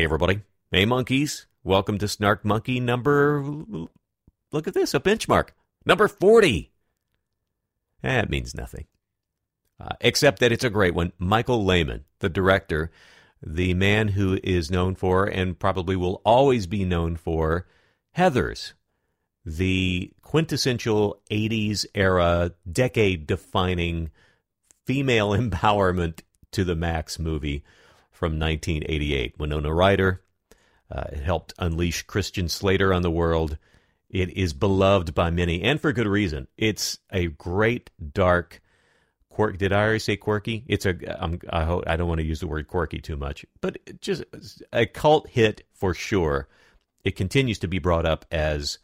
Hey 0.00 0.04
everybody. 0.04 0.40
Hey 0.72 0.86
monkeys. 0.86 1.46
Welcome 1.62 1.98
to 1.98 2.08
Snark 2.08 2.42
Monkey 2.42 2.80
number 2.80 3.44
look 4.50 4.66
at 4.66 4.72
this, 4.72 4.94
a 4.94 4.98
benchmark. 4.98 5.50
Number 5.84 6.08
40. 6.08 6.72
That 8.00 8.30
means 8.30 8.54
nothing. 8.54 8.86
Uh, 9.78 9.96
except 10.00 10.38
that 10.38 10.52
it's 10.52 10.64
a 10.64 10.70
great 10.70 10.94
one. 10.94 11.12
Michael 11.18 11.66
Lehmann, 11.66 12.04
the 12.20 12.30
director, 12.30 12.90
the 13.46 13.74
man 13.74 14.08
who 14.08 14.40
is 14.42 14.70
known 14.70 14.94
for 14.94 15.26
and 15.26 15.58
probably 15.58 15.96
will 15.96 16.22
always 16.24 16.66
be 16.66 16.86
known 16.86 17.16
for 17.16 17.66
Heathers, 18.16 18.72
the 19.44 20.12
quintessential 20.22 21.20
80s 21.30 21.84
era, 21.94 22.52
decade 22.72 23.26
defining 23.26 24.10
female 24.86 25.32
empowerment 25.36 26.20
to 26.52 26.64
the 26.64 26.74
max 26.74 27.18
movie 27.18 27.62
from 28.20 28.38
1988. 28.38 29.38
Winona 29.38 29.72
Ryder 29.72 30.22
uh, 30.92 31.16
helped 31.16 31.54
unleash 31.58 32.02
Christian 32.02 32.50
Slater 32.50 32.92
on 32.92 33.00
the 33.00 33.10
world. 33.10 33.56
It 34.10 34.36
is 34.36 34.52
beloved 34.52 35.14
by 35.14 35.30
many, 35.30 35.62
and 35.62 35.80
for 35.80 35.90
good 35.94 36.06
reason. 36.06 36.46
It's 36.58 36.98
a 37.10 37.28
great, 37.28 37.88
dark, 38.12 38.60
quirk. 39.30 39.56
Did 39.56 39.72
I 39.72 39.80
already 39.80 40.00
say 40.00 40.16
quirky? 40.18 40.64
It's 40.68 40.84
a. 40.84 40.96
I'm, 41.18 41.40
I 41.48 41.64
hope 41.64 41.84
I 41.86 41.96
don't 41.96 42.08
want 42.08 42.20
to 42.20 42.26
use 42.26 42.40
the 42.40 42.46
word 42.46 42.68
quirky 42.68 42.98
too 42.98 43.16
much, 43.16 43.46
but 43.62 43.78
just 44.02 44.22
a 44.70 44.84
cult 44.84 45.30
hit 45.30 45.66
for 45.72 45.94
sure. 45.94 46.46
It 47.02 47.16
continues 47.16 47.58
to 47.60 47.68
be 47.68 47.78
brought 47.78 48.04
up 48.04 48.26
as 48.30 48.78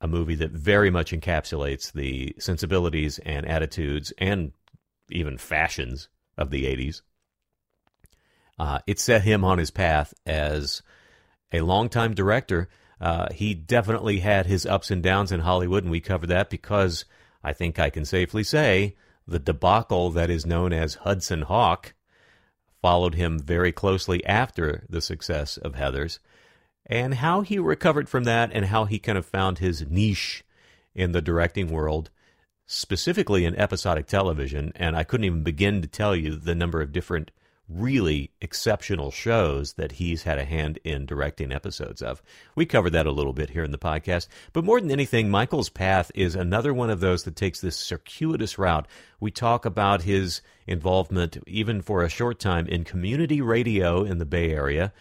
a 0.00 0.08
movie 0.08 0.36
that 0.36 0.52
very 0.52 0.88
much 0.88 1.12
encapsulates 1.12 1.92
the 1.92 2.34
sensibilities 2.38 3.18
and 3.18 3.44
attitudes 3.44 4.14
and 4.16 4.52
even 5.10 5.36
fashions 5.36 6.08
of 6.38 6.48
the 6.48 6.64
80s. 6.64 7.02
Uh, 8.58 8.78
it 8.86 8.98
set 8.98 9.22
him 9.22 9.44
on 9.44 9.58
his 9.58 9.70
path 9.70 10.14
as 10.24 10.82
a 11.52 11.60
longtime 11.60 12.14
director. 12.14 12.68
Uh, 13.00 13.28
he 13.32 13.54
definitely 13.54 14.20
had 14.20 14.46
his 14.46 14.64
ups 14.64 14.90
and 14.90 15.02
downs 15.02 15.30
in 15.30 15.40
Hollywood, 15.40 15.82
and 15.82 15.90
we 15.90 16.00
covered 16.00 16.28
that 16.28 16.48
because 16.48 17.04
I 17.44 17.52
think 17.52 17.78
I 17.78 17.90
can 17.90 18.04
safely 18.04 18.42
say 18.42 18.96
the 19.26 19.38
debacle 19.38 20.10
that 20.10 20.30
is 20.30 20.46
known 20.46 20.72
as 20.72 20.94
Hudson 20.94 21.42
Hawk 21.42 21.94
followed 22.80 23.14
him 23.14 23.38
very 23.38 23.72
closely 23.72 24.24
after 24.24 24.84
the 24.88 25.00
success 25.00 25.56
of 25.56 25.74
Heathers, 25.74 26.18
and 26.86 27.14
how 27.14 27.40
he 27.40 27.58
recovered 27.58 28.08
from 28.08 28.24
that 28.24 28.50
and 28.52 28.66
how 28.66 28.84
he 28.84 28.98
kind 28.98 29.18
of 29.18 29.26
found 29.26 29.58
his 29.58 29.84
niche 29.88 30.44
in 30.94 31.12
the 31.12 31.20
directing 31.20 31.68
world 31.68 32.10
specifically 32.66 33.44
in 33.44 33.54
episodic 33.56 34.06
television, 34.06 34.72
and 34.74 34.96
I 34.96 35.04
couldn't 35.04 35.24
even 35.24 35.42
begin 35.42 35.82
to 35.82 35.88
tell 35.88 36.16
you 36.16 36.36
the 36.36 36.54
number 36.54 36.80
of 36.80 36.92
different 36.92 37.30
really 37.68 38.30
exceptional 38.40 39.10
shows 39.10 39.74
that 39.74 39.92
he's 39.92 40.22
had 40.22 40.38
a 40.38 40.44
hand 40.44 40.78
in 40.84 41.06
directing 41.06 41.52
episodes 41.52 42.00
of. 42.00 42.22
We 42.54 42.66
covered 42.66 42.90
that 42.90 43.06
a 43.06 43.12
little 43.12 43.32
bit 43.32 43.50
here 43.50 43.64
in 43.64 43.72
the 43.72 43.78
podcast, 43.78 44.28
but 44.52 44.64
more 44.64 44.80
than 44.80 44.90
anything, 44.90 45.30
Michael's 45.30 45.68
path 45.68 46.10
is 46.14 46.34
another 46.34 46.72
one 46.72 46.90
of 46.90 47.00
those 47.00 47.24
that 47.24 47.36
takes 47.36 47.60
this 47.60 47.76
circuitous 47.76 48.58
route. 48.58 48.86
We 49.18 49.30
talk 49.30 49.64
about 49.64 50.02
his 50.02 50.40
involvement, 50.66 51.38
even 51.46 51.82
for 51.82 52.02
a 52.02 52.08
short 52.08 52.38
time, 52.38 52.66
in 52.66 52.84
community 52.84 53.40
radio 53.40 54.04
in 54.04 54.18
the 54.18 54.26
Bay 54.26 54.52
Area. 54.52 54.92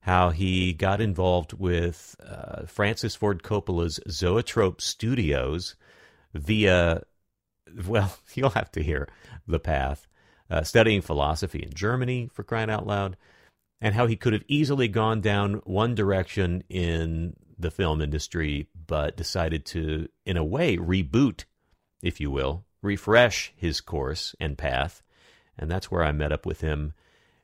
How 0.00 0.30
he 0.30 0.74
got 0.74 1.00
involved 1.00 1.54
with 1.54 2.14
uh, 2.26 2.66
Francis 2.66 3.14
Ford 3.14 3.42
Coppola's 3.42 4.00
Zoetrope 4.08 4.82
Studios 4.82 5.76
via 6.34 7.02
well, 7.86 8.16
you'll 8.34 8.50
have 8.50 8.70
to 8.72 8.82
hear 8.82 9.08
the 9.46 9.60
path. 9.60 10.06
Uh, 10.50 10.62
studying 10.62 11.00
philosophy 11.00 11.62
in 11.62 11.72
Germany, 11.72 12.28
for 12.32 12.42
crying 12.42 12.70
out 12.70 12.86
loud, 12.86 13.16
and 13.80 13.94
how 13.94 14.06
he 14.06 14.16
could 14.16 14.32
have 14.32 14.44
easily 14.46 14.88
gone 14.88 15.20
down 15.20 15.54
one 15.64 15.94
direction 15.94 16.62
in 16.68 17.34
the 17.58 17.70
film 17.70 18.00
industry, 18.00 18.68
but 18.86 19.16
decided 19.16 19.64
to, 19.64 20.08
in 20.26 20.36
a 20.36 20.44
way, 20.44 20.76
reboot, 20.76 21.44
if 22.02 22.20
you 22.20 22.30
will, 22.30 22.64
refresh 22.82 23.52
his 23.56 23.80
course 23.80 24.34
and 24.38 24.58
path. 24.58 25.02
And 25.56 25.70
that's 25.70 25.90
where 25.90 26.04
I 26.04 26.12
met 26.12 26.32
up 26.32 26.46
with 26.46 26.60
him 26.60 26.92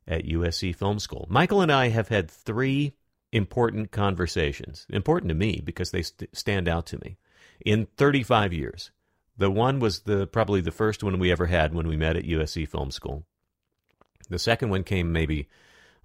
at 0.06 0.26
USC 0.26 0.74
Film 0.74 0.98
School. 0.98 1.26
Michael 1.30 1.62
and 1.62 1.72
I 1.72 1.88
have 1.88 2.08
had 2.08 2.30
three 2.30 2.92
important 3.32 3.90
conversations, 3.90 4.86
important 4.90 5.28
to 5.28 5.34
me 5.34 5.60
because 5.64 5.90
they 5.90 6.02
st- 6.02 6.36
stand 6.36 6.68
out 6.68 6.86
to 6.86 6.98
me, 6.98 7.16
in 7.64 7.86
35 7.96 8.52
years. 8.52 8.90
The 9.40 9.50
one 9.50 9.80
was 9.80 10.00
the 10.00 10.26
probably 10.26 10.60
the 10.60 10.70
first 10.70 11.02
one 11.02 11.18
we 11.18 11.32
ever 11.32 11.46
had 11.46 11.72
when 11.72 11.88
we 11.88 11.96
met 11.96 12.14
at 12.14 12.26
USC 12.26 12.68
Film 12.68 12.90
School. 12.90 13.24
The 14.28 14.38
second 14.38 14.68
one 14.68 14.84
came 14.84 15.12
maybe 15.12 15.48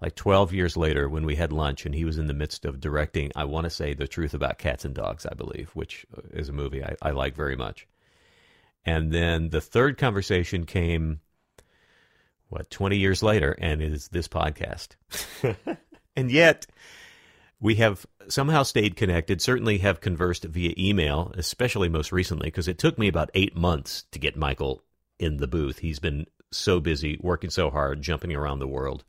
like 0.00 0.14
12 0.14 0.54
years 0.54 0.74
later 0.74 1.06
when 1.06 1.26
we 1.26 1.36
had 1.36 1.52
lunch 1.52 1.84
and 1.84 1.94
he 1.94 2.06
was 2.06 2.16
in 2.16 2.28
the 2.28 2.32
midst 2.32 2.64
of 2.64 2.80
directing, 2.80 3.32
I 3.36 3.44
want 3.44 3.64
to 3.64 3.70
say 3.70 3.92
The 3.92 4.08
Truth 4.08 4.32
About 4.32 4.56
Cats 4.56 4.86
and 4.86 4.94
Dogs, 4.94 5.26
I 5.26 5.34
believe, 5.34 5.68
which 5.74 6.06
uh, 6.16 6.22
is 6.32 6.48
a 6.48 6.54
movie 6.54 6.82
I, 6.82 6.96
I 7.02 7.10
like 7.10 7.36
very 7.36 7.56
much. 7.56 7.86
And 8.86 9.12
then 9.12 9.50
the 9.50 9.60
third 9.60 9.98
conversation 9.98 10.64
came, 10.64 11.20
what, 12.48 12.70
20 12.70 12.96
years 12.96 13.22
later, 13.22 13.54
and 13.60 13.82
is 13.82 14.08
this 14.08 14.28
podcast. 14.28 14.96
and 16.16 16.30
yet, 16.30 16.66
we 17.60 17.76
have 17.76 18.06
somehow 18.28 18.62
stayed 18.62 18.96
connected, 18.96 19.40
certainly 19.40 19.78
have 19.78 20.00
conversed 20.00 20.44
via 20.44 20.74
email, 20.76 21.32
especially 21.36 21.88
most 21.88 22.12
recently, 22.12 22.48
because 22.48 22.68
it 22.68 22.78
took 22.78 22.98
me 22.98 23.08
about 23.08 23.30
eight 23.34 23.56
months 23.56 24.04
to 24.12 24.18
get 24.18 24.36
Michael 24.36 24.82
in 25.18 25.38
the 25.38 25.46
booth. 25.46 25.78
He's 25.78 25.98
been 25.98 26.26
so 26.52 26.80
busy, 26.80 27.18
working 27.20 27.50
so 27.50 27.70
hard, 27.70 28.02
jumping 28.02 28.34
around 28.34 28.58
the 28.58 28.68
world. 28.68 29.04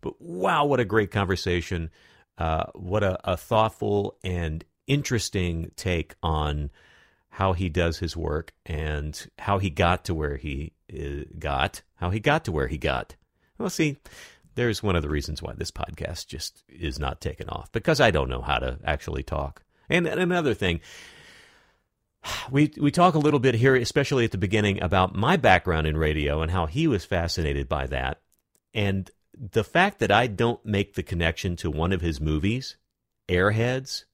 But 0.00 0.20
wow, 0.20 0.64
what 0.64 0.80
a 0.80 0.84
great 0.84 1.10
conversation. 1.10 1.90
Uh, 2.36 2.66
what 2.74 3.02
a, 3.02 3.18
a 3.32 3.36
thoughtful 3.36 4.16
and 4.22 4.64
interesting 4.86 5.72
take 5.76 6.14
on 6.22 6.70
how 7.30 7.52
he 7.52 7.68
does 7.68 7.98
his 7.98 8.16
work 8.16 8.52
and 8.64 9.28
how 9.38 9.58
he 9.58 9.70
got 9.70 10.04
to 10.04 10.14
where 10.14 10.36
he 10.36 10.72
uh, 10.92 11.24
got, 11.38 11.82
how 11.96 12.10
he 12.10 12.20
got 12.20 12.44
to 12.44 12.52
where 12.52 12.68
he 12.68 12.78
got. 12.78 13.16
Well, 13.58 13.70
see, 13.70 13.98
there's 14.58 14.82
one 14.82 14.96
of 14.96 15.02
the 15.02 15.08
reasons 15.08 15.40
why 15.40 15.54
this 15.56 15.70
podcast 15.70 16.26
just 16.26 16.64
is 16.68 16.98
not 16.98 17.20
taken 17.20 17.48
off 17.48 17.70
because 17.70 18.00
I 18.00 18.10
don't 18.10 18.28
know 18.28 18.42
how 18.42 18.58
to 18.58 18.78
actually 18.84 19.22
talk. 19.22 19.62
And, 19.88 20.04
and 20.06 20.20
another 20.20 20.52
thing, 20.52 20.80
we 22.50 22.72
we 22.76 22.90
talk 22.90 23.14
a 23.14 23.20
little 23.20 23.38
bit 23.38 23.54
here, 23.54 23.76
especially 23.76 24.24
at 24.24 24.32
the 24.32 24.38
beginning, 24.38 24.82
about 24.82 25.14
my 25.14 25.36
background 25.36 25.86
in 25.86 25.96
radio 25.96 26.42
and 26.42 26.50
how 26.50 26.66
he 26.66 26.88
was 26.88 27.04
fascinated 27.04 27.68
by 27.68 27.86
that, 27.86 28.20
and 28.74 29.08
the 29.32 29.62
fact 29.62 30.00
that 30.00 30.10
I 30.10 30.26
don't 30.26 30.64
make 30.66 30.94
the 30.94 31.04
connection 31.04 31.54
to 31.56 31.70
one 31.70 31.92
of 31.92 32.00
his 32.00 32.20
movies, 32.20 32.76
Airheads, 33.28 34.04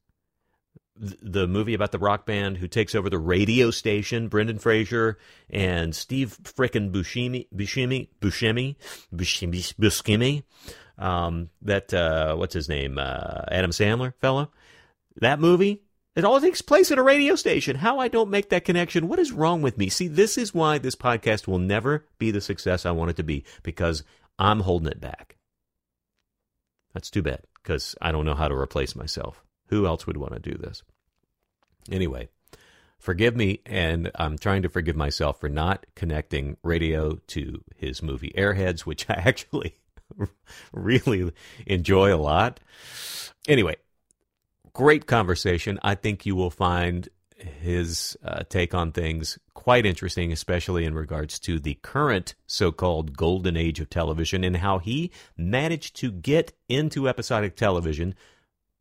the 0.97 1.49
movie 1.49 1.75
about 1.75 1.91
the 1.91 1.99
rock 1.99 2.25
band 2.25 2.59
who 2.59 2.69
takes 2.69 2.95
over 2.95 3.11
the 3.11 3.19
radio 3.19 3.71
station, 3.71 4.29
Brendan 4.29 4.59
Fraser 4.59 5.19
and 5.51 5.95
Steve 5.95 6.39
frickin' 6.43 6.93
Buscemi, 6.93 7.49
Buscemi, 7.55 8.09
Buscemi, 8.21 8.77
Buscemi, 9.13 9.75
Buscemi, 9.75 10.45
um, 10.97 11.51
that, 11.63 11.93
uh, 11.93 12.37
what's 12.37 12.55
his 12.55 12.69
name, 12.69 12.99
uh, 12.99 13.43
Adam 13.51 13.73
Sandler 13.73 14.15
fellow. 14.21 14.51
That 15.17 15.41
movie, 15.41 15.83
it 16.15 16.25
all 16.25 16.41
takes 16.41 16.63
place 16.63 16.93
at 16.93 16.99
a 16.99 17.03
radio 17.03 17.35
station. 17.35 17.77
How 17.77 17.99
I 17.99 18.07
don't 18.07 18.31
make 18.31 18.51
that 18.51 18.65
connection, 18.65 19.09
what 19.09 19.19
is 19.19 19.33
wrong 19.33 19.63
with 19.63 19.77
me? 19.77 19.89
See, 19.89 20.07
this 20.07 20.39
is 20.39 20.55
why 20.55 20.79
this 20.79 20.95
podcast 20.95 21.49
will 21.49 21.59
never 21.59 22.07
be 22.19 22.31
the 22.31 22.41
success 22.41 22.87
I 22.87 22.93
want 22.93 23.11
it 23.11 23.17
to 23.17 23.25
be, 23.25 23.45
because 23.65 24.05
I'm 24.39 24.61
holding 24.61 24.93
it 24.93 25.01
back. 25.01 25.37
That's 26.93 27.11
too 27.11 27.23
bad, 27.23 27.41
because 27.61 27.97
I 28.01 28.13
don't 28.13 28.25
know 28.25 28.35
how 28.35 28.47
to 28.47 28.55
replace 28.55 28.95
myself. 28.95 29.44
Who 29.67 29.87
else 29.87 30.07
would 30.07 30.17
want 30.17 30.35
to 30.35 30.39
do 30.39 30.57
this? 30.57 30.83
Anyway, 31.91 32.29
forgive 32.99 33.37
me, 33.37 33.61
and 33.67 34.11
I'm 34.15 34.39
trying 34.39 34.63
to 34.63 34.69
forgive 34.69 34.97
myself 34.97 35.41
for 35.41 35.49
not 35.49 35.87
connecting 35.95 36.57
radio 36.63 37.17
to 37.29 37.63
his 37.77 38.03
movie 38.03 38.33
Airheads, 38.37 38.81
which 38.81 39.09
I 39.11 39.15
actually 39.15 39.75
really 40.73 41.33
enjoy 41.67 42.15
a 42.15 42.17
lot. 42.17 42.61
Anyway, 43.49 43.77
great 44.73 45.07
conversation. 45.07 45.79
I 45.83 45.95
think 45.95 46.27
you 46.27 46.37
will 46.37 46.51
find 46.51 47.09
his 47.37 48.17
uh, 48.25 48.43
take 48.49 48.75
on 48.75 48.93
things 48.93 49.39
quite 49.55 49.87
interesting, 49.87 50.33
especially 50.33 50.85
in 50.85 50.95
regards 50.95 51.39
to 51.41 51.59
the 51.59 51.75
current 51.83 52.35
so 52.47 52.73
called 52.73 53.17
golden 53.17 53.57
age 53.57 53.81
of 53.81 53.91
television 53.91 54.45
and 54.45 54.59
how 54.59 54.79
he 54.79 55.11
managed 55.37 55.97
to 55.97 56.11
get 56.13 56.53
into 56.69 57.09
episodic 57.09 57.57
television, 57.57 58.15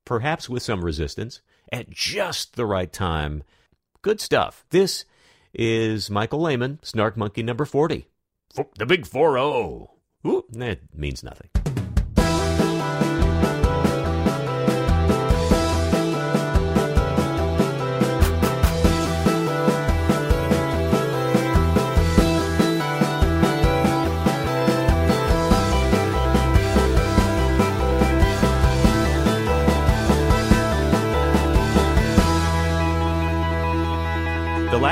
perhaps 0.06 0.50
with 0.50 0.64
some 0.64 0.84
resistance, 0.84 1.42
at 1.72 1.90
just 1.90 2.56
the 2.56 2.66
right 2.66 2.92
time. 2.92 3.44
Good 4.02 4.20
stuff. 4.20 4.66
This 4.70 5.06
is 5.54 6.10
Michael 6.10 6.42
Lehmann, 6.42 6.80
Snark 6.82 7.16
Monkey 7.18 7.44
number 7.44 7.66
40. 7.66 8.08
The 8.78 8.86
big 8.86 9.06
4 9.06 9.34
0. 9.34 9.92
That 10.52 10.80
means 10.96 11.24
nothing. 11.24 11.50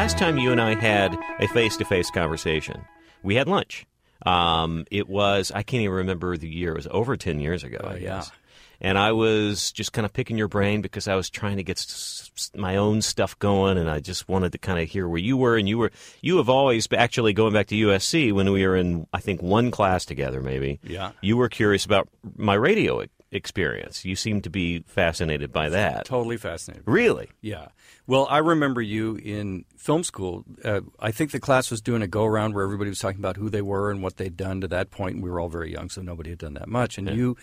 Last 0.02 0.18
time 0.18 0.40
you 0.40 0.52
and 0.52 0.60
I 0.60 0.74
had 0.74 1.16
a 1.40 1.48
face 1.50 1.78
to 1.78 1.86
face 1.86 2.10
conversation, 2.10 2.82
we 3.22 3.36
had 3.36 3.48
lunch. 3.48 3.86
Um, 4.26 4.86
it 4.90 5.08
was, 5.08 5.52
I 5.54 5.62
can't 5.62 5.84
even 5.84 5.96
remember 5.98 6.36
the 6.38 6.50
year, 6.50 6.72
it 6.72 6.76
was 6.78 6.88
over 6.90 7.16
10 7.16 7.40
years 7.40 7.64
ago. 7.64 7.78
I 7.84 7.98
yeah. 7.98 8.24
And 8.82 8.98
I 8.98 9.12
was 9.12 9.72
just 9.72 9.94
kind 9.94 10.08
of 10.08 10.12
picking 10.12 10.40
your 10.40 10.48
brain 10.48 10.82
because 10.82 11.08
I 11.08 11.14
was 11.14 11.30
trying 11.30 11.58
to 11.58 11.64
get 11.64 11.78
s- 11.78 12.50
my 12.56 12.78
own 12.78 13.04
stuff 13.04 13.38
going, 13.38 13.78
and 13.78 13.88
I 13.92 14.00
just 14.00 14.28
wanted 14.28 14.54
to 14.54 14.58
kind 14.58 14.80
of 14.80 14.90
hear 14.90 15.08
where 15.08 15.20
you 15.20 15.38
were. 15.38 15.56
And 15.56 15.70
you 15.70 15.78
were, 15.78 15.92
you 16.20 16.38
have 16.38 16.50
always, 16.50 16.88
actually 16.92 17.34
going 17.34 17.54
back 17.54 17.68
to 17.68 17.76
USC 17.76 18.34
when 18.34 18.52
we 18.52 18.66
were 18.66 18.76
in, 18.76 19.06
I 19.14 19.20
think, 19.20 19.44
one 19.44 19.70
class 19.70 20.04
together, 20.04 20.42
maybe. 20.42 20.80
Yeah. 20.82 21.12
You 21.22 21.38
were 21.38 21.48
curious 21.48 21.86
about 21.86 22.10
my 22.38 22.56
radio 22.56 23.06
experience. 23.32 24.04
You 24.06 24.16
seem 24.16 24.42
to 24.42 24.50
be 24.50 24.80
fascinated 24.88 25.52
by 25.52 25.70
that. 25.70 26.06
Totally 26.06 26.38
fascinated. 26.38 26.84
Really? 26.86 27.30
Yeah. 27.42 27.70
Well, 28.08 28.28
I 28.30 28.40
remember 28.40 28.82
you 28.82 29.16
in 29.16 29.66
film 29.78 30.04
school. 30.04 30.44
Uh, 30.64 30.82
I 31.00 31.12
think 31.12 31.32
the 31.32 31.40
class 31.40 31.72
was 31.72 31.82
doing 31.82 32.02
a 32.02 32.08
go 32.08 32.26
around 32.26 32.54
where 32.56 32.64
everybody 32.64 32.90
was 32.90 33.00
talking 33.00 33.20
about 33.20 33.38
who 33.38 33.50
they 33.50 33.62
were 33.62 33.90
and 33.90 34.04
what 34.04 34.18
they'd 34.18 34.36
done 34.36 34.62
to 34.62 34.68
that 34.70 34.92
point. 34.92 35.16
And 35.16 35.24
we 35.24 35.30
were 35.30 35.40
all 35.40 35.50
very 35.50 35.72
young, 35.72 35.90
so 35.90 36.02
nobody 36.02 36.32
had 36.32 36.40
done 36.40 36.56
that 36.56 36.68
much. 36.68 36.98
And 36.98 37.10
you, 37.10 37.38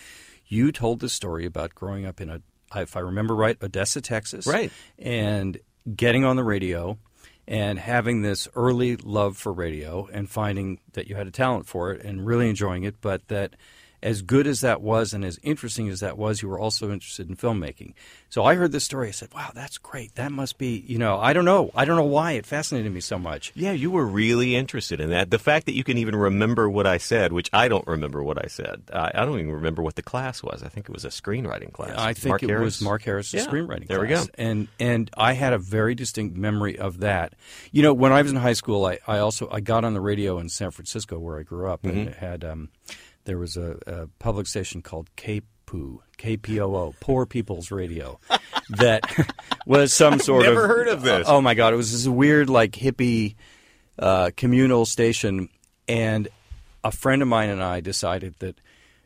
you 0.47 0.73
told 0.73 1.01
the 1.01 1.09
story 1.09 1.47
about 1.47 1.75
growing 1.75 2.05
up 2.05 2.21
in 2.21 2.29
a, 2.29 2.43
if 2.77 2.97
I 2.97 3.01
remember 3.01 3.35
right, 3.35 3.57
Odessa, 3.63 4.01
Texas, 4.03 4.47
Right. 4.47 4.71
and 4.99 5.59
getting 5.97 6.25
on 6.25 6.37
the 6.37 6.45
radio 6.45 6.99
and 7.47 7.79
having 7.79 8.21
this 8.21 8.47
early 8.55 8.97
love 8.97 9.39
for 9.39 9.55
radio 9.55 10.07
and 10.13 10.29
finding 10.29 10.81
that 10.93 11.07
you 11.09 11.17
had 11.17 11.27
a 11.27 11.31
talent 11.31 11.67
for 11.67 11.93
it 11.93 12.05
and 12.05 12.27
really 12.27 12.51
enjoying 12.51 12.85
it, 12.85 12.97
but 13.01 13.27
that 13.29 13.57
as 14.03 14.23
good 14.23 14.47
as 14.47 14.61
that 14.61 14.81
was 14.81 15.13
and 15.13 15.25
as 15.25 15.39
interesting 15.43 15.89
as 15.89 16.01
that 16.01 16.17
was, 16.17 16.41
you 16.43 16.49
were 16.49 16.59
also 16.59 16.93
interested 16.93 17.29
in 17.29 17.37
filmmaking. 17.37 17.95
So 18.31 18.45
I 18.45 18.55
heard 18.55 18.73
this 18.73 18.85
story. 18.85 19.09
I 19.09 19.13
said, 19.13 19.31
"Wow, 19.35 19.51
that's 19.55 19.79
great. 19.79 20.15
That 20.17 20.31
must 20.31 20.59
be, 20.59 20.85
you 20.87 20.99
know, 20.99 21.19
I 21.19 21.33
don't 21.33 21.45
know. 21.47 21.71
I 21.75 21.85
don't 21.85 21.97
know 21.97 22.05
why 22.05 22.33
it 22.33 22.45
fascinated 22.47 22.93
me 22.93 23.01
so 23.01 23.19
much." 23.19 23.53
Yeah, 23.55 23.73
you 23.73 23.91
were 23.91 24.05
really 24.07 24.55
interested 24.55 25.01
in 25.01 25.11
that. 25.11 25.31
The 25.31 25.39
fact 25.39 25.67
that 25.67 25.75
you 25.75 25.83
can 25.83 25.97
even 25.99 26.15
remember 26.15 26.69
what 26.71 26.87
I 26.87 26.99
said, 26.99 27.33
which 27.33 27.49
I 27.53 27.69
don't 27.69 27.87
remember 27.87 28.23
what 28.23 28.43
I 28.43 28.49
said. 28.49 28.83
I, 28.93 29.11
I 29.15 29.25
don't 29.25 29.39
even 29.41 29.53
remember 29.53 29.83
what 29.83 29.97
the 29.97 30.03
class 30.03 30.43
was. 30.43 30.63
I 30.63 30.69
think 30.69 30.89
it 30.89 30.93
was 30.93 31.05
a 31.05 31.09
screenwriting 31.09 31.73
class. 31.73 31.95
I 31.99 32.13
think 32.13 32.29
Mark 32.33 32.43
it 32.43 32.51
Harris. 32.51 32.65
was 32.65 32.83
Mark 32.83 33.03
Harris' 33.03 33.33
Yeah, 33.33 33.47
screenwriting 33.47 33.89
there 33.89 34.01
we 34.01 34.09
go. 34.09 34.25
And 34.37 34.69
and 34.79 35.11
I 35.17 35.33
had 35.33 35.53
a 35.55 35.59
very 35.59 35.95
distinct 35.95 36.37
memory 36.37 36.79
of 36.79 37.01
that. 37.01 37.33
You 37.73 37.83
know, 37.83 37.95
when 37.95 38.13
I 38.13 38.23
was 38.23 38.31
in 38.31 38.37
high 38.37 38.53
school, 38.53 38.85
I, 38.87 38.99
I 39.07 39.19
also 39.19 39.49
I 39.51 39.61
got 39.61 39.85
on 39.85 39.95
the 39.95 40.01
radio 40.01 40.39
in 40.39 40.49
San 40.51 40.71
Francisco 40.71 41.19
where 41.19 41.39
I 41.39 41.43
grew 41.43 41.69
up, 41.69 41.83
Mm-hmm. 41.83 41.99
and 41.99 42.09
it 42.09 42.17
had 42.17 42.45
um, 42.45 42.69
there 43.29 43.39
was 43.39 43.57
a, 43.57 43.79
a 43.87 44.07
public 44.19 44.47
station 44.47 44.81
called 44.81 45.11
KPOO, 45.17 45.99
KPOO, 46.17 46.95
Poor 46.99 47.27
People's 47.27 47.71
Radio, 47.71 48.19
that 48.71 49.03
was 49.67 49.93
some 49.93 50.19
sort 50.19 50.47
of 50.47 50.55
never 50.55 50.67
heard 50.67 50.89
of 50.89 51.03
this. 51.03 51.29
Oh 51.29 51.43
my 51.43 51.55
god, 51.55 51.75
it 51.75 51.77
was 51.77 51.93
this 51.93 52.09
weird 52.09 52.49
like 52.49 52.73
hippie 52.73 53.37
uh, 53.99 54.31
communal 54.35 54.87
station, 54.87 55.51
and 55.87 56.29
a 56.83 56.91
friend 56.91 57.21
of 57.21 57.29
mine 57.29 57.51
and 57.51 57.63
I 57.63 57.81
decided 57.81 58.35
that 58.39 58.61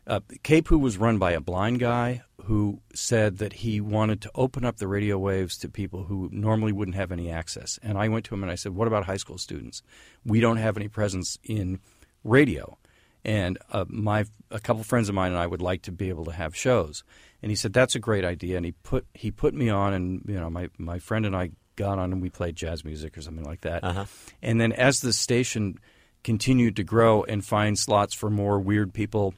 uh, 0.07 0.21
KPOO 0.45 0.81
was 0.81 0.99
run 0.99 1.19
by 1.19 1.33
a 1.33 1.41
blind 1.41 1.81
guy 1.81 2.23
who 2.45 2.81
said 2.95 3.39
that 3.39 3.53
he 3.55 3.81
wanted 3.81 4.21
to 4.21 4.31
open 4.37 4.65
up 4.65 4.77
the 4.77 4.89
radio 4.89 5.19
waves 5.19 5.57
to 5.59 5.69
people 5.69 6.05
who 6.05 6.29
normally 6.33 6.73
wouldn't 6.73 6.97
have 6.97 7.11
any 7.11 7.29
access. 7.31 7.79
And 7.83 7.99
I 7.99 8.09
went 8.09 8.25
to 8.27 8.35
him 8.35 8.43
and 8.45 8.53
I 8.53 8.55
said, 8.55 8.73
"What 8.73 8.87
about 8.87 9.07
high 9.07 9.17
school 9.17 9.39
students? 9.39 9.83
We 10.25 10.39
don't 10.39 10.59
have 10.59 10.77
any 10.77 10.87
presence 10.87 11.39
in 11.43 11.81
radio." 12.23 12.79
And 13.25 13.59
uh, 13.71 13.85
my 13.89 14.25
a 14.51 14.59
couple 14.59 14.83
friends 14.83 15.09
of 15.09 15.15
mine 15.15 15.31
and 15.31 15.41
I 15.41 15.47
would 15.47 15.63
like 15.63 15.83
to 15.83 15.93
be 15.93 16.09
able 16.09 16.25
to 16.25 16.33
have 16.33 16.57
shows. 16.57 17.05
And 17.43 17.51
he 17.51 17.57
said 17.57 17.73
that's 17.73 17.95
a 17.95 18.01
great 18.01 18.25
idea. 18.25 18.57
And 18.57 18.67
he 18.67 18.73
put 18.73 19.07
he 19.15 19.31
put 19.31 19.55
me 19.55 19.69
on, 19.69 19.93
and 19.93 20.23
you 20.27 20.39
know 20.39 20.51
my 20.51 20.69
my 20.79 20.99
friend 20.99 21.27
and 21.27 21.37
I 21.37 21.51
got 21.77 21.99
on 21.99 22.13
and 22.13 22.21
we 22.21 22.31
played 22.31 22.57
jazz 22.57 22.85
music 22.85 23.17
or 23.17 23.23
something 23.23 23.45
like 23.45 23.63
that. 23.63 23.83
Uh-huh. 23.85 24.05
And 24.43 24.61
then 24.61 24.73
as 24.73 25.01
the 25.01 25.13
station 25.13 25.79
continued 26.23 26.77
to 26.77 26.85
grow 26.85 27.25
and 27.25 27.45
find 27.45 27.79
slots 27.79 28.15
for 28.15 28.31
more 28.31 28.61
weird 28.61 28.93
people 28.93 29.35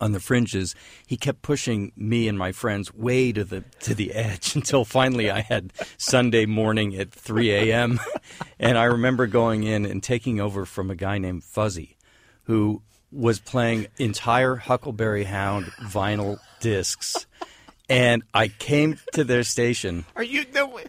on 0.00 0.12
the 0.12 0.20
fringes, 0.20 0.74
he 1.06 1.16
kept 1.16 1.42
pushing 1.42 1.92
me 1.96 2.26
and 2.26 2.36
my 2.36 2.50
friends 2.50 2.92
way 2.92 3.30
to 3.32 3.44
the 3.44 3.62
to 3.80 3.94
the 3.94 4.12
edge 4.12 4.54
until 4.56 4.84
finally 4.84 5.30
I 5.30 5.40
had 5.40 5.72
Sunday 5.96 6.44
morning 6.44 6.96
at 6.96 7.12
3 7.12 7.52
a.m. 7.52 8.00
and 8.58 8.76
I 8.76 8.84
remember 8.84 9.26
going 9.26 9.62
in 9.62 9.86
and 9.86 10.02
taking 10.02 10.40
over 10.40 10.64
from 10.64 10.90
a 10.90 10.96
guy 10.96 11.18
named 11.18 11.44
Fuzzy, 11.44 11.96
who 12.44 12.82
was 13.12 13.38
playing 13.38 13.88
entire 13.98 14.56
Huckleberry 14.56 15.24
Hound 15.24 15.66
vinyl 15.82 16.38
discs, 16.60 17.26
and 17.88 18.22
I 18.32 18.48
came 18.48 18.98
to 19.12 19.24
their 19.24 19.42
station. 19.42 20.04
Are 20.16 20.22
you? 20.22 20.46
No, 20.54 20.80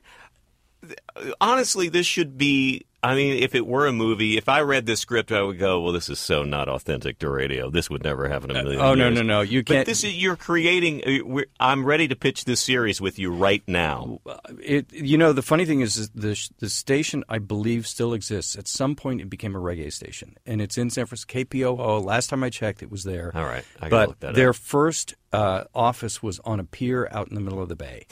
honestly, 1.40 1.90
this 1.90 2.06
should 2.06 2.38
be. 2.38 2.86
I 3.04 3.16
mean, 3.16 3.44
if 3.44 3.54
it 3.54 3.68
were 3.68 3.86
a 3.86 3.92
movie, 3.92 4.38
if 4.38 4.48
I 4.48 4.62
read 4.62 4.86
this 4.86 5.02
script, 5.02 5.32
I 5.34 5.42
would 5.42 5.60
go, 5.60 5.82
"Well, 5.82 5.92
this 5.92 6.10
is 6.10 6.20
so 6.20 6.44
not 6.44 6.70
authentic 6.70 7.20
to 7.20 7.30
radio. 7.30 7.70
This 7.70 7.90
would 7.90 8.04
never 8.04 8.30
happen 8.30 8.50
in 8.52 8.56
a 8.56 8.64
million 8.64 8.82
oh, 8.82 8.96
no, 8.96 9.08
years." 9.10 9.18
no, 9.18 9.22
no, 9.24 9.42
You 9.42 9.64
can't. 9.64 9.82
But 9.82 9.86
this 9.88 10.04
is 10.06 10.16
you're 10.16 10.38
creating. 10.38 11.02
uh, 11.06 11.26
we're- 11.26 11.48
I'm 11.60 11.86
ready 11.86 12.08
to 12.08 12.16
pitch 12.16 12.46
this 12.46 12.62
series 12.62 13.02
with 13.02 13.20
you 13.20 13.32
right 13.34 13.62
now. 13.68 14.20
It, 14.60 14.92
you 14.94 15.18
know, 15.18 15.34
the 15.34 15.42
funny 15.42 15.66
thing 15.66 15.82
is, 15.82 16.10
the 16.12 16.40
the 16.60 16.70
station 16.70 17.24
I 17.28 17.40
believe 17.40 17.86
still 17.88 18.14
exists. 18.14 18.56
At 18.58 18.68
some 18.68 18.96
point, 18.96 19.20
it 19.22 19.30
became 19.30 19.56
a 19.56 19.60
reggae 19.60 19.92
station, 19.92 20.38
and 20.46 20.62
it's 20.62 20.78
in 20.78 20.90
San 20.90 21.06
Francisco. 21.06 21.40
KPOO. 21.40 22.04
Last 22.04 22.30
time 22.30 22.44
I 22.44 22.50
checked, 22.50 22.82
it 22.84 22.90
was 22.92 23.04
there. 23.04 23.32
All 23.36 23.44
right, 23.46 23.66
I 23.82 23.90
gotta 23.90 23.90
but 23.90 24.08
look 24.10 24.20
that 24.22 24.36
their 24.36 24.50
up. 24.52 24.56
first 24.56 25.16
uh, 25.34 25.66
office 25.74 26.22
was 26.22 26.40
on 26.46 26.60
a 26.60 26.64
pier 26.64 27.08
out 27.12 27.28
in 27.28 27.36
the 27.36 27.42
middle 27.42 27.62
of 27.62 27.68
the 27.68 27.76
bay, 27.76 28.06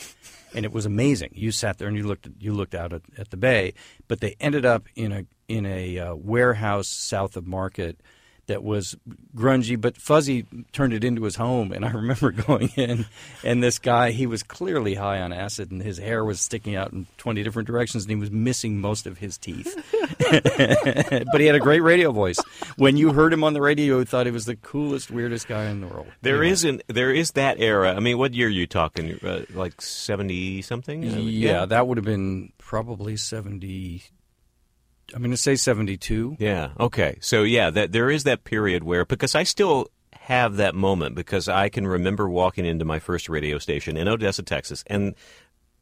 and 0.54 0.66
it 0.66 0.74
was 0.74 0.86
amazing. 0.86 1.30
You 1.34 1.52
sat 1.52 1.78
there 1.78 1.88
and 1.88 1.96
you 1.96 2.04
looked 2.04 2.28
you 2.40 2.54
looked 2.54 2.76
out 2.76 2.92
at, 2.92 3.04
at 3.18 3.30
the 3.30 3.38
bay, 3.38 3.74
but 4.08 4.20
they 4.20 4.36
ended 4.40 4.66
up 4.66 4.88
in 4.96 5.12
a 5.12 5.26
in 5.48 5.66
a 5.66 6.00
uh, 6.00 6.16
warehouse 6.16 6.88
south 6.88 7.38
of 7.38 7.46
Market 7.46 8.02
that 8.52 8.64
was 8.64 8.98
grungy, 9.34 9.80
but 9.80 9.96
Fuzzy 9.96 10.46
turned 10.74 10.92
it 10.92 11.06
into 11.06 11.24
his 11.24 11.38
home. 11.38 11.72
And 11.72 11.86
I 11.86 11.92
remember 12.02 12.32
going 12.32 12.68
in, 12.76 13.06
and 13.46 13.64
this 13.64 13.80
guy, 13.80 14.12
he 14.12 14.28
was 14.28 14.44
clearly 14.44 14.96
high 14.96 15.22
on 15.22 15.32
acid, 15.32 15.72
and 15.72 15.82
his 15.82 15.98
hair 15.98 16.26
was 16.26 16.42
sticking 16.42 16.76
out 16.76 16.92
in 16.92 17.08
20 17.18 17.42
different 17.44 17.68
directions, 17.68 18.04
and 18.04 18.12
he 18.12 18.18
was 18.18 18.30
missing 18.30 18.82
most 18.82 19.08
of 19.08 19.20
his 19.20 19.38
teeth. 19.38 19.74
but 21.32 21.40
he 21.40 21.46
had 21.46 21.56
a 21.56 21.60
great 21.60 21.82
radio 21.82 22.12
voice. 22.12 22.40
When 22.76 22.98
you 22.98 23.14
heard 23.14 23.32
him 23.32 23.44
on 23.46 23.54
the 23.54 23.62
radio, 23.62 24.00
you 24.00 24.06
thought 24.06 24.26
he 24.26 24.32
was 24.34 24.46
the 24.46 24.58
coolest, 24.58 25.10
weirdest 25.10 25.48
guy 25.48 25.66
in 25.66 25.82
the 25.82 25.88
world. 25.88 26.08
There 26.22 26.44
isn't. 26.44 26.84
There 26.88 27.14
is 27.14 27.32
that 27.32 27.60
era. 27.60 27.94
I 27.96 28.00
mean, 28.00 28.18
what 28.18 28.34
year 28.34 28.48
are 28.48 28.50
you 28.50 28.68
talking? 28.68 29.18
Uh, 29.24 29.46
like 29.54 29.82
seventy 29.82 30.62
something? 30.62 31.08
Uh, 31.08 31.18
Yeah, 31.18 31.66
that 31.66 31.88
would 31.88 31.98
have 31.98 32.06
been 32.06 32.52
probably 32.58 33.18
70. 33.18 34.04
I'm 35.14 35.22
going 35.22 35.32
to 35.32 35.38
say 35.38 35.56
72. 35.56 36.38
Yeah. 36.40 36.72
Okay. 36.80 37.18
So 37.22 37.44
yeah, 37.44 37.70
that 37.70 37.92
there 37.92 38.10
is 38.10 38.24
that 38.24 38.44
period 38.44 38.84
where 38.84 39.06
because 39.06 39.36
I 39.36 39.44
still 39.44 39.88
have 40.14 40.58
that 40.58 40.76
moment 40.76 41.16
because 41.16 41.50
I 41.50 41.70
can 41.70 41.88
remember 41.88 42.30
walking 42.30 42.66
into 42.66 42.86
my 42.86 43.00
first 43.00 43.28
radio 43.28 43.58
station 43.58 43.98
in 43.98 44.08
Odessa, 44.08 44.44
Texas, 44.44 44.84
and 44.88 45.16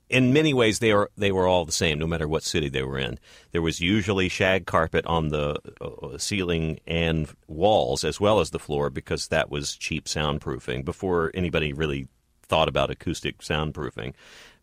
in 0.09 0.33
many 0.33 0.53
ways 0.53 0.79
they 0.79 0.91
are 0.91 1.09
they 1.17 1.31
were 1.31 1.47
all 1.47 1.65
the 1.65 1.71
same 1.71 1.99
no 1.99 2.07
matter 2.07 2.27
what 2.27 2.43
city 2.43 2.69
they 2.69 2.83
were 2.83 2.97
in. 2.97 3.19
There 3.51 3.61
was 3.61 3.79
usually 3.79 4.29
shag 4.29 4.65
carpet 4.65 5.05
on 5.05 5.29
the 5.29 5.59
uh, 5.79 6.17
ceiling 6.17 6.79
and 6.87 7.29
walls 7.47 8.03
as 8.03 8.19
well 8.19 8.39
as 8.39 8.49
the 8.49 8.59
floor 8.59 8.89
because 8.89 9.27
that 9.27 9.49
was 9.49 9.75
cheap 9.75 10.05
soundproofing 10.05 10.83
before 10.83 11.31
anybody 11.33 11.73
really 11.73 12.07
thought 12.41 12.67
about 12.67 12.89
acoustic 12.89 13.39
soundproofing. 13.39 14.13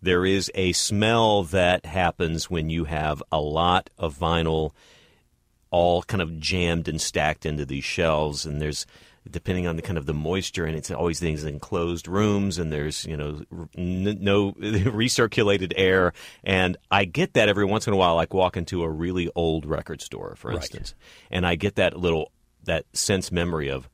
There 0.02 0.24
is 0.26 0.50
a 0.54 0.72
smell 0.72 1.42
that 1.44 1.86
happens 1.86 2.50
when 2.50 2.70
you 2.70 2.84
have 2.84 3.22
a 3.32 3.40
lot 3.40 3.90
of 3.98 4.18
vinyl 4.18 4.72
all 5.70 6.02
kind 6.02 6.22
of 6.22 6.38
jammed 6.38 6.88
and 6.88 7.00
stacked 7.00 7.44
into 7.44 7.66
these 7.66 7.84
shelves 7.84 8.46
and 8.46 8.60
there's 8.62 8.86
depending 9.28 9.66
on 9.66 9.74
the 9.74 9.82
kind 9.82 9.98
of 9.98 10.06
the 10.06 10.14
moisture, 10.14 10.66
and 10.66 10.76
it's 10.76 10.88
always 10.88 11.18
these 11.18 11.42
enclosed 11.42 12.06
rooms, 12.06 12.58
and 12.58 12.72
there's 12.72 13.04
you 13.06 13.16
know 13.16 13.42
n- 13.76 14.18
no 14.20 14.52
recirculated 14.52 15.72
air, 15.76 16.12
and 16.44 16.76
I 16.92 17.06
get 17.06 17.34
that 17.34 17.48
every 17.48 17.64
once 17.64 17.88
in 17.88 17.92
a 17.92 17.96
while, 17.96 18.14
like 18.14 18.32
walk 18.32 18.56
into 18.56 18.84
a 18.84 18.88
really 18.88 19.28
old 19.34 19.66
record 19.66 20.00
store, 20.00 20.36
for 20.36 20.50
Right. 20.52 20.58
instance, 20.58 20.94
and 21.28 21.44
I 21.44 21.56
get 21.56 21.74
that 21.74 21.98
little 21.98 22.30
that 22.62 22.84
sense 22.92 23.32
memory 23.32 23.68
of, 23.68 23.88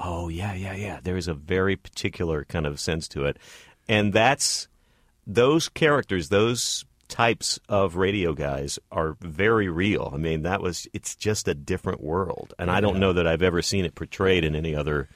oh 0.00 0.30
yeah, 0.30 0.54
yeah, 0.54 0.74
yeah. 0.74 1.00
There 1.02 1.18
is 1.18 1.28
a 1.28 1.34
very 1.34 1.76
particular 1.76 2.44
kind 2.46 2.64
of 2.66 2.80
sense 2.80 3.08
to 3.08 3.26
it, 3.26 3.36
and 3.90 4.14
that's 4.14 4.68
those 5.28 5.68
characters, 5.68 6.30
those 6.30 6.84
types 7.06 7.60
of 7.68 7.96
radio 7.96 8.32
guys 8.32 8.78
are 8.90 9.16
very 9.20 9.68
real. 9.68 10.10
I 10.12 10.16
mean, 10.16 10.42
that 10.42 10.60
was 10.62 10.88
it's 10.92 11.14
just 11.14 11.46
a 11.46 11.54
different 11.54 12.02
world, 12.02 12.54
and 12.58 12.70
I 12.70 12.80
don't 12.80 12.98
know 12.98 13.12
that 13.12 13.26
I've 13.26 13.42
ever 13.42 13.62
seen 13.62 13.84
it 13.84 13.94
portrayed 13.94 14.44
in 14.44 14.56
any 14.56 14.74
other 14.74 15.08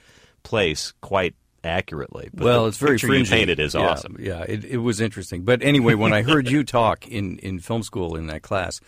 place 0.42 0.92
quite 1.00 1.34
accurately. 1.64 2.28
But 2.32 2.44
well, 2.44 2.66
it's 2.66 2.78
very 2.78 2.98
picture 2.98 3.24
painted 3.24 3.58
is 3.58 3.74
Yeah, 3.74 3.80
awesome. 3.80 4.16
Yeah, 4.20 4.42
it, 4.42 4.64
it 4.64 4.78
was 4.78 5.00
interesting. 5.00 5.42
But 5.42 5.62
anyway, 5.62 5.94
when 5.94 6.12
I 6.12 6.22
heard 6.22 6.48
you 6.48 6.62
talk 6.62 7.06
in, 7.08 7.38
in 7.38 7.58
film 7.58 7.82
school 7.82 8.16
in 8.16 8.26
that 8.26 8.42
class, 8.42 8.80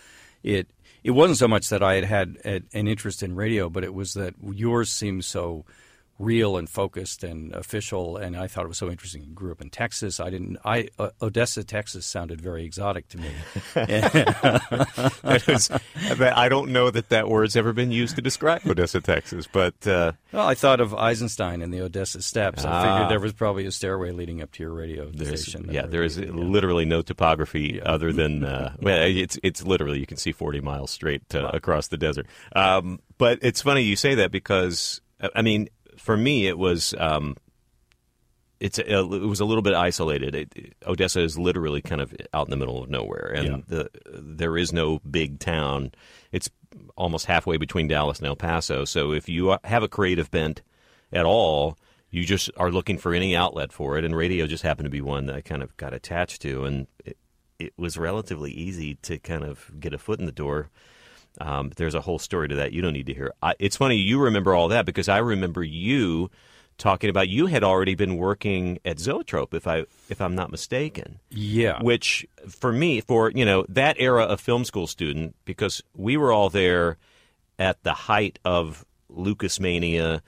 it 0.43 0.69
it 1.03 1.13
wasn't 1.13 1.39
so 1.39 1.49
much 1.49 1.69
that 1.69 1.83
I 1.83 1.95
had 1.95 2.05
had 2.05 2.37
an 2.45 2.87
interest 2.87 3.23
in 3.23 3.35
radio, 3.35 3.69
but 3.69 3.85
it 3.85 3.95
was 3.95 4.15
that 4.15 4.35
yours 4.43 4.91
seemed 4.91 5.25
so 5.25 5.65
real 6.19 6.57
and 6.57 6.69
focused 6.71 7.25
and 7.25 7.53
official, 7.55 8.17
and 8.17 8.37
I 8.37 8.47
thought 8.47 8.65
it 8.65 8.69
was 8.69 8.79
so 8.79 8.89
interesting. 8.91 9.33
Grew 9.35 9.51
up 9.53 9.61
in 9.61 9.71
Texas. 9.71 10.21
I 10.21 10.31
didn't. 10.31 10.59
I 10.65 10.89
uh, 10.99 11.11
Odessa, 11.21 11.65
Texas, 11.65 12.07
sounded 12.07 12.41
very 12.41 12.65
exotic 12.65 13.09
to 13.09 13.19
me. 13.19 13.31
I 15.25 16.49
don't 16.49 16.71
know 16.71 16.91
that 16.91 17.09
that 17.11 17.29
word's 17.29 17.57
ever 17.57 17.73
been 17.73 17.91
used 17.91 18.17
to 18.17 18.23
describe 18.23 18.63
Odessa, 18.67 19.01
Texas, 19.01 19.47
but. 19.51 19.75
Uh, 19.87 20.13
Well, 20.33 20.47
I 20.47 20.55
thought 20.55 20.81
of 20.81 20.95
Eisenstein 20.95 21.63
and 21.63 21.73
the 21.73 21.81
Odessa 21.81 22.23
Steps. 22.23 22.65
I 22.65 22.71
Ah. 22.71 22.83
figured 22.95 23.11
there 23.11 23.21
was 23.21 23.33
probably 23.33 23.67
a 23.67 23.71
stairway 23.73 24.11
leading 24.13 24.43
up 24.43 24.51
to 24.53 24.63
your 24.63 24.73
radio 24.73 25.11
station. 25.13 25.69
yeah, 25.71 25.87
there 25.87 26.03
is 26.03 26.17
there 26.17 26.27
would 26.27 26.35
is 26.35 26.37
be- 26.37 26.43
yeah. 26.43 26.49
literally 26.53 26.85
no 26.85 27.03
topography 27.03 27.81
other 27.83 28.13
than 28.13 28.45
uh, 28.45 28.75
well, 28.81 29.03
it's 29.03 29.39
it's 29.43 29.63
literally 29.65 29.99
you 29.99 30.07
can 30.07 30.17
see 30.17 30.33
40 30.33 30.61
miles 30.61 30.91
straight 30.91 31.35
uh, 31.35 31.51
across 31.53 31.89
the 31.89 31.97
desert. 31.97 32.27
Um, 32.55 33.01
but 33.19 33.39
it's 33.43 33.63
funny 33.63 33.83
you 33.83 33.97
say 33.97 34.15
that 34.17 34.31
because 34.31 35.01
I 35.35 35.43
mean, 35.43 35.69
for 36.05 36.17
me, 36.17 36.47
it 36.47 36.59
was 36.59 36.95
um, 36.99 37.37
it's 38.61 38.79
a, 38.79 38.99
it 39.01 39.27
was 39.27 39.41
a 39.41 39.45
little 39.45 39.63
bit 39.63 39.75
isolated. 39.75 40.35
It, 40.35 40.75
Odessa 40.87 41.21
is 41.21 41.39
literally 41.39 41.81
kind 41.83 42.01
of 42.01 42.15
out 42.33 42.47
in 42.47 42.51
the 42.51 42.57
middle 42.57 42.83
of 42.83 42.91
nowhere, 42.91 43.33
and 43.35 43.47
Yeah. 43.47 43.57
the 43.67 43.91
there 44.07 44.57
is 44.57 44.73
no 44.73 44.99
big 45.11 45.39
town. 45.39 45.93
It's 46.31 46.51
almost 46.97 47.27
halfway 47.27 47.57
between 47.57 47.89
Dallas 47.89 48.19
and 48.19 48.27
El 48.29 48.37
Paso. 48.37 48.85
So 48.85 49.13
if 49.13 49.29
you 49.29 49.57
have 49.65 49.83
a 49.83 49.89
creative 49.89 50.31
bent 50.31 50.63
at 51.13 51.25
all, 51.25 51.79
you 52.11 52.25
just 52.25 52.51
are 52.57 52.71
looking 52.71 52.99
for 52.99 53.15
any 53.15 53.35
outlet 53.35 53.73
for 53.73 53.97
it, 53.99 54.05
and 54.05 54.15
radio 54.15 54.47
just 54.47 54.63
happened 54.63 54.87
to 54.87 54.91
be 54.91 55.01
one 55.01 55.27
that 55.27 55.37
I 55.37 55.41
kind 55.41 55.63
of 55.63 55.77
got 55.77 55.95
attached 55.95 56.43
to, 56.43 56.65
and 56.65 56.87
it, 57.05 57.17
it 57.59 57.73
was 57.79 57.97
relatively 57.97 58.53
easy 58.53 58.97
to 59.03 59.19
kind 59.19 59.43
of 59.43 59.71
get 59.81 59.95
a 59.95 59.99
foot 59.99 60.21
in 60.21 60.27
the 60.27 60.33
door. 60.33 60.69
Um, 61.41 61.73
there's 61.77 61.95
a 61.95 62.01
whole 62.01 62.19
story 62.19 62.49
to 62.49 62.55
that 62.57 62.73
you 62.73 62.81
don't 62.83 62.93
need 62.93 63.07
to 63.07 63.15
hear. 63.15 63.33
I, 63.43 63.55
it's 63.59 63.77
funny 63.77 63.97
you 63.97 64.21
remember 64.21 64.55
all 64.55 64.69
that 64.69 64.87
because 64.87 65.09
I 65.09 65.19
remember 65.19 65.63
you 65.65 66.31
talking 66.79 67.09
about 67.11 67.29
you 67.29 67.47
had 67.47 67.63
already 67.63 67.95
been 67.95 68.17
working 68.17 68.79
at 68.85 68.99
Zoetrope, 68.99 69.55
if 69.55 69.67
I 69.67 69.85
if 70.09 70.21
I'm 70.21 70.35
not 70.35 70.51
mistaken 70.51 71.19
Yeah. 71.31 71.81
which 71.83 72.27
for 72.49 72.73
me 72.73 73.01
for 73.01 73.31
you 73.31 73.45
know 73.45 73.65
that 73.69 73.97
era 73.99 74.25
of 74.25 74.41
film 74.41 74.65
school 74.65 74.87
student 74.87 75.35
because 75.45 75.83
we 75.97 76.17
were 76.17 76.33
all 76.33 76.51
there 76.51 76.97
at 77.59 77.83
the 77.85 77.93
height 77.93 78.39
of 78.45 78.85
Lucas 79.09 79.61
mania 79.61 80.21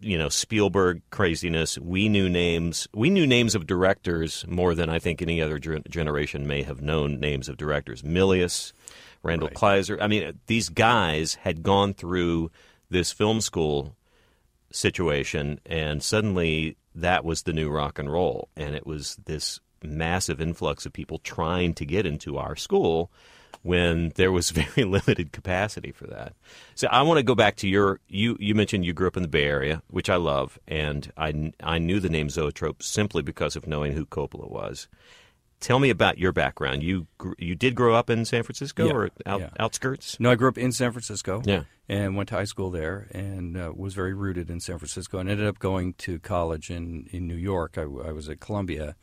you 0.00 0.16
know 0.16 0.30
Spielberg 0.30 1.02
craziness 1.10 1.76
we 1.78 2.08
knew 2.08 2.28
names 2.30 2.88
we 2.94 3.10
knew 3.10 3.26
names 3.26 3.54
of 3.54 3.66
directors 3.66 4.46
more 4.48 4.74
than 4.74 4.88
I 4.88 4.98
think 4.98 5.20
any 5.20 5.42
other 5.42 5.58
generation 5.58 6.46
may 6.46 6.62
have 6.62 6.80
known 6.80 7.20
names 7.20 7.50
of 7.50 7.58
directors 7.58 8.00
Milius 8.02 8.72
Randal 9.22 9.48
Right. 9.48 9.56
Kleiser 9.56 9.98
I 10.00 10.06
mean 10.06 10.38
these 10.46 10.68
guys 10.68 11.34
had 11.34 11.62
gone 11.62 11.94
through 11.94 12.50
this 12.88 13.12
film 13.12 13.40
school 13.40 13.96
situation 14.72 15.60
and 15.66 16.02
suddenly 16.02 16.76
that 16.94 17.24
was 17.24 17.42
the 17.42 17.52
new 17.52 17.68
rock 17.70 17.98
and 17.98 18.12
roll 18.12 18.48
and 18.56 18.74
it 18.74 18.86
was 18.86 19.16
this 19.24 19.60
massive 19.82 20.40
influx 20.40 20.86
of 20.86 20.92
people 20.92 21.18
trying 21.18 21.74
to 21.74 21.84
get 21.84 22.06
into 22.06 22.36
our 22.36 22.56
school 22.56 23.10
when 23.62 24.12
there 24.14 24.32
was 24.32 24.50
very 24.50 24.84
limited 24.84 25.32
capacity 25.32 25.92
for 25.92 26.06
that. 26.06 26.34
So 26.74 26.88
I 26.88 27.02
want 27.02 27.18
to 27.18 27.22
go 27.22 27.34
back 27.34 27.56
to 27.56 27.68
your 27.68 28.00
you 28.08 28.36
you 28.40 28.54
mentioned 28.54 28.84
you 28.84 28.92
grew 28.92 29.08
up 29.08 29.16
in 29.16 29.22
the 29.22 29.28
Bay 29.28 29.44
Area, 29.44 29.82
which 29.88 30.10
I 30.10 30.16
love 30.16 30.58
and 30.66 31.12
I 31.16 31.52
I 31.62 31.78
knew 31.78 32.00
the 32.00 32.08
name 32.08 32.30
Zoetrope 32.30 32.82
simply 32.82 33.22
because 33.22 33.56
of 33.56 33.66
knowing 33.66 33.92
who 33.92 34.06
Coppola 34.06 34.50
was. 34.50 34.88
Tell 35.60 35.78
me 35.78 35.90
about 35.90 36.18
your 36.18 36.32
background. 36.32 36.82
You 36.82 37.06
you 37.38 37.54
did 37.54 37.74
grow 37.74 37.94
up 37.94 38.08
in 38.08 38.24
San 38.24 38.42
Francisco 38.42 38.86
Yeah, 38.86 38.92
or 38.92 39.10
out, 39.26 39.40
yeah. 39.40 39.50
outskirts? 39.58 40.18
No, 40.18 40.30
I 40.30 40.34
grew 40.34 40.48
up 40.48 40.56
in 40.56 40.72
San 40.72 40.90
Francisco. 40.90 41.42
Yeah. 41.44 41.64
And 41.86 42.16
went 42.16 42.28
to 42.30 42.36
high 42.36 42.44
school 42.44 42.70
there 42.70 43.08
and 43.10 43.56
uh, 43.56 43.72
was 43.74 43.94
very 43.94 44.14
rooted 44.14 44.48
in 44.48 44.60
San 44.60 44.78
Francisco 44.78 45.18
and 45.18 45.28
ended 45.28 45.46
up 45.46 45.58
going 45.58 45.94
to 45.94 46.18
college 46.20 46.70
in, 46.70 47.08
in 47.10 47.26
New 47.26 47.34
York. 47.34 47.76
I, 47.76 47.82
I 47.82 48.12
was 48.12 48.28
at 48.28 48.40
Columbia 48.40 48.94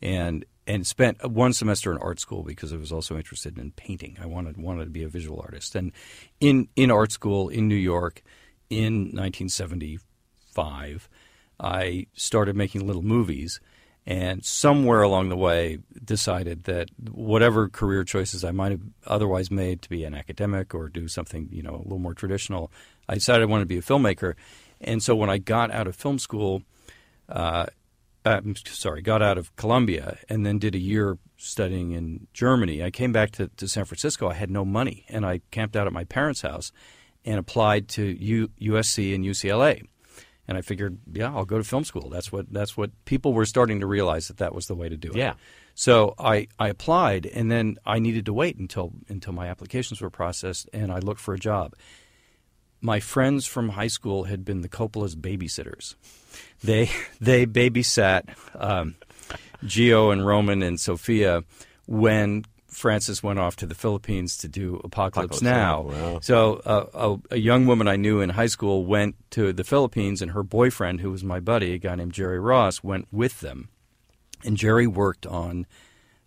and 0.00 0.44
and 0.66 0.86
spent 0.86 1.28
one 1.28 1.52
semester 1.52 1.90
in 1.92 1.98
art 1.98 2.20
school 2.20 2.42
because 2.42 2.72
I 2.72 2.76
was 2.76 2.92
also 2.92 3.16
interested 3.16 3.58
in 3.58 3.72
painting. 3.72 4.16
I 4.20 4.26
wanted 4.26 4.56
wanted 4.58 4.84
to 4.84 4.90
be 4.90 5.02
a 5.02 5.08
visual 5.08 5.40
artist. 5.40 5.74
And 5.74 5.92
in 6.40 6.68
in 6.76 6.90
art 6.90 7.10
school 7.10 7.48
in 7.48 7.66
New 7.68 7.74
York 7.74 8.22
in 8.70 9.12
1975, 9.14 11.08
I 11.58 12.06
started 12.14 12.54
making 12.56 12.86
little 12.86 13.02
movies 13.02 13.60
and 14.06 14.44
somewhere 14.44 15.02
along 15.02 15.28
the 15.28 15.36
way 15.36 15.78
decided 16.04 16.64
that 16.64 16.88
whatever 17.10 17.68
career 17.68 18.04
choices 18.04 18.44
I 18.44 18.52
might 18.52 18.70
have 18.70 18.82
otherwise 19.06 19.50
made 19.50 19.82
to 19.82 19.88
be 19.88 20.04
an 20.04 20.14
academic 20.14 20.74
or 20.74 20.88
do 20.88 21.08
something 21.08 21.48
you 21.50 21.62
know 21.62 21.74
a 21.74 21.82
little 21.82 21.98
more 21.98 22.14
traditional, 22.14 22.70
I 23.08 23.14
decided 23.14 23.42
I 23.42 23.46
wanted 23.46 23.64
to 23.64 23.68
be 23.68 23.78
a 23.78 23.82
filmmaker. 23.82 24.34
And 24.80 25.02
so 25.02 25.16
when 25.16 25.30
I 25.30 25.38
got 25.38 25.70
out 25.70 25.86
of 25.86 25.96
film 25.96 26.18
school, 26.18 26.62
uh, 27.28 27.66
I'm 28.24 28.56
sorry, 28.56 29.02
got 29.02 29.22
out 29.22 29.38
of 29.38 29.54
Columbia 29.56 30.18
and 30.28 30.44
then 30.44 30.58
did 30.58 30.74
a 30.74 30.80
year 30.80 31.18
studying 31.36 31.92
in 31.92 32.26
Germany. 32.32 32.82
I 32.82 32.90
came 32.90 33.12
back 33.12 33.30
to, 33.32 33.48
to 33.48 33.68
San 33.68 33.84
Francisco. 33.84 34.28
I 34.28 34.34
had 34.34 34.50
no 34.50 34.64
money, 34.64 35.04
and 35.08 35.24
I 35.24 35.40
camped 35.50 35.76
out 35.76 35.86
at 35.86 35.92
my 35.92 36.04
parents' 36.04 36.42
house 36.42 36.72
and 37.24 37.38
applied 37.38 37.88
to 37.88 38.02
U, 38.04 38.48
USC 38.60 39.14
and 39.14 39.24
UCLA. 39.24 39.86
And 40.48 40.56
I 40.56 40.60
figured, 40.60 40.98
yeah, 41.12 41.34
I'll 41.34 41.44
go 41.44 41.58
to 41.58 41.64
film 41.64 41.84
school. 41.84 42.08
That's 42.08 42.30
what 42.30 42.52
that's 42.52 42.76
what 42.76 42.90
people 43.04 43.32
were 43.32 43.46
starting 43.46 43.80
to 43.80 43.86
realize 43.86 44.28
that 44.28 44.38
that 44.38 44.54
was 44.54 44.66
the 44.66 44.74
way 44.74 44.88
to 44.88 44.96
do 44.96 45.10
it. 45.10 45.16
Yeah. 45.16 45.34
So 45.74 46.14
I, 46.18 46.48
I 46.58 46.68
applied, 46.68 47.26
and 47.26 47.50
then 47.50 47.76
I 47.84 47.98
needed 47.98 48.26
to 48.26 48.32
wait 48.32 48.56
until 48.56 48.92
until 49.08 49.32
my 49.32 49.48
applications 49.48 50.00
were 50.00 50.10
processed, 50.10 50.70
and 50.72 50.92
I 50.92 51.00
looked 51.00 51.20
for 51.20 51.34
a 51.34 51.38
job. 51.38 51.74
My 52.80 53.00
friends 53.00 53.46
from 53.46 53.70
high 53.70 53.88
school 53.88 54.24
had 54.24 54.44
been 54.44 54.60
the 54.60 54.68
Coppola's 54.68 55.16
babysitters. 55.16 55.96
They 56.62 56.90
they 57.20 57.44
babysat 57.46 58.28
um, 58.54 58.94
Gio 59.64 60.12
and 60.12 60.26
Roman 60.26 60.62
and 60.62 60.78
Sofia 60.80 61.44
when 61.86 62.44
Francis 62.76 63.22
went 63.22 63.38
off 63.38 63.56
to 63.56 63.66
the 63.66 63.74
Philippines 63.74 64.36
to 64.36 64.48
do 64.48 64.78
Apocalypse, 64.84 65.38
Apocalypse 65.38 65.42
Now. 65.42 65.80
Wow. 65.80 66.20
So 66.20 66.60
uh, 66.66 67.16
a, 67.30 67.34
a 67.34 67.38
young 67.38 67.64
woman 67.64 67.88
I 67.88 67.96
knew 67.96 68.20
in 68.20 68.28
high 68.28 68.48
school 68.48 68.84
went 68.84 69.16
to 69.30 69.54
the 69.54 69.64
Philippines, 69.64 70.20
and 70.20 70.32
her 70.32 70.42
boyfriend, 70.42 71.00
who 71.00 71.10
was 71.10 71.24
my 71.24 71.40
buddy, 71.40 71.72
a 71.72 71.78
guy 71.78 71.94
named 71.94 72.12
Jerry 72.12 72.38
Ross, 72.38 72.84
went 72.84 73.08
with 73.10 73.40
them. 73.40 73.70
And 74.44 74.58
Jerry 74.58 74.86
worked 74.86 75.24
on 75.26 75.66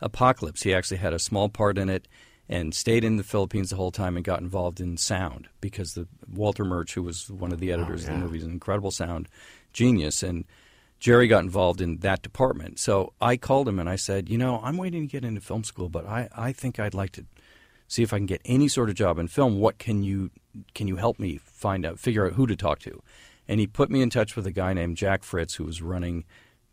Apocalypse. 0.01 0.63
He 0.63 0.73
actually 0.73 0.97
had 0.97 1.13
a 1.13 1.19
small 1.19 1.49
part 1.49 1.77
in 1.77 1.87
it 1.87 2.07
and 2.49 2.73
stayed 2.73 3.03
in 3.03 3.17
the 3.17 3.23
Philippines 3.23 3.69
the 3.69 3.75
whole 3.75 3.91
time 3.91 4.15
and 4.15 4.25
got 4.25 4.41
involved 4.41 4.81
in 4.81 4.97
sound 4.97 5.49
because 5.61 5.93
the 5.93 6.07
Walter 6.33 6.65
Murch, 6.65 6.95
who 6.95 7.03
was 7.03 7.29
one 7.29 7.51
of 7.51 7.59
the 7.59 7.71
editors 7.71 8.05
of 8.05 8.09
the 8.09 8.17
movie, 8.17 8.39
is 8.39 8.43
an 8.43 8.51
incredible 8.51 8.89
sound 8.89 9.29
genius. 9.71 10.23
And 10.23 10.45
Jerry 10.99 11.27
got 11.27 11.43
involved 11.43 11.81
in 11.81 11.97
that 11.99 12.21
department. 12.21 12.79
So 12.79 13.13
I 13.21 13.37
called 13.37 13.67
him 13.67 13.79
and 13.79 13.89
I 13.89 13.95
said, 13.95 14.29
you 14.29 14.37
know, 14.37 14.59
I'm 14.63 14.77
waiting 14.77 15.01
to 15.01 15.11
get 15.11 15.23
into 15.23 15.41
film 15.41 15.63
school, 15.63 15.89
but 15.89 16.05
I, 16.05 16.29
I 16.35 16.51
think 16.51 16.79
I'd 16.79 16.93
like 16.93 17.11
to 17.13 17.25
see 17.87 18.03
if 18.03 18.13
I 18.13 18.17
can 18.17 18.25
get 18.25 18.41
any 18.45 18.67
sort 18.67 18.89
of 18.89 18.95
job 18.95 19.17
in 19.17 19.27
film. 19.27 19.59
What 19.59 19.77
can 19.77 20.03
you 20.03 20.31
can 20.73 20.87
you 20.87 20.97
help 20.97 21.19
me 21.19 21.37
find 21.37 21.85
out, 21.85 21.99
figure 21.99 22.25
out 22.25 22.33
who 22.33 22.47
to 22.47 22.55
talk 22.55 22.79
to? 22.79 23.01
And 23.47 23.59
he 23.59 23.67
put 23.67 23.89
me 23.89 24.01
in 24.01 24.09
touch 24.09 24.35
with 24.35 24.45
a 24.45 24.51
guy 24.51 24.73
named 24.73 24.97
Jack 24.97 25.23
Fritz, 25.23 25.55
who 25.55 25.63
was 25.63 25.81
running 25.81 26.25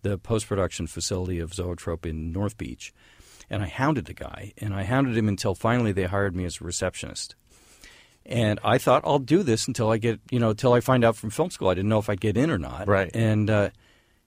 the 0.03 0.19
post 0.19 0.47
production 0.47 0.87
facility 0.87 1.39
of 1.39 1.55
Zoetrope 1.55 2.05
in 2.05 2.33
North 2.33 2.59
Beach. 2.59 2.93
And 3.49 3.63
I 3.63 3.67
hounded 3.67 4.07
the 4.07 4.15
guy, 4.15 4.53
and 4.59 4.75
I 4.75 4.83
hounded 4.83 5.17
him 5.17 5.29
until 5.29 5.55
finally 5.55 5.93
they 5.93 6.05
hired 6.05 6.35
me 6.35 6.45
as 6.45 6.61
a 6.61 6.65
receptionist. 6.65 7.37
And 8.27 8.59
I 8.65 8.77
thought 8.79 9.03
I'll 9.05 9.21
do 9.21 9.43
this 9.43 9.69
until 9.69 9.91
I 9.91 9.99
get, 9.99 10.21
you 10.31 10.41
know, 10.41 10.51
until 10.51 10.73
I 10.73 10.81
find 10.81 11.05
out 11.05 11.17
from 11.17 11.31
film 11.31 11.51
school. 11.51 11.69
I 11.69 11.75
didn't 11.75 11.89
know 11.89 12.01
if 12.01 12.11
I'd 12.11 12.21
get 12.21 12.37
in 12.37 12.51
or 12.51 12.59
not. 12.59 12.89
Right. 12.89 13.11
And 13.15 13.49
uh, 13.49 13.71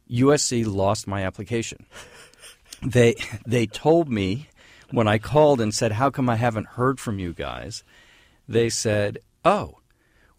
USC 0.10 0.66
lost 0.66 1.08
my 1.08 1.24
application. 1.24 1.86
They 2.82 3.16
they 3.46 3.66
told 3.66 4.10
me 4.10 4.48
when 4.92 5.08
I 5.08 5.18
called 5.18 5.60
and 5.62 5.74
said, 5.74 5.94
"How 5.94 6.10
come 6.10 6.30
I 6.30 6.36
haven't 6.36 6.68
heard 6.68 7.00
from 7.00 7.20
you 7.20 7.34
guys?" 7.34 7.84
They 8.48 8.70
said, 8.70 9.20
"Oh, 9.44 9.80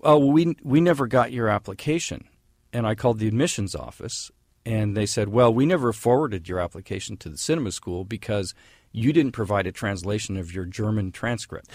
oh, 0.01 0.19
we 0.27 0.57
we 0.63 0.81
never 0.81 1.07
got 1.07 1.33
your 1.33 1.49
application." 1.49 2.25
and 2.73 2.87
I 2.87 2.95
called 2.95 3.19
the 3.19 3.29
admissions 3.29 3.75
office, 3.75 4.31
and 4.65 4.97
they 4.97 5.07
said, 5.07 5.29
"Well, 5.29 5.53
we 5.53 5.67
never 5.67 5.93
forwarded 5.93 6.49
your 6.49 6.61
application 6.61 7.17
to 7.19 7.29
the 7.29 7.39
cinema 7.39 7.73
school 7.73 8.05
because 8.05 8.55
you 8.93 9.13
didn't 9.13 9.33
provide 9.33 9.67
a 9.67 9.73
translation 9.73 10.37
of 10.37 10.55
your 10.55 10.65
German 10.65 11.13
transcript." 11.13 11.71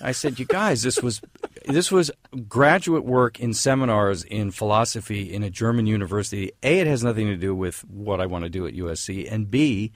I 0.00 0.12
said, 0.12 0.38
"You 0.38 0.46
guys, 0.46 0.82
this 0.82 1.02
was 1.02 1.20
this 1.66 1.90
was 1.90 2.10
graduate 2.48 3.04
work 3.04 3.40
in 3.40 3.54
seminars 3.54 4.22
in 4.24 4.50
philosophy 4.50 5.32
in 5.32 5.42
a 5.42 5.50
German 5.50 5.86
university. 5.86 6.52
A, 6.62 6.80
it 6.80 6.86
has 6.86 7.02
nothing 7.04 7.26
to 7.26 7.36
do 7.36 7.54
with 7.54 7.80
what 7.88 8.20
I 8.20 8.26
want 8.26 8.44
to 8.44 8.50
do 8.50 8.66
at 8.66 8.74
USC, 8.74 9.30
and 9.30 9.50
B, 9.50 9.92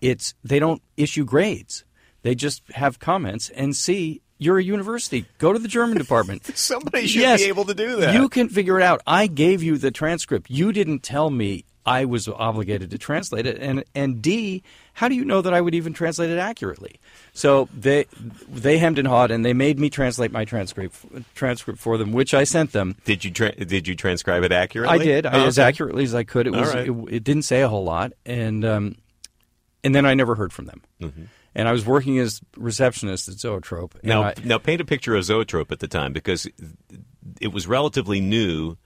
it's 0.00 0.34
they 0.44 0.58
don't 0.58 0.82
issue 0.96 1.24
grades. 1.24 1.84
They 2.22 2.34
just 2.34 2.62
have 2.72 2.98
comments. 2.98 3.48
And 3.50 3.74
C, 3.76 4.22
you're 4.38 4.58
a 4.58 4.62
university. 4.64 5.24
Go 5.38 5.52
to 5.52 5.58
the 5.58 5.68
German 5.68 5.98
department. 6.04 6.44
Somebody 6.56 7.06
should 7.06 7.20
Yes, 7.22 7.40
be 7.40 7.48
able 7.48 7.64
to 7.66 7.74
do 7.74 7.96
that. 7.96 8.14
You 8.14 8.28
can 8.28 8.48
figure 8.48 8.78
it 8.78 8.82
out. 8.82 9.02
I 9.06 9.26
gave 9.28 9.62
you 9.62 9.78
the 9.78 9.90
transcript. 9.90 10.50
You 10.50 10.72
didn't 10.72 11.00
tell 11.02 11.30
me 11.30 11.64
I 11.88 12.04
was 12.04 12.28
obligated 12.28 12.90
to 12.90 12.98
translate 12.98 13.46
it. 13.46 13.58
And 13.58 13.84
and 13.94 14.20
D, 14.20 14.62
how 14.94 15.08
do 15.08 15.14
you 15.14 15.24
know 15.24 15.40
that 15.42 15.54
I 15.54 15.60
would 15.60 15.74
even 15.74 15.92
translate 15.94 16.30
it 16.30 16.38
accurately? 16.38 17.00
So 17.32 17.68
they 17.76 18.06
they 18.48 18.78
hemmed 18.78 18.98
and 18.98 19.08
hawed, 19.08 19.30
and 19.30 19.44
they 19.44 19.52
made 19.54 19.78
me 19.78 19.88
translate 19.90 20.30
my 20.32 20.44
transcript 20.44 20.96
transcript 21.34 21.78
for 21.78 21.96
them, 21.98 22.12
which 22.12 22.34
I 22.34 22.44
sent 22.44 22.72
them. 22.72 22.96
did 23.04 23.24
you 23.24 23.30
tra- 23.30 23.54
did 23.64 23.88
you 23.88 23.94
transcribe 23.94 24.42
it 24.42 24.52
accurately? 24.52 25.00
I 25.00 25.04
did 25.04 25.26
I, 25.26 25.44
Oh, 25.44 25.46
as 25.46 25.58
accurately 25.58 26.04
as 26.04 26.14
I 26.14 26.24
could. 26.24 26.46
It 26.46 26.52
was 26.52 26.74
right. 26.74 26.88
it, 26.88 27.14
it 27.16 27.24
didn't 27.24 27.42
say 27.44 27.62
a 27.62 27.68
whole 27.68 27.84
lot, 27.84 28.12
and 28.26 28.64
um, 28.64 28.96
and 29.84 29.94
then 29.94 30.04
I 30.06 30.14
never 30.14 30.34
heard 30.34 30.52
from 30.52 30.66
them. 30.66 30.82
Mm-hmm. 31.00 31.22
And 31.54 31.66
I 31.66 31.72
was 31.72 31.84
working 31.86 32.18
as 32.18 32.40
receptionist 32.56 33.28
at 33.28 33.34
Zoetrope. 33.40 33.94
and 33.94 34.04
Now, 34.04 34.22
I- 34.24 34.34
now 34.44 34.58
paint 34.58 34.80
a 34.80 34.84
picture 34.84 35.16
of 35.16 35.24
Zoetrope 35.24 35.72
at 35.72 35.80
the 35.80 35.88
time 35.88 36.12
because 36.12 36.46
it 37.40 37.48
was 37.52 37.66
relatively 37.66 38.20
new, 38.20 38.76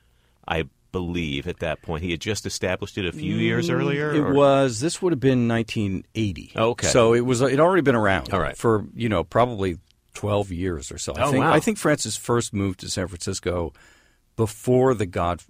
I 0.47 0.65
believe, 0.93 1.47
at 1.49 1.59
that 1.61 1.83
point. 1.83 2.05
He 2.05 2.11
had 2.13 2.21
just 2.21 2.47
established 2.47 2.97
it 2.99 3.07
a 3.07 3.13
few 3.13 3.35
years 3.37 3.69
earlier. 3.71 4.13
Mm, 4.13 4.17
It 4.17 4.21
or- 4.21 4.33
was. 4.35 4.81
This 4.81 5.01
would 5.03 5.13
have 5.13 5.21
been 5.21 5.49
1980. 5.49 6.53
Okay. 6.57 6.87
So 6.87 7.15
it 7.15 7.21
was. 7.23 7.41
It 7.41 7.59
already 7.59 7.83
been 7.83 7.97
around. 7.97 8.33
All 8.33 8.41
right. 8.41 8.57
For 8.57 8.85
you 8.95 9.09
know 9.09 9.25
probably 9.25 9.79
12 10.15 10.53
years 10.53 10.93
or 10.93 10.99
so. 10.99 11.15
I 11.15 11.23
Oh, 11.23 11.31
think. 11.33 11.43
wow. 11.45 11.53
I 11.53 11.61
think 11.61 11.79
Francis 11.79 12.17
first 12.17 12.53
moved 12.53 12.81
to 12.81 12.89
San 12.91 13.09
Francisco 13.09 13.73
before 14.37 14.95
the 14.95 15.07
God. 15.07 15.41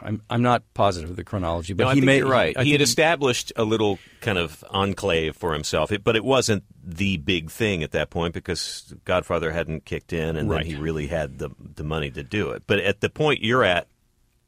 I'm 0.00 0.22
I'm 0.30 0.40
not 0.40 0.62
positive 0.72 1.10
of 1.10 1.16
the 1.16 1.24
chronology, 1.24 1.74
but 1.74 1.84
No, 1.84 1.90
I 1.90 1.94
he 1.96 2.00
made. 2.00 2.24
right. 2.24 2.56
I 2.56 2.64
he 2.64 2.72
had 2.72 2.80
established 2.80 3.52
a 3.56 3.64
little 3.64 3.98
kind 4.22 4.38
of 4.38 4.64
enclave 4.70 5.36
for 5.36 5.52
himself, 5.52 5.92
it, 5.92 6.02
but 6.02 6.16
it 6.16 6.24
wasn't 6.24 6.64
the 6.82 7.18
big 7.18 7.50
thing 7.50 7.82
at 7.82 7.90
that 7.92 8.08
point 8.08 8.32
because 8.32 8.94
Godfather 9.04 9.50
hadn't 9.52 9.84
kicked 9.84 10.14
in, 10.14 10.36
and 10.36 10.48
Right. 10.48 10.62
then 10.64 10.66
he 10.66 10.76
really 10.80 11.08
had 11.08 11.38
the 11.38 11.50
the 11.74 11.84
money 11.84 12.10
to 12.12 12.22
do 12.22 12.52
it. 12.52 12.62
But 12.66 12.78
at 12.78 13.02
the 13.02 13.10
point 13.10 13.42
you're 13.42 13.64
at, 13.64 13.86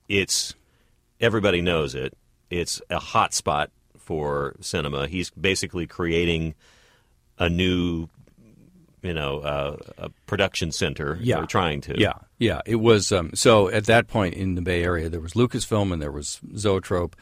it's 0.08 0.54
everybody 1.20 1.60
knows 1.60 1.94
it. 1.94 2.16
It's 2.50 2.80
a 2.90 2.98
hot 2.98 3.34
spot 3.34 3.70
for 3.96 4.56
cinema. 4.60 5.06
He's 5.06 5.30
basically 5.30 5.86
creating 5.86 6.54
a 7.38 7.48
new, 7.48 8.08
you 9.02 9.12
know, 9.12 9.40
uh, 9.40 9.76
a 9.98 10.10
production 10.26 10.72
center. 10.72 11.18
Yeah. 11.20 11.44
trying 11.46 11.82
to. 11.82 12.00
Yeah, 12.00 12.14
yeah. 12.38 12.62
It 12.64 12.76
was 12.76 13.12
um, 13.12 13.32
so 13.34 13.68
at 13.68 13.84
that 13.86 14.08
point 14.08 14.34
in 14.34 14.54
the 14.54 14.62
Bay 14.62 14.82
Area, 14.82 15.08
there 15.08 15.20
was 15.20 15.34
Lucasfilm 15.34 15.92
and 15.92 16.00
there 16.00 16.12
was 16.12 16.40
Zoetrope, 16.56 17.16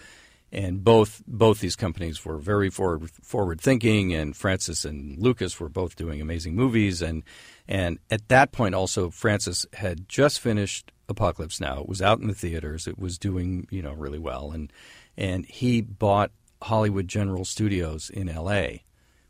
and 0.53 0.85
both 0.85 1.23
both 1.27 1.61
these 1.61 1.77
companies 1.77 2.25
were 2.25 2.39
very 2.39 2.71
forward 2.71 3.11
forward 3.11 3.61
thinking. 3.61 4.15
And 4.15 4.37
Francis 4.37 4.85
and 4.85 5.19
Lucas 5.19 5.59
were 5.59 5.69
both 5.69 5.97
doing 5.97 6.21
amazing 6.21 6.55
movies. 6.55 7.03
And 7.03 7.25
and 7.67 7.99
at 8.13 8.29
that 8.29 8.53
point, 8.53 8.77
also 8.77 9.11
Francis 9.11 9.67
had 9.73 10.09
just 10.09 10.39
finished 10.39 10.93
Apocalypse 11.09 11.61
Now. 11.61 11.81
It 11.81 11.89
was 11.89 12.03
out 12.03 12.21
in 12.21 12.27
the 12.29 12.35
theaters. 12.35 12.87
It 12.87 12.99
was 12.99 13.19
doing 13.19 13.67
you 13.71 13.83
know 13.83 13.93
really 13.93 14.19
well. 14.19 14.51
And 14.53 14.73
and 15.17 15.45
he 15.47 15.81
bought 15.81 16.31
Hollywood 16.63 17.09
General 17.09 17.45
Studios 17.45 18.11
in 18.11 18.29
L.A., 18.29 18.83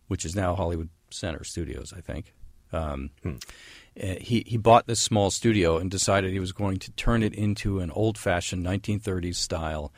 which 0.09 0.25
is 0.25 0.35
now 0.37 0.54
Hollywood 0.54 0.88
Center 1.11 1.45
Studios, 1.45 1.92
I 1.97 2.00
think. 2.00 2.33
Um, 2.73 3.11
uh, 3.25 3.37
he 4.21 4.42
he 4.47 4.56
bought 4.56 4.87
this 4.87 5.00
small 5.00 5.30
studio 5.30 5.78
and 5.78 5.90
decided 5.90 6.33
he 6.33 6.40
was 6.40 6.52
going 6.52 6.78
to 6.80 6.90
turn 6.92 7.23
it 7.23 7.35
into 7.35 7.78
an 7.80 7.90
old-fashioned 7.90 8.64
1930s 8.66 9.37
style 9.37 9.92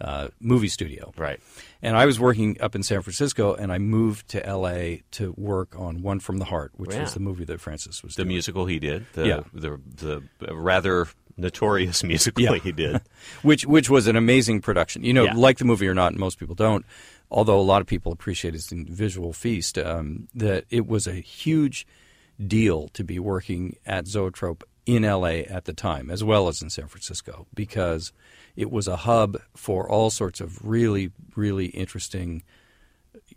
uh, 0.00 0.28
movie 0.40 0.68
studio. 0.68 1.12
Right. 1.16 1.38
And 1.80 1.96
I 1.96 2.04
was 2.06 2.18
working 2.18 2.60
up 2.60 2.74
in 2.74 2.82
San 2.82 3.02
Francisco, 3.02 3.54
and 3.54 3.70
I 3.72 3.78
moved 3.78 4.28
to 4.28 4.44
L.A. 4.44 5.02
to 5.12 5.32
work 5.36 5.78
on 5.78 6.02
One 6.02 6.18
from 6.18 6.38
the 6.38 6.46
Heart, 6.46 6.72
which 6.76 6.92
Yeah. 6.94 7.02
was 7.02 7.14
the 7.14 7.20
movie 7.20 7.44
that 7.44 7.60
Francis 7.60 8.02
was 8.02 8.14
The 8.16 8.22
doing. 8.24 8.28
musical 8.34 8.66
he 8.66 8.78
did. 8.80 9.06
The, 9.12 9.26
Yeah. 9.26 9.40
The 9.52 9.78
the 10.40 10.54
rather 10.54 11.06
notorious 11.36 12.02
musical 12.12 12.42
Yeah. 12.42 12.56
he 12.56 12.72
did. 12.72 13.00
which 13.42 13.66
which 13.66 13.90
was 13.90 14.06
an 14.06 14.16
amazing 14.16 14.60
production. 14.60 15.02
You 15.04 15.12
know, 15.12 15.24
Yeah. 15.24 15.34
like 15.34 15.58
the 15.58 15.64
movie 15.64 15.88
or 15.88 15.94
not, 15.94 16.14
most 16.14 16.38
people 16.38 16.54
don't. 16.54 16.84
Although 17.30 17.58
a 17.58 17.62
lot 17.62 17.80
of 17.80 17.86
people 17.86 18.12
appreciate 18.12 18.54
its 18.54 18.70
in 18.70 18.86
visual 18.86 19.32
feast, 19.32 19.78
um, 19.78 20.28
that 20.34 20.64
it 20.70 20.86
was 20.86 21.06
a 21.06 21.14
huge 21.14 21.86
deal 22.44 22.88
to 22.88 23.02
be 23.04 23.18
working 23.18 23.76
at 23.86 24.06
Zoetrope 24.06 24.62
in 24.86 25.02
LA 25.02 25.42
at 25.48 25.64
the 25.64 25.72
time, 25.72 26.10
as 26.10 26.22
well 26.22 26.46
as 26.48 26.60
in 26.62 26.68
San 26.70 26.86
Francisco, 26.86 27.46
because 27.54 28.12
it 28.54 28.70
was 28.70 28.86
a 28.86 28.96
hub 28.96 29.38
for 29.56 29.88
all 29.88 30.10
sorts 30.10 30.40
of 30.40 30.64
really, 30.64 31.10
really 31.34 31.66
interesting, 31.66 32.42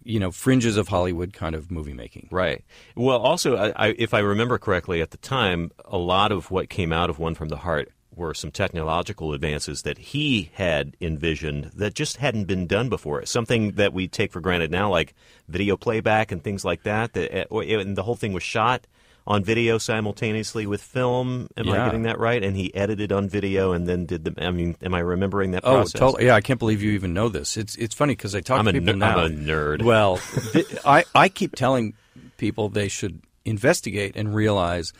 you 0.08 0.20
know, 0.20 0.32
fringes 0.32 0.78
of 0.78 0.88
Hollywood 0.88 1.34
kind 1.34 1.54
of 1.54 1.70
movie 1.70 1.94
making. 1.94 2.30
Right. 2.32 2.64
Well, 2.96 3.20
also, 3.20 3.58
I, 3.58 3.88
I, 3.88 3.96
if 3.98 4.14
I 4.14 4.20
remember 4.20 4.58
correctly, 4.58 5.02
at 5.02 5.12
the 5.12 5.18
time, 5.18 5.72
a 5.86 5.98
lot 5.98 6.32
of 6.32 6.50
what 6.50 6.70
came 6.70 6.94
out 6.94 7.10
of 7.10 7.20
One 7.20 7.36
from 7.36 7.50
the 7.50 7.58
Heart 7.58 7.92
were 8.16 8.34
some 8.34 8.50
technological 8.50 9.34
advances 9.34 9.84
that 9.84 9.98
he 9.98 10.50
had 10.54 10.96
envisioned 11.00 11.66
that 11.76 11.94
just 11.94 12.18
hadn't 12.18 12.46
been 12.46 12.66
done 12.66 12.90
before. 12.90 13.26
Something 13.26 13.74
that 13.74 13.94
we 13.94 14.08
take 14.08 14.32
for 14.32 14.40
granted 14.40 14.72
now, 14.72 14.90
like 14.90 15.14
video 15.48 15.78
playback 15.78 16.32
and 16.32 16.44
things 16.44 16.66
like 16.66 16.84
that. 16.84 17.14
that 17.14 17.52
uh, 17.52 17.60
and 17.60 17.96
the 17.96 18.04
whole 18.04 18.16
thing 18.16 18.34
was 18.34 18.44
shot 18.44 18.88
on 19.28 19.44
video 19.44 19.78
simultaneously 19.78 20.66
with 20.66 20.82
film. 20.82 21.50
Am 21.58 21.68
I 21.70 21.76
getting 21.86 22.04
that 22.04 22.18
right? 22.18 22.42
And 22.42 22.56
he 22.56 22.74
edited 22.74 23.12
on 23.12 23.28
video 23.28 23.74
and 23.74 23.86
then 23.86 24.06
did 24.06 24.24
the. 24.24 24.34
I 24.44 24.52
mean, 24.52 24.78
am 24.82 24.94
I 24.94 25.00
remembering 25.00 25.52
that 25.52 25.64
Oh, 25.66 25.76
process? 25.76 26.00
totally. 26.00 26.26
Yeah, 26.28 26.36
I 26.36 26.42
can't 26.42 26.58
believe 26.60 26.82
you 26.82 26.92
even 26.92 27.14
know 27.14 27.28
this. 27.30 27.58
It's 27.58 27.76
it's 27.76 27.94
funny 27.94 28.14
because 28.16 28.34
I 28.34 28.40
talk 28.42 28.60
I'm 28.60 28.66
to 28.66 28.70
a 28.72 28.74
people 28.74 28.94
ner- 28.94 29.00
now. 29.00 29.20
I'm 29.20 29.26
a 29.34 29.36
nerd. 29.36 29.84
Well, 29.84 30.18
th- 30.54 30.66
I 30.86 31.04
I 31.14 31.28
keep 31.30 31.56
telling 31.56 31.94
people 32.38 32.70
they 32.70 32.88
should 32.88 33.22
investigate 33.44 34.16
and 34.16 34.34
realize 34.34 34.94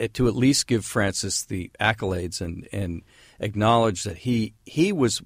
uh, 0.00 0.08
to 0.14 0.28
at 0.28 0.34
least 0.34 0.66
give 0.66 0.84
Francis 0.86 1.44
the 1.44 1.70
accolades 1.78 2.40
and 2.40 2.66
and 2.72 3.02
acknowledge 3.38 4.04
that 4.04 4.16
he 4.18 4.54
he 4.64 4.92
was 4.92 5.20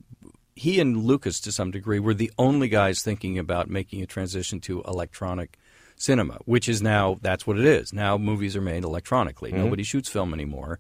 he 0.57 0.81
and 0.81 1.05
Lucas 1.05 1.39
to 1.43 1.53
some 1.53 1.71
degree 1.71 2.01
were 2.01 2.15
the 2.15 2.33
only 2.39 2.69
guys 2.69 3.03
thinking 3.03 3.39
about 3.39 3.71
making 3.71 4.03
a 4.03 4.07
transition 4.07 4.59
to 4.63 4.83
electronic 4.83 5.57
cinema, 5.99 6.39
which 6.45 6.69
is 6.69 6.81
now 6.81 7.19
that's 7.21 7.47
what 7.47 7.59
it 7.59 7.65
is. 7.65 7.93
Now 7.93 8.17
movies 8.17 8.57
are 8.57 8.63
made 8.63 8.85
electronically. 8.85 9.51
Mm-hmm. 9.51 9.65
Nobody 9.65 9.83
shoots 9.83 10.09
film 10.09 10.33
anymore. 10.33 10.79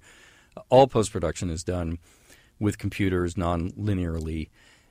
All 0.71 0.87
post 0.87 1.13
production 1.13 1.51
is 1.51 1.63
done 1.63 1.99
with 2.59 2.79
computers 2.79 3.37
non-linearly 3.37 4.49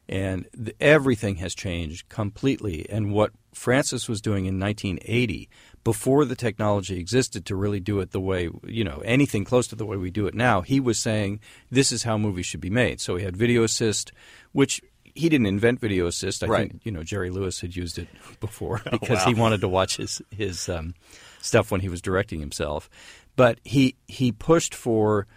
and 0.10 0.48
th- 0.56 0.76
everything 0.80 1.36
has 1.36 1.54
changed 1.54 2.08
completely 2.10 2.86
and 2.90 3.12
what 3.12 3.32
Francis 3.54 4.08
was 4.08 4.22
doing 4.22 4.46
in 4.46 4.60
1980 4.60 5.50
before 5.84 6.26
the 6.26 6.36
technology 6.36 7.00
existed 7.00 7.46
to 7.46 7.56
really 7.56 7.80
do 7.80 8.00
it 8.00 8.12
the 8.12 8.20
way 8.20 8.50
you 8.66 8.84
know 8.84 9.02
anything 9.04 9.44
close 9.44 9.68
to 9.68 9.76
the 9.76 9.86
way 9.86 9.98
we 9.98 10.12
do 10.12 10.28
it 10.28 10.34
now 10.34 10.62
he 10.62 10.80
was 10.80 10.98
saying 10.98 11.40
this 11.70 11.92
is 11.92 12.04
how 12.04 12.18
movies 12.18 12.46
should 12.46 12.62
be 12.62 12.70
made 12.70 13.02
so 13.02 13.16
he 13.16 13.26
had 13.26 13.36
video 13.36 13.64
assist 13.64 14.12
which 14.52 14.82
he 15.18 15.30
didn't 15.30 15.48
invent 15.48 15.80
video 15.80 16.08
assist 16.08 16.44
i 16.44 16.48
Right. 16.48 16.70
think 16.72 16.86
you 16.86 16.92
know 16.92 17.04
Jerry 17.04 17.30
Lewis 17.30 17.60
had 17.62 17.76
used 17.76 17.98
it 17.98 18.08
before 18.40 18.82
because 18.92 19.24
he 19.24 19.34
wanted 19.34 19.62
to 19.62 19.68
watch 19.68 19.98
his 19.98 20.22
his 20.32 20.70
um, 20.70 20.94
stuff 21.42 21.72
when 21.72 21.82
he 21.82 21.90
was 21.90 22.02
directing 22.02 22.40
himself 22.40 22.90
but 23.36 23.60
he 23.64 23.96
he 24.08 24.32
pushed 24.32 24.74
for 24.74 25.28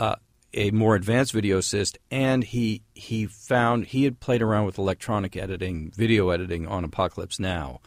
uh, 0.00 0.16
a 0.56 0.70
more 0.70 0.94
advanced 0.94 1.32
video 1.32 1.58
assist, 1.58 1.98
and 2.10 2.44
he 2.44 2.82
he 2.94 3.26
found 3.26 3.86
he 3.86 4.04
had 4.04 4.20
played 4.20 4.40
around 4.40 4.64
with 4.66 4.78
electronic 4.78 5.36
editing, 5.36 5.90
video 5.96 6.30
editing 6.30 6.66
on 6.66 6.84
Apocalypse 6.84 7.38
Now, 7.40 7.80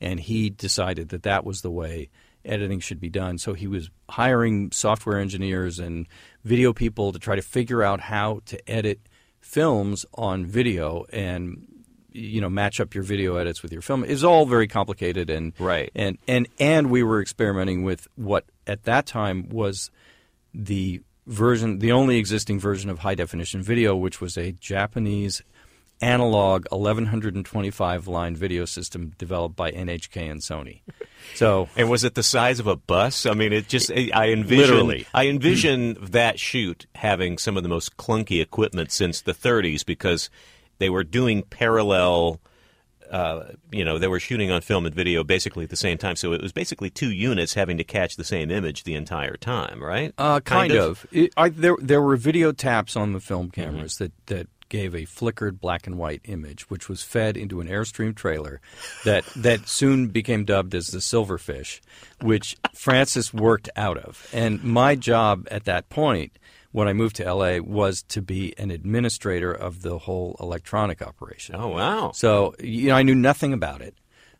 and 0.00 0.18
he 0.20 0.48
decided 0.50 1.08
that 1.10 1.24
that 1.24 1.44
was 1.44 1.60
the 1.62 1.70
way 1.70 2.10
editing 2.44 2.80
should 2.80 3.00
be 3.00 3.10
done. 3.10 3.38
So 3.38 3.54
he 3.54 3.66
was 3.66 3.90
hiring 4.08 4.70
software 4.72 5.18
engineers 5.18 5.78
and 5.78 6.06
video 6.44 6.72
people 6.72 7.12
to 7.12 7.18
try 7.18 7.36
to 7.36 7.42
figure 7.42 7.82
out 7.82 8.00
how 8.00 8.40
to 8.46 8.70
edit 8.70 9.00
films 9.42 10.06
on 10.14 10.46
video 10.46 11.04
and 11.12 11.66
you 12.12 12.40
know 12.40 12.48
match 12.48 12.80
up 12.80 12.94
your 12.94 13.04
video 13.04 13.36
edits 13.36 13.62
with 13.62 13.72
your 13.72 13.82
film. 13.82 14.04
is 14.04 14.24
all 14.24 14.46
very 14.46 14.66
complicated 14.68 15.28
and 15.28 15.52
Right. 15.58 15.90
and 15.94 16.16
and 16.26 16.48
and 16.58 16.90
we 16.90 17.02
were 17.02 17.20
experimenting 17.20 17.82
with 17.84 18.08
what 18.16 18.44
at 18.66 18.84
that 18.84 19.04
time 19.06 19.48
was 19.50 19.90
the 20.54 21.02
version, 21.26 21.78
the 21.78 21.92
only 21.92 22.18
existing 22.18 22.58
version 22.60 22.90
of 22.90 23.00
high 23.00 23.14
definition 23.14 23.62
video, 23.62 23.94
which 23.96 24.20
was 24.20 24.36
a 24.36 24.52
Japanese 24.52 25.42
analog 26.00 26.66
1125 26.70 28.08
line 28.08 28.34
video 28.34 28.64
system 28.64 29.12
developed 29.18 29.56
by 29.56 29.70
NHK 29.70 30.30
and 30.30 30.40
Sony. 30.40 30.80
So 31.34 31.68
And 31.76 31.88
was 31.88 32.04
it 32.04 32.14
the 32.14 32.22
size 32.22 32.58
of 32.58 32.66
a 32.66 32.76
bus? 32.76 33.26
I 33.26 33.34
mean, 33.34 33.52
it 33.52 33.68
just 33.68 33.90
I 33.90 34.30
envision 34.30 34.74
Literally. 34.74 35.06
I 35.14 35.28
envision 35.28 35.96
that 36.00 36.38
shoot 36.38 36.86
having 36.96 37.38
some 37.38 37.56
of 37.56 37.62
the 37.62 37.68
most 37.68 37.96
clunky 37.96 38.42
equipment 38.42 38.90
since 38.90 39.20
the 39.20 39.32
30s 39.32 39.86
because 39.86 40.28
they 40.78 40.90
were 40.90 41.04
doing 41.04 41.42
parallel. 41.42 42.40
Uh, 43.10 43.52
you 43.70 43.84
know, 43.84 43.98
they 43.98 44.08
were 44.08 44.18
shooting 44.18 44.50
on 44.50 44.62
film 44.62 44.86
and 44.86 44.94
video 44.94 45.22
basically 45.22 45.64
at 45.64 45.70
the 45.70 45.76
same 45.76 45.98
time, 45.98 46.16
so 46.16 46.32
it 46.32 46.40
was 46.40 46.50
basically 46.50 46.88
two 46.88 47.12
units 47.12 47.52
having 47.52 47.76
to 47.76 47.84
catch 47.84 48.16
the 48.16 48.24
same 48.24 48.50
image 48.50 48.84
the 48.84 48.94
entire 48.94 49.36
time, 49.36 49.82
right? 49.82 50.14
Uh, 50.16 50.40
kind, 50.40 50.72
of. 50.72 51.06
It, 51.12 51.30
I, 51.36 51.50
there, 51.50 51.76
there 51.78 52.00
were 52.00 52.16
video 52.16 52.52
taps 52.52 52.96
on 52.96 53.12
the 53.12 53.20
film 53.20 53.50
cameras 53.50 53.98
that, 53.98 54.12
that 54.28 54.48
gave 54.72 54.94
a 54.94 55.04
flickered 55.04 55.60
black 55.60 55.86
and 55.86 55.98
white 55.98 56.22
image, 56.24 56.70
which 56.70 56.88
was 56.88 57.02
fed 57.02 57.36
into 57.36 57.60
an 57.60 57.68
Airstream 57.68 58.16
trailer 58.16 58.58
that, 59.04 59.22
that 59.36 59.68
soon 59.68 60.08
became 60.08 60.46
dubbed 60.46 60.74
as 60.74 60.86
the 60.86 60.98
Silverfish, 60.98 61.80
which 62.22 62.56
Francis 62.72 63.34
worked 63.34 63.68
out 63.76 63.98
of. 63.98 64.26
And 64.32 64.64
my 64.64 64.94
job 64.94 65.46
at 65.50 65.64
that 65.64 65.90
point, 65.90 66.38
when 66.70 66.88
I 66.88 66.94
moved 66.94 67.16
to 67.16 67.34
LA, 67.34 67.58
was 67.58 68.02
to 68.04 68.22
be 68.22 68.54
an 68.56 68.70
administrator 68.70 69.52
of 69.52 69.82
the 69.82 69.98
whole 69.98 70.36
electronic 70.40 71.02
operation. 71.02 71.54
Oh 71.58 71.68
wow! 71.68 72.12
So, 72.12 72.54
you 72.58 72.88
know, 72.88 72.96
I 72.96 73.02
knew 73.02 73.14
nothing 73.14 73.52
about 73.52 73.82
it. 73.82 73.94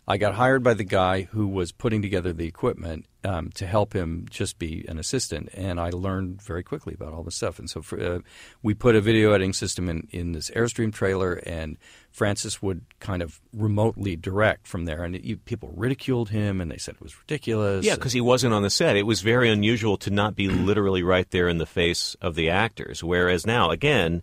I 0.06 0.16
got 0.16 0.34
hired 0.34 0.64
by 0.64 0.74
the 0.74 0.84
guy 0.84 1.22
who 1.30 1.46
was 1.46 1.70
putting 1.70 2.02
together 2.02 2.32
the 2.32 2.46
equipment 2.46 3.06
um, 3.22 3.50
to 3.54 3.66
help 3.66 3.92
him 3.92 4.26
just 4.28 4.58
be 4.58 4.84
an 4.88 4.98
assistant, 4.98 5.48
and 5.54 5.78
I 5.78 5.90
learned 5.90 6.42
very 6.42 6.64
quickly 6.64 6.92
about 6.92 7.12
all 7.12 7.22
this 7.22 7.36
stuff. 7.36 7.60
And 7.60 7.70
so, 7.70 7.82
for, 7.82 8.00
uh, 8.00 8.18
we 8.64 8.74
put 8.74 8.96
a 8.96 9.00
video 9.00 9.30
editing 9.30 9.52
system 9.52 9.88
in, 9.88 10.08
in 10.10 10.32
this 10.32 10.50
Airstream 10.50 10.92
trailer, 10.92 11.34
and 11.34 11.78
Francis 12.10 12.60
would 12.60 12.82
kind 12.98 13.22
of 13.22 13.40
remotely 13.52 14.16
direct 14.16 14.66
from 14.66 14.86
there. 14.86 15.04
And 15.04 15.14
it, 15.14 15.44
people 15.44 15.72
ridiculed 15.76 16.30
him, 16.30 16.60
and 16.60 16.68
they 16.68 16.78
said 16.78 16.96
it 16.96 17.00
was 17.00 17.16
ridiculous. 17.20 17.86
Yeah, 17.86 17.94
because 17.94 18.12
he 18.12 18.20
wasn't 18.20 18.54
on 18.54 18.62
the 18.62 18.70
set. 18.70 18.96
It 18.96 19.06
was 19.06 19.20
very 19.20 19.50
unusual 19.50 19.96
to 19.98 20.10
not 20.10 20.34
be 20.34 20.48
literally 20.48 21.04
right 21.04 21.30
there 21.30 21.46
in 21.46 21.58
the 21.58 21.66
face 21.66 22.16
of 22.20 22.34
the 22.34 22.50
actors. 22.50 23.04
Whereas 23.04 23.46
now, 23.46 23.70
again, 23.70 24.22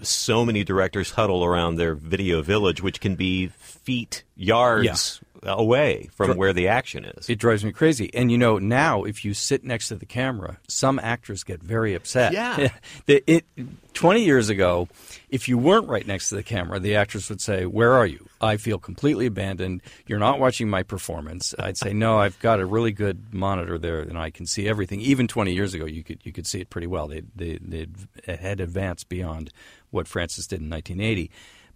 so 0.00 0.44
many 0.44 0.64
directors 0.64 1.10
huddle 1.10 1.44
around 1.44 1.76
their 1.76 1.94
video 1.94 2.42
village, 2.42 2.82
which 2.82 3.00
can 3.00 3.14
be 3.14 3.48
feet, 3.48 4.24
yards 4.36 5.20
away 5.42 6.08
from 6.12 6.28
Dr- 6.28 6.38
where 6.38 6.52
the 6.52 6.68
action 6.68 7.04
is. 7.04 7.28
It 7.28 7.38
drives 7.38 7.64
me 7.64 7.72
crazy. 7.72 8.10
And 8.14 8.30
you 8.30 8.38
know, 8.38 8.58
now 8.58 9.04
if 9.04 9.24
you 9.24 9.34
sit 9.34 9.64
next 9.64 9.88
to 9.88 9.96
the 9.96 10.06
camera, 10.06 10.58
some 10.68 10.98
actors 10.98 11.44
get 11.44 11.62
very 11.62 11.94
upset. 11.94 12.32
Yeah. 12.32 12.68
The- 13.06 13.24
it, 13.26 13.44
20 13.94 14.24
years 14.24 14.48
ago, 14.48 14.88
if 15.28 15.48
you 15.48 15.58
weren't 15.58 15.88
right 15.88 16.06
next 16.06 16.28
to 16.30 16.36
the 16.36 16.42
camera, 16.42 16.78
the 16.78 16.96
actors 16.96 17.28
would 17.28 17.40
say, 17.40 17.66
Where 17.66 17.92
are 17.92 18.06
you? 18.06 18.26
I 18.40 18.56
feel 18.56 18.78
completely 18.78 19.26
abandoned. 19.26 19.82
You're 20.06 20.18
not 20.18 20.40
watching 20.40 20.68
my 20.68 20.82
performance. 20.82 21.54
I'd 21.58 21.76
say, 21.76 21.92
No, 21.92 22.18
I've 22.18 22.38
got 22.40 22.60
a 22.60 22.66
really 22.66 22.92
good 22.92 23.34
monitor 23.34 23.78
there 23.78 24.00
and 24.00 24.16
I 24.18 24.30
can 24.30 24.46
see 24.46 24.68
everything. 24.68 25.00
Even 25.00 25.28
20 25.28 25.52
years 25.52 25.74
ago, 25.74 25.84
you 25.84 26.02
could, 26.04 26.20
you 26.24 26.32
could 26.32 26.46
see 26.46 26.60
it 26.60 26.70
pretty 26.70 26.86
well. 26.86 27.08
They, 27.08 27.22
they, 27.34 27.58
they 27.60 27.86
had 28.26 28.60
advanced 28.60 29.08
beyond 29.08 29.52
what 29.90 30.08
Francis 30.08 30.46
did 30.46 30.60
in 30.60 30.70
1980. 30.70 31.30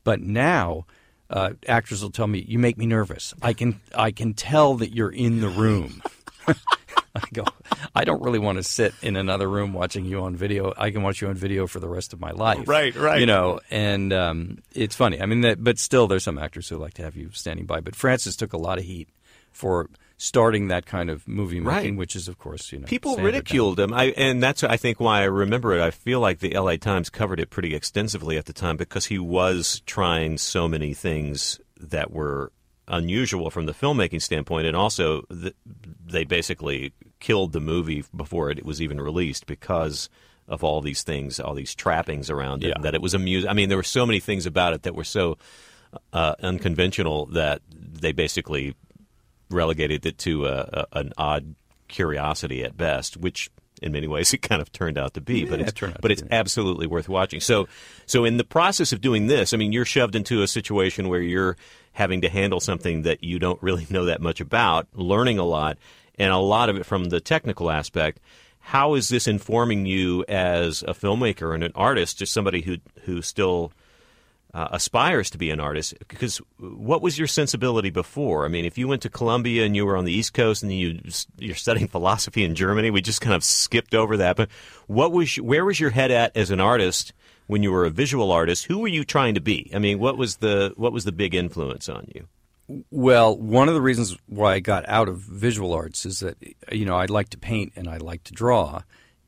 But 0.04 0.20
now, 0.20 0.86
uh, 1.30 1.50
actors 1.66 2.02
will 2.02 2.10
tell 2.10 2.26
me, 2.26 2.44
"You 2.46 2.58
make 2.58 2.78
me 2.78 2.86
nervous. 2.86 3.34
I 3.42 3.52
can 3.52 3.80
I 3.94 4.10
can 4.10 4.34
tell 4.34 4.74
that 4.76 4.94
you're 4.94 5.10
in 5.10 5.40
the 5.40 5.48
room." 5.48 6.02
I 7.16 7.22
go, 7.32 7.44
I 7.94 8.04
don't 8.04 8.22
really 8.22 8.38
want 8.38 8.58
to 8.58 8.62
sit 8.62 8.94
in 9.00 9.16
another 9.16 9.48
room 9.48 9.72
watching 9.72 10.04
you 10.04 10.20
on 10.22 10.36
video. 10.36 10.74
I 10.76 10.90
can 10.90 11.02
watch 11.02 11.22
you 11.22 11.28
on 11.28 11.34
video 11.34 11.66
for 11.66 11.80
the 11.80 11.88
rest 11.88 12.12
of 12.12 12.20
my 12.20 12.30
life. 12.32 12.68
Right, 12.68 12.94
right. 12.94 13.20
You 13.20 13.26
know, 13.26 13.60
and 13.70 14.12
um, 14.12 14.58
it's 14.74 14.94
funny. 14.94 15.20
I 15.20 15.26
mean, 15.26 15.40
that, 15.40 15.62
but 15.64 15.78
still, 15.78 16.06
there's 16.06 16.24
some 16.24 16.38
actors 16.38 16.68
who 16.68 16.76
like 16.76 16.94
to 16.94 17.02
have 17.02 17.16
you 17.16 17.30
standing 17.32 17.64
by. 17.64 17.80
But 17.80 17.96
Francis 17.96 18.36
took 18.36 18.52
a 18.52 18.58
lot 18.58 18.78
of 18.78 18.84
heat 18.84 19.08
for 19.50 19.88
starting 20.18 20.68
that 20.68 20.86
kind 20.86 21.10
of 21.10 21.28
movie 21.28 21.60
making, 21.60 21.92
Right. 21.92 21.96
which 21.96 22.16
is, 22.16 22.26
of 22.28 22.38
course, 22.38 22.72
you 22.72 22.78
know, 22.78 22.86
People 22.86 23.16
ridiculed 23.16 23.78
him, 23.78 23.92
I, 23.92 24.06
and 24.16 24.42
that's 24.42 24.64
I 24.64 24.76
think 24.78 24.98
why 24.98 25.20
I 25.20 25.24
remember 25.24 25.74
it. 25.74 25.82
I 25.82 25.90
feel 25.90 26.20
like 26.20 26.38
the 26.38 26.54
L.A. 26.54 26.78
Times 26.78 27.10
covered 27.10 27.38
it 27.38 27.50
pretty 27.50 27.74
extensively 27.74 28.38
at 28.38 28.46
the 28.46 28.52
time 28.54 28.76
because 28.78 29.06
he 29.06 29.18
was 29.18 29.82
trying 29.84 30.38
so 30.38 30.68
many 30.68 30.94
things 30.94 31.60
that 31.78 32.10
were 32.10 32.50
unusual 32.88 33.50
from 33.50 33.66
the 33.66 33.74
filmmaking 33.74 34.22
standpoint, 34.22 34.66
and 34.66 34.74
also 34.76 35.22
th- 35.22 35.54
they 36.06 36.24
basically 36.24 36.92
killed 37.20 37.52
the 37.52 37.60
movie 37.60 38.04
before 38.14 38.50
it 38.50 38.64
was 38.64 38.80
even 38.80 39.00
released 39.00 39.44
because 39.46 40.08
of 40.48 40.62
all 40.62 40.80
these 40.80 41.02
things, 41.02 41.40
all 41.40 41.54
these 41.54 41.74
trappings 41.74 42.30
around 42.30 42.62
it. 42.64 42.68
Yeah. 42.68 42.80
That 42.80 42.94
it 42.94 43.02
was 43.02 43.12
amusing. 43.12 43.50
I 43.50 43.52
mean, 43.52 43.68
there 43.68 43.76
were 43.76 43.82
so 43.82 44.06
many 44.06 44.20
things 44.20 44.46
about 44.46 44.72
it 44.72 44.84
that 44.84 44.94
were 44.94 45.04
so 45.04 45.36
uh, 46.12 46.36
unconventional 46.42 47.26
that 47.26 47.60
they 47.70 48.12
basically 48.12 48.74
relegated 49.50 50.06
it 50.06 50.18
to 50.18 50.46
a, 50.46 50.86
a, 50.92 50.98
an 50.98 51.12
odd 51.16 51.54
curiosity 51.88 52.64
at 52.64 52.76
best, 52.76 53.16
which 53.16 53.50
in 53.82 53.92
many 53.92 54.06
ways 54.06 54.32
it 54.34 54.42
kind 54.42 54.62
of 54.62 54.72
turned 54.72 54.98
out 54.98 55.14
to 55.14 55.20
be. 55.20 55.44
but 55.44 55.60
it's 55.60 55.72
it 55.82 56.00
but 56.00 56.10
it's 56.10 56.22
be. 56.22 56.28
absolutely 56.30 56.86
worth 56.86 57.08
watching. 57.08 57.40
So 57.40 57.68
so 58.06 58.24
in 58.24 58.36
the 58.36 58.44
process 58.44 58.92
of 58.92 59.00
doing 59.00 59.26
this, 59.26 59.52
I 59.52 59.56
mean, 59.56 59.72
you're 59.72 59.84
shoved 59.84 60.14
into 60.14 60.42
a 60.42 60.48
situation 60.48 61.08
where 61.08 61.20
you're 61.20 61.56
having 61.92 62.20
to 62.22 62.28
handle 62.28 62.60
something 62.60 63.02
that 63.02 63.24
you 63.24 63.38
don't 63.38 63.62
really 63.62 63.86
know 63.90 64.06
that 64.06 64.20
much 64.20 64.40
about, 64.40 64.86
learning 64.94 65.38
a 65.38 65.44
lot, 65.44 65.78
and 66.18 66.32
a 66.32 66.38
lot 66.38 66.68
of 66.68 66.76
it 66.76 66.86
from 66.86 67.06
the 67.06 67.20
technical 67.20 67.70
aspect. 67.70 68.20
How 68.60 68.94
is 68.94 69.08
this 69.08 69.28
informing 69.28 69.86
you 69.86 70.24
as 70.28 70.82
a 70.82 70.92
filmmaker 70.92 71.54
and 71.54 71.62
an 71.62 71.72
artist, 71.74 72.18
just 72.18 72.32
somebody 72.32 72.62
who 72.62 72.78
who 73.02 73.22
still 73.22 73.72
uh, 74.56 74.68
aspires 74.72 75.28
to 75.28 75.36
be 75.36 75.50
an 75.50 75.60
artist 75.60 75.92
because 76.08 76.40
what 76.58 77.02
was 77.02 77.18
your 77.18 77.28
sensibility 77.28 77.90
before? 77.90 78.46
I 78.46 78.48
mean 78.48 78.64
if 78.64 78.78
you 78.78 78.88
went 78.88 79.02
to 79.02 79.10
columbia 79.10 79.66
and 79.66 79.76
you 79.76 79.84
were 79.84 79.98
on 79.98 80.06
the 80.06 80.12
east 80.12 80.32
coast 80.32 80.62
and 80.62 80.72
you 80.72 80.98
you're 81.38 81.54
studying 81.54 81.88
philosophy 81.96 82.42
in 82.42 82.54
germany 82.54 82.90
we 82.90 83.02
just 83.02 83.20
kind 83.20 83.34
of 83.34 83.44
skipped 83.44 83.94
over 83.94 84.16
that 84.16 84.34
but 84.34 84.48
what 84.86 85.12
was 85.12 85.36
where 85.36 85.66
was 85.66 85.78
your 85.78 85.90
head 85.90 86.10
at 86.10 86.34
as 86.34 86.50
an 86.50 86.58
artist 86.58 87.12
when 87.48 87.62
you 87.62 87.70
were 87.70 87.84
a 87.84 87.90
visual 87.90 88.32
artist? 88.32 88.64
Who 88.64 88.78
were 88.78 88.88
you 88.88 89.04
trying 89.04 89.34
to 89.34 89.42
be? 89.42 89.70
I 89.74 89.78
mean 89.78 89.98
what 89.98 90.16
was 90.16 90.36
the 90.36 90.72
what 90.76 90.92
was 90.92 91.04
the 91.04 91.12
big 91.12 91.34
influence 91.34 91.90
on 91.90 92.08
you? 92.14 92.26
Well, 92.90 93.36
one 93.36 93.68
of 93.68 93.74
the 93.74 93.82
reasons 93.82 94.16
why 94.24 94.54
I 94.54 94.60
got 94.60 94.88
out 94.88 95.10
of 95.10 95.18
visual 95.18 95.74
arts 95.74 96.06
is 96.06 96.20
that 96.20 96.38
you 96.72 96.86
know 96.86 96.96
I 96.96 97.04
like 97.04 97.28
to 97.30 97.38
paint 97.38 97.74
and 97.76 97.90
I 97.90 97.98
like 97.98 98.24
to 98.24 98.32
draw, 98.32 98.80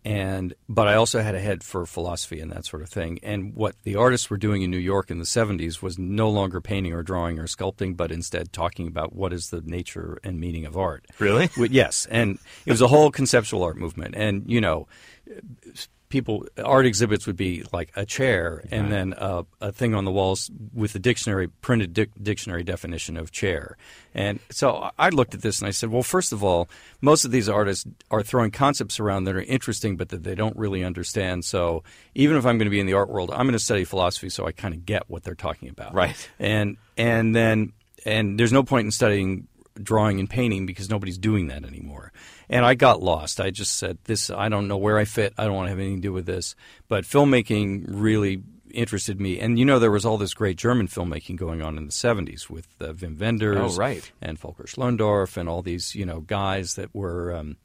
and 0.09 0.55
but 0.71 0.89
I 0.89 0.95
also 0.95 1.21
had 1.21 1.35
a 1.35 1.41
head 1.41 1.63
for 1.63 1.85
philosophy 1.85 2.41
and 2.41 2.51
that 2.51 2.65
sort 2.65 2.83
of 2.83 2.89
thing. 2.89 3.19
And 3.23 3.55
what 3.55 3.75
the 3.83 3.97
artists 3.97 4.31
were 4.31 4.39
doing 4.39 4.63
in 4.63 4.71
New 4.71 4.79
York 4.79 5.11
in 5.11 5.19
the 5.19 5.25
'70s 5.25 5.83
was 5.83 5.99
no 5.99 6.31
longer 6.31 6.63
painting 6.63 6.95
or 6.95 7.03
drawing 7.03 7.39
or 7.39 7.45
sculpting, 7.45 7.95
but 7.95 8.11
instead 8.11 8.51
talking 8.51 8.87
about 8.89 9.15
what 9.15 9.35
is 9.35 9.51
the 9.51 9.61
nature 9.61 10.19
and 10.25 10.41
meaning 10.41 10.65
of 10.65 10.79
art. 10.79 11.07
Really? 11.19 11.51
Yes, 11.57 12.07
and 12.11 12.39
it 12.65 12.71
was 12.71 12.81
a 12.81 12.89
whole 12.89 13.11
conceptual 13.11 13.63
art 13.63 13.77
movement. 13.77 14.15
And 14.17 14.51
you 14.51 14.63
know, 14.63 14.89
people 16.09 16.47
art 16.65 16.87
exhibits 16.87 17.27
would 17.27 17.37
be 17.37 17.65
like 17.73 17.91
a 17.97 18.07
chair 18.07 18.65
and 18.71 18.91
then 18.91 19.15
a, 19.19 19.45
a 19.61 19.71
thing 19.73 19.95
on 19.95 20.05
the 20.05 20.11
walls 20.11 20.51
with 20.73 20.93
the 20.93 20.99
dictionary 20.99 21.49
printed 21.61 21.93
dic- 21.93 22.11
dictionary 22.23 22.63
definition 22.63 23.17
of 23.17 23.31
chair 23.31 23.77
and 24.15 24.41
so 24.51 24.91
i 24.99 25.09
looked 25.11 25.35
at 25.35 25.43
this 25.43 25.59
and 25.61 25.69
i 25.69 25.71
said 25.71 25.91
well 25.91 26.03
first 26.03 26.33
of 26.33 26.43
all 26.43 26.69
most 27.01 27.25
of 27.25 27.31
these 27.31 27.49
artists 27.49 27.85
are 28.11 28.23
throwing 28.23 28.51
concepts 28.51 28.99
around 28.99 29.25
that 29.25 29.35
are 29.37 29.43
interesting 29.43 29.97
but 29.97 30.09
that 30.09 30.23
they 30.25 30.35
don't 30.35 30.57
really 30.57 30.83
understand 30.83 31.45
so 31.45 31.83
even 32.15 32.37
if 32.37 32.47
i'm 32.47 32.57
going 32.59 32.67
to 32.67 32.71
be 32.71 32.81
in 32.81 32.87
the 32.87 32.95
art 32.95 33.09
world 33.11 33.31
i'm 33.33 33.47
going 33.47 33.53
to 33.53 33.59
study 33.59 33.85
philosophy 33.85 34.29
so 34.31 34.47
i 34.47 34.53
kind 34.53 34.73
of 34.75 34.87
get 34.87 35.03
what 35.09 35.23
they're 35.25 35.35
talking 35.35 35.69
about 35.69 35.93
Right. 35.95 36.29
and 36.39 36.77
and 36.97 37.35
then 37.35 37.73
and 38.07 38.39
there's 38.41 38.53
no 38.53 38.63
point 38.63 38.87
in 38.87 38.91
studying 38.91 39.47
drawing 39.81 40.19
and 40.19 40.29
painting 40.29 40.67
because 40.67 40.91
nobody's 40.91 41.19
doing 41.19 41.47
that 41.49 41.65
anymore. 41.65 42.13
And 42.51 42.65
I 42.65 42.75
got 42.75 43.03
lost. 43.03 43.41
I 43.41 43.51
just 43.51 43.77
said 43.77 43.99
this 44.05 44.31
I 44.31 44.49
don't 44.49 44.69
know 44.69 44.77
where 44.79 44.99
I 44.99 45.05
fit. 45.05 45.35
I 45.37 45.45
don't 45.45 45.55
want 45.55 45.67
to 45.67 45.71
have 45.71 45.79
anything 45.79 45.97
to 45.97 46.03
do 46.09 46.13
with 46.13 46.27
this. 46.27 46.55
But 46.89 47.05
filmmaking 47.05 47.85
really 47.89 48.43
interested 48.71 49.21
me. 49.21 49.39
And 49.41 49.59
you 49.59 49.65
know 49.65 49.79
there 49.79 49.91
was 49.91 50.05
all 50.05 50.19
this 50.19 50.35
great 50.35 50.57
German 50.59 50.89
filmmaking 50.89 51.37
going 51.37 51.63
on 51.63 51.77
in 51.79 51.87
the 51.87 51.93
70s 51.93 52.51
with 52.51 52.67
uh, 52.81 52.93
Wim 52.93 53.19
Wenders 53.19 53.75
Oh, 53.77 53.81
right. 53.81 54.11
and 54.21 54.39
Volker 54.39 54.65
Schlöndorff 54.65 55.37
and 55.37 55.49
all 55.49 55.63
these, 55.63 55.95
you 55.95 56.05
know, 56.07 56.21
guys 56.21 56.75
that 56.75 56.95
were 56.95 57.35
um, 57.35 57.57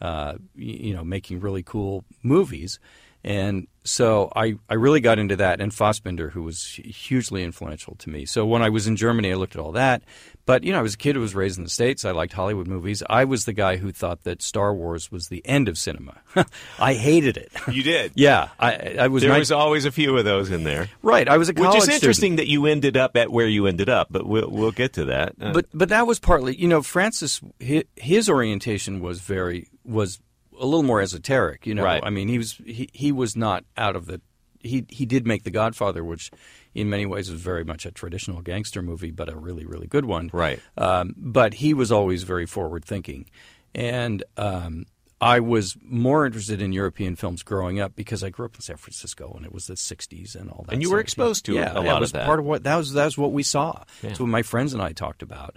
uh, 0.00 0.34
you 0.54 0.94
know, 0.94 1.04
making 1.04 1.40
really 1.40 1.62
cool 1.62 2.04
movies. 2.22 2.78
And 3.22 3.66
so 3.84 4.30
I, 4.34 4.56
I 4.68 4.74
really 4.74 5.00
got 5.00 5.18
into 5.18 5.36
that, 5.36 5.60
and 5.60 5.72
Fassbinder, 5.72 6.30
who 6.32 6.42
was 6.42 6.64
hugely 6.64 7.44
influential 7.44 7.94
to 7.96 8.10
me. 8.10 8.24
So 8.26 8.46
when 8.46 8.62
I 8.62 8.68
was 8.70 8.86
in 8.86 8.96
Germany, 8.96 9.32
I 9.32 9.34
looked 9.34 9.54
at 9.54 9.60
all 9.60 9.72
that. 9.72 10.02
But, 10.46 10.64
you 10.64 10.72
know, 10.72 10.78
I 10.78 10.82
was 10.82 10.94
a 10.94 10.98
kid 10.98 11.14
who 11.14 11.20
was 11.20 11.34
raised 11.34 11.58
in 11.58 11.64
the 11.64 11.70
States. 11.70 12.04
I 12.04 12.10
liked 12.10 12.32
Hollywood 12.32 12.66
movies. 12.66 13.02
I 13.08 13.24
was 13.24 13.44
the 13.44 13.52
guy 13.52 13.76
who 13.76 13.92
thought 13.92 14.24
that 14.24 14.42
Star 14.42 14.74
Wars 14.74 15.10
was 15.12 15.28
the 15.28 15.42
end 15.46 15.68
of 15.68 15.78
cinema. 15.78 16.18
I 16.78 16.94
hated 16.94 17.36
it. 17.36 17.52
you 17.70 17.82
did 17.82 18.12
yeah, 18.16 18.48
I, 18.58 18.96
I 19.00 19.08
was, 19.08 19.22
there 19.22 19.30
nine- 19.30 19.38
was 19.38 19.52
always 19.52 19.84
a 19.84 19.92
few 19.92 20.16
of 20.16 20.24
those 20.24 20.50
in 20.50 20.64
there 20.64 20.88
right. 21.02 21.28
I 21.28 21.36
was 21.36 21.48
a 21.48 21.54
college 21.54 21.68
which 21.68 21.76
is 21.78 21.82
student. 21.84 22.02
interesting 22.02 22.36
that 22.36 22.48
you 22.48 22.66
ended 22.66 22.96
up 22.96 23.16
at 23.16 23.30
where 23.30 23.46
you 23.46 23.66
ended 23.66 23.88
up 23.88 24.08
but 24.10 24.26
we'll, 24.26 24.48
we'll 24.50 24.70
get 24.72 24.94
to 24.94 25.04
that 25.06 25.34
Uh, 25.40 25.52
but 25.52 25.66
but 25.74 25.88
that 25.90 26.06
was 26.06 26.18
partly 26.18 26.56
you 26.56 26.66
know 26.68 26.82
Francis 26.82 27.40
his, 27.58 27.84
his 27.96 28.28
orientation 28.28 29.00
was 29.00 29.20
very 29.20 29.68
was 29.84 30.20
a 30.60 30.64
little 30.64 30.82
more 30.82 31.00
esoteric 31.00 31.66
you 31.66 31.74
know 31.74 31.82
Right. 31.84 32.02
I 32.04 32.10
mean 32.10 32.28
he 32.28 32.38
was 32.38 32.52
he, 32.64 32.88
he 32.92 33.12
was 33.12 33.34
not 33.36 33.64
out 33.76 33.96
of 33.96 34.06
the 34.06 34.20
he 34.60 34.84
he 34.88 35.06
did 35.06 35.26
make 35.26 35.42
The 35.44 35.50
Godfather 35.50 36.04
which 36.04 36.30
in 36.74 36.88
many 36.88 37.06
ways 37.06 37.30
was 37.30 37.40
very 37.40 37.64
much 37.64 37.84
a 37.86 37.90
traditional 37.90 38.42
gangster 38.42 38.82
movie, 38.82 39.10
but 39.10 39.28
a 39.28 39.36
really, 39.36 39.66
really 39.66 39.86
good 39.86 40.04
one. 40.04 40.30
Right. 40.32 40.60
Um, 40.76 41.14
but 41.16 41.54
he 41.54 41.74
was 41.74 41.90
always 41.90 42.22
very 42.22 42.46
forward 42.46 42.84
thinking. 42.84 43.26
And 43.74 44.22
um, 44.36 44.86
I 45.20 45.40
was 45.40 45.76
more 45.82 46.26
interested 46.26 46.62
in 46.62 46.72
European 46.72 47.16
films 47.16 47.42
growing 47.42 47.80
up 47.80 47.96
because 47.96 48.22
I 48.22 48.30
grew 48.30 48.46
up 48.46 48.54
in 48.54 48.60
San 48.60 48.76
Francisco 48.76 49.32
and 49.36 49.44
it 49.44 49.52
was 49.52 49.66
the 49.66 49.74
60s 49.74 50.34
and 50.34 50.50
all 50.50 50.64
that. 50.66 50.72
And 50.72 50.82
you 50.82 50.90
were 50.90 51.00
exposed 51.00 51.44
to 51.46 51.54
yeah, 51.54 51.72
a 51.72 51.74
lot 51.74 51.84
that 51.84 51.94
of 51.94 52.00
was 52.00 52.12
that. 52.12 52.26
part 52.26 52.38
of 52.38 52.44
what 52.44 52.62
that 52.64 52.76
was. 52.76 52.92
That 52.92 53.04
was 53.04 53.18
what 53.18 53.32
we 53.32 53.42
saw. 53.42 53.82
Yeah. 54.02 54.10
That's 54.10 54.20
what 54.20 54.28
my 54.28 54.42
friends 54.42 54.72
and 54.72 54.82
I 54.82 54.92
talked 54.92 55.22
about. 55.22 55.56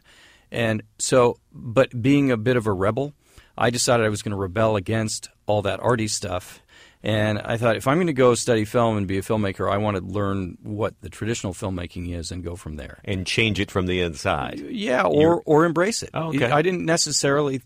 And 0.51 0.83
so, 0.99 1.37
but 1.51 1.99
being 1.99 2.31
a 2.31 2.37
bit 2.37 2.57
of 2.57 2.67
a 2.67 2.73
rebel, 2.73 3.13
I 3.57 3.69
decided 3.69 4.05
I 4.05 4.09
was 4.09 4.21
going 4.21 4.31
to 4.31 4.37
rebel 4.37 4.75
against 4.75 5.29
all 5.45 5.61
that 5.63 5.79
arty 5.79 6.07
stuff. 6.07 6.59
And 7.05 7.37
I 7.39 7.57
thought, 7.57 7.75
if 7.75 7.85
I'm 7.85 7.97
going 7.97 8.07
to 8.07 8.13
go 8.13 8.33
study 8.33 8.63
film 8.63 8.95
and 8.95 9.05
be 9.07 9.17
a 9.17 9.21
filmmaker, 9.21 9.69
I 9.69 9.75
want 9.77 9.97
to 9.97 10.03
learn 10.03 10.57
what 10.63 10.93
the 11.01 11.09
traditional 11.09 11.53
filmmaking 11.53 12.15
is 12.17 12.31
and 12.31 12.41
go 12.43 12.55
from 12.55 12.77
there. 12.77 12.99
And 13.03 13.27
change 13.27 13.59
it 13.59 13.69
from 13.69 13.87
the 13.87 13.99
inside. 13.99 14.59
Yeah, 14.69 15.03
or 15.03 15.41
or 15.45 15.65
embrace 15.65 16.01
it. 16.01 16.11
Oh, 16.13 16.29
okay. 16.29 16.45
I 16.49 16.61
didn't 16.61 16.85
necessarily, 16.85 17.61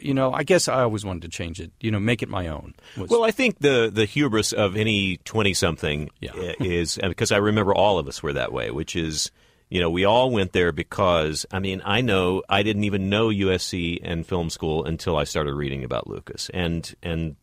you 0.00 0.14
know. 0.14 0.32
I 0.32 0.42
guess 0.42 0.66
I 0.66 0.82
always 0.82 1.04
wanted 1.04 1.22
to 1.22 1.28
change 1.28 1.60
it. 1.60 1.70
You 1.80 1.92
know, 1.92 2.00
make 2.00 2.24
it 2.24 2.28
my 2.28 2.48
own. 2.48 2.74
Was- 2.96 3.08
Well, 3.08 3.22
I 3.22 3.30
think 3.30 3.60
the 3.60 3.88
the 3.92 4.04
hubris 4.04 4.52
of 4.52 4.76
any 4.76 5.18
twenty 5.18 5.54
something 5.54 6.10
Yeah. 6.20 6.32
is 6.58 6.98
because 7.00 7.30
I 7.30 7.36
remember 7.36 7.72
all 7.72 7.98
of 7.98 8.08
us 8.08 8.20
were 8.20 8.32
that 8.32 8.52
way, 8.52 8.72
which 8.72 8.96
is 8.96 9.30
you 9.70 9.80
know 9.80 9.88
we 9.88 10.04
all 10.04 10.30
went 10.30 10.52
there 10.52 10.72
because 10.72 11.46
I 11.50 11.60
mean 11.60 11.80
I 11.84 12.02
know 12.02 12.42
I 12.48 12.62
didn't 12.62 12.84
even 12.84 13.08
know 13.08 13.28
USC 13.28 14.00
and 14.02 14.26
film 14.26 14.50
school 14.50 14.84
until 14.84 15.16
I 15.16 15.24
started 15.24 15.54
reading 15.54 15.84
about 15.84 16.06
Lucas, 16.06 16.50
and 16.52 16.94
and 17.02 17.36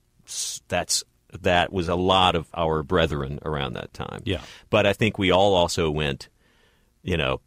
that's 0.68 1.04
that 1.42 1.72
was 1.72 1.88
a 1.88 1.96
lot 1.96 2.36
of 2.36 2.48
our 2.54 2.84
brethren 2.84 3.40
around 3.44 3.74
that 3.74 3.94
time. 3.94 4.22
Yeah. 4.26 4.42
but 4.70 4.86
I 4.86 4.94
think 4.94 5.18
we 5.18 5.32
all 5.32 5.56
also 5.56 5.90
went, 5.90 6.30
you 7.04 7.18
know. 7.18 7.42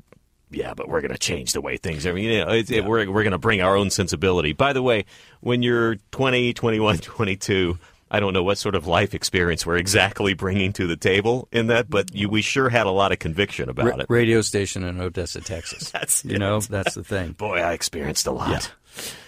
Yeah, 0.52 0.74
but 0.74 0.88
we're 0.88 1.00
going 1.00 1.12
to 1.12 1.18
change 1.18 1.52
the 1.52 1.60
way 1.60 1.76
things 1.76 2.04
are. 2.06 2.18
You 2.18 2.44
know, 2.44 2.50
it's, 2.50 2.72
it, 2.72 2.84
we're, 2.84 3.08
we're 3.08 3.22
going 3.22 3.32
to 3.32 3.38
bring 3.38 3.62
our 3.62 3.76
own 3.76 3.88
sensibility. 3.88 4.52
By 4.52 4.72
the 4.72 4.82
way, 4.82 5.04
when 5.40 5.62
you're 5.62 5.96
20, 6.10 6.54
21, 6.54 6.98
22, 6.98 7.78
I 8.10 8.18
don't 8.20 8.32
know 8.32 8.42
what 8.42 8.58
sort 8.58 8.74
of 8.74 8.86
life 8.86 9.14
experience 9.14 9.64
we're 9.64 9.76
exactly 9.76 10.34
bringing 10.34 10.72
to 10.74 10.86
the 10.86 10.96
table 10.96 11.48
in 11.52 11.68
that, 11.68 11.88
but 11.88 12.12
you, 12.14 12.28
we 12.28 12.42
sure 12.42 12.68
had 12.68 12.86
a 12.86 12.90
lot 12.90 13.12
of 13.12 13.20
conviction 13.20 13.68
about 13.68 13.86
ra- 13.86 13.96
it. 13.98 14.06
radio 14.08 14.40
station 14.40 14.82
in 14.82 15.00
Odessa, 15.00 15.40
Texas. 15.40 15.90
That's 15.92 16.24
you 16.24 16.38
know 16.38 16.60
that's 16.60 16.94
the 16.94 17.04
thing. 17.04 17.32
Boy, 17.38 17.58
I 17.58 17.72
experienced 17.72 18.26
a 18.26 18.32
lot. 18.32 18.72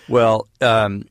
Well, 0.08 0.48
um, 0.60 1.06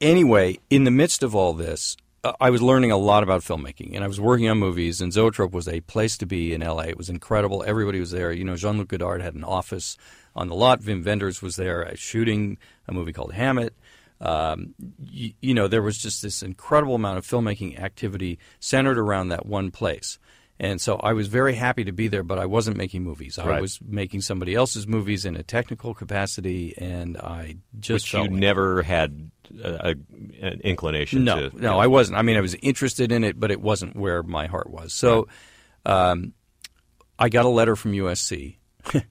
anyway, 0.00 0.58
in 0.70 0.84
the 0.84 0.90
midst 0.90 1.22
of 1.22 1.34
all 1.34 1.52
this, 1.52 1.96
uh, 2.22 2.32
I 2.40 2.50
was 2.50 2.62
learning 2.62 2.92
a 2.92 2.96
lot 2.96 3.22
about 3.22 3.42
filmmaking, 3.42 3.94
and 3.94 4.04
I 4.04 4.06
was 4.06 4.20
working 4.20 4.48
on 4.48 4.58
movies. 4.58 5.00
And 5.00 5.12
Zoetrope 5.12 5.52
was 5.52 5.66
a 5.66 5.80
place 5.80 6.16
to 6.18 6.26
be 6.26 6.52
in 6.52 6.62
L.A. 6.62 6.88
It 6.88 6.96
was 6.96 7.08
incredible. 7.08 7.64
Everybody 7.66 7.98
was 7.98 8.10
there. 8.10 8.30
You 8.32 8.44
know, 8.44 8.56
Jean-Luc 8.56 8.88
Godard 8.88 9.20
had 9.20 9.34
an 9.34 9.44
office 9.44 9.96
on 10.36 10.48
the 10.48 10.54
lot. 10.54 10.82
Wim 10.82 11.04
Wenders 11.04 11.42
was 11.42 11.56
there 11.56 11.86
uh, 11.86 11.94
shooting 11.94 12.58
a 12.86 12.92
movie 12.92 13.12
called 13.12 13.32
Hammett. 13.32 13.74
Um, 14.20 14.74
you, 15.00 15.32
you 15.40 15.54
know, 15.54 15.66
there 15.68 15.82
was 15.82 15.96
just 15.98 16.20
this 16.22 16.42
incredible 16.42 16.94
amount 16.94 17.18
of 17.18 17.26
filmmaking 17.26 17.78
activity 17.80 18.38
centered 18.58 18.98
around 18.98 19.28
that 19.28 19.46
one 19.46 19.70
place. 19.70 20.18
And 20.62 20.78
so 20.78 20.96
I 20.96 21.14
was 21.14 21.26
very 21.28 21.54
happy 21.54 21.84
to 21.84 21.92
be 21.92 22.06
there, 22.08 22.22
but 22.22 22.38
I 22.38 22.44
wasn't 22.44 22.76
making 22.76 23.02
movies. 23.02 23.38
I 23.38 23.46
Right. 23.48 23.62
was 23.62 23.78
making 23.82 24.20
somebody 24.20 24.54
else's 24.54 24.86
movies 24.86 25.24
in 25.24 25.34
a 25.36 25.42
technical 25.42 25.94
capacity, 25.94 26.74
and 26.76 27.16
I 27.16 27.56
just 27.78 28.04
Which 28.04 28.12
you 28.12 28.20
like- 28.20 28.30
never 28.30 28.82
had 28.82 29.30
a, 29.58 29.92
a, 29.92 29.94
an 30.46 30.60
inclination 30.62 31.24
no, 31.24 31.48
to. 31.48 31.56
no, 31.58 31.78
I 31.78 31.86
wasn't. 31.86 32.18
I 32.18 32.22
mean, 32.22 32.36
I 32.36 32.42
was 32.42 32.54
interested 32.56 33.10
in 33.10 33.24
it, 33.24 33.40
but 33.40 33.50
it 33.50 33.62
wasn't 33.62 33.96
where 33.96 34.22
my 34.22 34.48
heart 34.48 34.68
was. 34.68 34.92
So, 34.92 35.28
um, 35.86 36.34
I 37.18 37.30
got 37.30 37.46
a 37.46 37.48
letter 37.48 37.74
from 37.74 37.92
USC 37.94 38.58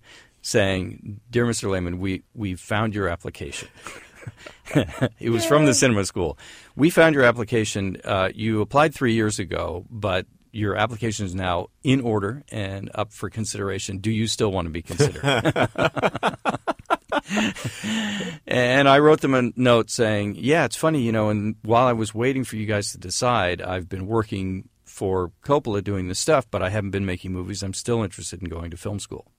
saying, 0.44 1.20
"Dear 1.32 1.46
Mr. 1.48 1.70
Lehmann, 1.70 1.98
we 2.00 2.22
we 2.36 2.54
found 2.56 2.94
your 2.94 3.08
application." 3.10 3.70
it 5.20 5.30
was 5.30 5.46
from 5.46 5.66
the 5.66 5.74
cinema 5.74 6.06
school. 6.06 6.38
We 6.76 6.90
found 6.90 7.16
your 7.16 7.24
application. 7.24 7.98
Uh, 8.04 8.30
you 8.34 8.62
applied 8.62 8.94
three 8.94 9.14
years 9.14 9.40
ago, 9.40 9.86
but 9.90 10.26
your 10.52 10.76
application 10.76 11.26
is 11.26 11.36
now 11.36 11.68
in 11.84 12.02
order 12.02 12.44
and 12.50 12.90
up 12.96 13.12
for 13.12 13.30
consideration. 13.30 14.00
Do 14.00 14.12
you 14.12 14.28
still 14.28 14.52
want 14.52 14.66
to 14.66 14.72
be 14.72 14.82
considered? 14.82 15.24
and 18.48 18.90
I 18.90 19.00
wrote 19.00 19.22
them 19.22 19.34
a 19.34 19.52
note 19.56 19.90
saying, 19.90 20.36
"Yeah, 20.38 20.66
it's 20.66 20.76
funny, 20.76 21.02
you 21.02 21.12
know. 21.12 21.30
And 21.30 21.56
while 21.64 21.88
I 21.88 21.94
was 21.94 22.14
waiting 22.14 22.44
for 22.44 22.56
you 22.56 22.66
guys 22.66 22.92
to 22.92 22.98
decide, 22.98 23.62
I've 23.62 23.90
been 23.90 24.08
working 24.08 24.70
for 24.86 25.32
Coppola 25.44 25.84
doing 25.84 26.08
this 26.08 26.20
stuff, 26.20 26.48
but 26.50 26.64
I 26.64 26.70
haven't 26.70 26.92
been 26.92 27.06
making 27.06 27.32
movies. 27.32 27.64
I'm 27.64 27.74
still 27.74 28.04
interested 28.04 28.42
in 28.42 28.50
going 28.50 28.72
to 28.72 28.78
film 28.78 29.00
school." 29.00 29.32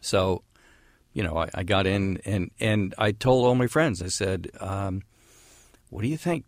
So, 0.00 0.42
you 1.12 1.22
know, 1.22 1.36
I, 1.36 1.48
I 1.54 1.62
got 1.62 1.86
in 1.86 2.18
and 2.24 2.50
and 2.60 2.94
I 2.98 3.12
told 3.12 3.46
all 3.46 3.54
my 3.54 3.66
friends. 3.66 4.02
I 4.02 4.08
said, 4.08 4.50
um, 4.60 5.02
"What 5.88 6.02
do 6.02 6.08
you 6.08 6.16
think? 6.16 6.44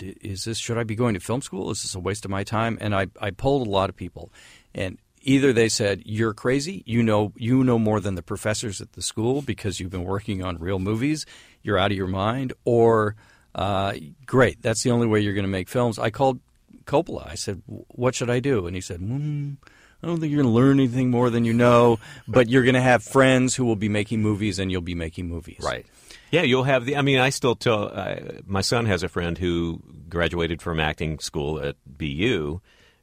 Is 0.00 0.44
this 0.44 0.58
should 0.58 0.78
I 0.78 0.84
be 0.84 0.94
going 0.94 1.14
to 1.14 1.20
film 1.20 1.42
school? 1.42 1.70
Is 1.70 1.82
this 1.82 1.94
a 1.94 2.00
waste 2.00 2.24
of 2.24 2.30
my 2.30 2.44
time?" 2.44 2.78
And 2.80 2.94
I 2.94 3.06
I 3.20 3.30
polled 3.30 3.66
a 3.66 3.70
lot 3.70 3.90
of 3.90 3.96
people, 3.96 4.32
and 4.74 4.98
either 5.22 5.52
they 5.52 5.68
said 5.68 6.02
you're 6.04 6.34
crazy, 6.34 6.82
you 6.86 7.02
know 7.02 7.32
you 7.36 7.64
know 7.64 7.78
more 7.78 8.00
than 8.00 8.14
the 8.14 8.22
professors 8.22 8.80
at 8.80 8.92
the 8.92 9.02
school 9.02 9.42
because 9.42 9.80
you've 9.80 9.90
been 9.90 10.04
working 10.04 10.42
on 10.42 10.58
real 10.58 10.78
movies, 10.78 11.26
you're 11.62 11.78
out 11.78 11.90
of 11.90 11.96
your 11.96 12.06
mind, 12.06 12.52
or 12.64 13.16
uh, 13.54 13.94
great, 14.24 14.62
that's 14.62 14.82
the 14.82 14.90
only 14.90 15.06
way 15.06 15.20
you're 15.20 15.34
going 15.34 15.44
to 15.44 15.48
make 15.48 15.68
films. 15.68 15.98
I 15.98 16.10
called 16.10 16.40
Coppola. 16.84 17.28
I 17.28 17.34
said, 17.34 17.62
"What 17.66 18.14
should 18.14 18.30
I 18.30 18.38
do?" 18.38 18.66
And 18.66 18.76
he 18.76 18.80
said, 18.80 19.00
mm, 19.00 19.56
"I 20.02 20.06
don't 20.06 20.20
think 20.20 20.30
you're 20.32 20.42
going 20.42 20.52
to 20.52 20.58
learn 20.58 20.78
anything 20.78 21.10
more 21.10 21.30
than 21.30 21.44
you 21.44 21.52
know, 21.52 21.98
but 22.28 22.48
you're 22.48 22.62
going 22.64 22.74
to 22.74 22.80
have 22.80 23.02
friends 23.02 23.54
who 23.56 23.64
will 23.64 23.76
be 23.76 23.88
making 23.88 24.22
movies, 24.22 24.58
and 24.58 24.70
you'll 24.70 24.80
be 24.80 24.94
making 24.94 25.28
movies." 25.28 25.60
Right. 25.62 25.86
Yeah, 26.30 26.42
you'll 26.42 26.64
have 26.64 26.84
the. 26.84 26.96
I 26.96 27.02
mean, 27.02 27.18
I 27.18 27.30
still 27.30 27.54
tell. 27.54 27.90
Uh, 27.92 28.16
my 28.46 28.60
son 28.60 28.86
has 28.86 29.02
a 29.02 29.08
friend 29.08 29.38
who 29.38 29.80
graduated 30.08 30.60
from 30.60 30.80
acting 30.80 31.18
school 31.20 31.60
at 31.60 31.76
BU 31.86 32.60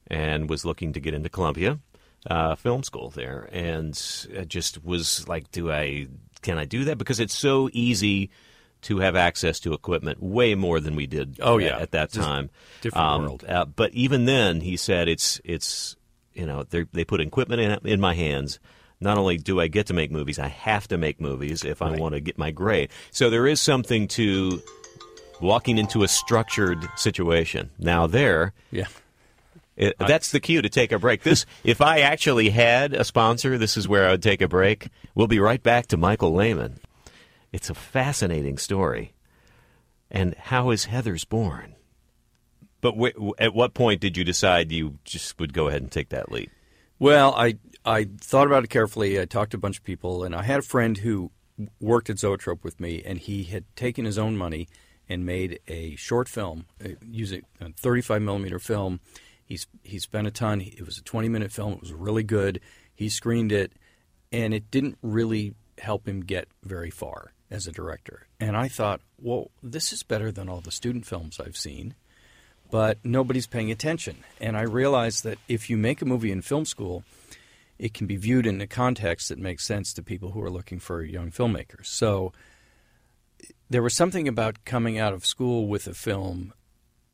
and 0.07 0.49
was 0.49 0.65
looking 0.65 0.93
to 0.93 0.99
get 0.99 1.13
into 1.13 1.29
Columbia 1.29 1.79
uh, 2.29 2.55
Film 2.55 2.83
School 2.83 3.09
there, 3.09 3.47
and 3.51 3.93
just 4.47 4.83
was 4.83 5.27
like, 5.27 5.49
"Do 5.51 5.71
I? 5.71 6.07
Can 6.41 6.57
I 6.57 6.65
do 6.65 6.83
that?" 6.85 6.97
Because 6.97 7.19
it's 7.21 7.33
so 7.37 7.69
easy 7.71 8.29
to 8.81 8.99
have 8.99 9.15
access 9.15 9.61
to 9.61 9.71
equipment 9.73 10.21
way 10.21 10.55
more 10.55 10.81
than 10.81 10.93
we 10.97 11.07
did. 11.07 11.37
Oh, 11.41 11.57
at- 11.57 11.63
yeah. 11.65 11.77
at 11.79 11.91
that 11.91 12.11
Just 12.11 12.27
time. 12.27 12.49
different 12.81 13.07
Um, 13.07 13.21
world. 13.21 13.45
Uh, 13.47 13.63
but 13.63 13.93
even 13.93 14.25
then, 14.25 14.59
he 14.59 14.75
said 14.75 15.07
it's 15.07 15.39
it's 15.45 15.95
you 16.33 16.45
know 16.45 16.63
they 16.63 16.83
they 16.91 17.03
put 17.05 17.21
equipment 17.21 17.61
in 17.61 17.79
in 17.91 17.99
my 17.99 18.13
hands. 18.13 18.59
Not 18.99 19.17
only 19.17 19.37
do 19.37 19.59
I 19.59 19.67
get 19.67 19.87
to 19.87 19.93
make 19.93 20.11
movies, 20.11 20.39
I 20.39 20.47
have 20.47 20.87
to 20.87 20.97
make 20.97 21.19
movies 21.19 21.65
if 21.65 21.81
I 21.81 21.91
Right. 21.91 21.99
want 21.99 22.13
to 22.15 22.21
get 22.21 22.37
my 22.37 22.51
grade. 22.51 22.89
So 23.11 23.29
there 23.29 23.45
is 23.47 23.59
something 23.59 24.07
to 24.09 24.61
walking 25.41 25.77
into 25.77 26.03
a 26.03 26.07
structured 26.07 26.87
situation. 26.95 27.69
Now 27.77 28.07
there, 28.07 28.53
Yeah. 28.71 28.85
it, 29.75 29.95
that's 29.99 30.31
the 30.31 30.39
cue 30.39 30.61
to 30.61 30.69
take 30.69 30.93
a 30.93 30.99
break. 30.99 31.23
This, 31.23 31.45
if 31.65 31.81
I 31.81 31.99
actually 31.99 32.49
had 32.51 32.93
a 32.93 33.03
sponsor, 33.03 33.57
this 33.57 33.75
is 33.75 33.89
where 33.89 34.07
I 34.07 34.11
would 34.11 34.23
take 34.23 34.41
a 34.41 34.47
break. 34.47 34.87
We'll 35.15 35.27
be 35.27 35.39
right 35.39 35.61
back 35.61 35.87
to 35.87 35.97
Michael 35.97 36.33
Lehmann. 36.33 36.79
It's 37.51 37.69
a 37.69 37.73
fascinating 37.75 38.57
story. 38.57 39.11
And 40.09 40.33
how 40.35 40.69
is 40.69 40.85
Heathers 40.85 41.27
born? 41.27 41.75
But 42.83 42.95
w- 42.95 43.33
at 43.39 43.55
what 43.55 43.73
point 43.73 44.01
did 44.01 44.17
you 44.17 44.25
decide 44.25 44.69
you 44.69 44.99
just 45.05 45.39
would 45.39 45.53
go 45.53 45.69
ahead 45.69 45.81
and 45.81 45.89
take 45.89 46.09
that 46.09 46.31
leap? 46.31 46.51
Well, 46.99 47.33
I 47.33 47.57
I 47.85 48.09
thought 48.19 48.45
about 48.45 48.65
it 48.65 48.69
carefully. 48.69 49.19
I 49.19 49.25
talked 49.25 49.51
to 49.51 49.57
a 49.57 49.59
bunch 49.59 49.77
of 49.77 49.85
people, 49.85 50.25
and 50.25 50.35
I 50.35 50.43
had 50.43 50.59
a 50.59 50.63
friend 50.63 50.97
who 50.97 51.31
worked 51.79 52.09
at 52.09 52.19
Zoetrope 52.19 52.61
with 52.61 52.81
me, 52.81 53.01
and 53.05 53.19
he 53.19 53.43
had 53.43 53.63
taken 53.77 54.03
his 54.03 54.17
own 54.17 54.35
money 54.35 54.67
and 55.07 55.25
made 55.25 55.59
a 55.67 55.95
short 55.95 56.27
film 56.27 56.65
uh, 56.83 56.89
using 57.01 57.43
a 57.61 57.71
35 57.71 58.21
millimeter 58.21 58.59
film. 58.59 58.99
He's 59.45 59.65
he 59.81 59.97
spent 59.97 60.27
a 60.27 60.31
ton. 60.31 60.59
It 60.59 60.85
was 60.85 60.97
a 60.97 61.03
20 61.03 61.29
minute 61.29 61.53
film. 61.53 61.73
It 61.73 61.81
was 61.81 61.93
really 61.93 62.23
good. 62.23 62.59
He 62.93 63.07
screened 63.07 63.53
it, 63.53 63.71
and 64.29 64.53
it 64.53 64.69
didn't 64.71 64.97
really 65.01 65.55
help 65.77 66.05
him 66.05 66.19
get 66.19 66.49
very 66.63 66.89
far 66.89 67.31
as 67.49 67.65
a 67.65 67.71
director. 67.71 68.27
And 68.41 68.57
I 68.57 68.67
thought, 68.67 68.99
well, 69.17 69.51
this 69.61 69.93
is 69.93 70.03
better 70.03 70.33
than 70.33 70.49
all 70.49 70.59
the 70.59 70.71
student 70.71 71.05
films 71.05 71.39
I've 71.39 71.55
seen 71.55 71.95
but 72.73 72.97
nobody's 73.03 73.45
paying 73.45 73.69
attention. 73.69 74.23
And 74.41 74.57
I 74.57 74.63
realized 74.63 75.23
that 75.25 75.37
if 75.47 75.69
you 75.69 75.77
make 75.77 76.01
a 76.01 76.05
movie 76.05 76.31
in 76.31 76.41
film 76.41 76.65
school, 76.65 77.03
it 77.77 77.93
can 77.93 78.07
be 78.07 78.15
viewed 78.15 78.47
in 78.47 78.59
a 78.61 78.65
context 78.65 79.29
that 79.29 79.37
makes 79.37 79.63
sense 79.63 79.93
to 79.93 80.01
people 80.01 80.31
who 80.31 80.41
are 80.41 80.49
looking 80.49 80.79
for 80.79 81.03
young 81.03 81.29
filmmakers. 81.29 81.85
So 81.85 82.33
there 83.69 83.83
was 83.83 83.95
something 83.95 84.27
about 84.27 84.65
coming 84.65 84.97
out 84.97 85.13
of 85.13 85.23
school 85.23 85.67
with 85.67 85.85
a 85.85 85.93
film 85.93 86.51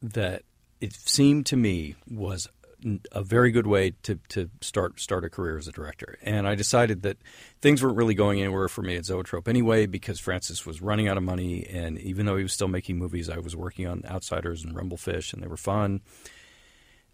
that 0.02 0.44
it 0.80 0.94
seemed 0.94 1.46
to 1.48 1.58
me 1.58 1.96
was 2.10 2.48
a 3.12 3.24
very 3.24 3.52
good 3.52 3.68
way 3.68 3.94
to, 4.04 4.20
to 4.30 4.50
start 4.62 5.00
start 5.00 5.26
a 5.26 5.30
career 5.30 5.58
as 5.58 5.68
a 5.68 5.72
director. 5.72 6.18
And 6.22 6.48
I 6.48 6.56
decided 6.56 7.02
that 7.04 7.18
things 7.62 7.84
weren't 7.84 7.98
really 7.98 8.14
going 8.14 8.40
anywhere 8.40 8.68
for 8.68 8.82
me 8.82 8.96
at 8.96 9.06
Zoetrope 9.06 9.48
anyway 9.48 9.86
because 9.86 10.20
Francis 10.20 10.66
was 10.66 10.82
running 10.82 11.08
out 11.08 11.18
of 11.18 11.24
money, 11.24 11.66
and 11.66 12.00
even 12.00 12.26
though 12.26 12.38
he 12.38 12.44
was 12.44 12.54
still 12.54 12.68
making 12.68 12.98
movies, 12.98 13.30
I 13.30 13.40
was 13.40 13.56
working 13.56 13.88
on 13.88 14.04
Outsiders 14.06 14.64
and 14.64 14.76
Rumblefish, 14.76 15.34
and 15.34 15.44
they 15.44 15.48
were 15.48 15.58
fun. 15.58 16.02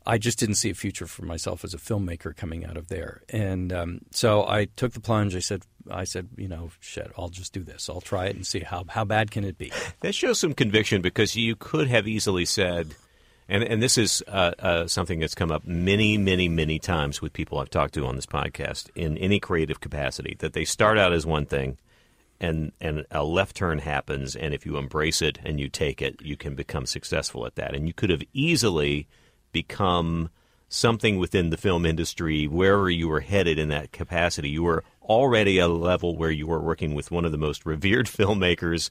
I 0.08 0.20
just 0.20 0.38
didn't 0.38 0.56
see 0.56 0.70
a 0.70 0.76
future 0.76 1.08
for 1.08 1.26
myself 1.26 1.64
as 1.64 1.74
a 1.74 1.80
filmmaker 1.80 2.36
coming 2.36 2.64
out 2.64 2.78
of 2.78 2.90
there, 2.90 3.24
and 3.30 3.74
um, 3.74 4.02
so 4.12 4.48
I 4.48 4.66
took 4.66 4.94
the 4.94 5.00
plunge. 5.00 5.36
I 5.36 5.40
said, 5.40 5.64
I 5.90 6.04
said, 6.04 6.30
you 6.38 6.48
know, 6.48 6.70
shit, 6.80 7.12
I'll 7.18 7.30
just 7.30 7.54
do 7.54 7.64
this. 7.64 7.90
I'll 7.90 8.02
try 8.02 8.28
it 8.28 8.36
and 8.36 8.46
see 8.46 8.60
how 8.60 8.86
how 8.88 9.04
bad 9.04 9.32
can 9.32 9.44
it 9.44 9.58
be. 9.58 9.72
That 10.02 10.14
shows 10.14 10.40
some 10.40 10.54
conviction 10.54 11.02
because 11.02 11.36
you 11.36 11.56
could 11.56 11.88
have 11.88 12.08
easily 12.08 12.46
said, 12.46 12.94
and 13.48 13.64
and 13.64 13.82
this 13.82 13.98
is 13.98 14.24
uh, 14.28 14.52
uh, 14.60 14.88
something 14.88 15.20
that's 15.20 15.36
come 15.36 15.52
up 15.52 15.66
many, 15.66 16.18
many, 16.18 16.50
many 16.50 16.80
times 16.80 17.22
with 17.22 17.34
people 17.34 17.60
I've 17.60 17.70
talked 17.70 17.94
to 17.96 18.06
on 18.06 18.16
this 18.16 18.26
podcast 18.26 18.90
in 18.96 19.18
any 19.18 19.40
creative 19.40 19.80
capacity 19.80 20.36
that 20.40 20.54
they 20.54 20.66
start 20.66 20.98
out 20.98 21.14
as 21.14 21.26
one 21.26 21.46
thing, 21.46 21.78
and 22.40 22.72
and 22.82 23.06
a 23.12 23.24
left 23.24 23.56
turn 23.56 23.80
happens, 23.80 24.36
and 24.36 24.54
if 24.54 24.66
you 24.66 24.78
embrace 24.78 25.22
it 25.22 25.38
and 25.44 25.60
you 25.60 25.70
take 25.70 26.02
it, 26.02 26.22
you 26.22 26.36
can 26.36 26.56
become 26.56 26.86
successful 26.86 27.46
at 27.46 27.56
that. 27.56 27.76
And 27.76 27.88
you 27.88 27.94
could 27.94 28.10
have 28.10 28.24
easily 28.34 29.08
become 29.52 30.30
something 30.68 31.18
within 31.18 31.52
the 31.52 31.58
film 31.58 31.86
industry 31.86 32.48
wherever 32.48 32.90
you 32.90 33.08
were 33.08 33.22
headed 33.22 33.60
in 33.60 33.70
that 33.70 33.92
capacity. 33.92 34.50
You 34.50 34.64
were 34.64 34.84
already 35.04 35.60
at 35.60 35.70
a 35.70 35.74
level 35.74 36.18
where 36.18 36.32
you 36.32 36.48
were 36.48 36.60
working 36.60 36.96
with 36.96 37.12
one 37.12 37.26
of 37.26 37.32
the 37.32 37.38
most 37.38 37.66
revered 37.66 38.06
filmmakers 38.08 38.90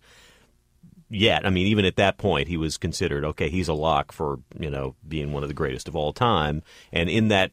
yet. 1.15 1.47
I 1.47 1.51
mean, 1.51 1.67
even 1.67 1.85
at 1.85 1.97
that 1.97 2.19
point, 2.19 2.49
he 2.49 2.57
was 2.57 2.77
considered 2.77 3.25
okay. 3.25 3.49
He's 3.49 3.69
a 3.69 3.75
lock 3.75 4.13
for 4.13 4.41
you 4.59 4.71
know 4.71 4.95
being 5.09 5.33
one 5.33 5.43
of 5.43 5.49
the 5.49 5.55
greatest 5.55 5.89
of 5.89 5.97
all 5.97 6.13
time. 6.13 6.63
And 6.93 7.09
in 7.09 7.29
that 7.29 7.51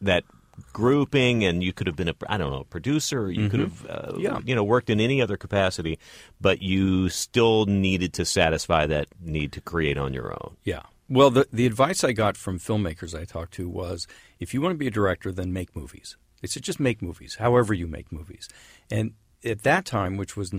that 0.00 0.24
grouping, 0.72 1.44
and 1.44 1.62
you 1.62 1.72
could 1.72 1.86
have 1.86 1.96
been 1.96 2.08
a 2.08 2.14
I 2.28 2.36
don't 2.38 2.50
know 2.50 2.60
a 2.60 2.64
producer. 2.64 3.30
You 3.30 3.48
could 3.48 3.60
have 3.60 3.86
uh, 3.88 4.12
Yeah. 4.18 4.40
you 4.44 4.54
know 4.54 4.64
worked 4.64 4.90
in 4.90 5.00
any 5.00 5.20
other 5.22 5.36
capacity, 5.36 5.98
but 6.40 6.62
you 6.62 7.08
still 7.08 7.66
needed 7.66 8.12
to 8.14 8.24
satisfy 8.24 8.86
that 8.86 9.08
need 9.20 9.52
to 9.52 9.60
create 9.60 9.96
on 9.98 10.12
your 10.14 10.32
own. 10.32 10.56
Yeah. 10.64 10.82
Well, 11.08 11.30
the 11.30 11.46
the 11.52 11.66
advice 11.66 12.04
I 12.04 12.12
got 12.12 12.36
from 12.36 12.58
filmmakers 12.58 13.18
I 13.18 13.24
talked 13.24 13.54
to 13.54 13.68
was, 13.68 14.06
if 14.38 14.54
you 14.54 14.60
want 14.60 14.74
to 14.74 14.78
be 14.78 14.86
a 14.86 14.90
director, 14.92 15.32
then 15.32 15.52
make 15.52 15.74
movies. 15.74 16.16
They 16.40 16.48
said 16.48 16.62
just 16.62 16.80
make 16.80 17.02
movies, 17.02 17.36
however 17.36 17.74
you 17.74 17.86
make 17.86 18.10
movies. 18.12 18.48
And 18.90 19.12
at 19.44 19.62
that 19.62 19.84
time, 19.84 20.16
which 20.16 20.36
was 20.36 20.52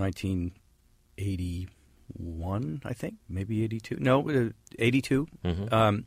1981, 2.17 2.81
I 2.85 2.93
think, 2.93 3.15
maybe 3.29 3.63
82. 3.63 3.97
No, 3.99 4.29
uh, 4.29 4.49
82. 4.79 5.27
Um, 5.71 6.05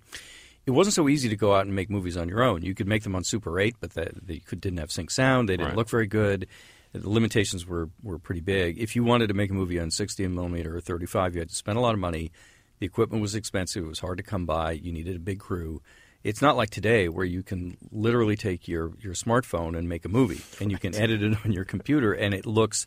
it 0.67 0.71
wasn't 0.71 0.95
so 0.95 1.09
easy 1.09 1.29
to 1.29 1.37
go 1.37 1.55
out 1.55 1.67
and 1.67 1.75
make 1.75 1.91
movies 1.91 2.17
on 2.17 2.29
your 2.29 2.43
own. 2.43 2.63
You 2.63 2.75
could 2.75 2.89
make 2.89 3.03
them 3.03 3.15
on 3.15 3.25
Super 3.25 3.59
8, 3.61 3.77
but 3.81 3.93
that 3.95 4.27
they 4.27 4.39
could, 4.39 4.61
didn't 4.61 4.79
have 4.79 4.91
sync 4.91 5.11
sound. 5.11 5.49
They 5.49 5.57
didn't 5.57 5.69
Right. 5.71 5.77
look 5.77 5.89
very 5.91 6.07
good. 6.07 6.47
The 6.93 7.09
limitations 7.11 7.67
were, 7.67 7.91
were 8.03 8.19
pretty 8.19 8.41
big. 8.41 8.79
If 8.79 8.95
you 8.97 9.03
wanted 9.05 9.27
to 9.29 9.35
make 9.35 9.51
a 9.51 9.55
movie 9.55 9.81
on 9.81 9.91
60 9.91 10.27
millimeter 10.29 10.77
or 10.77 10.81
35, 10.81 11.35
you 11.35 11.41
had 11.41 11.49
to 11.51 11.55
spend 11.55 11.77
a 11.77 11.81
lot 11.81 11.93
of 11.93 12.01
money. 12.01 12.31
The 12.79 12.87
equipment 12.87 13.21
was 13.21 13.35
expensive. 13.35 13.85
It 13.85 13.89
was 13.89 13.99
hard 13.99 14.17
to 14.19 14.23
come 14.23 14.47
by. 14.47 14.73
You 14.73 14.93
needed 14.93 15.17
a 15.17 15.21
big 15.21 15.41
crew. 15.41 15.83
It's 16.23 16.41
not 16.41 16.57
like 16.57 16.71
today 16.71 17.09
where 17.11 17.27
you 17.27 17.43
can 17.43 17.77
literally 17.91 18.37
take 18.37 18.67
your, 18.67 18.93
your 19.01 19.13
smartphone 19.13 19.77
and 19.77 19.89
make 19.89 20.05
a 20.07 20.09
movie, 20.09 20.41
and 20.61 20.71
you 20.73 20.79
can 20.79 20.95
edit 20.95 21.23
it 21.23 21.37
on 21.45 21.53
your 21.53 21.65
computer, 21.67 22.13
and 22.15 22.33
it 22.33 22.47
looks 22.47 22.87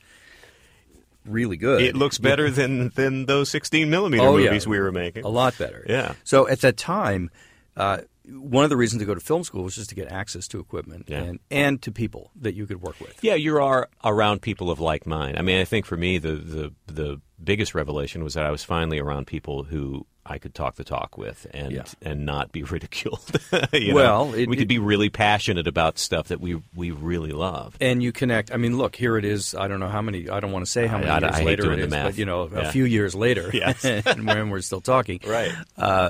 really 1.28 1.58
good. 1.58 1.82
It 1.82 1.96
looks 1.96 2.18
better 2.18 2.50
than 2.60 2.90
than 2.96 3.26
those 3.26 3.50
16 3.50 3.90
millimeter 3.90 4.24
Oh, 4.24 4.38
yeah. 4.38 4.46
movies 4.46 4.68
we 4.68 4.80
were 4.80 4.92
making. 4.92 5.24
A 5.26 5.30
lot 5.30 5.58
better. 5.58 5.86
Yeah. 5.88 6.14
So 6.24 6.48
at 6.48 6.62
that 6.62 6.78
time, 6.78 7.30
uh, 7.76 8.00
one 8.30 8.64
of 8.64 8.70
the 8.70 8.76
reasons 8.78 9.02
to 9.02 9.06
go 9.06 9.14
to 9.16 9.22
film 9.22 9.44
school 9.44 9.64
was 9.64 9.76
just 9.76 9.90
to 9.90 9.96
get 9.96 10.12
access 10.12 10.48
to 10.50 10.60
equipment 10.60 11.06
Yeah. 11.08 11.22
and, 11.24 11.40
and 11.50 11.82
to 11.84 11.92
people 11.92 12.32
that 12.42 12.56
you 12.56 12.66
could 12.68 12.82
work 12.82 13.00
with. 13.00 13.18
Yeah, 13.24 13.36
you 13.36 13.58
are 13.62 13.88
around 14.04 14.42
people 14.42 14.70
of 14.70 14.80
like 14.80 15.06
mind. 15.06 15.38
I 15.38 15.42
mean, 15.44 15.60
I 15.62 15.66
think 15.66 15.86
for 15.86 15.96
me, 15.98 16.18
the, 16.18 16.32
the 16.34 16.74
the 16.88 17.22
biggest 17.44 17.76
revelation 17.76 18.24
was 18.24 18.34
that 18.34 18.46
I 18.46 18.52
was 18.52 18.64
finally 18.64 19.00
around 19.00 19.28
people 19.28 19.64
who 19.64 20.06
I 20.30 20.40
could 20.40 20.54
talk 20.54 20.76
the 20.76 20.84
talk 20.84 21.18
with 21.18 21.48
and 21.52 21.72
Yeah. 21.72 21.84
and 22.02 22.26
not 22.26 22.52
be 22.52 22.64
ridiculed. 22.76 23.22
You 23.74 23.90
know? 23.90 23.96
Well, 23.96 24.34
it- 24.34 24.50
we 24.50 24.56
could 24.58 24.64
it- 24.64 24.68
be 24.68 24.80
really 24.80 25.10
passionate 25.10 25.68
about 25.68 25.98
stuff 26.00 26.28
that 26.30 26.42
we 26.42 26.62
we 26.76 26.92
really 26.92 27.32
love. 27.32 27.78
And 27.80 28.04
you 28.04 28.12
connect. 28.12 28.52
I 28.52 28.58
mean, 28.58 28.78
look, 28.78 28.96
here 28.96 29.18
it 29.18 29.24
is. 29.26 29.56
I 29.56 29.68
don't 29.70 29.80
know 29.80 29.88
how 29.88 30.02
many. 30.02 30.30
I 30.30 30.40
don't 30.42 30.52
want 30.52 30.66
to 30.66 30.72
say 30.72 30.86
how 30.88 30.98
I- 30.98 31.00
many 31.00 31.12
I- 31.12 31.20
years 31.20 31.32
I 31.34 31.38
hate 31.40 31.46
later 31.46 31.64
doing 31.64 31.80
it 31.80 31.82
the 31.84 31.88
math. 31.90 32.06
but 32.08 32.18
you 32.18 32.26
know, 32.26 32.50
Yeah. 32.52 32.60
a 32.68 32.72
few 32.72 32.84
years 32.86 33.16
later, 33.16 33.50
Yes. 33.54 33.86
and 33.86 34.26
when 34.28 34.50
we're 34.50 34.62
still 34.62 34.82
talking, 34.82 35.20
Right. 35.26 35.52
Uh, 35.78 36.10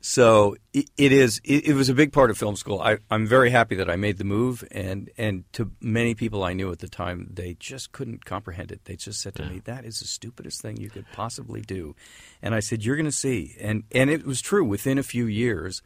so 0.00 0.56
it, 0.72 0.88
it 0.96 1.12
is. 1.12 1.40
It, 1.44 1.68
it 1.68 1.74
was 1.74 1.88
a 1.88 1.94
big 1.94 2.12
part 2.12 2.30
of 2.30 2.38
film 2.38 2.54
school. 2.56 2.80
I, 2.80 2.98
I'm 3.10 3.26
very 3.26 3.50
happy 3.50 3.74
that 3.76 3.90
I 3.90 3.96
made 3.96 4.16
the 4.18 4.24
move, 4.24 4.62
and 4.70 5.10
and 5.18 5.44
to 5.54 5.70
many 5.80 6.14
people 6.14 6.44
I 6.44 6.52
knew 6.52 6.70
at 6.70 6.78
the 6.78 6.88
time, 6.88 7.28
they 7.32 7.54
just 7.58 7.90
couldn't 7.92 8.24
comprehend 8.24 8.70
it. 8.70 8.84
They 8.84 8.94
just 8.96 9.20
said 9.20 9.34
to 9.36 9.44
me, 9.44 9.60
"That 9.64 9.84
is 9.84 9.98
the 10.00 10.06
stupidest 10.06 10.62
thing 10.62 10.67
you 10.76 10.90
could 10.90 11.06
possibly 11.12 11.60
do," 11.60 11.94
and 12.42 12.54
I 12.54 12.60
said, 12.60 12.84
"You're 12.84 12.96
going 12.96 13.06
to 13.06 13.12
see." 13.12 13.56
And 13.60 13.84
and 13.92 14.10
it 14.10 14.24
was 14.24 14.40
true. 14.40 14.64
Within 14.64 14.98
a 14.98 15.02
few 15.02 15.26
years, 15.26 15.82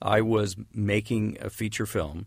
I 0.00 0.20
was 0.20 0.56
making 0.74 1.38
a 1.40 1.50
feature 1.50 1.86
film. 1.86 2.26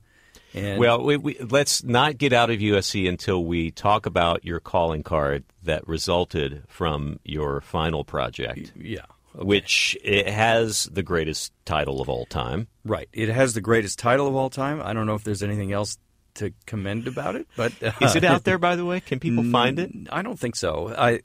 And 0.53 0.79
Well, 0.79 1.03
we, 1.03 1.17
we, 1.17 1.37
let's 1.39 1.83
not 1.83 2.17
get 2.17 2.31
out 2.31 2.49
of 2.49 2.59
USC 2.59 3.09
until 3.09 3.43
we 3.43 3.71
talk 3.71 4.05
about 4.05 4.45
your 4.45 4.61
calling 4.61 5.03
card 5.03 5.43
that 5.63 5.85
resulted 5.87 6.63
from 6.67 7.19
your 7.25 7.59
final 7.59 8.05
project, 8.05 8.71
yeah. 8.79 8.99
okay. 9.35 9.43
which 9.45 9.97
it 10.01 10.29
has 10.29 10.85
the 10.85 11.03
greatest 11.03 11.51
title 11.65 12.01
of 12.01 12.07
all 12.07 12.25
time. 12.25 12.69
Right. 12.85 13.09
It 13.11 13.27
has 13.27 13.53
the 13.53 13.61
greatest 13.61 13.99
title 13.99 14.27
of 14.27 14.35
all 14.35 14.49
time. 14.49 14.81
I 14.81 14.93
don't 14.93 15.05
know 15.05 15.15
if 15.15 15.25
there's 15.25 15.43
anything 15.43 15.73
else 15.73 15.97
to 16.35 16.53
commend 16.65 17.07
about 17.07 17.35
it, 17.35 17.47
but 17.57 17.71
uh, 17.83 17.91
Is 18.01 18.15
it 18.15 18.23
out 18.23 18.45
there, 18.45 18.57
by 18.57 18.77
the 18.77 18.85
way? 18.85 19.01
Can 19.01 19.19
people 19.19 19.43
find 19.51 19.77
it? 19.77 19.91
I 20.09 20.21
don't 20.21 20.39
think 20.39 20.55
so. 20.55 20.93
I 20.97 21.21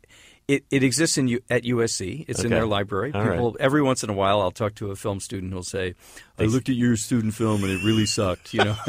it, 0.54 0.64
it 0.70 0.82
exists 0.82 1.16
in 1.18 1.28
U, 1.28 1.40
at 1.48 1.62
USC. 1.64 2.24
It's 2.28 2.42
in 2.42 2.50
their 2.50 2.66
library. 2.66 3.12
People 3.12 3.56
every 3.60 3.82
once 3.82 4.02
in 4.02 4.10
a 4.10 4.12
while, 4.12 4.40
I'll 4.40 4.50
talk 4.50 4.74
to 4.76 4.90
a 4.90 4.96
film 4.96 5.20
student 5.20 5.52
who'll 5.52 5.62
say, 5.62 5.94
"I 6.38 6.44
looked 6.44 6.68
at 6.68 6.74
your 6.74 6.96
student 6.96 7.34
film 7.34 7.62
and 7.62 7.72
it 7.72 7.84
really 7.84 8.06
sucked." 8.06 8.52
You 8.52 8.64
know, 8.64 8.72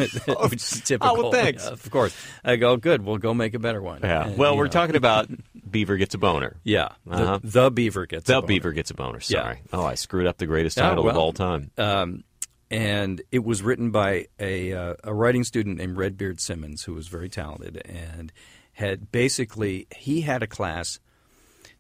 which 0.50 0.54
is 0.63 0.82
typical. 0.82 1.17
oh, 1.17 1.21
well, 1.21 1.32
thanks. 1.32 1.65
Yeah, 1.65 1.71
of 1.71 1.91
course, 1.91 2.15
I 2.43 2.56
go, 2.56 2.78
"Good. 2.78 3.04
We'll 3.06 3.17
go 3.17 3.34
make 3.34 3.54
a 3.54 3.60
better 3.60 3.82
one." 3.82 4.02
Yeah. 4.04 4.28
And, 4.28 4.38
Well, 4.38 4.58
we're 4.58 4.65
know, 4.65 4.71
talking 4.71 4.95
about 4.95 5.30
Beaver 5.71 5.97
gets 5.97 6.15
a 6.15 6.17
boner. 6.17 6.58
Yeah, 6.63 6.89
Uh-huh. 7.10 7.39
the, 7.43 7.62
the 7.63 7.71
beaver 7.71 8.06
gets 8.06 8.28
a 8.30 8.34
The 8.34 8.41
boner. 8.41 8.47
Beaver 8.47 8.71
gets 8.74 8.91
a 8.91 8.93
boner. 8.93 9.19
Yeah. 9.28 9.41
Sorry. 9.43 9.62
Oh, 9.71 9.86
I 9.86 9.95
screwed 9.95 10.28
up 10.28 10.38
the 10.38 10.47
greatest 10.47 10.76
Yeah, 10.78 10.89
title 10.89 11.08
of 11.08 11.13
well, 11.15 11.24
all 11.24 11.34
time. 11.34 11.71
um, 11.78 12.24
and 12.69 13.21
it 13.32 13.43
was 13.43 13.62
written 13.62 13.91
by 13.91 14.28
a, 14.39 14.74
uh, 14.74 14.93
a 15.04 15.13
writing 15.13 15.43
student 15.43 15.78
named 15.78 15.97
Redbeard 15.97 16.39
Simmons, 16.41 16.84
who 16.84 16.93
was 16.93 17.08
very 17.08 17.30
talented 17.30 17.82
and 17.86 18.32
had 18.74 19.12
basically 19.12 19.88
he 19.95 20.21
had 20.21 20.41
a 20.43 20.47
class. 20.47 21.00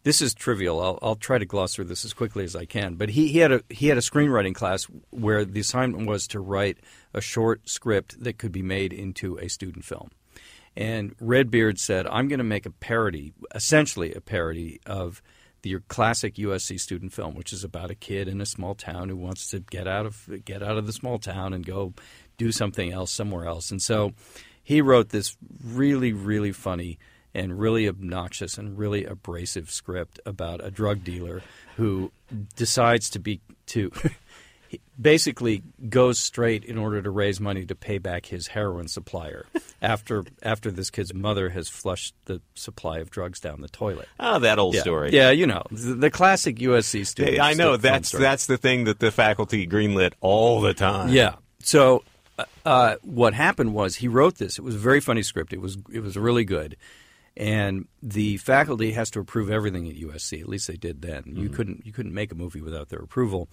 This 0.03 0.21
is 0.21 0.33
trivial. 0.33 0.81
I'll, 0.81 0.99
I'll 1.01 1.15
try 1.15 1.37
to 1.37 1.45
gloss 1.45 1.75
through 1.75 1.85
this 1.85 2.05
as 2.05 2.13
quickly 2.13 2.43
as 2.43 2.55
I 2.55 2.65
can. 2.65 2.95
But 2.95 3.09
he, 3.09 3.27
he 3.27 3.39
had 3.39 3.51
a 3.51 3.61
he 3.69 3.87
had 3.87 3.97
a 3.97 4.01
screenwriting 4.01 4.55
class 4.55 4.85
where 5.11 5.45
the 5.45 5.59
assignment 5.59 6.07
was 6.07 6.27
to 6.27 6.39
write 6.39 6.79
a 7.13 7.21
short 7.21 7.69
script 7.69 8.23
that 8.23 8.37
could 8.37 8.51
be 8.51 8.63
made 8.63 8.93
into 8.93 9.37
a 9.37 9.47
student 9.47 9.85
film. 9.85 10.09
And 10.75 11.13
Redbeard 11.19 11.79
said, 11.79 12.07
"I'm 12.07 12.27
going 12.27 12.39
to 12.39 12.43
make 12.43 12.65
a 12.65 12.71
parody, 12.71 13.33
essentially 13.53 14.13
a 14.13 14.21
parody 14.21 14.79
of 14.85 15.21
the 15.61 15.77
classic 15.87 16.35
USC 16.35 16.79
student 16.79 17.13
film, 17.13 17.35
which 17.35 17.53
is 17.53 17.63
about 17.63 17.91
a 17.91 17.95
kid 17.95 18.27
in 18.27 18.41
a 18.41 18.45
small 18.47 18.73
town 18.73 19.09
who 19.09 19.17
wants 19.17 19.51
to 19.51 19.59
get 19.59 19.87
out 19.87 20.07
of 20.07 20.27
get 20.45 20.63
out 20.63 20.77
of 20.77 20.87
the 20.87 20.93
small 20.93 21.19
town 21.19 21.53
and 21.53 21.63
go 21.63 21.93
do 22.37 22.51
something 22.51 22.91
else 22.91 23.11
somewhere 23.11 23.45
else." 23.45 23.69
And 23.69 23.81
so 23.81 24.13
he 24.63 24.81
wrote 24.81 25.09
this 25.09 25.37
really, 25.63 26.13
really 26.13 26.51
funny 26.51 26.97
and 27.33 27.57
really 27.59 27.87
obnoxious 27.87 28.57
and 28.57 28.77
really 28.77 29.05
abrasive 29.05 29.69
script 29.71 30.19
about 30.25 30.63
a 30.63 30.71
drug 30.71 31.03
dealer 31.03 31.41
who 31.77 32.11
decides 32.55 33.09
to 33.11 33.19
be 33.19 33.41
to 33.67 33.91
basically 34.99 35.63
goes 35.89 36.19
straight 36.19 36.63
in 36.63 36.77
order 36.77 37.01
to 37.01 37.09
raise 37.09 37.39
money 37.39 37.65
to 37.65 37.75
pay 37.75 37.97
back 37.97 38.27
his 38.27 38.47
heroin 38.47 38.87
supplier 38.87 39.45
after 39.81 40.23
after 40.43 40.71
this 40.71 40.89
kid's 40.89 41.13
mother 41.13 41.49
has 41.49 41.67
flushed 41.67 42.13
the 42.25 42.41
supply 42.55 42.99
of 42.99 43.09
drugs 43.09 43.39
down 43.39 43.61
the 43.61 43.67
toilet. 43.69 44.07
Oh, 44.19 44.39
that 44.39 44.59
old 44.59 44.75
Yeah, 44.75 44.81
story. 44.81 45.11
yeah, 45.11 45.31
you 45.31 45.47
know 45.47 45.63
the, 45.71 45.93
the 45.95 46.09
classic 46.11 46.57
USC 46.57 47.05
student. 47.05 47.39
I 47.39 47.53
know 47.53 47.77
that's 47.77 48.09
story. 48.09 48.23
that's 48.23 48.45
the 48.45 48.57
thing 48.57 48.85
that 48.85 48.99
the 48.99 49.11
faculty 49.11 49.67
greenlit 49.67 50.13
all 50.21 50.61
the 50.61 50.73
time. 50.73 51.09
Yeah. 51.09 51.35
So 51.63 52.03
uh, 52.39 52.45
uh, 52.65 52.95
what 53.01 53.33
happened 53.33 53.73
was 53.73 53.97
he 53.97 54.07
wrote 54.07 54.37
this. 54.37 54.57
It 54.57 54.61
was 54.63 54.75
a 54.75 54.79
very 54.79 55.01
funny 55.01 55.23
script. 55.23 55.51
It 55.53 55.59
was 55.61 55.77
it 55.91 55.99
was 56.01 56.15
really 56.15 56.45
good, 56.45 56.77
and 57.37 57.87
the 58.03 58.37
faculty 58.37 58.91
has 58.91 59.09
to 59.11 59.19
approve 59.19 59.49
everything 59.49 59.87
at 59.87 59.95
USC. 59.95 60.41
At 60.41 60.49
least 60.49 60.67
they 60.67 60.75
did 60.75 61.01
then. 61.01 61.23
You 61.25 61.45
mm-hmm. 61.45 61.53
couldn't 61.55 61.85
you 61.85 61.93
couldn't 61.93 62.13
make 62.13 62.31
a 62.31 62.35
movie 62.35 62.61
without 62.61 62.89
their 62.89 62.99
approval. 62.99 63.49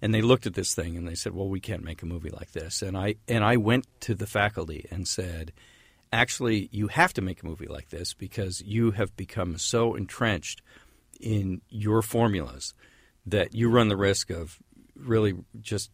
And 0.00 0.12
they 0.12 0.22
looked 0.22 0.46
at 0.46 0.54
this 0.54 0.74
thing 0.74 0.96
and 0.96 1.06
they 1.08 1.14
said, 1.14 1.34
"Well, 1.34 1.48
we 1.48 1.60
can't 1.60 1.84
make 1.84 2.02
a 2.02 2.06
movie 2.06 2.30
like 2.30 2.52
this." 2.52 2.82
And 2.82 2.96
I 2.96 3.16
and 3.28 3.44
I 3.44 3.56
went 3.56 3.86
to 4.00 4.14
the 4.14 4.26
faculty 4.26 4.86
and 4.90 5.08
said, 5.08 5.52
"Actually, 6.12 6.68
you 6.72 6.88
have 6.88 7.12
to 7.14 7.22
make 7.22 7.42
a 7.42 7.46
movie 7.46 7.66
like 7.66 7.88
this 7.88 8.12
because 8.12 8.60
you 8.60 8.90
have 8.92 9.16
become 9.16 9.56
so 9.56 9.94
entrenched 9.94 10.60
in 11.20 11.62
your 11.68 12.02
formulas 12.02 12.74
that 13.24 13.54
you 13.54 13.70
run 13.70 13.88
the 13.88 13.96
risk 13.96 14.30
of 14.30 14.58
really 14.96 15.34
just 15.60 15.90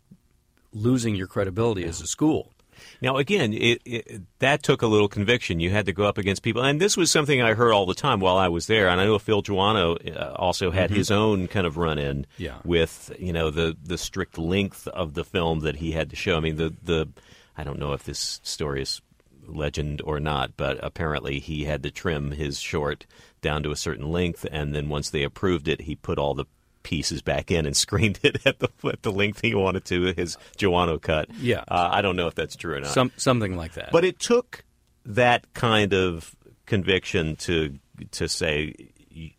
losing 0.72 1.14
your 1.14 1.26
credibility 1.26 1.84
as 1.84 2.00
a 2.00 2.06
school. 2.06 2.52
Now, 3.00 3.16
again, 3.16 3.52
it, 3.52 3.80
it, 3.84 4.22
that 4.40 4.62
took 4.62 4.82
a 4.82 4.86
little 4.86 5.08
conviction. 5.08 5.60
You 5.60 5.70
had 5.70 5.86
to 5.86 5.92
go 5.92 6.04
up 6.04 6.18
against 6.18 6.42
people, 6.42 6.62
and 6.62 6.80
this 6.80 6.96
was 6.96 7.10
something 7.10 7.40
I 7.42 7.54
heard 7.54 7.72
all 7.72 7.86
the 7.86 7.94
time 7.94 8.20
while 8.20 8.36
I 8.36 8.48
was 8.48 8.66
there. 8.66 8.88
And 8.88 9.00
I 9.00 9.04
know 9.04 9.18
Phil 9.18 9.42
Joanou 9.42 10.16
uh, 10.16 10.32
also 10.34 10.70
had 10.70 10.90
his 10.90 11.10
own 11.10 11.48
kind 11.48 11.66
of 11.66 11.76
run-in 11.76 12.26
Yeah. 12.36 12.58
with 12.64 13.12
you 13.18 13.32
know 13.32 13.50
the 13.50 13.76
the 13.82 13.98
strict 13.98 14.38
length 14.38 14.86
of 14.88 15.14
the 15.14 15.24
film 15.24 15.60
that 15.60 15.76
he 15.76 15.92
had 15.92 16.10
to 16.10 16.16
show. 16.16 16.36
I 16.36 16.40
mean, 16.40 16.56
the 16.56 16.74
the 16.82 17.08
I 17.56 17.64
don't 17.64 17.78
know 17.78 17.92
if 17.92 18.04
this 18.04 18.40
story 18.42 18.82
is 18.82 19.00
legend 19.46 20.02
or 20.04 20.20
not, 20.20 20.56
but 20.56 20.78
apparently 20.82 21.38
he 21.40 21.64
had 21.64 21.82
to 21.82 21.90
trim 21.90 22.32
his 22.32 22.60
short 22.60 23.06
down 23.40 23.62
to 23.62 23.70
a 23.70 23.76
certain 23.76 24.10
length, 24.10 24.44
and 24.50 24.74
then 24.74 24.88
once 24.88 25.10
they 25.10 25.22
approved 25.22 25.68
it, 25.68 25.82
he 25.82 25.94
put 25.94 26.18
all 26.18 26.34
the 26.34 26.44
pieces 26.88 27.20
back 27.20 27.50
in 27.50 27.66
and 27.66 27.76
screened 27.86 28.18
it 28.22 28.46
at 28.46 28.58
the 28.58 28.68
at 28.84 29.02
the 29.02 29.12
length 29.12 29.40
he 29.42 29.54
wanted 29.54 29.84
to 29.84 30.14
his 30.16 30.36
Joanou 30.56 31.00
cut. 31.00 31.28
Yeah. 31.34 31.64
uh, 31.68 31.90
I 31.92 32.00
don't 32.00 32.16
know 32.16 32.26
if 32.26 32.34
that's 32.34 32.56
true 32.56 32.76
or 32.76 32.80
not. 32.80 32.90
Some 32.90 33.12
something 33.16 33.56
like 33.56 33.74
that. 33.74 33.90
But 33.92 34.04
it 34.04 34.18
took 34.18 34.64
that 35.04 35.52
kind 35.52 35.92
of 35.92 36.34
conviction 36.66 37.36
to 37.36 37.78
to 38.12 38.28
say 38.28 38.74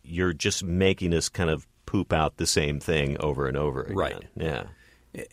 you're 0.02 0.32
just 0.32 0.62
making 0.62 1.12
us 1.12 1.28
kind 1.28 1.50
of 1.50 1.66
poop 1.86 2.12
out 2.12 2.36
the 2.36 2.46
same 2.46 2.78
thing 2.78 3.16
over 3.18 3.46
and 3.48 3.56
over 3.56 3.82
again. 3.82 3.96
Right. 3.96 4.22
Yeah. 4.36 4.64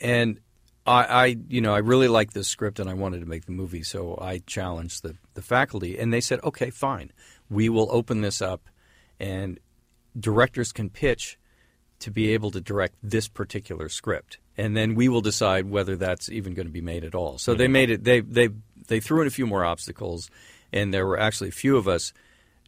and 0.02 0.40
I, 0.88 1.04
I, 1.04 1.38
you 1.50 1.60
know, 1.60 1.76
I 1.76 1.80
really 1.80 2.08
liked 2.08 2.34
this 2.34 2.48
script, 2.48 2.80
and 2.80 2.90
I 2.90 2.94
wanted 2.94 3.20
to 3.20 3.26
make 3.26 3.46
the 3.46 3.52
movie, 3.52 3.84
so 3.84 4.18
I 4.20 4.40
challenged 4.40 5.04
the 5.04 5.18
the 5.34 5.42
faculty, 5.42 6.00
and 6.00 6.14
they 6.14 6.22
said, 6.22 6.40
"Okay, 6.46 6.70
fine, 6.70 7.12
we 7.50 7.68
will 7.68 7.90
open 7.92 8.22
this 8.22 8.42
up, 8.42 8.70
and 9.20 9.60
directors 10.18 10.72
can 10.72 10.90
pitch 10.90 11.38
to 12.00 12.12
be 12.12 12.34
able 12.34 12.52
to 12.52 12.62
direct 12.62 12.96
this 13.02 13.28
particular 13.28 13.90
script, 13.90 14.38
and 14.58 14.76
then 14.76 14.96
we 14.96 15.08
will 15.08 15.22
decide 15.22 15.70
whether 15.70 15.96
that's 15.96 16.30
even 16.30 16.54
going 16.54 16.68
to 16.68 16.74
be 16.74 16.82
made 16.82 17.04
at 17.04 17.16
all." 17.16 17.38
So 17.38 17.54
they 17.54 17.68
made 17.68 17.90
it. 17.90 18.04
They 18.04 18.22
they 18.22 18.50
they 18.88 19.00
threw 19.00 19.22
in 19.22 19.28
a 19.28 19.32
few 19.32 19.48
more 19.48 19.66
obstacles, 19.66 20.30
and 20.72 20.94
there 20.94 21.06
were 21.06 21.20
actually 21.20 21.50
a 21.50 21.54
few 21.54 21.78
of 21.78 21.88
us 21.88 22.14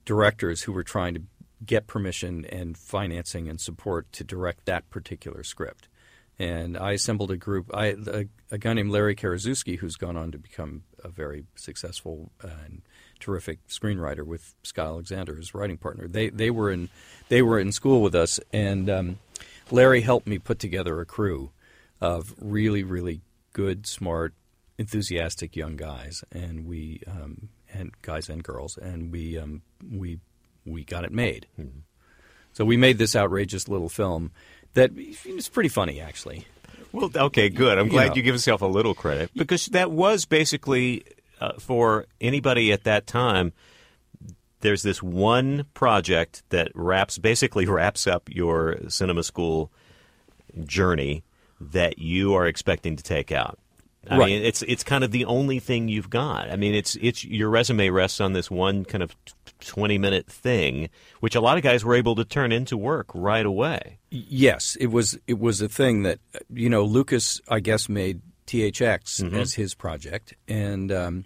directors 0.05 0.63
who 0.63 0.71
were 0.71 0.84
trying 0.84 1.13
to 1.13 1.21
get 1.65 1.88
permission 1.88 2.45
and 2.45 2.77
financing 2.77 3.49
and 3.49 3.59
support 3.59 4.11
to 4.13 4.23
direct 4.23 4.65
that 4.65 4.89
particular 4.89 5.43
script 5.43 5.89
and 6.39 6.77
I 6.77 6.93
assembled 6.93 7.32
a 7.32 7.38
group. 7.38 7.69
I 7.73 7.88
a, 8.07 8.25
a 8.49 8.57
guy 8.57 8.73
named 8.73 8.91
Larry 8.91 9.15
Karaszewski, 9.15 9.77
who's 9.77 9.97
gone 9.97 10.15
on 10.15 10.32
to 10.32 10.38
become 10.38 10.84
a 11.03 11.09
very 11.09 11.43
successful 11.55 12.32
uh, 12.43 12.47
and 12.65 12.82
terrific 13.20 13.65
screenwriter 13.67 14.24
with 14.26 14.53
Scott 14.63 14.88
Alexander, 14.88 15.36
his 15.36 15.53
writing 15.53 15.78
partner. 15.78 16.07
They 16.07 16.30
they 16.30 16.49
were 16.49 16.72
in 16.72 16.89
they 17.30 17.41
were 17.41 17.59
in 17.59 17.72
school 17.72 18.01
with 18.01 18.15
us, 18.15 18.39
and 18.53 18.89
um, 18.89 19.20
Larry 19.72 20.01
helped 20.01 20.28
me 20.28 20.39
put 20.39 20.59
together 20.59 20.99
a 20.99 21.05
crew 21.05 21.51
of 22.01 22.34
really 22.39 22.84
really 22.84 23.22
good, 23.53 23.86
smart, 23.88 24.34
enthusiastic 24.78 25.55
young 25.55 25.76
guys, 25.76 26.24
and 26.32 26.65
we 26.65 27.01
um, 27.07 27.49
and 27.74 27.91
guys 28.01 28.30
and 28.30 28.43
girls, 28.43 28.78
and 28.78 29.11
we 29.11 29.38
um, 29.38 29.61
we 29.91 30.20
we 30.65 30.84
got 30.84 31.03
it 31.03 31.11
made. 31.11 31.47
So 32.53 32.65
we 32.65 32.78
made 32.78 32.97
this 32.97 33.15
outrageous 33.15 33.67
little 33.67 33.89
film 33.89 34.32
that 34.74 34.91
is 34.97 35.49
pretty 35.49 35.70
funny 35.70 35.99
actually. 36.01 36.45
Well, 36.91 37.11
okay, 37.15 37.49
good. 37.49 37.78
I'm 37.78 37.86
You 37.86 37.91
glad 37.91 38.09
know. 38.09 38.15
you 38.15 38.22
give 38.24 38.34
yourself 38.34 38.61
a 38.63 38.65
little 38.65 38.95
credit 38.95 39.30
because 39.36 39.67
that 39.67 39.91
was 39.91 40.26
basically 40.26 41.03
uh, 41.39 41.53
for 41.59 42.05
anybody 42.21 42.71
at 42.71 42.83
that 42.83 43.07
time. 43.07 43.53
There's 44.61 44.83
this 44.83 45.01
one 45.01 45.65
project 45.73 46.43
that 46.49 46.71
wraps 46.75 47.17
basically 47.17 47.65
wraps 47.67 48.07
up 48.07 48.29
your 48.29 48.77
cinema 48.89 49.23
school 49.23 49.71
journey 50.65 51.23
that 51.61 51.99
you 51.99 52.33
are 52.33 52.45
expecting 52.45 52.95
to 52.95 53.03
take 53.03 53.31
out. 53.31 53.57
I 54.09 54.17
Right. 54.17 54.27
mean, 54.29 54.43
it's 54.43 54.61
it's 54.63 54.83
kind 54.83 55.03
of 55.03 55.11
the 55.11 55.25
only 55.25 55.59
thing 55.59 55.87
you've 55.89 56.09
got. 56.09 56.49
I 56.49 56.55
mean, 56.55 56.73
it's 56.73 56.95
it's 57.01 57.23
your 57.25 57.49
resume 57.49 57.89
rests 57.89 58.21
on 58.21 58.31
this 58.33 58.49
one 58.49 58.85
kind 58.85 59.03
of 59.03 59.13
twenty 59.59 59.97
minute 59.97 60.25
thing, 60.25 60.89
which 61.19 61.35
a 61.35 61.41
lot 61.41 61.57
of 61.57 61.63
guys 61.63 61.83
were 61.83 61.95
able 61.95 62.15
to 62.15 62.23
turn 62.23 62.51
into 62.53 62.77
work 62.77 63.07
right 63.13 63.45
away. 63.45 63.99
Yes, 64.09 64.77
it 64.79 64.87
was 64.87 65.19
it 65.27 65.37
was 65.37 65.61
a 65.61 65.67
thing 65.67 66.03
that 66.03 66.19
uh, 66.33 66.39
you 66.53 66.69
know 66.69 66.85
Lucas 66.85 67.41
I 67.49 67.59
guess 67.59 67.89
made 67.89 68.21
THX 68.50 69.34
as 69.34 69.54
his 69.54 69.76
project, 69.76 70.34
and 70.47 70.91
um, 70.91 71.26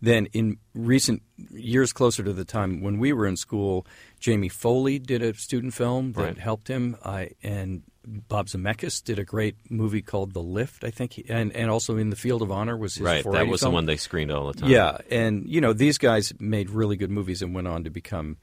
then 0.00 0.26
in 0.32 0.58
recent 0.74 1.22
years, 1.50 1.92
closer 1.92 2.22
to 2.22 2.32
the 2.32 2.44
time 2.44 2.80
when 2.82 2.98
we 2.98 3.12
were 3.12 3.26
in 3.26 3.36
school, 3.36 3.86
Jamie 4.20 4.48
Foley 4.48 4.98
did 4.98 5.22
a 5.22 5.34
student 5.34 5.74
film 5.74 6.12
that 6.12 6.22
Right. 6.22 6.38
helped 6.38 6.68
him. 6.68 6.96
I 7.04 7.30
and 7.42 7.82
Bob 8.04 8.46
Zemeckis 8.48 9.02
did 9.04 9.18
a 9.20 9.24
great 9.24 9.54
movie 9.70 10.02
called 10.02 10.32
The 10.34 10.42
Lift, 10.42 10.82
I 10.82 10.90
think, 10.90 11.12
he, 11.14 11.24
and 11.28 11.52
and 11.54 11.70
also 11.70 11.96
in 11.96 12.10
the 12.10 12.16
Field 12.16 12.42
of 12.42 12.50
Honor 12.50 12.76
was 12.76 12.94
his 12.96 13.02
right, 13.04 13.24
that 13.24 13.46
was 13.46 13.60
film. 13.60 13.72
the 13.72 13.74
one 13.74 13.86
they 13.86 13.96
screened 13.96 14.30
all 14.32 14.50
the 14.52 14.58
time. 14.60 14.70
Yeah, 14.70 14.98
and 15.10 15.46
you 15.48 15.60
know 15.60 15.72
these 15.72 15.98
guys 15.98 16.32
made 16.40 16.70
really 16.70 16.96
good 16.96 17.10
movies 17.10 17.42
and 17.42 17.54
went 17.54 17.68
on 17.68 17.84
to 17.84 17.90
become 17.90 18.38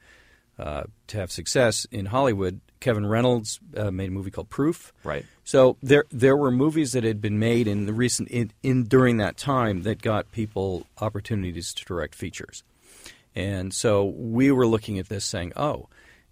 uh, 0.58 0.84
to 1.08 1.16
have 1.18 1.30
success 1.32 1.86
in 1.90 2.06
Hollywood. 2.06 2.60
Kevin 2.80 3.06
Reynolds 3.06 3.60
uh, 3.76 3.90
made 3.90 4.08
a 4.08 4.12
movie 4.12 4.30
called 4.30 4.50
Proof. 4.50 4.92
Right. 5.04 5.24
So 5.44 5.76
there 5.82 6.04
there 6.10 6.36
were 6.36 6.50
movies 6.50 6.92
that 6.92 7.04
had 7.04 7.20
been 7.20 7.38
made 7.38 7.68
in 7.68 7.86
the 7.86 7.92
recent 7.92 8.28
in, 8.28 8.50
in 8.62 8.84
during 8.84 9.18
that 9.18 9.36
time 9.36 9.82
that 9.82 10.02
got 10.02 10.32
people 10.32 10.86
opportunities 11.00 11.72
to 11.74 11.84
direct 11.84 12.14
features, 12.14 12.64
and 13.34 13.72
so 13.72 14.04
we 14.04 14.50
were 14.50 14.66
looking 14.66 14.98
at 14.98 15.08
this 15.08 15.24
saying, 15.24 15.52
oh. 15.56 15.88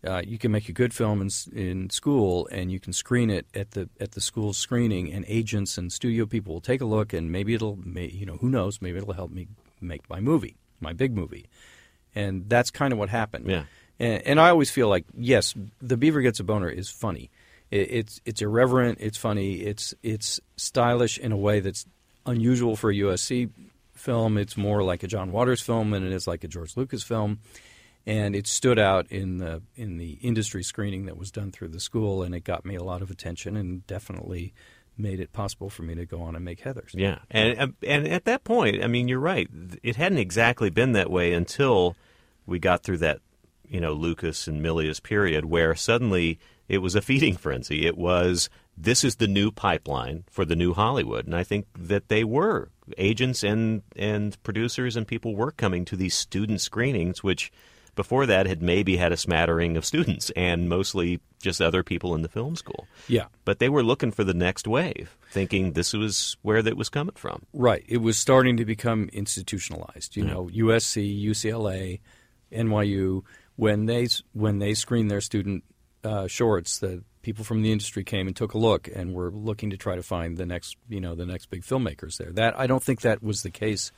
Uh, 0.07 0.22
you 0.24 0.38
can 0.38 0.53
make 0.53 0.68
a 0.68 0.72
good 0.72 0.94
film 0.94 1.20
in, 1.20 1.28
in 1.53 1.90
school, 1.90 2.49
and 2.53 2.70
you 2.70 2.78
can 2.78 2.92
screen 2.92 3.30
it 3.30 3.46
at 3.53 3.72
the 3.72 3.88
at 3.99 4.12
the 4.12 4.20
school 4.20 4.53
screening, 4.53 5.12
and 5.12 5.24
agents 5.26 5.76
and 5.76 5.92
studio 5.92 6.24
people 6.24 6.55
will 6.55 6.61
take 6.61 6.80
a 6.80 6.84
look, 6.84 7.12
and 7.12 7.32
maybe 7.32 7.53
it'll, 7.53 7.76
may, 7.82 8.07
you 8.07 8.24
know, 8.24 8.36
who 8.36 8.49
knows, 8.49 8.80
maybe 8.80 8.99
it'll 8.99 9.12
help 9.12 9.32
me 9.32 9.49
make 9.80 10.09
my 10.09 10.20
movie, 10.20 10.55
my 10.78 10.92
big 10.92 11.16
movie, 11.16 11.46
and 12.14 12.49
that's 12.49 12.70
kind 12.70 12.92
of 12.92 12.99
what 13.01 13.09
happened. 13.09 13.49
Yeah. 13.51 13.64
And, 13.99 14.22
and 14.26 14.40
I 14.40 14.51
always 14.51 14.70
feel 14.70 14.88
like 14.88 15.05
yes, 15.16 15.55
the 15.80 15.96
Beaver 15.96 16.20
Gets 16.20 16.40
a 16.40 16.44
Boner 16.44 16.68
is 16.68 16.90
funny. 16.90 17.30
It, 17.70 17.90
it's 17.90 18.20
it's 18.24 18.42
irreverent. 18.42 18.99
It's 19.01 19.18
funny. 19.18 19.55
It's 19.57 19.94
it's 20.03 20.40
stylish 20.57 21.18
in 21.18 21.32
a 21.32 21.36
way 21.36 21.61
that's 21.61 21.86
unusual 22.26 22.76
for 22.76 22.90
a 22.90 22.94
USC 22.94 23.51
film. 23.94 24.38
It's 24.38 24.57
more 24.57 24.82
like 24.82 25.03
a 25.03 25.07
John 25.07 25.32
Waters 25.32 25.61
film 25.61 25.90
than 25.90 26.07
it 26.07 26.12
is 26.12 26.26
like 26.26 26.44
a 26.44 26.49
George 26.49 26.76
Lucas 26.76 27.03
film. 27.03 27.40
And 28.07 28.34
it 28.34 28.46
stood 28.46 28.78
out 28.78 29.07
in 29.11 29.36
the 29.36 29.62
in 29.76 29.99
the 29.99 30.12
industry 30.22 30.62
screening 30.62 31.07
that 31.07 31.18
was 31.18 31.30
done 31.30 31.53
through 31.53 31.68
the 31.68 31.80
school, 31.80 32.22
and 32.22 32.34
it 32.34 32.42
got 32.42 32.64
me 32.64 32.74
a 32.74 32.82
lot 32.82 33.03
of 33.03 33.11
attention, 33.11 33.57
and 33.57 33.86
definitely 33.86 34.55
made 34.96 35.20
it 35.20 35.32
possible 35.32 35.70
for 35.70 35.82
me 35.82 35.94
to 35.94 36.05
go 36.05 36.22
on 36.22 36.34
and 36.34 36.44
make 36.44 36.62
Heathers. 36.62 36.94
Yeah, 36.94 37.18
and 37.30 37.74
and 37.86 38.09
at 38.09 38.24
that 38.24 38.44
point, 38.44 38.82
I 38.82 38.86
mean, 38.86 39.09
you're 39.09 39.20
right. 39.20 39.49
It 39.82 39.96
hadn't 39.96 40.18
exactly 40.18 40.70
been 40.70 40.92
that 40.92 41.11
way 41.11 41.34
until 41.34 41.96
we 42.46 42.59
got 42.59 42.82
through 42.82 42.99
that, 42.99 43.20
you 43.70 43.80
know, 43.80 43.92
Lucas 43.92 44.46
and 44.46 44.62
Milius 44.62 45.02
period, 45.02 45.44
where 45.44 45.74
suddenly 45.74 46.38
it 46.68 46.78
was 46.78 46.94
a 46.94 47.00
feeding 47.00 47.36
frenzy. 47.38 47.86
It 47.86 47.96
was 47.96 48.48
this 48.76 49.02
is 49.02 49.16
the 49.16 49.26
new 49.26 49.50
pipeline 49.50 50.24
for 50.30 50.44
the 50.44 50.56
new 50.56 50.74
Hollywood, 50.74 51.26
and 51.26 51.34
I 51.34 51.44
think 51.44 51.66
that 51.76 52.08
they 52.08 52.24
were 52.24 52.70
agents 52.96 53.42
and 53.42 53.82
and 53.96 54.40
producers 54.42 54.96
and 54.96 55.06
people 55.06 55.34
were 55.34 55.50
coming 55.50 55.84
to 55.86 55.96
these 55.96 56.14
student 56.14 56.60
screenings, 56.60 57.22
which 57.22 57.52
before 57.98 58.26
that 58.26 58.46
had 58.46 58.62
maybe 58.62 58.96
had 58.96 59.10
a 59.10 59.16
smattering 59.16 59.76
of 59.76 59.84
students 59.84 60.30
and 60.36 60.68
mostly 60.68 61.18
just 61.40 61.60
other 61.60 61.82
people 61.82 62.14
in 62.14 62.22
the 62.22 62.28
film 62.28 62.54
school. 62.54 62.86
Yeah. 63.08 63.26
But 63.44 63.58
they 63.58 63.68
were 63.68 63.82
looking 63.82 64.12
for 64.12 64.22
the 64.22 64.32
next 64.32 64.68
wave, 64.68 65.16
thinking 65.32 65.72
this 65.72 65.92
was 65.92 66.36
where 66.42 66.62
that 66.62 66.76
was 66.76 66.88
coming 66.88 67.16
from. 67.16 67.44
Right. 67.52 67.84
It 67.88 67.96
was 67.96 68.16
starting 68.16 68.56
to 68.58 68.64
become 68.64 69.10
institutionalized. 69.12 70.16
You 70.16 70.24
know, 70.24 70.48
USC, 70.54 71.24
UCLA, 71.26 71.98
NYU. 72.52 73.24
When 73.59 73.86
they 73.86 74.06
when 74.34 74.61
they 74.61 74.74
screened 74.74 75.11
their 75.11 75.20
student 75.20 75.64
uh, 76.04 76.28
shorts, 76.28 76.78
the 76.78 77.02
people 77.22 77.44
from 77.44 77.62
the 77.62 77.72
industry 77.72 78.04
came 78.04 78.28
and 78.28 78.36
took 78.36 78.54
a 78.54 78.59
look, 78.59 78.88
and 78.94 79.14
were 79.14 79.32
looking 79.32 79.70
to 79.70 79.76
try 79.76 79.96
to 79.96 80.02
find 80.02 80.36
the 80.36 80.46
next 80.46 80.76
you 80.88 81.00
know 81.00 81.16
the 81.16 81.26
next 81.26 81.50
big 81.50 81.62
filmmakers 81.62 82.18
there. 82.18 82.30
That 82.30 82.56
I 82.56 82.68
don't 82.68 82.82
think 82.82 83.00
that 83.00 83.20
was 83.20 83.42
the 83.42 83.50
case 83.50 83.90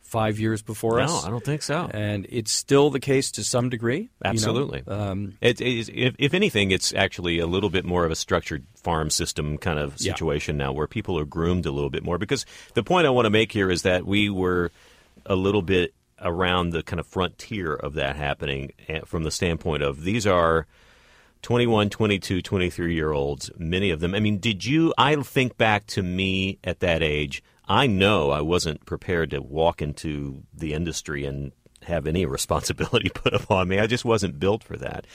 five 0.00 0.40
years 0.40 0.62
before 0.62 0.98
us. 1.00 1.10
No, 1.10 1.28
I 1.28 1.30
don't 1.30 1.44
think 1.44 1.62
so. 1.62 1.88
And 1.92 2.26
it's 2.30 2.50
still 2.50 2.90
the 2.90 2.98
case 2.98 3.30
to 3.32 3.44
some 3.44 3.68
degree. 3.68 3.98
you 3.98 4.08
know. 4.24 4.30
Absolutely. 4.30 4.82
Um, 4.88 5.36
It, 5.40 5.60
if, 5.60 5.90
if 6.18 6.34
anything, 6.34 6.70
it's 6.70 6.94
actually 6.94 7.38
a 7.40 7.46
little 7.46 7.68
bit 7.68 7.84
more 7.84 8.04
of 8.06 8.10
a 8.10 8.16
structured 8.16 8.64
farm 8.74 9.10
system 9.10 9.58
kind 9.58 9.78
of 9.78 9.94
Yeah. 9.98 10.12
situation 10.12 10.56
now 10.56 10.72
where 10.72 10.86
people 10.86 11.18
are 11.18 11.26
groomed 11.26 11.66
a 11.66 11.70
little 11.70 11.90
bit 11.90 12.02
more. 12.04 12.16
Because 12.18 12.46
the 12.74 12.82
point 12.82 13.06
I 13.06 13.10
want 13.10 13.26
to 13.26 13.30
make 13.30 13.52
here 13.52 13.70
is 13.70 13.82
that 13.82 14.06
we 14.06 14.30
were 14.30 14.70
a 15.26 15.36
little 15.36 15.62
bit 15.62 15.92
around 16.20 16.70
the 16.70 16.82
kind 16.82 17.00
of 17.00 17.06
frontier 17.06 17.74
of 17.74 17.94
that 17.94 18.16
happening 18.16 18.72
eh, 18.88 19.00
from 19.04 19.22
the 19.22 19.30
standpoint 19.30 19.82
of 19.82 20.02
these 20.02 20.26
are 20.26 20.66
21, 21.42 21.90
22, 21.90 22.42
23 22.42 22.94
year 22.94 23.12
olds, 23.12 23.50
many 23.56 23.90
of 23.90 24.00
them. 24.00 24.14
I 24.14 24.20
mean, 24.20 24.38
did 24.38 24.64
you? 24.64 24.92
I 24.98 25.14
think 25.16 25.56
back 25.56 25.86
to 25.88 26.02
me 26.02 26.58
at 26.64 26.80
that 26.80 27.02
age. 27.02 27.42
I 27.68 27.86
know 27.86 28.30
I 28.30 28.40
wasn't 28.40 28.86
prepared 28.86 29.30
to 29.30 29.42
walk 29.42 29.82
into 29.82 30.42
the 30.54 30.72
industry 30.72 31.24
and 31.24 31.52
have 31.82 32.06
any 32.06 32.26
responsibility 32.26 33.10
put 33.10 33.34
upon 33.34 33.68
me. 33.68 33.78
I 33.78 33.86
just 33.86 34.04
wasn't 34.04 34.40
built 34.40 34.64
for 34.64 34.76
that. 34.78 35.06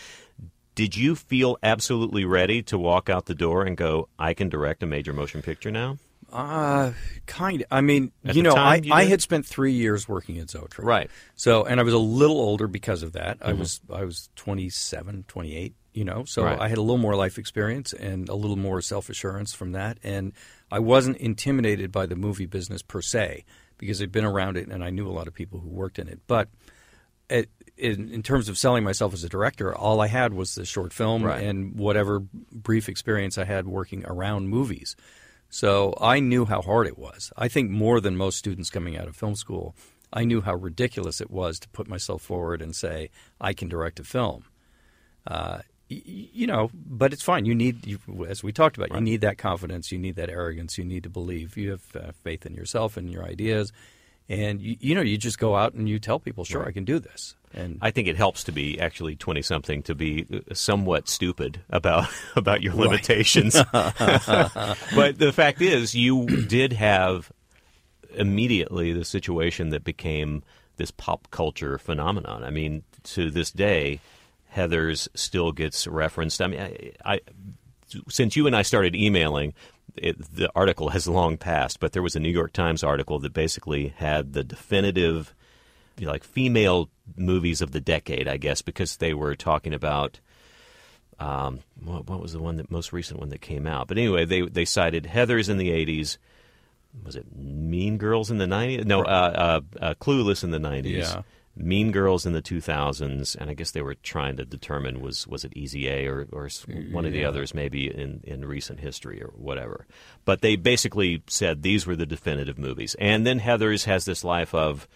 Did 0.76 0.98
you 0.98 1.16
feel 1.16 1.58
absolutely 1.62 2.26
ready 2.26 2.64
to 2.64 2.80
walk 2.80 3.10
out 3.10 3.26
the 3.26 3.36
door 3.36 3.64
and 3.64 3.78
go, 3.78 4.10
I 4.18 4.34
can 4.34 4.50
direct 4.50 4.82
a 4.82 4.88
major 4.88 5.14
motion 5.14 5.44
picture 5.44 5.70
now? 5.70 5.98
Uh, 6.34 6.94
kind 7.28 7.62
of. 7.62 7.68
I 7.70 7.82
mean, 7.82 8.12
At 8.26 8.36
you 8.36 8.42
know, 8.44 8.54
I, 8.56 8.76
you 8.78 8.92
I 8.92 9.06
had 9.06 9.22
spent 9.22 9.46
three 9.46 9.74
years 9.74 10.08
working 10.08 10.40
at 10.40 10.50
Zoetrope. 10.50 10.86
Right. 10.88 11.10
So, 11.36 11.64
and 11.64 11.80
I 11.80 11.84
was 11.84 11.94
a 11.94 12.00
little 12.00 12.38
older 12.42 12.68
because 12.68 13.04
of 13.04 13.14
that. 13.14 13.38
I 13.42 13.54
was 13.54 13.80
I 13.94 14.04
was 14.04 14.30
27, 14.36 15.26
28, 15.28 15.76
you 15.94 16.04
know. 16.04 16.26
So 16.26 16.44
Right. 16.44 16.60
I 16.60 16.68
had 16.68 16.80
a 16.80 16.82
little 16.82 16.98
more 16.98 17.16
life 17.16 17.38
experience 17.38 17.94
and 17.94 18.28
a 18.30 18.36
little 18.36 18.58
more 18.58 18.82
self 18.82 19.10
assurance 19.10 19.54
from 19.54 19.74
that. 19.74 20.00
And 20.04 20.34
I 20.72 20.80
wasn't 20.80 21.18
intimidated 21.18 21.92
by 21.92 22.08
the 22.08 22.16
movie 22.16 22.48
business 22.48 22.82
per 22.82 23.02
se 23.02 23.46
because 23.78 24.02
I'd 24.02 24.12
been 24.12 24.26
around 24.26 24.58
it 24.58 24.68
and 24.70 24.84
I 24.84 24.90
knew 24.90 25.08
a 25.08 25.14
lot 25.14 25.28
of 25.28 25.34
people 25.36 25.60
who 25.60 25.70
worked 25.70 26.00
in 26.00 26.08
it. 26.08 26.20
But 26.26 26.50
it, 27.30 27.50
in, 27.78 28.10
in 28.10 28.24
terms 28.24 28.50
of 28.50 28.58
selling 28.58 28.84
myself 28.84 29.14
as 29.14 29.24
a 29.24 29.30
director, 29.30 29.76
all 29.76 30.02
I 30.02 30.08
had 30.08 30.34
was 30.34 30.56
the 30.56 30.66
short 30.66 30.94
film 30.94 31.24
Right. 31.24 31.44
and 31.44 31.76
whatever 31.76 32.20
brief 32.52 32.90
experience 32.90 33.38
I 33.38 33.46
had 33.46 33.68
working 33.68 34.04
around 34.06 34.50
movies. 34.50 34.96
So 35.54 35.94
I 36.02 36.20
knew 36.20 36.46
how 36.46 36.64
hard 36.64 36.88
it 36.88 36.98
was. 36.98 37.32
I 37.38 37.48
think 37.48 37.70
more 37.70 38.02
than 38.02 38.18
most 38.18 38.40
students 38.40 38.72
coming 38.72 38.98
out 38.98 39.08
of 39.08 39.16
film 39.16 39.36
school, 39.36 39.76
I 40.12 40.24
knew 40.24 40.42
how 40.42 40.56
ridiculous 40.56 41.22
it 41.22 41.30
was 41.30 41.60
to 41.60 41.70
put 41.70 41.88
myself 41.88 42.24
forward 42.24 42.60
and 42.60 42.76
say 42.76 43.12
I 43.40 43.54
can 43.54 43.70
direct 43.70 44.00
a 44.00 44.04
film. 44.04 44.46
Uh, 45.28 45.60
you 45.90 46.48
know, 46.48 46.72
but 46.74 47.14
it's 47.14 47.22
fine. 47.22 47.46
You 47.46 47.54
need, 47.54 47.86
you, 47.86 48.00
as 48.28 48.44
we 48.44 48.52
talked 48.52 48.78
about, 48.78 48.96
you 48.96 49.00
need 49.00 49.22
that 49.22 49.38
confidence, 49.38 49.92
you 49.92 50.00
need 50.00 50.16
that 50.16 50.32
arrogance, 50.32 50.80
you 50.80 50.86
need 50.86 51.04
to 51.04 51.10
believe. 51.12 51.56
You 51.56 51.70
have 51.70 51.96
uh, 51.96 52.12
faith 52.24 52.48
in 52.48 52.56
yourself 52.56 52.98
and 52.98 53.12
your 53.12 53.24
ideas, 53.24 53.72
and 54.30 54.62
you, 54.62 54.78
you 54.80 54.96
know, 54.96 55.02
you 55.02 55.18
just 55.18 55.40
go 55.40 55.56
out 55.56 55.74
and 55.74 55.88
you 55.90 56.00
tell 56.00 56.20
people, 56.20 56.44
"Sure, 56.44 56.66
I 56.66 56.72
can 56.72 56.86
do 56.86 57.00
this." 57.00 57.36
And 57.54 57.78
I 57.82 57.92
think 57.92 58.08
it 58.08 58.18
helps 58.18 58.44
to 58.46 58.52
be 58.52 58.80
actually 58.80 59.16
twenty 59.16 59.42
something 59.42 59.84
to 59.84 59.96
be 59.96 60.26
uh, 60.34 60.54
somewhat 60.54 61.08
stupid 61.08 61.62
about 61.70 62.08
about 62.36 62.62
your 62.62 62.74
limitations. 62.74 63.54
but 63.72 65.20
the 65.20 65.32
fact 65.34 65.62
is, 65.62 65.94
you 65.94 66.26
did 66.26 66.74
have 66.74 67.32
immediately 68.16 68.94
the 68.94 69.06
situation 69.06 69.70
that 69.70 69.84
became 69.84 70.44
this 70.78 70.92
pop 70.92 71.28
culture 71.32 71.78
phenomenon. 71.78 72.44
I 72.44 72.50
mean, 72.50 72.84
to 73.04 73.30
this 73.30 73.52
day, 73.52 74.00
Heathers 74.56 75.08
still 75.16 75.52
gets 75.52 75.88
referenced. 75.88 76.42
I 76.42 76.48
mean, 76.48 76.60
I, 76.62 76.92
I 77.06 77.20
since 78.10 78.36
you 78.36 78.48
and 78.48 78.56
I 78.56 78.62
started 78.62 78.96
emailing, 78.96 79.54
it, 79.96 80.36
the 80.36 80.50
article 80.56 80.90
has 80.90 81.08
long 81.08 81.38
passed, 81.38 81.80
but 81.80 81.92
there 81.92 82.02
was 82.02 82.16
a 82.16 82.20
New 82.20 82.30
York 82.30 82.54
Times 82.54 82.84
article 82.84 83.20
that 83.20 83.34
basically 83.34 83.90
had 83.98 84.34
the 84.34 84.44
definitive, 84.44 85.34
you 85.98 86.06
know, 86.06 86.12
like 86.12 86.24
female 86.24 86.90
movies 87.16 87.62
of 87.62 87.72
the 87.72 87.82
decade, 87.82 88.28
I 88.28 88.38
guess, 88.38 88.62
because 88.62 88.98
they 88.98 89.14
were 89.14 89.36
talking 89.36 89.74
about. 89.74 90.20
Um, 91.20 91.60
what, 91.82 92.10
what 92.10 92.20
was 92.20 92.34
the 92.34 92.40
one 92.40 92.58
that 92.58 92.72
most 92.72 92.92
recent 92.92 93.20
one 93.20 93.30
that 93.30 93.40
came 93.40 93.68
out? 93.68 93.88
But 93.88 93.98
anyway, 93.98 94.26
they 94.26 94.42
they 94.42 94.66
cited 94.66 95.06
Heathers 95.06 95.48
in 95.48 95.58
the 95.58 95.70
'80s. 95.70 96.18
Was 97.06 97.16
it 97.16 97.36
Mean 97.36 97.98
Girls 97.98 98.32
in 98.32 98.40
the 98.40 98.46
'90s? 98.46 98.86
No, 98.86 99.04
uh, 99.04 99.62
uh, 99.80 99.80
uh, 99.80 99.94
Clueless 100.02 100.44
in 100.44 100.50
the 100.50 100.58
'90s. 100.58 100.86
Yeah. 100.98 101.22
Mean 101.56 101.92
Girls 101.92 102.26
in 102.26 102.34
the 102.34 102.42
2000s, 102.42 103.36
and 103.36 103.50
I 103.50 103.54
guess 103.54 103.72
they 103.72 103.82
were 103.84 103.94
trying 103.96 104.38
to 104.38 104.46
determine 104.46 105.02
was 105.02 105.28
was 105.28 105.44
it 105.46 105.54
Easy 105.56 105.88
A 105.88 106.08
or, 106.08 106.28
or 106.32 106.50
one 106.92 107.06
of 107.06 107.12
the 107.14 107.26
others 107.26 107.54
maybe 107.54 107.88
in, 107.94 108.22
in 108.24 108.44
recent 108.46 108.80
history 108.80 109.22
or 109.22 109.28
whatever. 109.36 109.86
But 110.26 110.42
they 110.42 110.56
basically 110.56 111.22
said 111.28 111.62
these 111.62 111.86
were 111.86 111.96
the 111.96 112.08
definitive 112.08 112.58
movies. 112.58 112.96
And 112.98 113.26
then 113.28 113.40
Heathers 113.40 113.86
has 113.86 114.06
this 114.06 114.24
life 114.24 114.56
of 114.56 114.88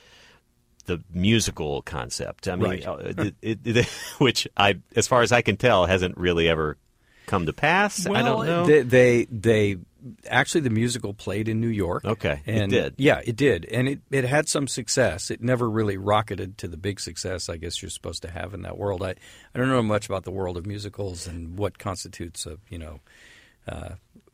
the 0.85 1.03
musical 1.13 1.81
concept. 1.83 2.47
I 2.47 2.55
mean, 2.55 2.63
Right. 2.69 2.87
uh, 2.87 2.97
it, 3.17 3.35
it, 3.41 3.59
it- 3.77 3.85
which 4.17 4.47
I, 4.57 4.79
as 4.95 5.07
far 5.07 5.21
as 5.21 5.31
I 5.31 5.41
can 5.43 5.57
tell, 5.57 5.85
hasn't 5.85 6.17
really 6.17 6.49
ever 6.49 6.77
come 7.27 7.45
to 7.45 7.53
pass. 7.53 8.07
I 8.07 8.21
don't 8.23 8.45
know. 8.47 8.65
They, 8.65 8.81
they 8.83 9.25
they 9.25 9.77
actually 10.29 10.61
the 10.61 10.69
musical 10.69 11.13
played 11.13 11.47
in 11.47 11.59
New 11.61 11.67
York. 11.67 12.05
Okay, 12.05 12.41
it 12.45 12.69
did. 12.69 12.93
Yeah, 12.97 13.21
it 13.23 13.35
did, 13.35 13.65
and 13.65 13.87
it 13.87 13.99
it 14.11 14.23
had 14.25 14.47
some 14.47 14.67
success. 14.67 15.29
It 15.31 15.41
never 15.41 15.69
really 15.69 15.97
rocketed 15.97 16.57
to 16.59 16.67
the 16.67 16.77
big 16.77 16.99
success 16.99 17.49
I 17.49 17.57
guess 17.57 17.81
you're 17.81 17.89
supposed 17.89 18.21
to 18.23 18.29
have 18.31 18.53
in 18.53 18.61
that 18.63 18.77
world. 18.77 19.03
I 19.03 19.11
I 19.53 19.57
don't 19.59 19.69
know 19.69 19.81
much 19.83 20.05
about 20.07 20.23
the 20.23 20.31
world 20.31 20.57
of 20.57 20.65
musicals 20.65 21.27
and 21.27 21.57
what 21.57 21.77
constitutes 21.77 22.45
a 22.45 22.57
you 22.69 22.77
know. 22.79 22.99
Uh, 23.67 23.89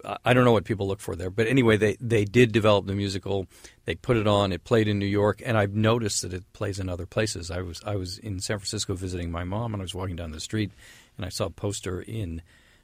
I- 0.05 0.17
I 0.25 0.33
don't 0.33 0.43
know 0.43 0.51
what 0.51 0.65
people 0.65 0.85
look 0.87 0.99
for 0.99 1.15
there, 1.15 1.29
but 1.29 1.47
anyway, 1.47 1.77
they, 1.77 1.95
they 2.01 2.25
did 2.25 2.51
develop 2.51 2.85
the 2.87 2.93
musical. 2.93 3.47
They 3.85 3.95
put 3.95 4.17
it 4.17 4.27
on. 4.27 4.51
It 4.51 4.65
played 4.65 4.89
in 4.89 4.99
New 4.99 5.05
York, 5.07 5.41
and 5.45 5.57
I've 5.57 5.73
noticed 5.73 6.23
that 6.23 6.33
it 6.33 6.43
plays 6.51 6.77
in 6.77 6.89
other 6.89 7.05
places. 7.05 7.49
I 7.49 7.61
was 7.61 7.81
I 7.85 7.95
was 7.95 8.17
in 8.17 8.39
San 8.41 8.59
Francisco 8.59 8.95
visiting 8.95 9.31
my 9.31 9.45
mom, 9.45 9.73
and 9.73 9.81
I 9.81 9.85
was 9.85 9.95
walking 9.95 10.17
down 10.17 10.31
the 10.31 10.41
street, 10.41 10.71
and 11.15 11.25
I 11.25 11.29
saw 11.29 11.45
a 11.45 11.49
poster 11.49 12.01
in 12.01 12.41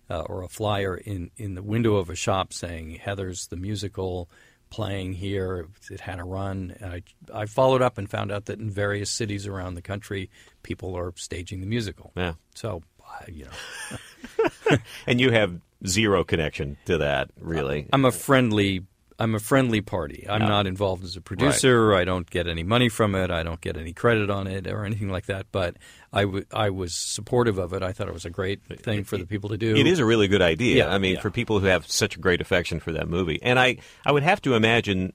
uh, 0.10 0.22
or 0.22 0.44
a 0.44 0.48
flyer 0.48 0.96
in, 0.96 1.32
in 1.38 1.56
the 1.56 1.64
window 1.64 1.96
of 1.96 2.10
a 2.10 2.16
shop 2.16 2.54
saying 2.54 3.00
Heathers 3.04 3.50
the 3.50 3.58
musical 3.58 4.30
playing 4.70 5.14
here. 5.14 5.68
It 5.90 6.00
had 6.00 6.20
a 6.20 6.24
run. 6.24 6.76
And 6.80 6.94
I, 6.94 7.02
I 7.34 7.46
followed 7.46 7.82
up 7.82 7.98
and 7.98 8.10
found 8.10 8.32
out 8.32 8.46
that 8.46 8.60
in 8.60 8.70
various 8.70 9.10
cities 9.10 9.48
around 9.48 9.76
the 9.76 9.82
country, 9.82 10.30
people 10.64 10.96
are 10.98 11.14
staging 11.16 11.62
the 11.62 11.68
musical. 11.68 12.12
Yeah. 12.16 12.34
So, 12.56 12.82
you 13.28 13.46
know, 13.46 14.78
and 15.08 15.20
you 15.20 15.32
have 15.32 15.60
zero 15.86 16.24
connection 16.24 16.78
to 16.86 17.00
that, 17.00 17.32
really. 17.40 17.88
I'm 17.92 18.06
a 18.06 18.12
friendly. 18.12 18.86
I'm 19.20 19.36
a 19.36 19.40
friendly 19.40 19.82
party. 19.82 20.26
I'm 20.30 20.42
not 20.42 20.66
involved 20.66 21.04
as 21.04 21.18
a 21.18 21.22
producer. 21.22 21.94
I 21.94 22.06
don't 22.06 22.30
get 22.30 22.48
any 22.48 22.64
money 22.64 22.88
from 22.88 23.16
it. 23.16 23.30
I 23.30 23.44
don't 23.44 23.60
get 23.60 23.76
any 23.76 23.92
credit 23.92 24.30
on 24.30 24.48
it 24.48 24.66
or 24.66 24.86
anything 24.86 25.10
like 25.10 25.26
that. 25.26 25.48
But 25.52 25.76
I, 26.14 26.22
w- 26.22 26.46
I 26.54 26.70
was 26.70 26.96
supportive 26.96 27.58
of 27.58 27.74
it. 27.74 27.84
I 27.84 27.92
thought 27.92 28.08
it 28.08 28.14
was 28.14 28.24
a 28.24 28.30
great 28.30 28.64
thing 28.82 29.04
for 29.04 29.18
the 29.18 29.26
people 29.26 29.50
to 29.50 29.58
do. 29.58 29.76
It 29.76 29.86
is 29.86 30.00
a 30.00 30.06
really 30.06 30.30
good 30.30 30.42
idea. 30.42 30.86
Yeah, 30.86 30.94
I 30.94 31.00
mean, 31.00 31.16
yeah. 31.16 31.22
for 31.22 31.32
people 31.32 31.60
who 31.60 31.66
have 31.66 31.86
such 31.92 32.16
a 32.16 32.20
great 32.20 32.40
affection 32.40 32.80
for 32.80 32.94
that 32.94 33.10
movie, 33.10 33.40
and 33.44 33.60
I, 33.60 33.78
I 34.06 34.14
would 34.14 34.24
have 34.24 34.42
to 34.44 34.56
imagine, 34.56 35.12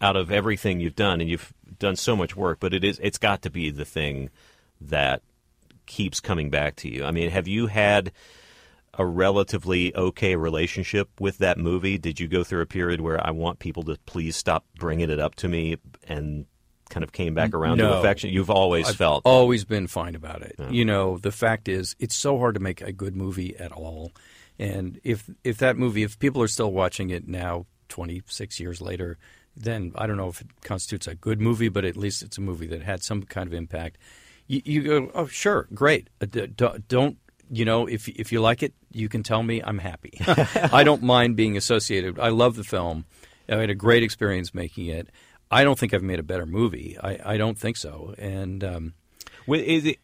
out 0.00 0.16
of 0.16 0.32
everything 0.32 0.80
you've 0.80 0.96
done, 0.96 1.20
and 1.20 1.30
you've 1.30 1.54
done 1.78 1.94
so 1.94 2.16
much 2.16 2.34
work, 2.34 2.58
but 2.58 2.74
it 2.74 2.82
is, 2.82 2.98
it's 3.02 3.18
got 3.18 3.42
to 3.42 3.50
be 3.50 3.70
the 3.70 3.84
thing 3.84 4.30
that 4.80 5.22
keeps 5.86 6.18
coming 6.18 6.50
back 6.50 6.76
to 6.76 6.88
you. 6.88 7.04
I 7.04 7.12
mean, 7.12 7.30
have 7.30 7.46
you 7.46 7.68
had 7.68 8.10
a 8.98 9.04
relatively 9.06 9.94
okay 9.94 10.36
relationship 10.36 11.08
with 11.20 11.38
that 11.38 11.58
movie? 11.58 11.98
Did 11.98 12.20
you 12.20 12.28
go 12.28 12.44
through 12.44 12.62
a 12.62 12.66
period 12.66 13.00
where 13.00 13.24
I 13.24 13.30
want 13.30 13.58
people 13.58 13.82
to 13.84 13.96
please 14.06 14.36
stop 14.36 14.64
bringing 14.78 15.10
it 15.10 15.20
up 15.20 15.34
to 15.36 15.48
me, 15.48 15.76
and 16.08 16.46
kind 16.90 17.02
of 17.02 17.12
came 17.12 17.34
back 17.34 17.54
around 17.54 17.78
to 17.78 17.98
affection? 17.98 18.30
You've 18.30 18.50
always 18.50 18.88
I've 18.88 18.96
felt 18.96 19.22
always 19.24 19.64
been 19.64 19.86
fine 19.86 20.14
about 20.14 20.42
it. 20.42 20.56
You 20.70 20.84
know, 20.84 21.18
the 21.18 21.32
fact 21.32 21.68
is, 21.68 21.96
it's 21.98 22.16
so 22.16 22.38
hard 22.38 22.54
to 22.54 22.60
make 22.60 22.80
a 22.80 22.92
good 22.92 23.16
movie 23.16 23.56
at 23.56 23.72
all. 23.72 24.12
And 24.58 25.00
if 25.02 25.28
if 25.42 25.58
that 25.58 25.76
movie, 25.76 26.02
if 26.02 26.18
people 26.18 26.42
are 26.42 26.48
still 26.48 26.72
watching 26.72 27.10
it 27.10 27.26
now, 27.26 27.66
twenty 27.88 28.22
six 28.26 28.60
years 28.60 28.80
later, 28.80 29.18
then 29.56 29.92
I 29.96 30.06
don't 30.06 30.16
know 30.16 30.28
if 30.28 30.40
it 30.40 30.48
constitutes 30.62 31.06
a 31.06 31.14
good 31.14 31.40
movie, 31.40 31.68
but 31.68 31.84
at 31.84 31.96
least 31.96 32.22
it's 32.22 32.38
a 32.38 32.40
movie 32.40 32.66
that 32.68 32.82
had 32.82 33.02
some 33.02 33.22
kind 33.22 33.46
of 33.46 33.54
impact. 33.54 33.98
You, 34.46 34.62
you 34.64 34.82
go, 34.82 35.10
oh 35.14 35.26
sure, 35.26 35.68
great. 35.72 36.10
Uh, 36.20 36.26
d- 36.26 36.46
don't 36.88 37.18
you 37.50 37.64
know 37.64 37.86
if 37.86 38.08
if 38.08 38.32
you 38.32 38.40
like 38.40 38.62
it, 38.62 38.72
you 38.92 39.08
can 39.08 39.22
tell 39.22 39.42
me. 39.42 39.60
I'm 39.62 39.78
happy. 39.78 40.12
I 40.72 40.84
don't 40.84 41.02
mind 41.02 41.36
being 41.36 41.56
associated. 41.56 42.18
I 42.18 42.28
love 42.28 42.56
the 42.56 42.64
film. 42.64 43.04
I 43.48 43.56
had 43.56 43.70
a 43.70 43.74
great 43.74 44.02
experience 44.02 44.54
making 44.54 44.86
it. 44.86 45.08
I 45.50 45.62
don't 45.64 45.78
think 45.78 45.92
I've 45.94 46.02
made 46.02 46.18
a 46.18 46.22
better 46.24 46.46
movie. 46.46 46.96
I, 47.00 47.34
I 47.34 47.36
don't 47.36 47.58
think 47.58 47.76
so. 47.76 48.14
And 48.18 48.64
um, 48.64 48.94
Well, 49.46 49.60
Is 49.60 49.84
it, 49.84 49.98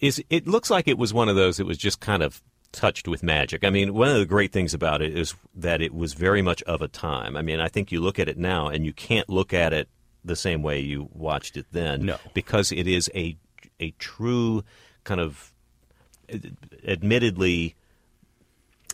is 0.00 0.22
it 0.28 0.46
looks 0.48 0.68
like 0.70 0.88
it 0.88 0.98
was 0.98 1.14
one 1.14 1.28
of 1.28 1.36
those 1.36 1.56
that 1.58 1.64
was 1.66 1.78
just 1.78 2.00
kind 2.00 2.22
of 2.22 2.42
touched 2.72 3.08
with 3.08 3.22
magic. 3.22 3.64
I 3.64 3.70
mean, 3.70 3.94
one 3.94 4.08
of 4.08 4.18
the 4.18 4.26
great 4.26 4.52
things 4.52 4.74
about 4.74 5.00
it 5.00 5.16
is 5.16 5.34
that 5.54 5.80
it 5.80 5.94
was 5.94 6.12
very 6.14 6.42
much 6.42 6.62
of 6.64 6.82
a 6.82 6.88
time. 6.88 7.36
I 7.36 7.42
mean, 7.42 7.60
I 7.60 7.68
think 7.68 7.90
you 7.92 8.00
look 8.00 8.18
at 8.18 8.28
it 8.28 8.36
now 8.36 8.68
and 8.68 8.84
you 8.84 8.92
can't 8.92 9.28
look 9.28 9.54
at 9.54 9.72
it 9.72 9.88
the 10.24 10.36
same 10.36 10.62
way 10.62 10.80
you 10.80 11.08
watched 11.12 11.56
it 11.56 11.66
then 11.72 12.04
No. 12.06 12.18
because 12.34 12.70
it 12.72 12.86
is 12.86 13.08
a 13.14 13.36
a 13.80 13.92
true 13.92 14.64
kind 15.04 15.20
of 15.20 15.52
admittedly 16.86 17.74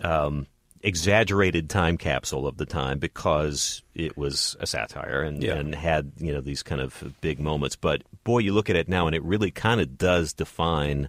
um, 0.02 0.46
exaggerated 0.82 1.70
time 1.70 1.96
capsule 1.96 2.46
of 2.46 2.56
the 2.56 2.66
time 2.66 2.98
because 2.98 3.82
it 3.94 4.16
was 4.16 4.56
a 4.60 4.66
satire 4.66 5.22
and, 5.22 5.42
Yeah. 5.42 5.54
and 5.54 5.74
had 5.74 6.12
you 6.18 6.32
know 6.32 6.40
these 6.40 6.62
kind 6.62 6.80
of 6.80 7.14
big 7.20 7.40
moments. 7.40 7.76
But 7.76 8.02
boy, 8.24 8.38
you 8.38 8.52
look 8.52 8.68
at 8.70 8.76
it 8.76 8.88
now 8.88 9.06
and 9.06 9.14
it 9.16 9.22
really 9.22 9.50
kind 9.50 9.80
of 9.80 9.96
does 9.96 10.32
define 10.32 11.08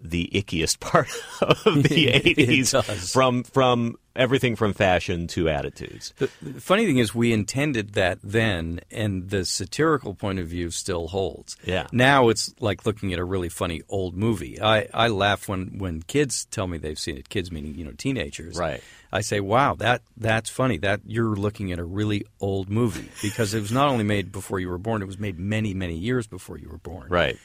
the 0.00 0.30
ickiest 0.32 0.80
part 0.80 1.08
of 1.40 1.82
the 1.82 2.08
eighties 2.12 2.74
from 3.12 3.42
from 3.44 3.96
everything 4.16 4.56
from 4.56 4.72
fashion 4.72 5.26
to 5.28 5.48
attitudes. 5.48 6.12
the, 6.18 6.30
the 6.42 6.60
funny 6.60 6.86
thing 6.86 6.98
is, 6.98 7.14
we 7.14 7.32
intended 7.32 7.92
that 7.92 8.18
then, 8.22 8.80
and 8.90 9.28
the 9.30 9.44
satirical 9.44 10.14
point 10.14 10.38
of 10.38 10.46
view 10.46 10.70
still 10.70 11.08
holds. 11.08 11.56
Yeah. 11.64 11.86
Now 11.92 12.28
it's 12.30 12.54
like 12.60 12.86
looking 12.86 13.12
at 13.12 13.18
a 13.18 13.24
really 13.24 13.48
funny 13.48 13.82
old 13.88 14.16
movie. 14.16 14.60
I, 14.60 14.88
I 14.92 15.08
laugh 15.08 15.48
when, 15.48 15.78
when 15.78 16.02
kids 16.02 16.46
tell 16.46 16.66
me 16.66 16.78
they've 16.78 16.98
seen 16.98 17.16
it. 17.16 17.28
Kids 17.28 17.52
meaning 17.52 17.74
you 17.74 17.84
know 17.84 17.92
teenagers. 17.92 18.58
Right. 18.58 18.82
I 19.12 19.20
say, 19.20 19.40
"Wow, 19.40 19.74
that 19.76 20.02
that's 20.16 20.50
funny. 20.50 20.78
That 20.78 21.00
you're 21.06 21.36
looking 21.36 21.72
at 21.72 21.78
a 21.78 21.84
really 21.84 22.26
old 22.40 22.68
movie 22.68 23.08
because 23.22 23.54
it 23.54 23.60
was 23.60 23.72
not 23.72 23.88
only 23.88 24.04
made 24.04 24.32
before 24.32 24.58
you 24.60 24.68
were 24.68 24.78
born; 24.78 25.00
it 25.00 25.06
was 25.06 25.18
made 25.18 25.38
many 25.38 25.74
many 25.74 25.96
years 25.96 26.26
before 26.26 26.58
you 26.58 26.68
were 26.68 26.78
born." 26.78 27.08
Right. 27.08 27.38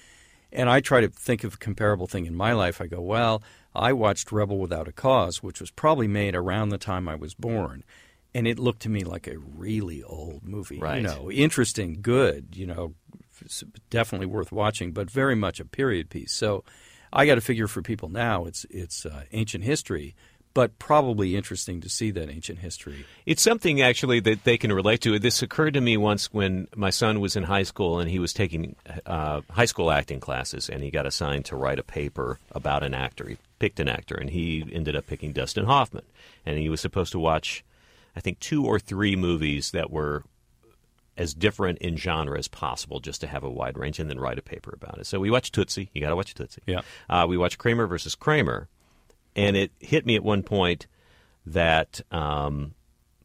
And 0.51 0.69
I 0.69 0.81
try 0.81 1.01
to 1.01 1.09
think 1.09 1.43
of 1.43 1.53
a 1.53 1.57
comparable 1.57 2.07
thing 2.07 2.25
in 2.25 2.35
my 2.35 2.53
life. 2.53 2.81
I 2.81 2.87
go, 2.87 2.99
well, 3.01 3.41
I 3.73 3.93
watched 3.93 4.31
Rebel 4.31 4.57
Without 4.57 4.87
a 4.87 4.91
Cause, 4.91 5.41
which 5.41 5.61
was 5.61 5.71
probably 5.71 6.07
made 6.07 6.35
around 6.35 6.69
the 6.69 6.77
time 6.77 7.07
I 7.07 7.15
was 7.15 7.33
born. 7.33 7.83
and 8.33 8.47
it 8.47 8.59
looked 8.59 8.81
to 8.83 8.89
me 8.89 9.03
like 9.03 9.27
a 9.27 9.37
really 9.37 10.03
old 10.03 10.43
movie. 10.43 10.79
Right. 10.79 10.97
You 10.97 11.03
know, 11.03 11.31
interesting, 11.31 11.99
good. 12.01 12.55
You 12.55 12.65
know, 12.67 12.93
definitely 13.89 14.27
worth 14.27 14.51
watching, 14.51 14.91
but 14.91 15.09
very 15.09 15.35
much 15.35 15.59
a 15.59 15.65
period 15.65 16.09
piece. 16.09 16.33
So, 16.33 16.63
I 17.13 17.25
got 17.25 17.35
to 17.35 17.41
figure 17.41 17.67
for 17.67 17.81
people 17.81 18.07
now, 18.07 18.45
it's 18.45 18.65
it's 18.69 19.05
uh, 19.05 19.23
ancient 19.33 19.65
history, 19.65 20.15
but 20.53 20.77
probably 20.79 21.35
interesting 21.35 21.81
to 21.81 21.89
see 21.89 22.11
that 22.11 22.29
ancient 22.29 22.59
history. 22.59 23.05
It's 23.25 23.41
something 23.41 23.81
actually 23.81 24.19
that 24.21 24.43
they 24.43 24.57
can 24.57 24.73
relate 24.73 25.01
to. 25.01 25.17
This 25.17 25.41
occurred 25.41 25.73
to 25.75 25.81
me 25.81 25.97
once 25.97 26.33
when 26.33 26.67
my 26.75 26.89
son 26.89 27.19
was 27.19 27.35
in 27.35 27.43
high 27.43 27.63
school 27.63 27.99
and 27.99 28.09
he 28.09 28.19
was 28.19 28.33
taking 28.33 28.75
uh, 29.05 29.41
high 29.49 29.65
school 29.65 29.91
acting 29.91 30.19
classes, 30.19 30.69
and 30.69 30.83
he 30.83 30.91
got 30.91 31.05
assigned 31.05 31.45
to 31.45 31.55
write 31.55 31.79
a 31.79 31.83
paper 31.83 32.39
about 32.51 32.83
an 32.83 32.93
actor. 32.93 33.29
He 33.29 33.37
picked 33.59 33.79
an 33.79 33.87
actor, 33.87 34.15
and 34.15 34.29
he 34.29 34.65
ended 34.71 34.95
up 34.95 35.07
picking 35.07 35.31
Dustin 35.31 35.65
Hoffman, 35.65 36.05
and 36.45 36.57
he 36.57 36.69
was 36.69 36.81
supposed 36.81 37.11
to 37.13 37.19
watch, 37.19 37.63
I 38.15 38.19
think, 38.19 38.39
two 38.39 38.65
or 38.65 38.79
three 38.79 39.15
movies 39.15 39.71
that 39.71 39.91
were 39.91 40.23
as 41.17 41.33
different 41.33 41.77
in 41.79 41.97
genre 41.97 42.37
as 42.37 42.47
possible, 42.47 42.99
just 42.99 43.21
to 43.21 43.27
have 43.27 43.43
a 43.43 43.49
wide 43.49 43.77
range, 43.77 43.99
and 43.99 44.09
then 44.09 44.19
write 44.19 44.39
a 44.39 44.41
paper 44.41 44.71
about 44.73 44.97
it. 44.97 45.05
So 45.05 45.19
we 45.19 45.29
watched 45.29 45.53
Tootsie. 45.53 45.89
You 45.93 46.01
got 46.01 46.09
to 46.09 46.15
watch 46.15 46.33
Tootsie. 46.33 46.63
Yeah. 46.65 46.81
Uh, 47.09 47.25
we 47.27 47.37
watched 47.37 47.57
Kramer 47.57 47.85
versus 47.85 48.15
Kramer, 48.15 48.69
and 49.35 49.55
it 49.55 49.71
hit 49.79 50.05
me 50.05 50.15
at 50.15 50.23
one 50.23 50.43
point 50.43 50.87
that 51.45 52.01
um, 52.11 52.73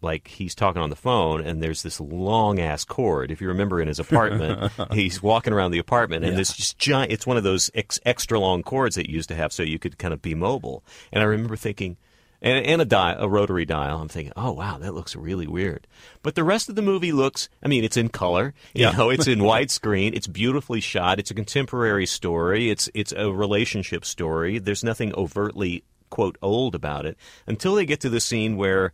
like 0.03 0.29
he's 0.29 0.55
talking 0.55 0.81
on 0.81 0.91
the 0.91 0.97
phone 0.97 1.41
and 1.45 1.63
there's 1.63 1.83
this 1.83 2.01
long 2.01 2.59
ass 2.61 2.85
cord 2.85 3.31
if 3.31 3.41
you 3.41 3.49
remember 3.49 3.81
in 3.81 3.89
his 3.89 3.99
apartment 3.99 4.71
he's 4.93 5.23
walking 5.23 5.53
around 5.53 5.71
the 5.71 5.79
apartment 5.79 6.25
and 6.25 6.37
this 6.37 6.55
just 6.55 6.79
giant 6.79 7.13
it's 7.13 7.27
one 7.27 7.37
of 7.37 7.43
those 7.45 7.71
ex- 7.75 8.01
extra 8.07 8.39
long 8.39 8.63
cords 8.63 8.95
that 8.97 9.09
you 9.09 9.15
used 9.15 9.29
to 9.29 9.35
have 9.35 9.53
so 9.53 9.63
you 9.63 9.79
could 9.79 9.99
kind 9.99 10.15
of 10.15 10.23
be 10.23 10.35
mobile 10.35 10.85
and 11.13 11.23
i 11.23 11.27
remember 11.27 11.57
thinking 11.57 11.97
and, 12.43 12.67
and 12.67 12.83
a 12.83 12.85
dial, 12.85 13.17
a 13.19 13.29
rotary 13.29 13.65
dial. 13.65 13.99
I'm 13.99 14.09
thinking, 14.09 14.35
oh 14.37 14.53
wow, 14.53 14.77
that 14.77 14.93
looks 14.93 15.17
really 15.17 15.47
weird. 15.47 15.87
But 16.23 16.35
the 16.35 16.45
rest 16.45 16.69
of 16.69 16.75
the 16.75 16.83
movie 16.83 17.11
looks. 17.11 17.49
I 17.63 17.67
mean, 17.69 17.83
it's 17.83 17.97
in 17.97 18.11
color. 18.11 18.53
You 18.75 18.83
Yeah. 18.85 18.91
know, 18.93 19.09
it's 19.09 19.27
in 19.27 19.39
widescreen. 19.41 20.15
It's 20.15 20.27
beautifully 20.27 20.81
shot. 20.81 21.19
It's 21.19 21.31
a 21.31 21.35
contemporary 21.35 22.05
story. 22.05 22.69
It's 22.71 22.91
it's 22.93 23.13
a 23.13 23.33
relationship 23.33 24.05
story. 24.05 24.59
There's 24.59 24.85
nothing 24.85 25.15
overtly 25.15 25.83
quote 26.11 26.37
old 26.43 26.75
about 26.75 27.07
it 27.07 27.17
until 27.47 27.75
they 27.75 27.87
get 27.87 28.01
to 28.01 28.11
the 28.11 28.21
scene 28.21 28.57
where 28.57 28.93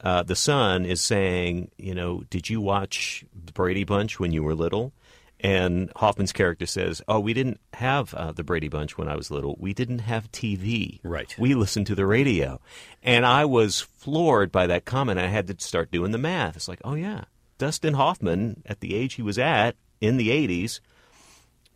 uh, 0.00 0.22
the 0.22 0.36
son 0.36 0.84
is 0.84 1.00
saying, 1.00 1.70
you 1.78 1.94
know, 1.94 2.22
did 2.30 2.50
you 2.50 2.60
watch 2.60 3.24
the 3.44 3.52
Brady 3.52 3.84
Bunch 3.84 4.20
when 4.20 4.32
you 4.32 4.42
were 4.42 4.54
little? 4.54 4.92
And 5.40 5.92
Hoffman's 5.96 6.32
character 6.32 6.64
says, 6.64 7.02
"Oh, 7.08 7.20
we 7.20 7.34
didn't 7.34 7.60
have 7.74 8.14
uh, 8.14 8.32
the 8.32 8.42
Brady 8.42 8.68
Bunch 8.68 8.96
when 8.96 9.06
I 9.06 9.16
was 9.16 9.30
little. 9.30 9.54
We 9.58 9.74
didn't 9.74 9.98
have 9.98 10.32
TV. 10.32 10.98
Right. 11.02 11.34
We 11.38 11.54
listened 11.54 11.86
to 11.88 11.94
the 11.94 12.06
radio." 12.06 12.58
And 13.02 13.26
I 13.26 13.44
was 13.44 13.82
floored 13.82 14.50
by 14.50 14.66
that 14.66 14.86
comment. 14.86 15.18
I 15.18 15.26
had 15.26 15.46
to 15.48 15.56
start 15.58 15.90
doing 15.90 16.12
the 16.12 16.18
math. 16.18 16.56
It's 16.56 16.68
like, 16.68 16.80
oh 16.84 16.94
yeah, 16.94 17.24
Dustin 17.58 17.94
Hoffman 17.94 18.62
at 18.64 18.80
the 18.80 18.94
age 18.94 19.14
he 19.14 19.22
was 19.22 19.38
at 19.38 19.76
in 20.00 20.16
the 20.16 20.30
'80s 20.30 20.80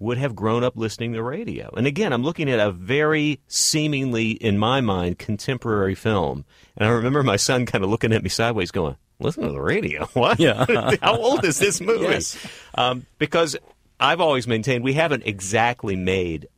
would 0.00 0.18
have 0.18 0.34
grown 0.34 0.64
up 0.64 0.76
listening 0.76 1.12
to 1.12 1.22
radio. 1.22 1.72
And 1.76 1.86
again, 1.86 2.12
I'm 2.12 2.24
looking 2.24 2.50
at 2.50 2.58
a 2.58 2.72
very 2.72 3.38
seemingly, 3.46 4.30
in 4.30 4.58
my 4.58 4.80
mind, 4.80 5.18
contemporary 5.18 5.94
film. 5.94 6.44
And 6.76 6.88
I 6.88 6.90
remember 6.90 7.22
my 7.22 7.36
son 7.36 7.66
kind 7.66 7.84
of 7.84 7.90
looking 7.90 8.12
at 8.12 8.22
me 8.22 8.30
sideways, 8.30 8.70
going, 8.70 8.96
"Listen 9.20 9.44
to 9.44 9.52
the 9.52 9.60
radio? 9.60 10.06
What? 10.14 10.40
Yeah. 10.40 10.64
How 11.02 11.16
old 11.16 11.44
is 11.44 11.58
this 11.58 11.80
movie?" 11.80 12.04
Yes. 12.04 12.36
Um, 12.74 13.06
because 13.18 13.56
I've 14.00 14.20
always 14.20 14.48
maintained 14.48 14.82
we 14.82 14.94
haven't 14.94 15.24
exactly 15.26 15.96
made, 15.96 16.48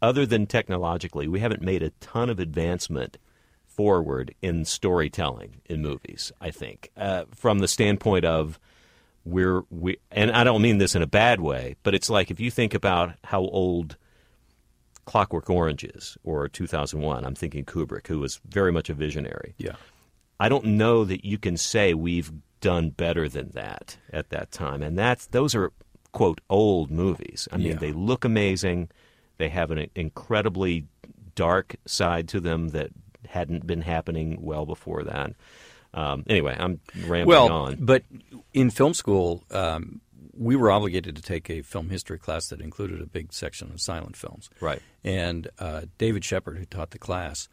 other 0.00 0.24
than 0.24 0.46
technologically, 0.46 1.26
we 1.26 1.40
haven't 1.40 1.62
made 1.62 1.82
a 1.82 1.90
ton 2.00 2.30
of 2.30 2.38
advancement 2.38 3.18
forward 3.66 4.32
in 4.40 4.64
storytelling 4.64 5.60
in 5.64 5.82
movies. 5.82 6.30
I 6.40 6.52
think 6.52 6.90
uh, 6.96 7.24
from 7.34 7.58
the 7.58 7.66
standpoint 7.66 8.24
of 8.24 8.60
we're 9.24 9.62
we 9.70 9.98
and 10.10 10.30
I 10.30 10.44
don't 10.44 10.62
mean 10.62 10.78
this 10.78 10.94
in 10.94 11.02
a 11.02 11.06
bad 11.06 11.40
way, 11.40 11.76
but 11.82 11.94
it's 11.94 12.10
like 12.10 12.30
if 12.30 12.40
you 12.40 12.50
think 12.50 12.74
about 12.74 13.14
how 13.24 13.40
old 13.40 13.96
Clockwork 15.06 15.50
Orange 15.50 15.84
is 15.84 16.16
or 16.24 16.48
2001, 16.48 17.24
I'm 17.24 17.34
thinking 17.34 17.64
Kubrick, 17.64 18.06
who 18.06 18.20
was 18.20 18.40
very 18.48 18.72
much 18.72 18.88
a 18.88 18.94
visionary. 18.94 19.54
Yeah. 19.58 19.76
I 20.40 20.48
don't 20.48 20.64
know 20.64 21.04
that 21.04 21.24
you 21.24 21.38
can 21.38 21.56
say 21.56 21.94
we've 21.94 22.32
done 22.60 22.90
better 22.90 23.28
than 23.28 23.50
that 23.50 23.98
at 24.12 24.30
that 24.30 24.50
time, 24.50 24.82
and 24.82 24.98
that's 24.98 25.26
those 25.28 25.54
are 25.54 25.72
quote 26.12 26.40
old 26.48 26.90
movies. 26.90 27.48
I 27.52 27.56
mean, 27.58 27.68
Yeah. 27.68 27.74
they 27.76 27.92
look 27.92 28.24
amazing. 28.24 28.88
They 29.36 29.48
have 29.48 29.70
an 29.70 29.90
incredibly 29.94 30.86
dark 31.34 31.76
side 31.86 32.28
to 32.28 32.40
them 32.40 32.68
that 32.68 32.90
hadn't 33.28 33.66
been 33.66 33.82
happening 33.82 34.38
well 34.40 34.64
before 34.64 35.02
that. 35.04 35.32
Um, 35.92 36.24
anyway, 36.28 36.56
I'm 36.58 36.80
rambling 37.06 37.26
well, 37.26 37.52
on. 37.52 37.76
but 37.80 38.02
in 38.54 38.70
film 38.70 38.94
school, 38.94 39.44
um, 39.50 40.00
we 40.32 40.56
were 40.56 40.70
obligated 40.70 41.16
to 41.16 41.22
take 41.22 41.50
a 41.50 41.62
film 41.62 41.90
history 41.90 42.18
class 42.18 42.48
that 42.48 42.60
included 42.60 43.02
a 43.02 43.06
big 43.06 43.32
section 43.32 43.70
of 43.70 43.80
silent 43.80 44.16
films. 44.16 44.48
Right. 44.60 44.80
And 45.02 45.48
uh, 45.58 45.82
David 45.98 46.24
Shepard, 46.24 46.56
who 46.56 46.64
taught 46.64 46.90
the 46.90 46.98
class, 46.98 47.48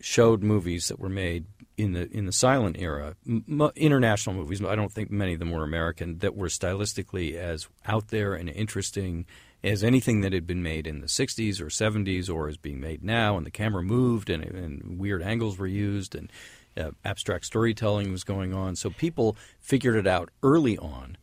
showed 0.00 0.42
movies 0.42 0.88
that 0.88 0.98
were 0.98 1.08
made 1.08 1.46
in 1.76 1.92
the 1.92 2.08
in 2.10 2.26
the 2.26 2.32
silent 2.32 2.76
era, 2.78 3.16
m- 3.26 3.44
m- 3.48 3.70
international 3.76 4.36
movies. 4.36 4.62
I 4.64 4.76
don't 4.76 4.92
think 4.92 5.10
many 5.10 5.34
of 5.34 5.38
them 5.40 5.50
were 5.50 5.64
American 5.64 6.18
that 6.18 6.36
were 6.36 6.48
stylistically 6.48 7.34
as 7.34 7.68
out 7.86 8.08
there 8.08 8.34
and 8.34 8.48
interesting 8.48 9.26
as 9.62 9.82
anything 9.82 10.20
that 10.20 10.32
had 10.32 10.46
been 10.46 10.62
made 10.62 10.86
in 10.86 11.00
the 11.00 11.06
60s 11.06 11.58
or 11.58 11.66
70s 11.66 12.28
or 12.28 12.50
is 12.50 12.58
being 12.58 12.80
made 12.80 13.02
now. 13.02 13.38
And 13.38 13.46
the 13.46 13.50
camera 13.50 13.82
moved 13.82 14.28
and, 14.28 14.44
and 14.44 14.98
weird 14.98 15.22
angles 15.22 15.58
were 15.58 15.66
used 15.66 16.14
and 16.14 16.30
uh, 16.76 16.90
abstract 17.04 17.44
storytelling 17.46 18.10
was 18.12 18.24
going 18.24 18.54
on. 18.54 18.76
So 18.76 18.90
people 18.90 19.36
figured 19.60 19.96
it 19.96 20.06
out 20.06 20.30
early 20.42 20.76
on. 20.78 21.16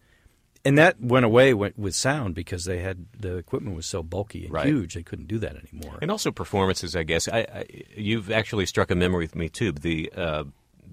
And 0.63 0.77
that 0.77 1.01
went 1.01 1.25
away 1.25 1.55
with, 1.55 1.75
with 1.77 1.95
sound 1.95 2.35
because 2.35 2.65
they 2.65 2.79
had 2.81 3.07
the 3.19 3.35
equipment 3.37 3.75
was 3.75 3.87
so 3.87 4.03
bulky 4.03 4.45
and 4.45 4.53
Right. 4.53 4.67
huge 4.67 4.93
they 4.93 5.01
couldn't 5.01 5.27
do 5.27 5.39
that 5.39 5.55
anymore. 5.55 5.97
And 6.03 6.11
also 6.11 6.29
performances, 6.31 6.95
I 6.95 7.01
guess. 7.01 7.27
I, 7.27 7.39
I, 7.39 7.65
you've 7.97 8.29
actually 8.31 8.67
struck 8.67 8.91
a 8.91 8.95
memory 8.95 9.23
with 9.23 9.35
me 9.35 9.49
too. 9.49 9.71
The 9.71 10.11
uh, 10.15 10.43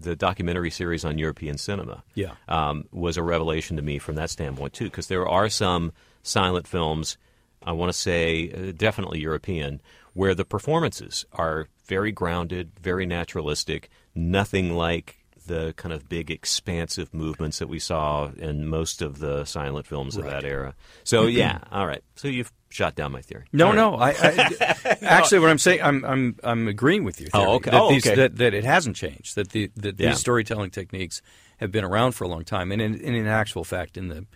the 0.00 0.14
documentary 0.14 0.70
series 0.70 1.04
on 1.04 1.18
European 1.18 1.58
cinema, 1.58 2.04
Yeah. 2.14 2.34
um, 2.46 2.84
was 2.92 3.16
a 3.16 3.22
revelation 3.22 3.76
to 3.76 3.82
me 3.82 3.98
from 3.98 4.14
that 4.14 4.30
standpoint 4.30 4.72
too. 4.72 4.84
Because 4.84 5.08
there 5.08 5.26
are 5.28 5.48
some 5.48 5.92
silent 6.22 6.68
films, 6.68 7.18
I 7.64 7.72
want 7.72 7.92
to 7.92 7.98
say 7.98 8.50
uh, 8.52 8.72
definitely 8.76 9.18
European, 9.20 9.80
where 10.14 10.34
the 10.36 10.44
performances 10.44 11.26
are 11.32 11.66
very 11.86 12.12
grounded, 12.12 12.70
very 12.80 13.06
naturalistic, 13.06 13.90
nothing 14.14 14.74
like 14.74 15.16
the 15.46 15.72
kind 15.76 15.92
of 15.92 16.08
big 16.08 16.30
expansive 16.30 17.12
movements 17.14 17.58
that 17.58 17.68
we 17.68 17.78
saw 17.78 18.30
in 18.36 18.66
most 18.66 19.00
of 19.02 19.18
the 19.18 19.44
silent 19.44 19.86
films 19.86 20.16
of 20.16 20.24
that 20.26 20.44
era. 20.44 20.74
So 21.04 21.22
mm-hmm. 21.24 21.38
yeah, 21.38 21.60
all 21.72 21.86
right. 21.86 22.02
So 22.16 22.28
you've 22.28 22.52
shot 22.70 22.94
down 22.94 23.12
my 23.12 23.22
theory. 23.22 23.46
No, 23.52 23.68
right. 23.68 23.74
no. 23.74 23.94
I, 23.96 24.10
I 24.10 24.96
actually, 25.02 25.38
what 25.38 25.50
I'm 25.50 25.58
saying, 25.58 25.80
I'm 25.82 26.04
I'm 26.04 26.36
I'm 26.44 26.68
agreeing 26.68 27.02
with 27.04 27.20
you. 27.20 27.28
Oh, 27.32 27.54
okay. 27.54 27.70
That, 27.70 27.80
Oh, 27.80 27.90
these, 27.90 28.06
okay. 28.06 28.14
that 28.16 28.36
that 28.36 28.54
it 28.54 28.64
hasn't 28.64 28.96
changed. 28.96 29.34
That 29.36 29.50
the 29.50 29.70
that 29.76 29.98
Yeah. 29.98 30.10
these 30.10 30.20
storytelling 30.20 30.70
techniques 30.70 31.22
have 31.56 31.72
been 31.72 31.84
around 31.84 32.12
for 32.12 32.24
a 32.24 32.28
long 32.28 32.44
time, 32.44 32.70
and 32.70 32.80
in, 32.80 32.94
and 32.94 33.16
in 33.16 33.26
actual 33.26 33.64
fact, 33.64 33.96
in 33.96 34.08
the 34.08 34.26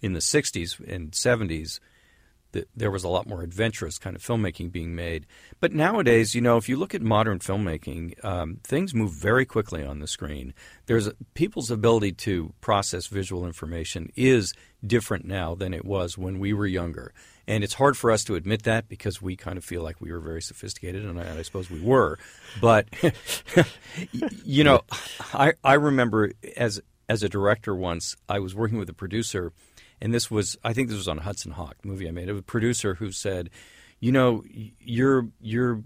in 0.00 0.14
the 0.14 0.20
60s 0.20 0.80
and 0.88 1.12
70s, 1.12 1.78
that 2.52 2.68
there 2.76 2.90
was 2.90 3.04
a 3.04 3.08
lot 3.08 3.26
more 3.26 3.42
adventurous 3.42 3.98
kind 3.98 4.16
of 4.16 4.22
filmmaking 4.22 4.70
being 4.70 4.94
made. 4.94 5.26
But 5.60 5.72
nowadays, 5.72 6.34
you 6.34 6.40
know, 6.40 6.56
if 6.56 6.68
you 6.68 6.76
look 6.76 6.94
at 6.94 7.02
modern 7.02 7.38
filmmaking, 7.38 8.22
um, 8.24 8.60
things 8.62 8.94
move 8.94 9.12
very 9.12 9.44
quickly 9.44 9.84
on 9.84 9.98
the 9.98 10.06
screen. 10.06 10.54
There's 10.86 11.08
people's 11.34 11.70
ability 11.70 12.12
to 12.12 12.52
process 12.60 13.06
visual 13.06 13.46
information 13.46 14.10
is 14.16 14.54
different 14.86 15.24
now 15.24 15.54
than 15.54 15.74
it 15.74 15.84
was 15.84 16.16
when 16.18 16.38
we 16.38 16.52
were 16.52 16.66
younger. 16.66 17.12
And 17.46 17.64
it's 17.64 17.74
hard 17.74 17.96
for 17.96 18.10
us 18.10 18.24
to 18.24 18.36
admit 18.36 18.62
that 18.64 18.88
because 18.88 19.20
we 19.20 19.36
kind 19.36 19.58
of 19.58 19.64
feel 19.64 19.82
like 19.82 20.00
we 20.00 20.12
were 20.12 20.20
very 20.20 20.42
sophisticated, 20.42 21.04
and 21.04 21.18
I, 21.18 21.24
and 21.24 21.38
I 21.38 21.42
suppose 21.42 21.70
we 21.70 21.80
were. 21.80 22.18
But 22.60 22.88
you 24.44 24.62
know, 24.62 24.82
I 25.34 25.54
I 25.64 25.74
remember 25.74 26.32
as 26.56 26.80
as 27.08 27.22
a 27.22 27.28
director 27.28 27.74
once, 27.74 28.16
I 28.28 28.38
was 28.38 28.54
working 28.54 28.78
with 28.78 28.88
a 28.88 28.94
producer, 28.94 29.52
and 30.02 30.12
this 30.12 30.30
was 30.30 30.58
I 30.62 30.74
think 30.74 30.88
this 30.88 30.98
was 30.98 31.08
on 31.08 31.18
Hudson 31.18 31.52
Hawk 31.52 31.76
the 31.80 31.88
movie 31.88 32.08
I 32.08 32.10
made. 32.10 32.28
It 32.28 32.32
was 32.32 32.40
a 32.40 32.44
producer 32.44 32.94
who 32.94 33.12
said, 33.12 33.48
"You 34.00 34.12
know, 34.12 34.42
you're 34.80 35.28
you're 35.40 35.82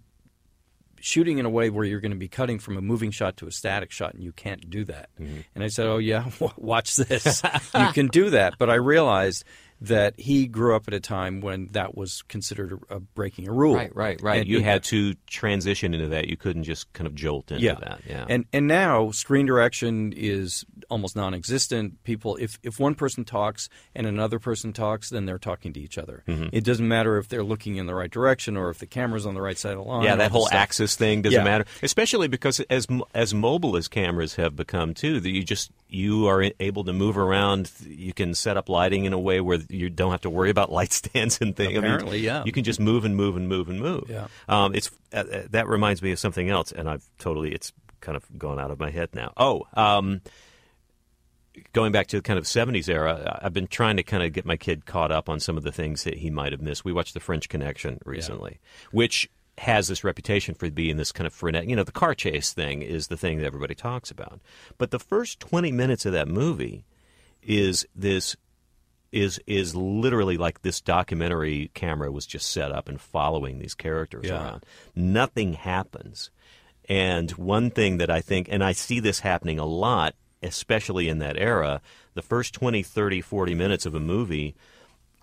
shooting 0.98 1.38
in 1.38 1.44
a 1.44 1.50
way 1.50 1.68
where 1.68 1.84
you're 1.84 2.00
going 2.00 2.12
to 2.12 2.16
be 2.16 2.26
cutting 2.26 2.58
from 2.58 2.78
a 2.78 2.80
moving 2.80 3.10
shot 3.10 3.36
to 3.36 3.46
a 3.46 3.52
static 3.52 3.92
shot, 3.92 4.14
and 4.14 4.24
you 4.24 4.32
can't 4.32 4.68
do 4.70 4.84
that." 4.86 5.10
Mm-hmm. 5.20 5.40
And 5.54 5.62
I 5.62 5.68
said, 5.68 5.86
"Oh 5.86 5.98
yeah, 5.98 6.30
watch 6.56 6.96
this. 6.96 7.42
you 7.74 7.92
can 7.92 8.08
do 8.08 8.30
that." 8.30 8.54
But 8.58 8.70
I 8.70 8.76
realized 8.76 9.44
that 9.80 10.18
he 10.18 10.46
grew 10.46 10.74
up 10.74 10.84
at 10.88 10.94
a 10.94 11.00
time 11.00 11.40
when 11.40 11.68
that 11.72 11.96
was 11.96 12.22
considered 12.22 12.80
a, 12.90 12.96
a 12.96 13.00
breaking 13.00 13.48
a 13.48 13.52
rule. 13.52 13.74
Right, 13.74 13.94
right, 13.94 14.20
right. 14.22 14.40
And 14.40 14.48
you 14.48 14.62
had 14.62 14.82
to 14.84 15.14
transition 15.26 15.92
into 15.92 16.08
that. 16.08 16.28
You 16.28 16.36
couldn't 16.36 16.64
just 16.64 16.90
kind 16.92 17.06
of 17.06 17.14
jolt 17.14 17.50
into 17.52 17.62
yeah. 17.64 17.74
that. 17.74 18.00
Yeah. 18.08 18.24
And 18.28 18.46
and 18.52 18.66
now 18.66 19.10
screen 19.10 19.44
direction 19.46 20.12
is 20.16 20.64
almost 20.88 21.16
non-existent. 21.16 22.02
People, 22.04 22.36
if 22.36 22.58
if 22.62 22.80
one 22.80 22.94
person 22.94 23.24
talks 23.24 23.68
and 23.94 24.06
another 24.06 24.38
person 24.38 24.72
talks, 24.72 25.10
then 25.10 25.26
they're 25.26 25.38
talking 25.38 25.72
to 25.74 25.80
each 25.80 25.98
other. 25.98 26.22
Mm-hmm. 26.26 26.48
It 26.52 26.64
doesn't 26.64 26.86
matter 26.86 27.18
if 27.18 27.28
they're 27.28 27.44
looking 27.44 27.76
in 27.76 27.86
the 27.86 27.94
right 27.94 28.10
direction 28.10 28.56
or 28.56 28.70
if 28.70 28.78
the 28.78 28.86
camera's 28.86 29.26
on 29.26 29.34
the 29.34 29.42
right 29.42 29.58
side 29.58 29.72
of 29.72 29.78
the 29.78 29.84
line. 29.84 30.04
yeah, 30.04 30.16
that 30.16 30.30
whole 30.30 30.48
axis 30.50 30.96
thing 30.96 31.22
doesn't 31.22 31.36
Yeah. 31.38 31.44
matter, 31.44 31.66
especially 31.82 32.28
because 32.28 32.60
as 32.60 32.86
as 33.14 33.34
mobile 33.34 33.76
as 33.76 33.88
cameras 33.88 34.36
have 34.36 34.56
become 34.56 34.94
too, 34.94 35.20
that 35.20 35.30
you 35.30 35.42
just 35.42 35.70
you 35.88 36.26
are 36.26 36.44
able 36.60 36.84
to 36.84 36.92
move 36.92 37.16
around. 37.18 37.70
You 37.86 38.12
can 38.12 38.34
set 38.34 38.56
up 38.56 38.68
lighting 38.68 39.04
in 39.04 39.12
a 39.12 39.18
way 39.18 39.40
where 39.40 39.58
you 39.68 39.90
don't 39.90 40.10
have 40.10 40.22
to 40.22 40.30
worry 40.30 40.50
about 40.50 40.70
light 40.70 40.92
stands 40.92 41.40
and 41.40 41.56
things. 41.56 41.70
I 41.70 41.80
mean, 41.80 41.84
Apparently, 41.84 42.18
yeah. 42.20 42.42
You 42.44 42.52
can 42.52 42.64
just 42.64 42.80
move 42.80 43.04
and 43.04 43.16
move 43.16 43.36
and 43.36 43.48
move 43.48 43.68
and 43.68 43.80
move. 43.80 44.04
Yeah. 44.08 44.28
Um, 44.48 44.74
it's 44.74 44.90
uh, 45.12 45.24
uh, 45.30 45.42
that 45.50 45.68
reminds 45.68 46.02
me 46.02 46.12
of 46.12 46.18
something 46.18 46.48
else, 46.48 46.72
and 46.72 46.88
I've 46.88 47.04
totally 47.18 47.52
it's 47.52 47.72
kind 48.00 48.16
of 48.16 48.24
gone 48.38 48.58
out 48.58 48.70
of 48.70 48.78
my 48.78 48.90
head 48.90 49.10
now. 49.14 49.32
Oh. 49.36 49.66
Um, 49.74 50.20
going 51.72 51.92
back 51.92 52.06
to 52.08 52.16
the 52.16 52.22
kind 52.22 52.38
of 52.38 52.44
70s 52.44 52.88
era, 52.88 53.40
I've 53.42 53.52
been 53.52 53.66
trying 53.66 53.96
to 53.96 54.02
kind 54.02 54.22
of 54.22 54.32
get 54.32 54.44
my 54.44 54.56
kid 54.56 54.84
caught 54.86 55.10
up 55.10 55.28
on 55.28 55.40
some 55.40 55.56
of 55.56 55.62
the 55.62 55.72
things 55.72 56.04
that 56.04 56.18
he 56.18 56.30
might 56.30 56.52
have 56.52 56.60
missed. 56.60 56.84
We 56.84 56.92
watched 56.92 57.14
The 57.14 57.20
French 57.20 57.48
Connection 57.48 57.98
recently, 58.04 58.60
which 58.90 59.30
has 59.58 59.88
this 59.88 60.04
reputation 60.04 60.54
for 60.54 60.70
being 60.70 60.96
this 60.96 61.12
kind 61.12 61.26
of 61.26 61.32
frenetic, 61.32 61.68
you 61.68 61.76
know, 61.76 61.82
the 61.82 61.92
car 61.92 62.14
chase 62.14 62.52
thing 62.52 62.82
is 62.82 63.08
the 63.08 63.16
thing 63.16 63.38
that 63.38 63.46
everybody 63.46 63.74
talks 63.74 64.10
about. 64.10 64.40
But 64.76 64.90
the 64.90 64.98
first 64.98 65.40
20 65.40 65.72
minutes 65.72 66.04
of 66.04 66.12
that 66.12 66.28
movie 66.28 66.84
is 67.42 67.86
this 67.94 68.36
is 69.16 69.40
is 69.46 69.74
literally 69.74 70.36
like 70.36 70.62
this 70.62 70.80
documentary 70.80 71.70
camera 71.74 72.12
was 72.12 72.26
just 72.26 72.50
set 72.50 72.70
up 72.70 72.88
and 72.88 73.00
following 73.00 73.58
these 73.58 73.74
characters 73.74 74.26
Yeah. 74.26 74.42
around. 74.42 74.66
Nothing 74.94 75.54
happens. 75.54 76.30
And 76.88 77.30
one 77.32 77.70
thing 77.70 77.96
that 77.98 78.10
I 78.10 78.20
think, 78.20 78.48
and 78.50 78.62
I 78.62 78.72
see 78.72 79.00
this 79.00 79.20
happening 79.20 79.58
a 79.58 79.64
lot, 79.66 80.14
especially 80.42 81.08
in 81.08 81.18
that 81.18 81.36
era, 81.36 81.80
the 82.14 82.22
first 82.22 82.54
20, 82.54 82.82
30, 82.82 83.20
40 83.20 83.54
minutes 83.54 83.86
of 83.86 83.94
a 83.94 84.00
movie, 84.00 84.54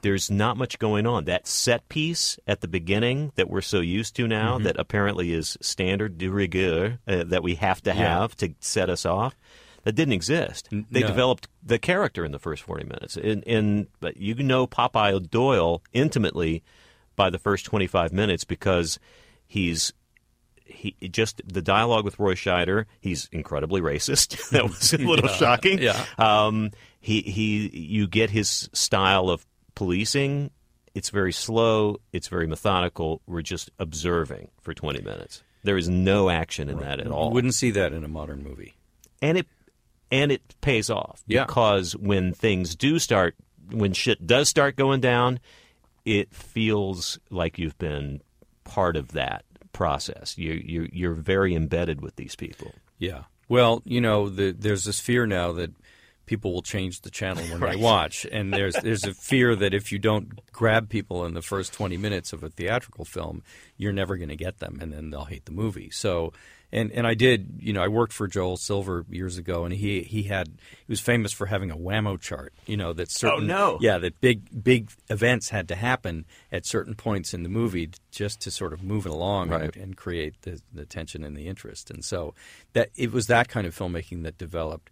there's 0.02 0.30
not 0.30 0.58
much 0.58 0.80
going 0.80 1.08
on. 1.08 1.24
That 1.26 1.48
set 1.48 1.88
piece 1.88 2.38
at 2.46 2.60
the 2.60 2.68
beginning 2.68 3.32
that 3.36 3.50
we're 3.50 3.62
so 3.62 3.80
used 3.80 4.16
to 4.18 4.28
now, 4.28 4.58
that 4.60 4.78
apparently 4.78 5.32
is 5.32 5.58
standard 5.62 6.18
de 6.18 6.28
rigueur 6.28 7.00
uh, 7.08 7.24
that 7.28 7.44
we 7.44 7.56
have 7.56 7.82
to 7.84 7.92
Yeah. 7.92 8.20
have 8.20 8.36
to 8.38 8.54
set 8.60 8.90
us 8.90 9.06
off, 9.06 9.36
that 9.84 9.94
didn't 9.94 10.14
exist. 10.14 10.70
They 10.72 11.02
no. 11.02 11.08
developed 11.08 11.48
the 11.62 11.80
character 11.80 12.26
in 12.26 12.32
the 12.32 12.40
first 12.40 12.64
40 12.64 12.86
minutes. 12.86 13.18
In, 13.18 13.42
in, 13.44 13.88
but 14.00 14.18
you 14.18 14.36
know 14.36 14.66
Popeye 14.68 15.30
Doyle 15.30 15.82
intimately 15.92 16.64
by 17.16 17.30
the 17.30 17.40
first 17.40 17.66
25 17.66 18.12
minutes 18.14 18.44
because 18.44 19.00
he's 19.46 19.94
he 20.66 20.96
just 21.12 21.42
the 21.46 21.62
dialogue 21.62 22.06
with 22.06 22.20
Roy 22.20 22.34
Scheider. 22.34 22.86
He's 23.00 23.30
incredibly 23.32 23.82
racist. 23.82 24.50
that 24.52 24.64
was 24.64 24.94
a 24.94 24.98
little 24.98 25.30
shocking. 25.30 25.80
yeah. 25.80 26.06
Um, 26.18 26.72
he 27.00 27.22
he 27.22 27.70
you 27.78 28.08
get 28.08 28.30
his 28.30 28.70
style 28.74 29.30
of 29.30 29.46
policing. 29.76 30.52
It's 30.96 31.10
very 31.10 31.34
slow. 31.34 31.98
It's 32.12 32.28
very 32.28 32.48
methodical. 32.48 33.22
We're 33.28 33.42
just 33.42 33.72
observing 33.80 34.50
for 34.62 34.74
20 34.74 35.02
minutes. 35.02 35.44
There 35.64 35.78
is 35.78 35.90
no 35.90 36.30
action 36.30 36.70
in 36.70 36.80
that 36.80 37.00
at 37.00 37.08
all 37.08 37.30
You 37.30 37.34
wouldn't 37.36 37.56
see 37.56 37.72
that 37.72 37.94
in 37.94 38.04
a 38.04 38.08
modern 38.08 38.44
movie. 38.44 38.76
and 39.22 39.38
it 39.38 39.48
and 40.14 40.32
it 40.32 40.42
pays 40.62 40.90
off 40.90 41.22
Yeah. 41.28 41.46
because 41.46 41.94
when 41.98 42.34
things 42.34 42.76
do 42.76 43.00
start 43.00 43.36
when 43.72 43.94
shit 43.94 44.26
does 44.26 44.48
start 44.50 44.76
going 44.76 45.02
down 45.02 45.40
it 46.06 46.34
feels 46.34 47.18
like 47.30 47.58
you've 47.58 47.78
been 47.78 48.22
part 48.64 48.96
of 48.96 49.10
that 49.14 49.44
process 49.74 50.38
you 50.38 50.54
you 50.54 50.88
you're 50.94 51.14
very 51.16 51.56
embedded 51.56 52.00
with 52.02 52.16
these 52.16 52.36
people 52.36 52.72
Yeah. 53.00 53.24
Well, 53.50 53.82
you 53.86 54.00
know, 54.00 54.30
the, 54.30 54.52
there's 54.58 54.86
this 54.86 55.00
fear 55.02 55.26
now 55.28 55.52
that 55.54 55.72
people 56.26 56.54
will 56.54 56.62
change 56.62 57.02
the 57.02 57.12
channel 57.12 57.44
when 57.44 57.60
they 57.60 57.76
watch, 57.76 58.26
and 58.32 58.54
there's 58.54 58.74
there's 58.84 59.04
a 59.04 59.14
fear 59.14 59.54
that 59.58 59.74
if 59.74 59.92
you 59.92 60.00
don't 60.00 60.28
grab 60.54 60.88
people 60.90 61.26
in 61.26 61.34
the 61.34 61.42
first 61.42 61.74
20 61.74 61.98
minutes 61.98 62.32
of 62.34 62.42
a 62.44 62.50
theatrical 62.50 63.04
film, 63.04 63.44
you're 63.78 63.92
never 63.92 64.16
going 64.16 64.30
to 64.30 64.38
get 64.38 64.60
them, 64.60 64.80
and 64.82 64.94
then 64.94 65.10
they'll 65.10 65.26
hate 65.26 65.46
the 65.46 65.52
movie. 65.52 65.90
So. 65.92 66.32
And, 66.74 66.92
and 66.92 67.06
I 67.06 67.14
did, 67.14 67.60
you 67.60 67.72
know, 67.72 67.84
I 67.84 67.88
worked 67.88 68.14
for 68.14 68.28
Joel 68.28 68.58
Silver 68.58 69.06
years 69.08 69.38
ago, 69.38 69.64
and 69.64 69.72
he 69.74 70.02
he 70.02 70.24
had 70.24 70.48
he 70.48 70.86
was 70.92 71.00
famous 71.00 71.32
for 71.32 71.46
having 71.46 71.70
a 71.70 71.78
whammo 71.78 72.20
chart, 72.20 72.52
you 72.66 72.76
know, 72.76 72.94
that 72.94 73.10
oh, 73.10 73.12
certain 73.12 73.52
oh, 73.52 73.74
no. 73.74 73.78
yeah 73.80 74.00
that 74.00 74.20
big 74.20 74.64
big 74.64 74.90
events 75.08 75.50
had 75.50 75.68
to 75.68 75.76
happen 75.76 76.26
at 76.52 76.66
certain 76.66 76.96
points 76.96 77.32
in 77.32 77.44
the 77.44 77.50
movie 77.50 77.92
just 78.12 78.42
to 78.42 78.50
sort 78.52 78.74
of 78.74 78.82
move 78.84 79.06
it 79.06 79.12
along 79.12 79.50
Right. 79.50 79.62
and, 79.64 79.78
and 79.78 79.98
create 79.98 80.42
the, 80.42 80.60
the 80.74 80.86
tension 80.86 81.24
and 81.24 81.38
the 81.38 81.48
interest. 81.48 81.92
And 81.92 82.04
so 82.04 82.34
that 82.74 82.90
it 82.96 83.12
was 83.12 83.28
that 83.28 83.50
kind 83.50 83.68
of 83.68 83.76
filmmaking 83.76 84.24
that 84.24 84.40
developed 84.40 84.90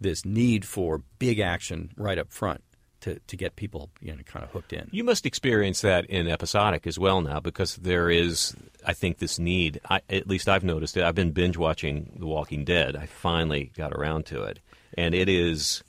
this 0.00 0.24
need 0.24 0.64
for 0.64 1.02
big 1.20 1.38
action 1.38 1.90
right 1.96 2.18
up 2.18 2.32
front 2.32 2.64
to, 3.02 3.18
to 3.20 3.36
get 3.36 3.56
people 3.56 3.90
you 4.00 4.12
know 4.12 4.18
kind 4.24 4.44
of 4.44 4.50
hooked 4.50 4.72
in. 4.72 4.88
you 4.90 5.04
must 5.04 5.26
experience 5.26 5.80
that 5.82 6.04
in 6.06 6.26
episodic 6.26 6.86
as 6.86 6.98
well 6.98 7.20
now 7.20 7.38
because 7.38 7.76
there 7.76 8.10
is 8.10 8.56
i 8.86 8.92
think 8.92 9.18
this 9.18 9.38
need 9.38 9.80
I, 9.88 10.00
at 10.08 10.26
least 10.26 10.48
i've 10.48 10.64
noticed 10.64 10.96
it 10.96 11.04
i've 11.04 11.14
been 11.14 11.32
binge 11.32 11.56
watching 11.56 12.12
the 12.18 12.26
walking 12.26 12.64
dead 12.64 12.96
i 12.96 13.06
finally 13.06 13.70
got 13.76 13.92
around 13.92 14.26
to 14.26 14.42
it 14.44 14.60
and 14.96 15.14
it 15.14 15.28
is 15.28 15.82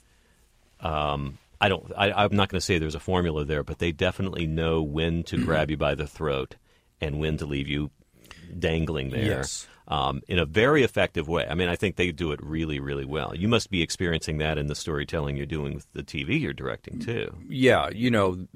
um, 0.80 1.38
I 1.60 1.68
don't. 1.68 1.90
I, 1.96 2.12
I'm 2.12 2.36
not 2.36 2.50
going 2.50 2.58
to 2.58 2.64
say 2.64 2.78
there's 2.78 2.94
a 2.94 3.00
formula 3.00 3.44
there, 3.44 3.64
but 3.64 3.78
they 3.78 3.90
definitely 3.90 4.46
know 4.46 4.82
when 4.82 5.22
to 5.24 5.38
grab 5.46 5.70
you 5.70 5.78
by 5.78 5.94
the 5.94 6.06
throat 6.06 6.56
and 7.00 7.18
when 7.18 7.38
to 7.38 7.46
leave 7.46 7.68
you 7.68 7.90
dangling 8.58 9.10
there 9.10 9.24
Yes. 9.38 9.66
Um, 9.88 10.22
in 10.28 10.38
a 10.38 10.46
very 10.46 10.82
effective 10.82 11.28
way. 11.28 11.46
I 11.48 11.54
mean, 11.54 11.68
I 11.68 11.76
think 11.76 11.96
they 11.96 12.10
do 12.12 12.32
it 12.32 12.40
really, 12.42 12.80
really 12.80 13.04
well. 13.04 13.34
You 13.34 13.48
must 13.48 13.70
be 13.70 13.82
experiencing 13.82 14.38
that 14.38 14.56
in 14.58 14.66
the 14.66 14.74
storytelling 14.74 15.36
you're 15.36 15.46
doing 15.46 15.74
with 15.74 15.86
the 15.92 16.02
TV 16.02 16.40
you're 16.40 16.52
directing 16.54 16.98
too. 17.00 17.36
Yeah, 17.48 17.90
you 17.90 18.10
know, 18.10 18.46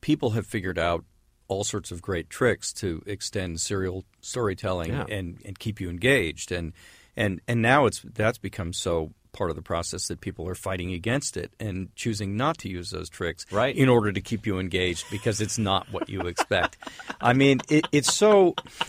people 0.00 0.30
have 0.30 0.46
figured 0.46 0.78
out 0.78 1.04
all 1.48 1.64
sorts 1.64 1.90
of 1.90 2.00
great 2.02 2.30
tricks 2.30 2.72
to 2.72 3.02
extend 3.06 3.60
serial 3.60 4.04
storytelling 4.22 4.90
Yeah. 4.92 5.04
and, 5.08 5.40
and 5.44 5.58
keep 5.58 5.80
you 5.80 5.90
engaged 5.90 6.50
and 6.50 6.72
and 7.14 7.42
and 7.46 7.60
now 7.60 7.84
it's 7.84 8.00
that's 8.14 8.38
become 8.38 8.72
so 8.72 9.12
part 9.32 9.50
of 9.50 9.56
the 9.56 9.62
process 9.62 10.08
that 10.08 10.20
people 10.20 10.46
are 10.48 10.54
fighting 10.54 10.92
against 10.92 11.36
it 11.36 11.52
and 11.58 11.94
choosing 11.96 12.36
not 12.36 12.58
to 12.58 12.68
use 12.68 12.90
those 12.90 13.08
tricks 13.08 13.46
Right. 13.50 13.74
in 13.74 13.88
order 13.88 14.12
to 14.12 14.20
keep 14.20 14.46
you 14.46 14.58
engaged 14.58 15.06
because 15.10 15.40
it's 15.40 15.58
not 15.58 15.90
what 15.90 16.08
you 16.08 16.20
expect. 16.22 16.76
I 17.20 17.32
mean, 17.32 17.60
it, 17.68 17.86
it's 17.92 18.12
so. 18.14 18.54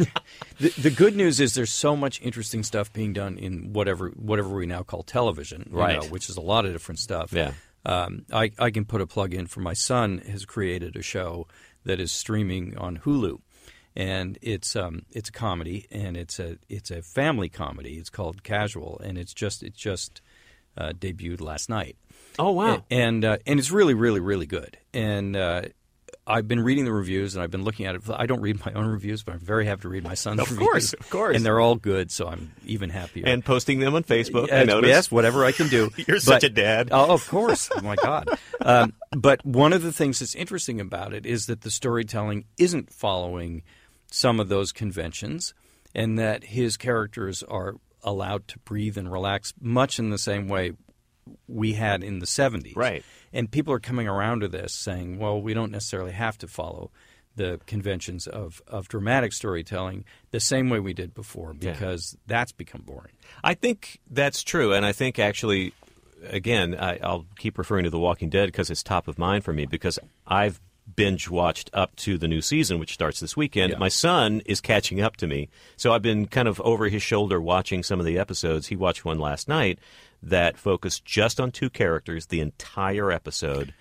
the, 0.60 0.70
the 0.80 0.90
good 0.90 1.16
news 1.16 1.40
is 1.40 1.54
there's 1.54 1.72
so 1.74 1.96
much 1.96 2.22
interesting 2.22 2.64
stuff 2.64 2.92
being 2.94 3.14
done 3.14 3.38
in 3.38 3.74
whatever 3.74 4.10
whatever 4.10 4.50
we 4.50 4.66
now 4.66 4.84
call 4.84 5.04
television, 5.04 5.70
you 5.72 5.78
Right. 5.80 6.02
know, 6.02 6.08
which 6.08 6.30
is 6.30 6.38
a 6.38 6.42
lot 6.42 6.66
of 6.66 6.72
different 6.74 7.00
stuff. 7.00 7.32
Yeah. 7.34 7.54
Um, 7.86 8.26
I, 8.32 8.52
I 8.60 8.72
can 8.72 8.86
put 8.86 9.02
a 9.02 9.08
plug 9.08 9.34
in 9.34 9.48
for 9.48 9.60
my 9.60 9.74
son 9.74 10.20
has 10.20 10.46
created 10.46 10.96
a 10.96 11.02
show 11.02 11.48
that 11.84 12.00
is 12.00 12.14
streaming 12.14 12.78
on 12.78 13.00
Hulu, 13.00 13.40
and 13.96 14.38
it's 14.42 14.76
um, 14.76 15.04
it's 15.12 15.28
a 15.30 15.34
comedy 15.34 15.86
and 15.92 16.16
it's 16.16 16.40
a 16.40 16.58
it's 16.70 16.92
a 16.92 17.02
family 17.02 17.50
comedy. 17.50 17.96
It's 17.96 18.10
called 18.10 18.42
Casual, 18.44 19.02
and 19.04 19.18
it's 19.18 19.34
just 19.34 19.64
it's 19.64 19.78
just 19.78 20.22
uh, 20.78 20.90
debuted 20.98 21.42
last 21.42 21.70
night. 21.70 21.98
Oh 22.40 22.52
wow! 22.52 22.84
A- 22.90 22.94
and 22.94 23.24
uh, 23.26 23.38
and 23.46 23.60
it's 23.60 23.72
really 23.72 23.94
really 23.94 24.20
really 24.20 24.46
good. 24.48 24.78
And 24.94 25.36
uh, 25.36 25.62
I've 26.26 26.48
been 26.48 26.62
reading 26.62 26.86
the 26.86 26.94
reviews 26.94 27.36
and 27.36 27.44
I've 27.44 27.52
been 27.52 27.64
looking 27.66 27.86
at 27.86 27.96
it. 27.96 28.02
I 28.10 28.26
don't 28.28 28.40
read 28.42 28.66
my 28.66 28.72
own 28.74 28.86
reviews, 28.88 29.24
but 29.24 29.34
I'm 29.34 29.40
very 29.42 29.66
happy 29.66 29.82
to 29.82 29.90
read 29.90 30.04
my 30.06 30.14
son's 30.14 30.40
Of 30.40 30.52
reviews. 30.52 30.68
course, 30.70 30.94
of 30.94 31.10
course. 31.10 31.36
and 31.36 31.46
they're 31.46 31.60
all 31.60 31.76
good, 31.76 32.12
so 32.12 32.28
I'm 32.28 32.54
even 32.66 32.90
happier. 32.90 33.26
and 33.28 33.44
posting 33.44 33.80
them 33.80 33.94
on 33.94 34.04
Facebook. 34.06 34.50
I 34.50 34.60
Yes, 34.60 34.68
noticed. 34.68 34.90
Yes, 34.90 35.12
whatever 35.12 35.44
I 35.44 35.52
can 35.52 35.68
do. 35.68 35.92
You're 36.08 36.20
such 36.20 36.46
a 36.46 36.50
dad. 36.50 36.90
Oh, 36.94 37.12
of 37.14 37.28
course. 37.28 37.70
Oh, 37.76 37.82
my 37.82 37.96
God. 37.96 38.30
Um, 38.66 38.94
but 39.12 39.46
one 39.46 39.74
of 39.74 39.82
the 39.82 39.92
things 39.92 40.20
that's 40.20 40.36
interesting 40.36 40.80
about 40.80 41.14
it 41.14 41.26
is 41.26 41.48
that 41.48 41.62
the 41.62 41.70
storytelling 41.70 42.46
isn't 42.58 42.94
following 42.94 43.62
some 44.10 44.40
of 44.40 44.48
those 44.48 44.72
conventions 44.72 45.54
and 45.94 46.18
that 46.18 46.46
his 46.46 46.78
characters 46.78 47.44
are 47.44 47.76
allowed 48.04 48.48
to 48.50 48.60
breathe 48.60 48.98
and 48.98 49.12
relax 49.12 49.54
much 49.60 50.00
in 50.00 50.10
the 50.10 50.18
same 50.18 50.48
way 50.48 50.74
we 51.48 51.74
had 51.74 52.04
in 52.04 52.20
the 52.20 52.26
70s. 52.26 52.76
Right. 52.76 53.04
And 53.32 53.50
people 53.50 53.74
are 53.74 53.80
coming 53.80 54.08
around 54.08 54.42
to 54.42 54.48
this 54.48 54.74
saying, 54.74 55.20
well, 55.20 55.42
we 55.42 55.54
don't 55.54 55.72
necessarily 55.72 56.12
have 56.12 56.38
to 56.40 56.48
follow 56.48 56.92
the 57.36 57.60
conventions 57.66 58.28
of, 58.28 58.62
of 58.68 58.88
dramatic 58.88 59.34
storytelling 59.34 60.06
the 60.32 60.40
same 60.40 60.70
way 60.70 60.80
we 60.80 60.94
did 60.94 61.14
before 61.16 61.56
Yeah. 61.60 61.72
because 61.72 62.16
that's 62.28 62.52
become 62.52 62.82
boring. 62.82 63.14
I 63.44 63.56
think 63.56 64.00
that's 64.12 64.44
true, 64.44 64.72
and 64.74 64.86
I 64.86 64.92
think 64.92 65.18
actually, 65.18 65.74
again, 66.30 66.76
I, 66.80 67.00
I'll 67.02 67.26
keep 67.40 67.58
referring 67.58 67.86
to 67.86 67.90
The 67.90 67.98
Walking 67.98 68.30
Dead 68.30 68.46
because 68.48 68.70
it's 68.70 68.84
top 68.84 69.08
of 69.08 69.18
mind 69.18 69.44
for 69.44 69.52
me 69.54 69.66
because 69.66 69.98
I've 70.28 70.60
binge 70.96 71.30
watched 71.30 71.70
up 71.74 71.96
to 71.98 72.18
the 72.18 72.28
new 72.28 72.42
season, 72.42 72.78
which 72.80 72.94
starts 72.94 73.20
this 73.20 73.38
weekend. 73.38 73.72
Yeah. 73.72 73.78
My 73.78 73.88
son 73.90 74.42
is 74.46 74.60
catching 74.62 75.02
up 75.02 75.18
to 75.18 75.28
me, 75.28 75.50
so 75.78 75.94
I've 75.94 76.02
been 76.02 76.28
kind 76.28 76.48
of 76.48 76.60
over 76.62 76.90
his 76.90 77.02
shoulder 77.02 77.40
watching 77.40 77.84
some 77.84 78.00
of 78.00 78.06
the 78.06 78.18
episodes. 78.20 78.68
He 78.68 78.76
watched 78.76 79.06
one 79.06 79.20
last 79.20 79.48
night 79.48 79.80
that 80.22 80.58
focused 80.58 81.06
just 81.06 81.40
on 81.40 81.52
two 81.52 81.70
characters 81.70 82.28
the 82.28 82.40
entire 82.40 83.12
episode. 83.12 83.74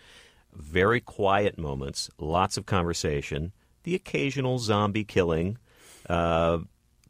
very 0.54 1.00
quiet 1.00 1.56
moments, 1.58 2.10
lots 2.18 2.56
of 2.58 2.66
conversation, 2.66 3.52
the 3.84 3.94
occasional 3.94 4.58
zombie 4.58 5.04
killing, 5.04 5.56
uh, 6.10 6.58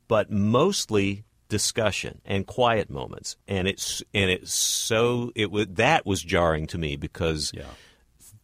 but 0.06 0.30
mostly 0.30 1.24
discussion 1.48 2.20
and 2.24 2.46
quiet 2.46 2.88
moments. 2.88 3.36
And 3.48 3.66
it's 3.68 4.02
and 4.14 4.30
it's 4.30 4.54
so 4.54 5.32
it 5.34 5.50
was 5.50 5.66
that 5.70 6.06
was 6.06 6.22
jarring 6.22 6.66
to 6.68 6.78
me 6.78 6.96
because 6.96 7.50
Yeah. 7.52 7.64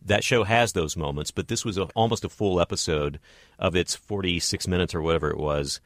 That 0.09 0.25
show 0.25 0.45
has 0.45 0.73
those 0.73 0.97
moments, 0.97 1.31
but 1.31 1.49
this 1.49 1.65
was 1.65 1.79
a, 1.79 1.85
almost 1.95 2.25
a 2.25 2.29
full 2.29 2.61
episode 2.61 3.19
of 3.59 3.75
its 3.77 3.95
46 3.95 4.67
minutes 4.69 4.95
or 4.95 5.01
whatever 5.03 5.31
it 5.31 5.39
was. 5.39 5.81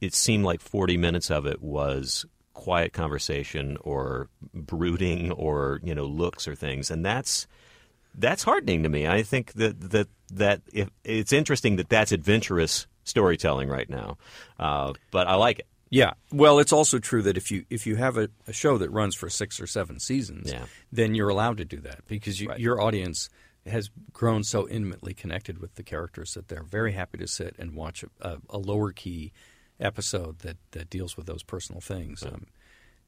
It 0.00 0.14
seemed 0.14 0.44
like 0.44 0.60
40 0.60 0.96
minutes 0.96 1.30
of 1.30 1.46
it 1.46 1.60
was 1.62 2.24
quiet 2.54 2.92
conversation 2.92 3.76
or 3.82 4.28
brooding 4.54 5.30
or 5.32 5.80
you 5.84 5.94
know 5.94 6.06
looks 6.06 6.48
or 6.48 6.54
things, 6.54 6.90
and 6.90 7.04
that's 7.04 7.46
that's 8.14 8.42
heartening 8.44 8.82
to 8.82 8.88
me. 8.88 9.06
I 9.06 9.22
think 9.22 9.52
that 9.54 9.80
that 9.90 10.08
that 10.32 10.62
if, 10.72 10.88
it's 11.04 11.32
interesting 11.32 11.76
that 11.76 11.88
that's 11.88 12.12
adventurous 12.12 12.86
storytelling 13.04 13.68
right 13.68 13.88
now, 13.88 14.16
uh, 14.58 14.92
but 15.10 15.28
I 15.28 15.34
like 15.34 15.60
it. 15.60 15.66
Yeah. 15.88 16.14
Well, 16.32 16.58
it's 16.58 16.72
also 16.72 16.98
true 16.98 17.22
that 17.22 17.36
if 17.36 17.50
you 17.50 17.64
if 17.70 17.86
you 17.86 17.96
have 17.96 18.16
a, 18.18 18.28
a 18.48 18.52
show 18.52 18.76
that 18.78 18.90
runs 18.90 19.14
for 19.14 19.30
six 19.30 19.60
or 19.60 19.66
seven 19.68 20.00
seasons, 20.00 20.50
Yeah. 20.52 20.64
then 20.90 21.14
you're 21.14 21.28
allowed 21.28 21.58
to 21.58 21.64
do 21.64 21.78
that 21.80 22.00
because 22.08 22.40
you, 22.40 22.48
Right. 22.48 22.58
your 22.60 22.80
audience 22.82 23.28
has 23.66 23.90
grown 24.12 24.44
so 24.44 24.68
intimately 24.68 25.14
connected 25.14 25.58
with 25.58 25.74
the 25.74 25.82
characters 25.82 26.32
that 26.34 26.48
they're 26.48 26.62
very 26.62 26.92
happy 26.92 27.18
to 27.18 27.26
sit 27.26 27.54
and 27.58 27.74
watch 27.74 28.04
a, 28.20 28.38
a, 28.48 28.58
lower 28.58 28.92
key 28.92 29.32
episode 29.80 30.40
that, 30.40 30.56
that 30.72 30.88
deals 30.90 31.16
with 31.16 31.26
those 31.26 31.42
personal 31.42 31.80
things. 31.80 32.22
Um, 32.22 32.46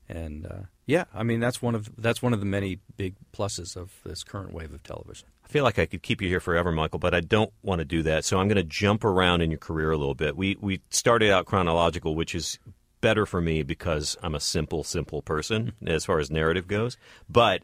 and 0.09 0.47
uh, 0.47 0.63
yeah, 0.87 1.05
I 1.15 1.23
mean 1.23 1.39
that's 1.39 1.61
one 1.61 1.75
of 1.75 1.91
that's 1.99 2.23
one 2.23 2.33
of 2.33 2.41
the 2.41 2.47
many 2.47 2.81
big 2.97 3.15
pluses 3.33 3.77
of 3.77 3.93
this 4.05 4.23
current 4.23 4.55
wave 4.55 4.73
of 4.73 4.83
television. 4.83 5.29
I 5.45 5.49
feel 5.49 5.65
like 5.65 5.79
I 5.79 5.87
could 5.87 6.03
keep 6.03 6.23
you 6.23 6.29
here 6.29 6.41
forever, 6.41 6.73
Michael, 6.73 6.99
but 6.99 7.15
I 7.15 7.21
don't 7.21 7.53
want 7.63 7.81
to 7.81 7.85
do 7.85 8.03
that. 8.05 8.25
So 8.25 8.39
I'm 8.39 8.49
going 8.49 8.57
to 8.57 8.63
jump 8.63 9.05
around 9.05 9.43
in 9.43 9.51
your 9.51 9.59
career 9.59 9.91
a 9.91 9.99
little 9.99 10.15
bit. 10.15 10.37
We 10.37 10.57
we 10.61 10.81
started 10.89 11.31
out 11.31 11.45
chronological, 11.45 12.15
which 12.15 12.35
is 12.35 12.59
better 13.01 13.27
for 13.27 13.41
me 13.41 13.63
because 13.63 14.17
I'm 14.23 14.35
a 14.35 14.41
simple, 14.41 14.83
simple 14.83 15.23
person 15.23 15.73
as 15.87 16.05
far 16.05 16.19
as 16.19 16.31
narrative 16.31 16.67
goes. 16.67 16.97
But 17.29 17.63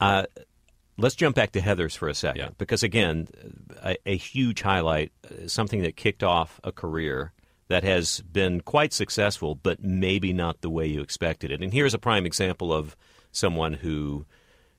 uh, 0.00 0.24
let's 0.98 1.14
jump 1.14 1.36
back 1.36 1.52
to 1.52 1.60
Heathers 1.60 1.96
for 1.96 2.08
a 2.08 2.14
second, 2.14 2.40
Yeah. 2.40 2.48
because 2.58 2.82
again, 2.82 3.28
a, 3.84 3.96
a 4.06 4.16
huge 4.16 4.62
highlight, 4.62 5.12
uh, 5.24 5.46
something 5.48 5.82
that 5.82 5.96
kicked 5.96 6.22
off 6.22 6.60
a 6.64 6.72
career 6.72 7.32
that 7.68 7.82
has 7.84 8.20
been 8.22 8.60
quite 8.60 8.92
successful, 8.92 9.54
but 9.56 9.82
maybe 9.82 10.32
not 10.32 10.60
the 10.60 10.70
way 10.70 10.86
you 10.86 11.00
expected 11.00 11.50
it. 11.50 11.62
And 11.62 11.72
here's 11.72 11.94
a 11.94 11.98
prime 11.98 12.24
example 12.24 12.72
of 12.72 12.96
someone 13.32 13.72
who 13.74 14.24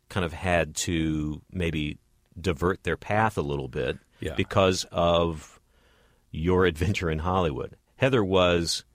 kind 0.09 0.25
of 0.25 0.31
had 0.33 0.73
to 0.75 1.41
maybe 1.51 1.97
divert 2.39 2.83
their 2.83 2.95
path 2.97 3.37
a 3.37 3.41
little 3.41 3.67
bit 3.67 3.97
Yeah. 4.21 4.35
because 4.35 4.85
of 4.91 5.59
your 6.31 6.65
adventure 6.65 7.09
in 7.09 7.19
Hollywood. 7.19 7.75
Heather 7.97 8.23
was, 8.23 8.85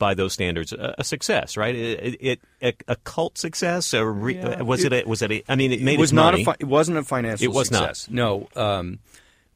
by 0.00 0.14
those 0.14 0.32
standards, 0.32 0.72
a, 0.72 0.96
a 0.98 1.04
success, 1.04 1.56
right? 1.56 1.76
It, 1.76 2.16
it, 2.20 2.40
a, 2.60 2.72
a 2.88 2.96
cult 2.96 3.38
success. 3.38 3.94
A 3.94 4.04
re, 4.04 4.34
Yeah. 4.34 4.62
was 4.62 4.82
it? 4.82 4.92
a, 4.92 5.04
was 5.06 5.22
it? 5.22 5.30
A, 5.30 5.44
I 5.48 5.54
mean, 5.54 5.70
it 5.70 5.80
made 5.80 5.94
it 5.94 6.00
was 6.00 6.12
not 6.12 6.32
money. 6.32 6.42
a 6.42 6.46
fi- 6.46 6.56
it 6.58 6.66
wasn't 6.66 6.98
a 6.98 7.04
financial 7.04 7.44
It 7.44 7.52
was 7.54 7.70
not. 7.70 7.94
success. 7.96 8.10
No, 8.10 8.48
um, 8.56 8.98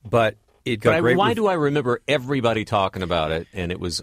but 0.09 0.37
it 0.65 0.77
got 0.77 0.91
but 0.91 0.97
I, 0.97 1.01
great. 1.01 1.17
why 1.17 1.29
rev- 1.29 1.37
do 1.37 1.47
I 1.49 1.55
remember 1.55 2.01
everybody 2.07 2.65
talking 2.65 3.03
about 3.03 3.33
it, 3.33 3.49
and 3.53 3.73
it 3.73 3.81
was 3.81 4.01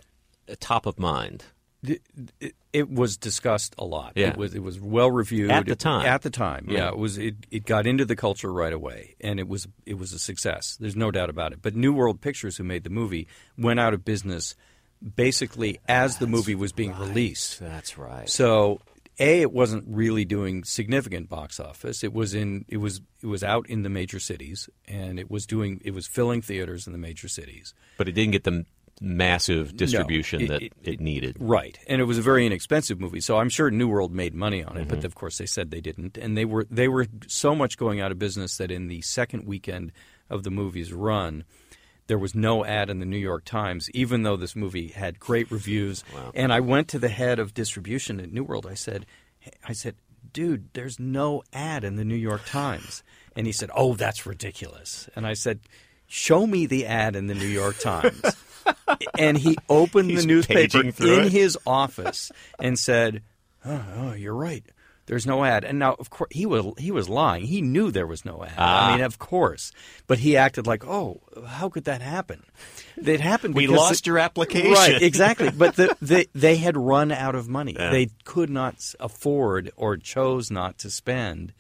uh, 0.50 0.56
top 0.60 0.86
of 0.86 1.00
mind? 1.00 1.46
it, 1.84 2.54
it 2.74 2.92
was 2.92 3.18
discussed 3.18 3.74
a 3.80 3.84
lot. 3.84 4.14
Yeah. 4.16 4.30
It 4.30 4.38
was 4.38 4.54
it 4.54 4.62
was 4.62 4.80
well 4.80 5.10
reviewed 5.10 5.50
At 5.50 5.66
the 5.66 5.76
time. 5.76 6.06
At 6.06 6.22
the 6.22 6.30
time, 6.30 6.68
yeah, 6.70 6.84
Right. 6.86 6.94
it 6.94 6.98
was. 7.00 7.18
It, 7.18 7.36
it 7.50 7.66
got 7.66 7.88
into 7.88 8.06
the 8.06 8.16
culture 8.16 8.54
right 8.54 8.72
away, 8.74 9.16
and 9.20 9.40
it 9.40 9.48
was 9.48 9.68
it 9.86 9.98
was 9.98 10.14
a 10.14 10.20
success. 10.20 10.78
There's 10.80 10.96
no 10.96 11.10
doubt 11.12 11.30
about 11.32 11.54
it. 11.54 11.62
But 11.62 11.76
New 11.76 11.92
World 11.94 12.22
Pictures, 12.22 12.58
who 12.58 12.64
made 12.64 12.84
the 12.84 12.90
movie, 12.92 13.28
went 13.58 13.80
out 13.80 13.94
of 13.96 14.06
business 14.06 14.56
basically 15.16 15.80
as 15.88 16.18
the 16.18 16.28
movie 16.28 16.56
was 16.56 16.72
being 16.72 16.98
released. 16.98 17.60
That's 17.60 17.98
right. 17.98 18.30
So, 18.30 18.82
a 19.20 19.42
it 19.42 19.52
wasn't 19.52 19.84
really 19.88 20.26
doing 20.26 20.64
significant 20.64 21.30
box 21.30 21.60
office. 21.60 22.04
It 22.04 22.14
was 22.14 22.34
in 22.34 22.66
it 22.68 22.78
was 22.78 23.02
it 23.22 23.28
was 23.28 23.44
out 23.44 23.70
in 23.70 23.84
the 23.84 23.90
major 23.90 24.20
cities, 24.20 24.70
and 24.88 25.20
it 25.20 25.30
was 25.30 25.46
doing 25.46 25.82
it 25.84 25.92
was 25.94 26.08
filling 26.08 26.42
theaters 26.42 26.88
in 26.88 26.94
the 26.94 27.00
major 27.00 27.28
cities. 27.28 27.74
but 27.98 28.08
it 28.08 28.14
didn't 28.14 28.32
get 28.32 28.44
the 28.46 28.66
massive 29.04 29.76
distribution 29.76 30.42
it- 30.42 30.48
that 30.48 30.62
it- 30.62 30.74
it, 30.84 31.00
needed. 31.00 31.36
Right, 31.40 31.78
and 31.88 32.00
it 32.00 32.06
was 32.06 32.18
a 32.20 32.22
very 32.22 32.46
inexpensive 32.46 33.00
movie, 33.00 33.20
so 33.20 33.38
I'm 33.38 33.50
sure 33.50 33.72
New 33.72 33.88
World 33.88 34.14
made 34.14 34.36
money 34.36 34.64
on 34.64 34.78
it, 34.78 34.82
Mm-hmm. 34.82 34.90
but 34.96 35.04
of 35.06 35.16
course 35.16 35.38
they 35.40 35.46
said 35.48 35.72
they 35.72 35.82
didn't, 35.82 36.18
and 36.18 36.38
they 36.38 36.46
were 36.46 36.68
they 36.70 36.88
were 36.88 37.08
so 37.28 37.56
much 37.56 37.78
going 37.78 38.00
out 38.00 38.12
of 38.12 38.20
business 38.20 38.58
that 38.58 38.70
in 38.72 38.88
the 38.88 39.02
second 39.02 39.46
weekend 39.46 39.92
of 40.30 40.44
the 40.44 40.52
movie's 40.52 40.94
run, 40.94 41.44
there 42.08 42.18
was 42.18 42.36
no 42.36 42.66
ad 42.66 42.90
in 42.90 43.00
the 43.00 43.06
New 43.06 43.18
York 43.18 43.46
Times, 43.46 43.90
even 43.94 44.24
though 44.24 44.36
this 44.36 44.56
movie 44.56 44.90
had 44.90 45.20
great 45.20 45.50
reviews. 45.52 46.04
And 46.34 46.52
I 46.52 46.60
went 46.60 46.88
to 46.90 47.00
the 47.00 47.10
head 47.10 47.40
of 47.40 47.54
distribution 47.54 48.20
at 48.20 48.32
New 48.32 48.44
World. 48.44 48.68
I 48.70 48.74
said, 48.74 49.06
I 49.68 49.74
said, 49.74 49.96
dude, 50.34 50.70
there's 50.74 51.00
no 51.00 51.44
ad 51.54 51.84
in 51.84 51.96
the 51.96 52.06
New 52.06 52.16
York 52.16 52.42
Times, 52.46 53.04
and 53.36 53.48
he 53.48 53.54
said, 53.54 53.70
oh, 53.76 53.96
that's 53.96 54.26
ridiculous. 54.26 55.10
And 55.16 55.26
I 55.26 55.34
said, 55.34 55.60
show 56.08 56.46
me 56.46 56.66
the 56.66 56.86
ad 56.86 57.16
in 57.16 57.28
the 57.28 57.36
New 57.36 57.48
York 57.48 57.80
Times. 57.80 58.22
and 59.18 59.38
he 59.38 59.58
opened 59.70 60.12
He's 60.12 60.22
the 60.22 60.28
newspaper 60.28 60.82
in 60.82 60.90
it. 60.90 61.32
his 61.32 61.58
office 61.66 62.32
and 62.60 62.78
said, 62.78 63.24
oh, 63.66 63.84
oh, 63.96 64.14
you're 64.14 64.36
right. 64.36 64.64
There's 65.12 65.28
no 65.28 65.44
ad. 65.44 65.66
And 65.66 65.78
now, 65.78 65.96
of 66.00 66.10
course, 66.10 66.30
he 66.32 66.46
was 66.46 66.68
he 66.78 66.90
was 66.90 67.10
lying. 67.10 67.44
He 67.44 67.62
knew 67.62 67.92
there 67.92 68.08
was 68.08 68.24
no 68.24 68.46
ad. 68.46 68.54
Ah. 68.58 68.88
I 68.88 68.96
mean, 68.96 69.04
of 69.04 69.20
course. 69.20 69.74
But 70.08 70.20
he 70.20 70.38
acted 70.38 70.66
like, 70.68 70.86
oh, 70.88 71.20
how 71.46 71.68
could 71.68 71.84
that 71.84 72.02
happen? 72.02 72.46
It 72.96 73.20
happened. 73.20 73.54
We 73.54 73.68
lost 73.68 74.06
the- 74.06 74.12
your 74.12 74.20
application. 74.20 74.72
Right, 74.72 75.02
exactly. 75.02 75.50
But 75.58 75.76
the, 75.76 75.94
they 76.02 76.28
they 76.34 76.56
had 76.56 76.78
run 76.78 77.12
out 77.12 77.36
of 77.36 77.50
money. 77.50 77.76
Yeah. 77.78 77.92
They 77.92 78.08
could 78.24 78.50
not 78.50 78.76
afford 79.02 79.74
or 79.76 79.98
chose 79.98 80.50
not 80.50 80.78
to 80.78 80.90
spend 80.90 81.52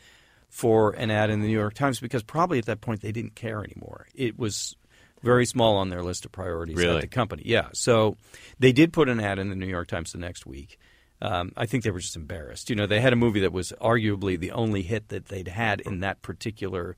for 0.47 0.91
an 0.91 1.11
ad 1.11 1.29
in 1.29 1.41
the 1.41 1.47
New 1.47 1.59
York 1.59 1.73
Times 1.73 1.99
because 1.99 2.23
probably 2.23 2.57
at 2.57 2.67
that 2.67 2.79
point 2.79 3.01
they 3.01 3.11
didn't 3.11 3.35
care 3.35 3.61
anymore. 3.65 4.07
It 4.15 4.39
was 4.39 4.77
very 5.23 5.45
small 5.45 5.75
on 5.75 5.89
their 5.89 6.03
list 6.03 6.23
of 6.23 6.31
priorities 6.31 6.77
Really? 6.77 6.95
at 6.95 7.01
the 7.01 7.07
company. 7.07 7.43
Yeah. 7.45 7.67
So 7.73 8.15
they 8.59 8.71
did 8.71 8.93
put 8.93 9.09
an 9.09 9.19
ad 9.19 9.39
in 9.39 9.49
the 9.49 9.55
New 9.57 9.67
York 9.67 9.89
Times 9.89 10.13
the 10.13 10.19
next 10.19 10.45
week. 10.45 10.79
Um, 11.21 11.51
I 11.55 11.65
think 11.67 11.83
they 11.83 11.91
were 11.91 11.99
just 11.99 12.15
embarrassed. 12.15 12.69
You 12.69 12.75
know, 12.75 12.87
they 12.87 12.99
had 12.99 13.13
a 13.13 13.15
movie 13.15 13.41
that 13.41 13.53
was 13.53 13.71
arguably 13.79 14.39
the 14.39 14.51
only 14.51 14.81
hit 14.81 15.09
that 15.09 15.27
they'd 15.27 15.47
had 15.47 15.79
in 15.81 15.99
that 15.99 16.21
particular 16.21 16.95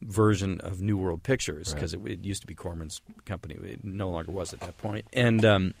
version 0.00 0.60
of 0.60 0.80
New 0.80 0.96
World 0.96 1.22
Pictures 1.22 1.74
because 1.74 1.92
it, 1.92 2.00
it 2.06 2.24
used 2.24 2.40
to 2.40 2.46
be 2.46 2.54
Corman's 2.54 3.00
company. 3.24 3.56
It 3.62 3.84
no 3.84 4.08
longer 4.10 4.32
was 4.32 4.52
at 4.52 4.60
that 4.60 4.78
point. 4.78 5.06
And 5.12 5.44
um, 5.44 5.74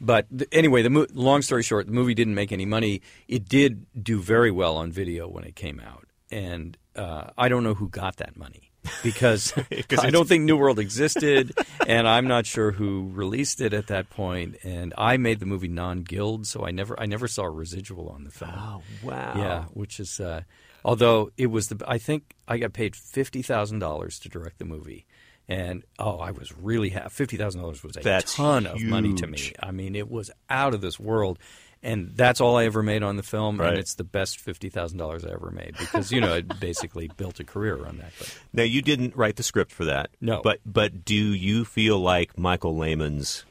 but 0.00 0.26
th- 0.36 0.48
anyway, 0.52 0.82
the 0.82 0.90
mo- 0.90 1.06
long 1.12 1.42
story 1.42 1.62
short, 1.62 1.86
the 1.86 1.92
movie 1.92 2.14
didn't 2.14 2.34
make 2.34 2.52
any 2.52 2.66
money. 2.66 3.00
It 3.28 3.48
did 3.48 3.86
do 4.02 4.20
very 4.20 4.50
well 4.50 4.76
on 4.76 4.90
video 4.90 5.28
when 5.28 5.44
it 5.44 5.54
came 5.54 5.80
out, 5.80 6.06
and 6.30 6.76
uh, 6.96 7.30
I 7.38 7.48
don't 7.48 7.62
know 7.62 7.74
who 7.74 7.88
got 7.88 8.16
that 8.16 8.36
money 8.36 8.65
because 9.02 9.52
I 9.98 10.10
don't 10.10 10.28
think 10.28 10.44
New 10.44 10.56
World 10.56 10.78
existed, 10.78 11.56
and 11.86 12.08
I'm 12.08 12.26
not 12.26 12.46
sure 12.46 12.72
who 12.72 13.10
released 13.12 13.60
it 13.60 13.72
at 13.72 13.88
that 13.88 14.10
point. 14.10 14.56
And 14.62 14.94
I 14.96 15.16
made 15.16 15.40
the 15.40 15.46
movie 15.46 15.68
non-guild, 15.68 16.46
so 16.46 16.66
I 16.66 16.70
never 16.70 16.98
I 16.98 17.06
never 17.06 17.28
saw 17.28 17.44
a 17.44 17.50
residual 17.50 18.08
on 18.08 18.24
the 18.24 18.30
film. 18.30 18.52
Oh 18.54 18.82
wow. 19.02 19.34
Yeah, 19.36 19.64
which 19.72 20.00
is 20.00 20.20
uh, 20.20 20.42
although 20.84 21.30
it 21.36 21.46
was 21.46 21.68
the 21.68 21.82
I 21.86 21.98
think 21.98 22.34
I 22.48 22.58
got 22.58 22.72
paid 22.72 22.96
fifty 22.96 23.42
thousand 23.42 23.78
dollars 23.78 24.18
to 24.20 24.28
direct 24.28 24.58
the 24.58 24.64
movie, 24.64 25.06
and 25.48 25.84
oh, 25.98 26.18
I 26.18 26.30
was 26.30 26.56
really 26.56 26.90
happy. 26.90 27.10
fifty 27.10 27.36
thousand 27.36 27.60
dollars 27.60 27.82
was 27.82 27.96
a 27.96 28.00
That's 28.00 28.34
ton 28.34 28.66
of 28.66 28.82
money 28.82 29.14
to 29.14 29.26
me. 29.26 29.52
I 29.62 29.70
mean, 29.70 29.94
it 29.94 30.10
was 30.10 30.30
out 30.50 30.74
of 30.74 30.80
this 30.80 30.98
world. 30.98 31.38
And 31.82 32.12
that's 32.16 32.40
all 32.40 32.56
I 32.56 32.64
ever 32.64 32.82
made 32.82 33.02
on 33.02 33.16
the 33.16 33.22
film, 33.22 33.60
Right. 33.60 33.70
and 33.70 33.78
it's 33.78 33.94
the 33.94 34.02
best 34.04 34.40
fifty 34.40 34.68
thousand 34.70 34.98
dollars 34.98 35.24
I 35.24 35.30
ever 35.32 35.50
made 35.50 35.76
because 35.78 36.10
you 36.10 36.20
know 36.20 36.34
I 36.34 36.40
basically 36.60 37.08
built 37.08 37.38
a 37.38 37.44
career 37.44 37.84
on 37.86 37.98
that. 37.98 38.12
But 38.18 38.38
Now 38.52 38.62
you 38.64 38.82
didn't 38.82 39.14
write 39.14 39.36
the 39.36 39.42
script 39.42 39.70
for 39.72 39.84
that. 39.84 40.10
No. 40.20 40.40
But 40.42 40.58
but 40.66 41.04
do 41.04 41.14
you 41.14 41.64
feel 41.64 41.98
like 42.00 42.36
Michael 42.38 42.74
Lehmann's 42.76 43.44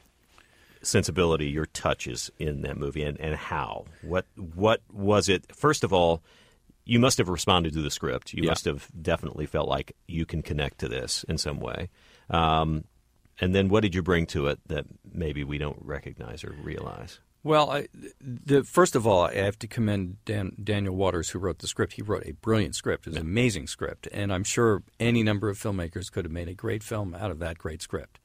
sensibility, 0.82 1.46
your 1.46 1.66
touches 1.66 2.30
in 2.38 2.62
that 2.62 2.76
movie, 2.76 3.02
and, 3.02 3.18
and 3.20 3.34
how? 3.36 3.86
What 4.02 4.26
what 4.36 4.82
was 4.92 5.28
it? 5.28 5.44
First 5.54 5.84
of 5.84 5.92
all, 5.92 6.22
you 6.84 6.98
must 6.98 7.18
have 7.18 7.28
responded 7.28 7.72
to 7.74 7.82
the 7.82 7.90
script. 7.90 8.32
You 8.34 8.44
Yeah. 8.44 8.50
must 8.50 8.64
have 8.66 8.88
definitely 9.00 9.46
felt 9.46 9.68
like 9.68 9.96
you 10.06 10.26
can 10.26 10.42
connect 10.42 10.78
to 10.80 10.88
this 10.88 11.24
in 11.28 11.38
some 11.38 11.58
way. 11.58 11.88
Um, 12.30 12.84
and 13.40 13.54
then 13.54 13.68
what 13.68 13.80
did 13.82 13.94
you 13.94 14.02
bring 14.02 14.26
to 14.26 14.46
it 14.48 14.58
that 14.68 14.84
maybe 15.12 15.44
we 15.44 15.58
don't 15.58 15.78
recognize 15.80 16.44
or 16.44 16.52
realize? 16.62 17.18
Well, 17.46 17.70
I, 17.70 17.86
the 18.20 18.64
first 18.64 18.96
of 18.96 19.06
all, 19.06 19.22
I 19.22 19.34
have 19.34 19.56
to 19.60 19.68
commend 19.68 20.16
Dan, 20.24 20.56
Daniel 20.64 20.96
Waters, 20.96 21.30
who 21.30 21.38
wrote 21.38 21.60
the 21.60 21.68
script. 21.68 21.92
He 21.92 22.02
wrote 22.02 22.26
a 22.26 22.32
brilliant 22.32 22.74
script. 22.74 23.06
An 23.06 23.16
amazing 23.16 23.68
script, 23.68 24.08
and 24.10 24.32
I'm 24.32 24.42
sure 24.42 24.82
any 24.98 25.22
number 25.22 25.48
of 25.48 25.56
filmmakers 25.56 26.10
could 26.10 26.24
have 26.24 26.32
made 26.32 26.48
a 26.48 26.54
great 26.54 26.82
film 26.82 27.14
out 27.14 27.30
of 27.30 27.38
that 27.38 27.56
great 27.56 27.82
script. 27.82 28.18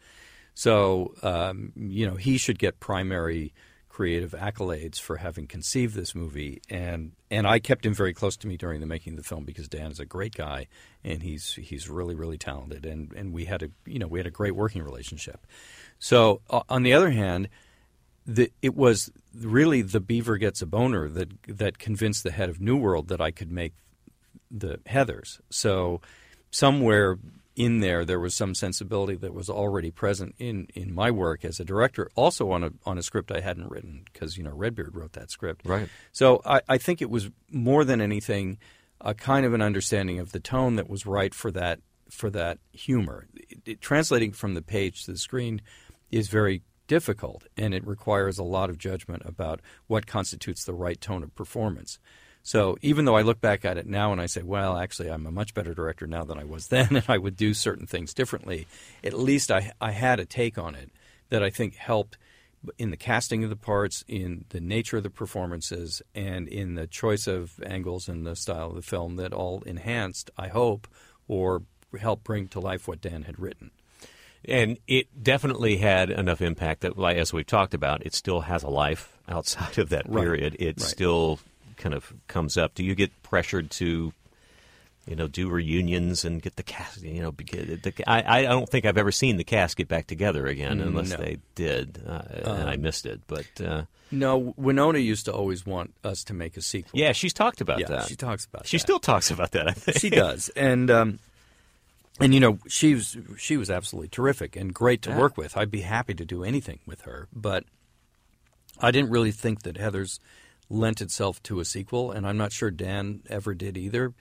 So, 0.55 1.13
um, 1.21 1.71
you 1.75 2.07
know, 2.07 2.15
he 2.15 2.39
should 2.39 2.57
get 2.57 2.79
primary 2.79 3.53
creative 3.89 4.31
accolades 4.31 4.99
for 4.99 5.17
having 5.17 5.45
conceived 5.45 5.93
this 5.93 6.15
movie, 6.15 6.59
and 6.67 7.11
and 7.29 7.45
I 7.45 7.59
kept 7.59 7.85
him 7.85 7.93
very 7.93 8.15
close 8.15 8.35
to 8.37 8.47
me 8.47 8.57
during 8.57 8.79
the 8.79 8.87
making 8.87 9.13
of 9.13 9.17
the 9.17 9.23
film 9.23 9.45
because 9.45 9.67
Dan 9.67 9.91
is 9.91 9.99
a 9.99 10.05
great 10.05 10.33
guy, 10.33 10.65
and 11.03 11.21
he's 11.21 11.53
he's 11.53 11.87
really 11.87 12.15
really 12.15 12.39
talented, 12.39 12.87
and 12.87 13.13
and 13.13 13.33
we 13.33 13.45
had 13.45 13.61
a 13.61 13.69
you 13.85 13.99
know 13.99 14.07
we 14.07 14.17
had 14.17 14.25
a 14.25 14.31
great 14.31 14.55
working 14.55 14.81
relationship. 14.81 15.45
So 15.99 16.41
uh, 16.49 16.63
on 16.69 16.81
the 16.81 16.93
other 16.93 17.11
hand, 17.11 17.49
the, 18.25 18.51
it 18.61 18.75
was 18.75 19.11
really 19.35 19.81
the 19.81 19.99
Beaver 19.99 20.37
gets 20.37 20.61
a 20.61 20.65
boner 20.65 21.09
that 21.09 21.29
that 21.47 21.79
convinced 21.79 22.23
the 22.23 22.31
head 22.31 22.49
of 22.49 22.61
New 22.61 22.77
World 22.77 23.07
that 23.07 23.21
I 23.21 23.31
could 23.31 23.51
make 23.51 23.73
the 24.49 24.77
Heathers. 24.87 25.39
So 25.49 26.01
somewhere 26.51 27.17
in 27.55 27.79
there 27.79 28.05
there 28.05 28.19
was 28.19 28.33
some 28.33 28.55
sensibility 28.55 29.15
that 29.15 29.33
was 29.33 29.49
already 29.49 29.91
present 29.91 30.35
in, 30.39 30.67
in 30.73 30.93
my 30.93 31.11
work 31.11 31.43
as 31.43 31.59
a 31.59 31.65
director, 31.65 32.09
also 32.15 32.51
on 32.51 32.63
a 32.63 32.71
on 32.85 32.97
a 32.97 33.03
script 33.03 33.31
I 33.31 33.41
hadn't 33.41 33.69
written 33.69 34.03
because 34.11 34.37
you 34.37 34.43
know 34.43 34.51
Redbeard 34.51 34.95
wrote 34.95 35.13
that 35.13 35.31
script. 35.31 35.65
Right. 35.65 35.89
So 36.11 36.41
I, 36.45 36.61
I 36.69 36.77
think 36.77 37.01
it 37.01 37.09
was 37.09 37.29
more 37.49 37.83
than 37.83 38.01
anything 38.01 38.57
a 39.03 39.13
kind 39.13 39.45
of 39.45 39.53
an 39.53 39.61
understanding 39.61 40.19
of 40.19 40.31
the 40.31 40.39
tone 40.39 40.75
that 40.75 40.89
was 40.89 41.05
right 41.05 41.33
for 41.33 41.51
that 41.51 41.79
for 42.09 42.29
that 42.29 42.59
humor. 42.71 43.27
It, 43.35 43.59
it, 43.65 43.81
translating 43.81 44.31
from 44.31 44.53
the 44.53 44.61
page 44.61 45.05
to 45.05 45.11
the 45.11 45.17
screen 45.17 45.61
is 46.11 46.27
very 46.27 46.61
difficult, 46.91 47.45
and 47.55 47.73
it 47.73 47.87
requires 47.87 48.37
a 48.37 48.43
lot 48.43 48.69
of 48.69 48.77
judgment 48.77 49.21
about 49.25 49.61
what 49.87 50.05
constitutes 50.05 50.65
the 50.65 50.73
right 50.73 50.99
tone 50.99 51.23
of 51.23 51.33
performance. 51.35 51.99
So 52.43 52.77
even 52.81 53.05
though 53.05 53.15
I 53.15 53.21
look 53.21 53.39
back 53.39 53.63
at 53.63 53.77
it 53.77 53.87
now 53.87 54.11
and 54.11 54.19
I 54.19 54.25
say, 54.25 54.41
well, 54.41 54.77
actually, 54.77 55.09
I'm 55.09 55.25
a 55.25 55.31
much 55.31 55.53
better 55.53 55.73
director 55.73 56.05
now 56.05 56.25
than 56.25 56.37
I 56.37 56.43
was 56.43 56.67
then, 56.67 56.93
and 56.97 57.05
I 57.07 57.17
would 57.17 57.37
do 57.37 57.53
certain 57.53 57.87
things 57.87 58.13
differently, 58.13 58.67
at 59.05 59.13
least 59.13 59.51
I, 59.51 59.71
I 59.79 59.91
had 59.91 60.19
a 60.19 60.25
take 60.25 60.57
on 60.57 60.75
it 60.75 60.91
that 61.29 61.41
I 61.41 61.49
think 61.49 61.75
helped 61.75 62.17
in 62.77 62.91
the 62.91 62.97
casting 62.97 63.45
of 63.45 63.49
the 63.49 63.55
parts, 63.55 64.03
in 64.09 64.43
the 64.49 64.59
nature 64.59 64.97
of 64.97 65.03
the 65.03 65.09
performances, 65.09 66.01
and 66.13 66.49
in 66.49 66.75
the 66.75 66.87
choice 66.87 67.25
of 67.25 67.57
angles 67.65 68.09
and 68.09 68.27
the 68.27 68.35
style 68.35 68.71
of 68.71 68.75
the 68.75 68.81
film 68.81 69.15
that 69.15 69.31
all 69.31 69.63
enhanced, 69.65 70.29
I 70.37 70.49
hope, 70.49 70.89
or 71.29 71.63
helped 71.97 72.25
bring 72.25 72.49
to 72.49 72.59
life 72.59 72.85
what 72.85 72.99
Dan 72.99 73.23
had 73.23 73.39
written. 73.39 73.71
And 74.45 74.77
it 74.87 75.07
definitely 75.23 75.77
had 75.77 76.09
enough 76.09 76.41
impact 76.41 76.81
that, 76.81 76.97
as 76.99 77.31
we've 77.31 77.45
talked 77.45 77.73
about, 77.73 78.05
it 78.05 78.13
still 78.15 78.41
has 78.41 78.63
a 78.63 78.69
life 78.69 79.17
outside 79.29 79.77
of 79.77 79.89
that 79.89 80.09
Right. 80.09 80.21
period. 80.23 80.55
It 80.59 80.79
Right. 80.79 80.81
still 80.81 81.39
kind 81.77 81.93
of 81.95 82.11
comes 82.27 82.57
up. 82.57 82.73
Do 82.73 82.83
you 82.83 82.95
get 82.95 83.11
pressured 83.23 83.69
to, 83.71 84.13
you 85.07 85.15
know, 85.15 85.27
do 85.27 85.47
reunions 85.49 86.25
and 86.25 86.41
get 86.41 86.55
the 86.55 86.63
cast? 86.63 87.01
You 87.01 87.21
know, 87.21 87.31
the, 87.31 87.93
I 88.07 88.39
I 88.39 88.41
don't 88.43 88.67
think 88.69 88.85
I've 88.85 88.97
ever 88.97 89.11
seen 89.11 89.37
the 89.37 89.43
cast 89.43 89.77
get 89.77 89.87
back 89.87 90.07
together 90.07 90.47
again, 90.47 90.79
unless 90.79 91.11
No. 91.11 91.17
they 91.17 91.37
did, 91.55 92.01
uh, 92.07 92.21
and 92.43 92.69
I 92.69 92.77
missed 92.77 93.05
it. 93.05 93.21
But 93.27 93.45
uh, 93.63 93.83
No, 94.11 94.53
Winona 94.57 94.99
used 94.99 95.25
to 95.25 95.33
always 95.33 95.65
want 95.65 95.93
us 96.03 96.23
to 96.25 96.33
make 96.33 96.57
a 96.57 96.61
sequel. 96.61 96.99
yeah, 96.99 97.11
she's 97.13 97.33
talked 97.33 97.61
about 97.61 97.79
yeah, 97.79 97.87
that. 97.87 98.07
she 98.07 98.15
talks 98.15 98.45
about 98.45 98.65
She 98.67 98.77
that. 98.77 98.81
still 98.81 98.99
talks 98.99 99.29
about 99.31 99.51
that. 99.51 99.67
I 99.69 99.71
think 99.73 99.97
she 99.99 100.09
does, 100.09 100.49
and 100.55 100.89
um, 100.91 101.19
and 102.21 102.33
you 102.33 102.39
know 102.39 102.59
she 102.67 102.93
was 102.95 103.17
she 103.37 103.57
was 103.57 103.69
absolutely 103.69 104.09
terrific 104.09 104.55
and 104.55 104.73
great 104.73 105.01
to 105.03 105.09
Yeah. 105.09 105.19
work 105.19 105.37
with. 105.37 105.57
I'd 105.57 105.71
be 105.71 105.81
happy 105.81 106.13
to 106.13 106.25
do 106.25 106.43
anything 106.43 106.79
with 106.85 107.01
her, 107.01 107.27
but 107.33 107.65
I 108.79 108.91
didn't 108.91 109.09
really 109.11 109.31
think 109.31 109.63
that 109.63 109.75
Heathers 109.77 110.19
lent 110.69 111.01
itself 111.01 111.41
to 111.43 111.59
a 111.59 111.65
sequel, 111.65 112.11
and 112.11 112.25
I'm 112.25 112.37
not 112.37 112.51
sure 112.53 112.71
Dan 112.71 113.21
ever 113.29 113.53
did 113.53 113.77
either. 113.77 114.13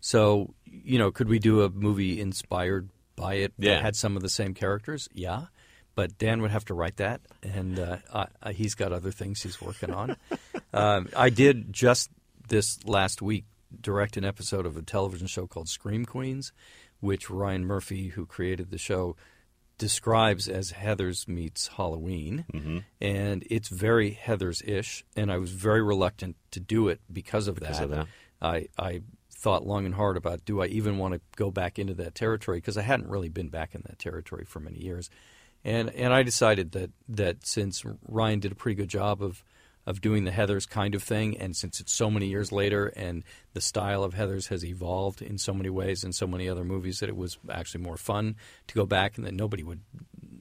So 0.00 0.54
you 0.66 0.98
know, 0.98 1.10
could 1.10 1.28
we 1.28 1.38
do 1.38 1.62
a 1.62 1.70
movie 1.70 2.20
inspired 2.20 2.88
by 3.16 3.34
it 3.34 3.52
Yeah. 3.58 3.74
that 3.74 3.82
had 3.82 3.96
some 3.96 4.16
of 4.16 4.22
the 4.22 4.28
same 4.28 4.54
characters? 4.54 5.08
Yeah. 5.14 5.46
But 5.94 6.18
Dan 6.18 6.42
would 6.42 6.50
have 6.50 6.66
to 6.66 6.74
write 6.74 6.96
that, 6.98 7.22
and 7.42 7.78
uh, 7.78 7.96
I, 8.42 8.52
he's 8.52 8.74
got 8.74 8.92
other 8.92 9.10
things 9.10 9.42
he's 9.42 9.62
working 9.62 9.90
on. 9.90 10.16
um, 10.74 11.08
I 11.16 11.30
did 11.30 11.72
just 11.72 12.10
this 12.48 12.84
last 12.84 13.22
week 13.22 13.46
direct 13.80 14.18
an 14.18 14.24
episode 14.24 14.66
of 14.66 14.76
a 14.76 14.82
television 14.82 15.26
show 15.26 15.46
called 15.46 15.68
Scream 15.70 16.04
Queens, 16.04 16.52
which 17.00 17.30
Ryan 17.30 17.64
Murphy, 17.64 18.08
who 18.08 18.26
created 18.26 18.70
the 18.70 18.78
show, 18.78 19.16
describes 19.78 20.48
as 20.48 20.72
Heathers 20.72 21.28
meets 21.28 21.68
Halloween, 21.68 22.44
Mm-hmm. 22.52 22.78
and 23.00 23.44
it's 23.50 23.68
very 23.68 24.18
Heathers 24.24 24.66
ish. 24.66 25.04
And 25.14 25.30
I 25.30 25.36
was 25.38 25.50
very 25.52 25.82
reluctant 25.82 26.36
to 26.52 26.60
do 26.60 26.88
it 26.88 27.00
because 27.12 27.46
of 27.46 27.56
Because 27.56 27.78
that. 27.78 27.84
of 27.84 27.90
that. 27.90 28.06
I, 28.40 28.68
I 28.78 29.00
thought 29.30 29.66
long 29.66 29.84
and 29.86 29.94
hard 29.94 30.16
about 30.16 30.44
do 30.44 30.62
I 30.62 30.66
even 30.66 30.98
want 30.98 31.14
to 31.14 31.20
go 31.36 31.50
back 31.50 31.78
into 31.78 31.94
that 31.94 32.14
territory 32.14 32.58
because 32.58 32.76
I 32.78 32.82
hadn't 32.82 33.08
really 33.08 33.28
been 33.28 33.48
back 33.48 33.74
in 33.74 33.82
that 33.86 33.98
territory 33.98 34.44
for 34.46 34.60
many 34.60 34.78
years, 34.78 35.08
and 35.64 35.90
and 35.90 36.12
I 36.12 36.22
decided 36.22 36.72
that 36.72 36.90
that 37.08 37.46
since 37.46 37.82
Ryan 38.08 38.40
did 38.40 38.52
a 38.52 38.54
pretty 38.54 38.76
good 38.76 38.88
job 38.88 39.22
of 39.22 39.42
of 39.86 40.00
doing 40.00 40.24
the 40.24 40.32
Heathers 40.32 40.68
kind 40.68 40.94
of 40.94 41.02
thing, 41.02 41.36
and 41.38 41.56
since 41.56 41.80
it's 41.80 41.92
so 41.92 42.10
many 42.10 42.26
years 42.26 42.50
later 42.50 42.86
and 42.96 43.22
the 43.54 43.60
style 43.60 44.02
of 44.02 44.14
Heathers 44.14 44.48
has 44.48 44.64
evolved 44.64 45.22
in 45.22 45.38
so 45.38 45.54
many 45.54 45.70
ways 45.70 46.04
in 46.04 46.12
so 46.12 46.26
many 46.26 46.48
other 46.48 46.64
movies 46.64 47.00
that 47.00 47.08
it 47.08 47.16
was 47.16 47.38
actually 47.50 47.82
more 47.82 47.96
fun 47.96 48.36
to 48.66 48.74
go 48.74 48.84
back 48.84 49.16
and 49.16 49.26
that 49.26 49.34
nobody 49.34 49.62
would 49.62 49.80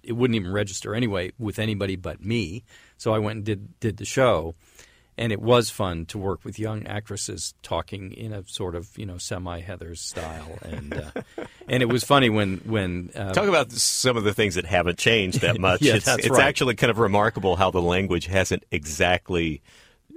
it 0.04 0.14
wouldn't 0.14 0.36
even 0.36 0.52
register 0.52 0.94
anyway 0.94 1.32
with 1.40 1.58
anybody 1.58 1.96
but 1.96 2.24
me. 2.24 2.64
So 2.98 3.14
I 3.14 3.20
went 3.20 3.38
and 3.38 3.46
did 3.46 3.80
did 3.80 3.98
the 3.98 4.06
show, 4.06 4.56
and 5.18 5.32
it 5.32 5.42
was 5.42 5.70
fun 5.70 6.06
to 6.08 6.18
work 6.18 6.44
with 6.44 6.60
young 6.60 6.86
actresses 6.88 7.54
talking 7.64 8.12
in 8.12 8.34
a 8.34 8.44
sort 8.48 8.76
of 8.76 8.90
you 8.98 9.06
know 9.06 9.18
semi 9.18 9.62
Heathers 9.62 9.98
style, 9.98 10.58
and 10.62 10.94
uh, 10.94 11.22
and 11.68 11.82
it 11.82 11.88
was 11.88 12.04
funny 12.04 12.30
when 12.30 12.58
when 12.66 13.12
uh, 13.16 13.34
Talk 13.34 13.48
about 13.48 13.72
some 13.72 14.18
of 14.18 14.24
the 14.24 14.34
things 14.34 14.56
that 14.56 14.66
haven't 14.66 14.98
changed 14.98 15.42
that 15.42 15.60
much. 15.60 15.82
Yeah, 15.82 15.96
it's 15.96 16.06
that's 16.06 16.26
it's 16.26 16.30
right. 16.30 16.48
actually 16.48 16.76
kind 16.76 16.92
of 16.92 17.00
remarkable 17.00 17.56
how 17.56 17.72
the 17.72 17.82
language 17.82 18.26
hasn't 18.26 18.66
exactly 18.72 19.62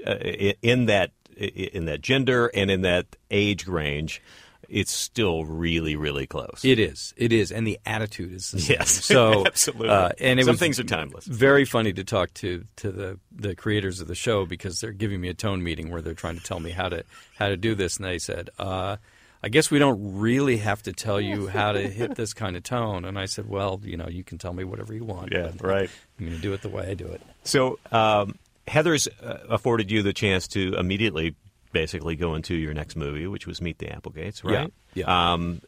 uh, 0.07 0.17
in 0.17 0.87
that 0.87 1.13
in 1.37 1.85
that 1.85 2.01
gender 2.01 2.51
and 2.55 2.71
in 2.71 2.83
that 2.83 3.07
age 3.31 3.67
range. 3.67 4.23
It's 4.69 4.93
still 4.93 5.45
really, 5.45 5.97
really 5.97 6.27
close. 6.27 6.61
It 6.63 6.79
is. 6.79 7.15
It 7.17 7.33
is, 7.33 7.51
and 7.51 7.67
the 7.67 7.79
attitude 7.87 8.35
is 8.35 8.51
the 8.51 8.61
same. 8.61 8.77
Yes, 8.79 8.91
So 8.91 9.47
absolutely. 9.47 9.89
uh, 9.89 10.11
and 10.21 10.39
it 10.39 10.45
Some 10.45 10.53
was 10.53 10.61
things 10.61 10.79
are 10.79 10.85
timeless. 10.85 11.25
Very 11.25 11.65
funny 11.65 11.93
to 11.95 12.05
talk 12.05 12.35
to 12.35 12.65
to 12.77 12.91
the 12.93 13.19
the 13.35 13.55
creators 13.55 14.01
of 14.01 14.09
the 14.09 14.15
show 14.15 14.45
because 14.45 14.81
they're 14.81 14.93
giving 14.93 15.21
me 15.21 15.29
a 15.29 15.35
tone 15.35 15.63
meeting 15.63 15.91
where 15.91 16.03
they're 16.03 16.15
trying 16.15 16.37
to 16.37 16.43
tell 16.43 16.61
me 16.61 16.71
how 16.71 16.89
to 16.91 17.05
how 17.39 17.49
to 17.49 17.57
do 17.57 17.75
this, 17.75 17.97
and 17.97 18.07
they 18.07 18.19
said. 18.19 18.51
Uh, 18.59 18.97
I 19.41 19.51
guess 19.51 19.71
we 19.71 19.79
don't 19.79 20.19
really 20.19 20.57
have 20.57 20.83
to 20.83 20.93
tell 20.93 21.21
you 21.21 21.47
how 21.59 21.71
to 21.71 21.81
hit 21.89 22.17
this 22.17 22.35
kind 22.35 22.57
of 22.57 22.65
tone. 22.65 23.05
And 23.05 23.17
I 23.17 23.27
said, 23.27 23.49
well, 23.49 23.81
you 23.85 23.97
know, 23.97 24.09
you 24.09 24.25
can 24.25 24.37
tell 24.37 24.53
me 24.53 24.65
whatever 24.65 24.93
you 24.93 25.05
want. 25.05 25.31
Yeah, 25.31 25.53
but 25.57 25.65
right. 25.65 25.91
I'm 26.19 26.27
going 26.27 26.37
to 26.37 26.43
do 26.43 26.53
it 26.55 26.63
the 26.63 26.69
way 26.69 26.89
I 26.89 26.95
do 26.95 27.07
it. 27.07 27.23
So 27.45 27.79
um, 27.93 28.37
Heathers 28.67 29.07
uh, 29.23 29.39
afforded 29.49 29.93
you 29.93 30.03
the 30.03 30.13
chance 30.13 30.49
to 30.49 30.75
immediately, 30.75 31.37
basically, 31.73 32.17
go 32.17 32.35
into 32.35 32.55
your 32.55 32.75
next 32.75 32.97
movie, 32.97 33.27
which 33.27 33.47
was 33.47 33.61
Meet 33.61 33.79
the 33.79 33.89
Applegates, 33.91 34.43
right? 34.45 34.73
Yeah, 34.95 35.05
yeah. 35.07 35.33
Um, 35.33 35.61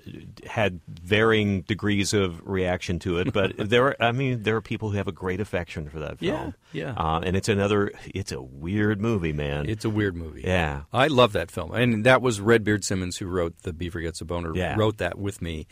had 0.47 0.81
varying 0.89 1.63
degrees 1.63 2.13
of 2.15 2.41
reaction 2.47 2.99
to 3.01 3.19
it, 3.19 3.33
but 3.33 3.53
there, 3.59 3.87
are, 3.89 3.97
I 4.01 4.13
mean, 4.13 4.43
there 4.43 4.57
are 4.57 4.61
people 4.61 4.91
who 4.91 4.97
have 4.97 5.09
a 5.09 5.13
great 5.13 5.41
affection 5.41 5.89
for 5.89 5.99
that 6.01 6.17
Yeah, 6.21 6.39
film. 6.39 6.55
yeah. 6.73 6.95
Uh, 6.97 7.21
and 7.21 7.37
it's 7.37 7.49
another, 7.49 7.93
it's 8.15 8.33
a 8.33 8.41
weird 8.43 9.01
movie, 9.01 9.33
man. 9.33 9.69
It's 9.69 9.85
a 9.85 9.91
weird 9.91 10.17
movie. 10.17 10.43
Yeah. 10.45 10.83
I 10.93 11.07
love 11.09 11.33
that 11.35 11.51
film. 11.51 11.73
And 11.73 12.05
that 12.07 12.23
was 12.23 12.41
Redbeard 12.41 12.85
Simmons 12.85 13.19
who 13.19 13.27
wrote 13.27 13.63
The 13.63 13.73
Beaver 13.73 14.01
Gets 14.01 14.21
a 14.21 14.25
Boner, 14.25 14.55
Yeah. 14.55 14.77
wrote 14.77 14.99
that 14.99 15.19
with 15.19 15.41
me. 15.43 15.67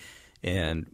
And 0.44 0.86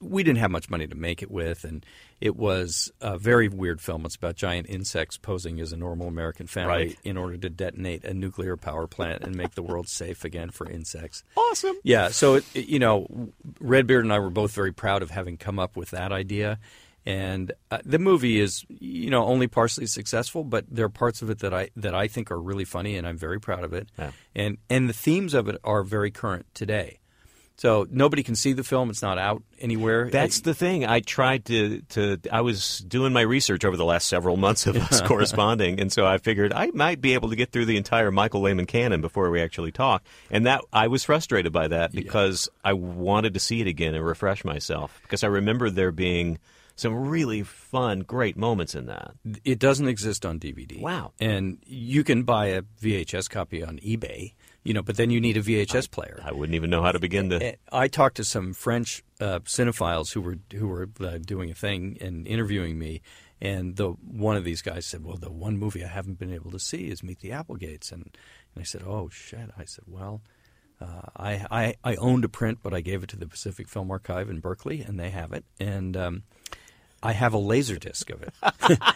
we 0.00 0.22
didn't 0.22 0.38
have 0.38 0.50
much 0.50 0.70
money 0.70 0.86
to 0.86 0.94
make 0.94 1.22
it 1.22 1.30
with. 1.30 1.64
And 1.64 1.84
it 2.20 2.36
was 2.36 2.90
a 3.00 3.16
very 3.18 3.48
weird 3.48 3.80
film. 3.80 4.04
It's 4.04 4.16
about 4.16 4.34
giant 4.36 4.68
insects 4.68 5.16
posing 5.16 5.60
as 5.60 5.72
a 5.72 5.76
normal 5.76 6.08
American 6.08 6.46
family 6.46 6.68
Right. 6.72 6.98
in 7.04 7.16
order 7.16 7.36
to 7.36 7.48
detonate 7.48 8.04
a 8.04 8.12
nuclear 8.14 8.56
power 8.56 8.86
plant 8.86 9.22
and 9.22 9.34
make 9.36 9.54
the 9.54 9.62
world 9.62 9.88
safe 9.88 10.24
again 10.24 10.50
for 10.50 10.68
insects. 10.68 11.22
awesome. 11.36 11.76
Yeah, 11.84 12.08
so 12.08 12.34
it, 12.34 12.44
it- 12.54 12.66
you 12.68 12.78
know, 12.78 13.30
Redbeard 13.60 14.04
and 14.04 14.12
I 14.12 14.18
were 14.18 14.30
both 14.30 14.52
very 14.52 14.72
proud 14.72 15.02
of 15.02 15.10
having 15.10 15.36
come 15.36 15.58
up 15.58 15.76
with 15.76 15.90
that 15.90 16.10
idea, 16.12 16.58
and 17.06 17.52
uh, 17.70 17.78
the 17.84 17.98
movie 17.98 18.38
is 18.40 18.66
you 18.68 19.08
know 19.10 19.24
only 19.24 19.46
partially 19.46 19.86
successful, 19.86 20.44
but 20.44 20.64
there 20.70 20.84
are 20.84 20.90
parts 20.90 21.22
of 21.22 21.30
it 21.30 21.38
that 21.38 21.54
I 21.54 21.70
that 21.76 21.94
I 21.94 22.08
think 22.08 22.30
are 22.30 22.40
really 22.40 22.64
funny, 22.66 22.96
and 22.96 23.06
I'm 23.06 23.16
very 23.16 23.40
proud 23.40 23.64
of 23.64 23.72
it. 23.72 23.88
Yeah. 23.98 24.10
And 24.34 24.58
and 24.68 24.88
the 24.88 24.92
themes 24.92 25.32
of 25.34 25.48
it 25.48 25.56
are 25.64 25.82
very 25.82 26.10
current 26.10 26.46
today. 26.52 26.98
So 27.58 27.88
nobody 27.90 28.22
can 28.22 28.36
see 28.36 28.52
the 28.52 28.62
film; 28.62 28.88
it's 28.88 29.02
not 29.02 29.18
out 29.18 29.42
anywhere. 29.58 30.08
That's 30.08 30.38
uh, 30.38 30.42
the 30.44 30.54
thing. 30.54 30.86
I 30.86 31.00
tried 31.00 31.44
to, 31.46 31.82
to. 31.90 32.20
I 32.30 32.40
was 32.40 32.78
doing 32.78 33.12
my 33.12 33.22
research 33.22 33.64
over 33.64 33.76
the 33.76 33.84
last 33.84 34.06
several 34.06 34.36
months 34.36 34.68
of 34.68 34.76
us 34.76 35.00
corresponding, 35.06 35.80
and 35.80 35.92
so 35.92 36.06
I 36.06 36.18
figured 36.18 36.52
I 36.52 36.70
might 36.72 37.00
be 37.00 37.14
able 37.14 37.30
to 37.30 37.36
get 37.36 37.50
through 37.50 37.66
the 37.66 37.76
entire 37.76 38.12
Michael 38.12 38.42
Lehmann 38.42 38.66
canon 38.66 39.00
before 39.00 39.28
we 39.30 39.42
actually 39.42 39.72
talk. 39.72 40.04
And 40.30 40.46
that 40.46 40.60
I 40.72 40.86
was 40.86 41.02
frustrated 41.02 41.52
by 41.52 41.66
that 41.66 41.90
because 41.90 42.48
I 42.64 42.74
wanted 42.74 43.34
to 43.34 43.40
see 43.40 43.60
it 43.60 43.66
again 43.66 43.96
and 43.96 44.06
refresh 44.06 44.44
myself 44.44 44.96
because 45.02 45.24
I 45.24 45.26
remember 45.26 45.68
there 45.68 45.90
being 45.90 46.38
some 46.78 47.08
really 47.08 47.42
fun, 47.42 48.00
great 48.00 48.36
moments 48.36 48.76
in 48.76 48.86
that. 48.86 49.12
It 49.44 49.58
doesn't 49.58 49.88
exist 49.88 50.24
on 50.24 50.38
DVD. 50.38 50.80
Wow. 50.80 51.12
And 51.18 51.58
you 51.66 52.04
can 52.04 52.22
buy 52.22 52.46
a 52.46 52.62
VHS 52.62 53.28
copy 53.28 53.64
on 53.64 53.78
eBay, 53.78 54.34
you 54.68 54.74
know, 54.74 54.82
but 54.82 54.98
then 54.98 55.08
you 55.08 55.18
need 55.18 55.38
a 55.38 55.42
VHS 55.42 55.90
player. 55.90 56.20
I 56.22 56.30
wouldn't 56.30 56.54
even 56.54 56.68
know 56.68 56.82
how 56.82 56.92
to 56.92 56.98
begin 56.98 57.30
to. 57.30 57.56
I 57.72 57.88
talked 57.88 58.18
to 58.18 58.24
some 58.24 58.52
French 58.52 59.02
uh, 59.18 59.38
cinephiles 59.40 60.12
who 60.12 60.20
were 60.20 60.36
who 60.52 60.68
were 60.68 60.90
uh, 61.00 61.16
doing 61.16 61.50
a 61.50 61.54
thing 61.54 61.96
and 62.02 62.26
interviewing 62.26 62.78
me, 62.78 63.00
And 63.40 63.76
the 63.76 63.92
one 63.92 64.36
of 64.36 64.44
these 64.44 64.60
guys 64.60 64.84
said, 64.84 65.02
"Well, 65.02 65.16
the 65.16 65.30
one 65.30 65.56
movie 65.56 65.82
I 65.82 65.88
haven't 65.88 66.18
been 66.18 66.34
able 66.34 66.50
to 66.50 66.58
see 66.58 66.90
is 66.90 67.02
Meet 67.02 67.20
the 67.20 67.32
Applegates." 67.32 67.90
And, 67.90 68.14
and 68.54 68.60
I 68.60 68.62
said, 68.62 68.82
"Oh 68.86 69.08
shit!" 69.10 69.50
I 69.56 69.64
said, 69.64 69.84
"Well." 69.86 70.20
Uh, 70.80 71.08
I, 71.16 71.44
I 71.50 71.74
I 71.82 71.96
owned 71.96 72.24
a 72.24 72.28
print, 72.28 72.58
but 72.62 72.72
I 72.72 72.82
gave 72.82 73.02
it 73.02 73.08
to 73.08 73.16
the 73.16 73.26
Pacific 73.26 73.68
Film 73.68 73.90
Archive 73.90 74.30
in 74.30 74.38
Berkeley, 74.38 74.80
and 74.82 75.00
they 75.00 75.10
have 75.10 75.32
it. 75.32 75.44
And 75.58 75.96
um, 75.96 76.22
I 77.02 77.12
have 77.12 77.32
a 77.32 77.38
laser 77.38 77.76
disc 77.76 78.10
of 78.10 78.22
it. 78.22 78.34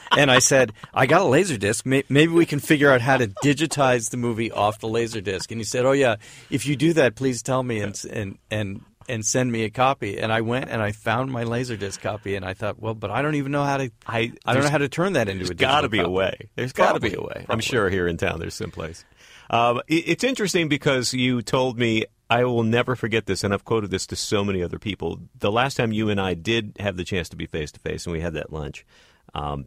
and 0.16 0.30
I 0.30 0.40
said, 0.40 0.72
I 0.92 1.06
got 1.06 1.22
a 1.22 1.26
laser 1.26 1.56
disc. 1.56 1.86
Maybe 1.86 2.28
we 2.28 2.46
can 2.46 2.58
figure 2.58 2.90
out 2.90 3.00
how 3.00 3.16
to 3.16 3.28
digitize 3.28 4.10
the 4.10 4.16
movie 4.16 4.50
off 4.50 4.80
the 4.80 4.88
laser 4.88 5.20
disc. 5.20 5.50
And 5.50 5.60
he 5.60 5.64
said, 5.64 5.84
Oh 5.84 5.92
yeah, 5.92 6.16
if 6.50 6.66
you 6.66 6.76
do 6.76 6.92
that, 6.94 7.14
please 7.14 7.42
tell 7.42 7.62
me 7.62 7.80
and 7.80 8.00
and 8.10 8.38
and 8.50 8.82
and 9.08 9.24
send 9.24 9.50
me 9.50 9.64
a 9.64 9.70
copy. 9.70 10.18
And 10.18 10.32
I 10.32 10.40
went 10.40 10.70
and 10.70 10.82
I 10.82 10.92
found 10.92 11.30
my 11.30 11.44
laserdisc 11.44 12.00
copy, 12.00 12.34
and 12.34 12.44
I 12.44 12.54
thought, 12.54 12.80
well, 12.80 12.94
but 12.94 13.10
I 13.10 13.22
don't 13.22 13.34
even 13.36 13.52
know 13.52 13.64
how 13.64 13.78
to. 13.78 13.90
I 14.06 14.32
I 14.44 14.54
don't 14.54 14.64
know 14.64 14.70
how 14.70 14.78
to 14.78 14.88
turn 14.88 15.14
that 15.14 15.28
into 15.28 15.44
a. 15.44 15.48
There's 15.48 15.58
got 15.58 15.82
to 15.82 15.88
be 15.88 15.98
copy. 15.98 16.06
a 16.06 16.10
way. 16.10 16.50
There's 16.56 16.72
got 16.72 16.92
to 16.92 17.00
be 17.00 17.14
a 17.14 17.20
way. 17.20 17.26
Probably. 17.26 17.46
I'm 17.48 17.60
sure 17.60 17.88
here 17.88 18.08
in 18.08 18.16
town 18.16 18.40
there's 18.40 18.54
some 18.54 18.70
place. 18.70 19.04
Um, 19.50 19.80
it, 19.88 20.04
it's 20.06 20.24
interesting 20.24 20.68
because 20.68 21.12
you 21.12 21.42
told 21.42 21.78
me 21.78 22.06
I 22.32 22.44
will 22.44 22.62
never 22.62 22.96
forget 22.96 23.26
this, 23.26 23.44
and 23.44 23.52
I've 23.52 23.66
quoted 23.66 23.90
this 23.90 24.06
to 24.06 24.16
so 24.16 24.42
many 24.42 24.62
other 24.62 24.78
people. 24.78 25.20
The 25.38 25.52
last 25.52 25.76
time 25.76 25.92
you 25.92 26.08
and 26.08 26.18
I 26.18 26.32
did 26.32 26.76
have 26.80 26.96
the 26.96 27.04
chance 27.04 27.28
to 27.28 27.36
be 27.36 27.44
face 27.44 27.70
to 27.72 27.80
face, 27.80 28.06
and 28.06 28.12
we 28.14 28.20
had 28.22 28.32
that 28.34 28.50
lunch. 28.50 28.86
Um, 29.34 29.66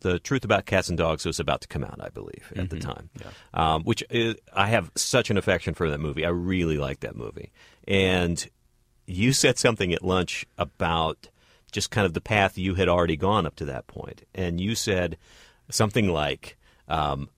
the 0.00 0.18
truth 0.18 0.44
about 0.44 0.66
cats 0.66 0.88
and 0.88 0.98
dogs 0.98 1.24
was 1.24 1.38
about 1.38 1.60
to 1.60 1.68
come 1.68 1.84
out, 1.84 2.00
I 2.00 2.08
believe, 2.08 2.52
at 2.56 2.70
the 2.70 2.80
time. 2.80 3.10
Um, 3.54 3.84
which 3.84 4.02
is, 4.10 4.34
I 4.52 4.66
have 4.66 4.90
such 4.96 5.30
an 5.30 5.36
affection 5.36 5.74
for 5.74 5.88
that 5.90 6.00
movie. 6.00 6.26
I 6.26 6.30
really 6.30 6.76
like 6.76 7.00
that 7.00 7.14
movie, 7.14 7.52
and 7.86 8.44
you 9.06 9.32
said 9.32 9.56
something 9.56 9.92
at 9.92 10.02
lunch 10.02 10.44
about 10.58 11.28
just 11.70 11.92
kind 11.92 12.04
of 12.04 12.14
the 12.14 12.20
path 12.20 12.58
you 12.58 12.74
had 12.74 12.88
already 12.88 13.16
gone 13.16 13.46
up 13.46 13.54
to 13.56 13.64
that 13.66 13.86
point, 13.86 14.26
and 14.34 14.60
you 14.60 14.74
said 14.74 15.16
something 15.70 16.08
like. 16.08 16.58
Um, 16.88 17.28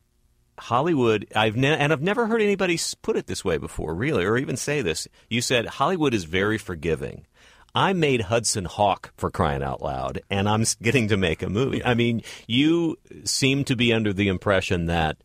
Hollywood, 0.59 1.27
I've 1.35 1.57
ne- 1.57 1.77
and 1.77 1.93
I've 1.93 2.03
never 2.03 2.27
heard 2.27 2.43
anybody 2.43 2.79
put 3.03 3.17
it 3.17 3.27
this 3.27 3.45
way 3.45 3.59
before, 3.59 3.95
really, 3.95 4.25
or 4.25 4.37
even 4.37 4.57
say 4.57 4.83
this. 4.83 5.09
You 5.29 5.41
said 5.41 5.67
Hollywood 5.67 6.15
is 6.15 6.25
very 6.25 6.59
forgiving. 6.59 7.27
I 7.75 7.93
made 7.93 8.23
Hudson 8.23 8.67
Hawk 8.67 9.13
for 9.17 9.31
crying 9.31 9.63
out 9.63 9.83
loud, 9.83 10.21
and 10.31 10.49
I'm 10.49 10.65
getting 10.81 11.09
to 11.09 11.17
make 11.17 11.43
a 11.43 11.49
movie. 11.49 11.85
I 11.85 11.95
mean, 11.95 12.23
you 12.47 12.99
seem 13.25 13.65
to 13.65 13.75
be 13.75 13.93
under 13.93 14.13
the 14.13 14.29
impression 14.29 14.87
that 14.87 15.17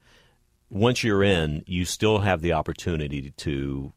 once 0.70 1.04
you're 1.04 1.24
in, 1.24 1.64
you 1.68 1.86
still 1.86 2.20
have 2.20 2.42
the 2.42 2.54
opportunity 2.54 3.32
to 3.38 3.94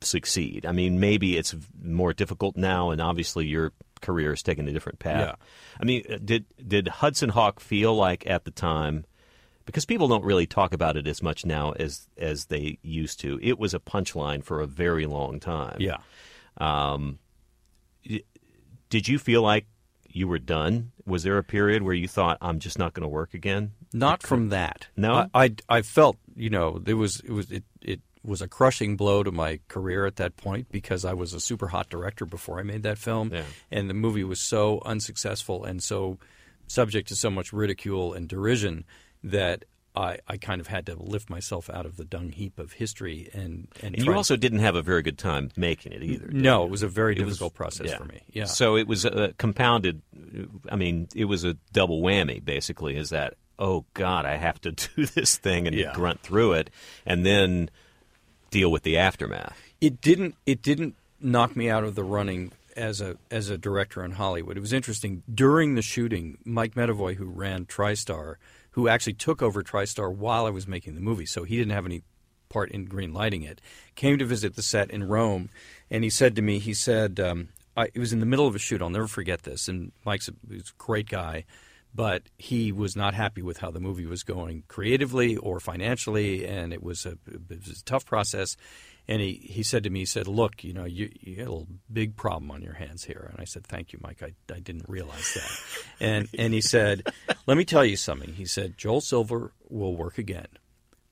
succeed. 0.00 0.64
I 0.64 0.72
mean, 0.72 1.00
maybe 1.00 1.36
it's 1.36 1.54
more 1.82 2.12
difficult 2.12 2.56
now, 2.56 2.90
and 2.90 3.00
obviously 3.00 3.46
your 3.46 3.72
career 4.00 4.30
has 4.30 4.42
taken 4.42 4.66
a 4.66 4.72
different 4.72 4.98
path. 4.98 5.20
Yeah. 5.28 5.34
I 5.80 5.84
mean, 5.84 6.04
uh, 6.10 6.18
did 6.24 6.46
did 6.66 6.88
Hudson 6.88 7.28
Hawk 7.28 7.60
feel 7.60 7.94
like 7.94 8.26
at 8.26 8.44
the 8.44 8.50
time? 8.50 9.04
Because 9.66 9.84
people 9.84 10.08
don't 10.08 10.24
really 10.24 10.46
talk 10.46 10.72
about 10.72 10.96
it 10.96 11.06
as 11.06 11.22
much 11.22 11.44
now 11.46 11.72
as 11.72 12.08
as 12.16 12.46
they 12.46 12.78
used 12.82 13.20
to. 13.20 13.38
It 13.42 13.58
was 13.58 13.74
a 13.74 13.78
punchline 13.78 14.42
for 14.42 14.60
a 14.60 14.66
very 14.66 15.06
long 15.06 15.38
time. 15.38 15.76
Yeah. 15.78 15.98
Um, 16.58 17.18
did 18.88 19.06
you 19.08 19.18
feel 19.18 19.42
like 19.42 19.66
you 20.08 20.26
were 20.26 20.38
done? 20.38 20.90
Was 21.06 21.22
there 21.22 21.38
a 21.38 21.44
period 21.44 21.82
where 21.82 21.94
you 21.94 22.08
thought, 22.08 22.38
"I'm 22.40 22.58
just 22.58 22.78
not 22.78 22.94
going 22.94 23.02
to 23.02 23.08
work 23.08 23.34
again"? 23.34 23.72
Not 23.92 24.22
from 24.22 24.48
that. 24.48 24.88
No? 24.96 25.28
I, 25.34 25.44
I, 25.44 25.54
I 25.68 25.82
felt 25.82 26.16
you 26.34 26.50
know 26.50 26.78
there 26.78 26.96
was 26.96 27.20
it 27.20 27.30
was 27.30 27.50
it 27.52 27.64
it 27.80 28.00
was 28.24 28.42
a 28.42 28.48
crushing 28.48 28.96
blow 28.96 29.22
to 29.22 29.30
my 29.32 29.60
career 29.68 30.04
at 30.06 30.16
that 30.16 30.36
point 30.36 30.66
because 30.70 31.04
I 31.04 31.12
was 31.14 31.32
a 31.32 31.40
super 31.40 31.68
hot 31.68 31.88
director 31.88 32.26
before 32.26 32.58
I 32.58 32.62
made 32.62 32.82
that 32.82 32.98
film, 32.98 33.30
Yeah. 33.32 33.44
and 33.70 33.88
the 33.88 33.94
movie 33.94 34.24
was 34.24 34.40
so 34.46 34.82
unsuccessful 34.84 35.64
and 35.64 35.82
so 35.82 36.18
subject 36.66 37.08
to 37.08 37.16
so 37.16 37.30
much 37.30 37.52
ridicule 37.52 38.12
and 38.12 38.28
derision 38.28 38.84
that. 39.22 39.64
I, 39.96 40.18
I 40.28 40.36
kind 40.36 40.60
of 40.60 40.68
had 40.68 40.86
to 40.86 40.94
lift 40.94 41.28
myself 41.28 41.68
out 41.68 41.84
of 41.84 41.96
the 41.96 42.04
dung 42.04 42.30
heap 42.30 42.60
of 42.60 42.74
history 42.74 43.28
and 43.34 43.66
and, 43.82 43.96
And 43.96 44.04
you 44.06 44.14
also 44.14 44.36
didn't 44.36 44.60
have 44.60 44.76
a 44.76 44.82
very 44.82 45.02
good 45.02 45.18
time 45.18 45.50
making 45.56 45.90
it 45.92 46.00
either. 46.04 46.28
no 46.30 46.60
you? 46.60 46.66
it 46.66 46.70
was 46.70 46.84
a 46.84 46.88
very 46.88 47.16
It 47.18 47.24
was- 47.24 47.34
difficult 47.34 47.54
process 47.54 47.88
yeah. 47.88 47.98
for 47.98 48.04
me 48.04 48.22
yeah 48.32 48.44
So 48.44 48.76
it 48.76 48.86
was 48.86 49.04
uh, 49.04 49.32
compounded. 49.36 50.00
I 50.70 50.76
mean, 50.76 51.08
it 51.16 51.24
was 51.24 51.42
a 51.42 51.54
double 51.72 52.02
whammy, 52.02 52.42
basically. 52.42 52.96
Is 52.96 53.10
that 53.10 53.34
oh 53.58 53.84
God, 53.94 54.26
I 54.26 54.36
have 54.36 54.60
to 54.60 54.70
do 54.96 55.06
this 55.06 55.36
thing 55.36 55.66
and 55.66 55.74
Yeah. 55.74 55.92
grunt 55.92 56.20
through 56.20 56.52
it, 56.52 56.70
and 57.04 57.26
then 57.26 57.68
deal 58.52 58.70
with 58.70 58.84
the 58.84 58.96
aftermath. 58.96 59.58
it 59.80 60.00
didn't 60.00 60.36
it 60.46 60.62
didn't 60.62 60.94
knock 61.20 61.56
me 61.56 61.68
out 61.68 61.82
of 61.82 61.96
the 61.96 62.04
running 62.04 62.52
as 62.76 63.00
a 63.00 63.16
as 63.32 63.50
a 63.50 63.58
director 63.58 64.04
in 64.04 64.12
Hollywood. 64.12 64.56
It 64.56 64.60
was 64.60 64.72
interesting 64.72 65.24
during 65.34 65.74
the 65.74 65.82
shooting. 65.82 66.38
Mike 66.44 66.74
Medavoy, 66.76 67.16
who 67.16 67.26
ran 67.26 67.66
TriStar, 67.66 68.36
who 68.72 68.88
actually 68.88 69.14
took 69.14 69.42
over 69.42 69.62
TriStar 69.62 70.14
while 70.14 70.46
I 70.46 70.50
was 70.50 70.66
making 70.66 70.94
the 70.94 71.00
movie, 71.00 71.26
so 71.26 71.44
he 71.44 71.56
didn't 71.56 71.72
have 71.72 71.86
any 71.86 72.02
part 72.48 72.70
in 72.70 72.84
green 72.84 73.12
lighting 73.12 73.42
it. 73.42 73.60
Came 73.94 74.18
to 74.18 74.24
visit 74.24 74.56
the 74.56 74.62
set 74.62 74.90
in 74.90 75.04
Rome, 75.04 75.50
and 75.90 76.04
he 76.04 76.10
said 76.10 76.36
to 76.36 76.42
me, 76.42 76.58
he 76.58 76.74
said, 76.74 77.20
um, 77.20 77.48
I, 77.76 77.84
it 77.94 77.98
was 77.98 78.12
in 78.12 78.20
the 78.20 78.26
middle 78.26 78.46
of 78.46 78.54
a 78.54 78.58
shoot. 78.58 78.82
I'll 78.82 78.90
never 78.90 79.06
forget 79.06 79.42
this. 79.42 79.68
And 79.68 79.92
Mike's 80.04 80.28
a, 80.28 80.32
a 80.52 80.60
great 80.78 81.08
guy. 81.08 81.44
But 81.92 82.22
he 82.38 82.70
was 82.70 82.94
not 82.94 83.14
happy 83.14 83.42
with 83.42 83.58
how 83.58 83.72
the 83.72 83.80
movie 83.80 84.06
was 84.06 84.22
going 84.22 84.62
creatively 84.68 85.36
or 85.36 85.58
financially, 85.58 86.46
and 86.46 86.72
it 86.72 86.84
was 86.84 87.04
a, 87.04 87.18
it 87.26 87.66
was 87.66 87.80
a 87.80 87.84
tough 87.84 88.06
process. 88.06 88.56
And 89.10 89.20
he, 89.20 89.32
he 89.32 89.64
said 89.64 89.82
to 89.82 89.90
me, 89.90 89.98
he 89.98 90.06
said, 90.06 90.28
"Look, 90.28 90.62
you 90.62 90.72
know, 90.72 90.84
you, 90.84 91.10
you 91.18 91.44
got 91.44 91.52
a 91.52 91.66
big 91.92 92.14
problem 92.14 92.52
on 92.52 92.62
your 92.62 92.74
hands 92.74 93.02
here." 93.02 93.28
And 93.32 93.40
I 93.40 93.44
said, 93.44 93.66
"Thank 93.66 93.92
you, 93.92 93.98
Mike. 94.00 94.22
I, 94.22 94.34
I 94.54 94.60
didn't 94.60 94.88
realize 94.88 95.34
that." 95.34 95.50
and 96.00 96.28
and 96.38 96.54
he 96.54 96.60
said, 96.60 97.12
"Let 97.44 97.56
me 97.56 97.64
tell 97.64 97.84
you 97.84 97.96
something." 97.96 98.34
He 98.34 98.46
said, 98.46 98.78
"Joel 98.78 99.00
Silver 99.00 99.52
will 99.68 99.96
work 99.96 100.16
again. 100.16 100.46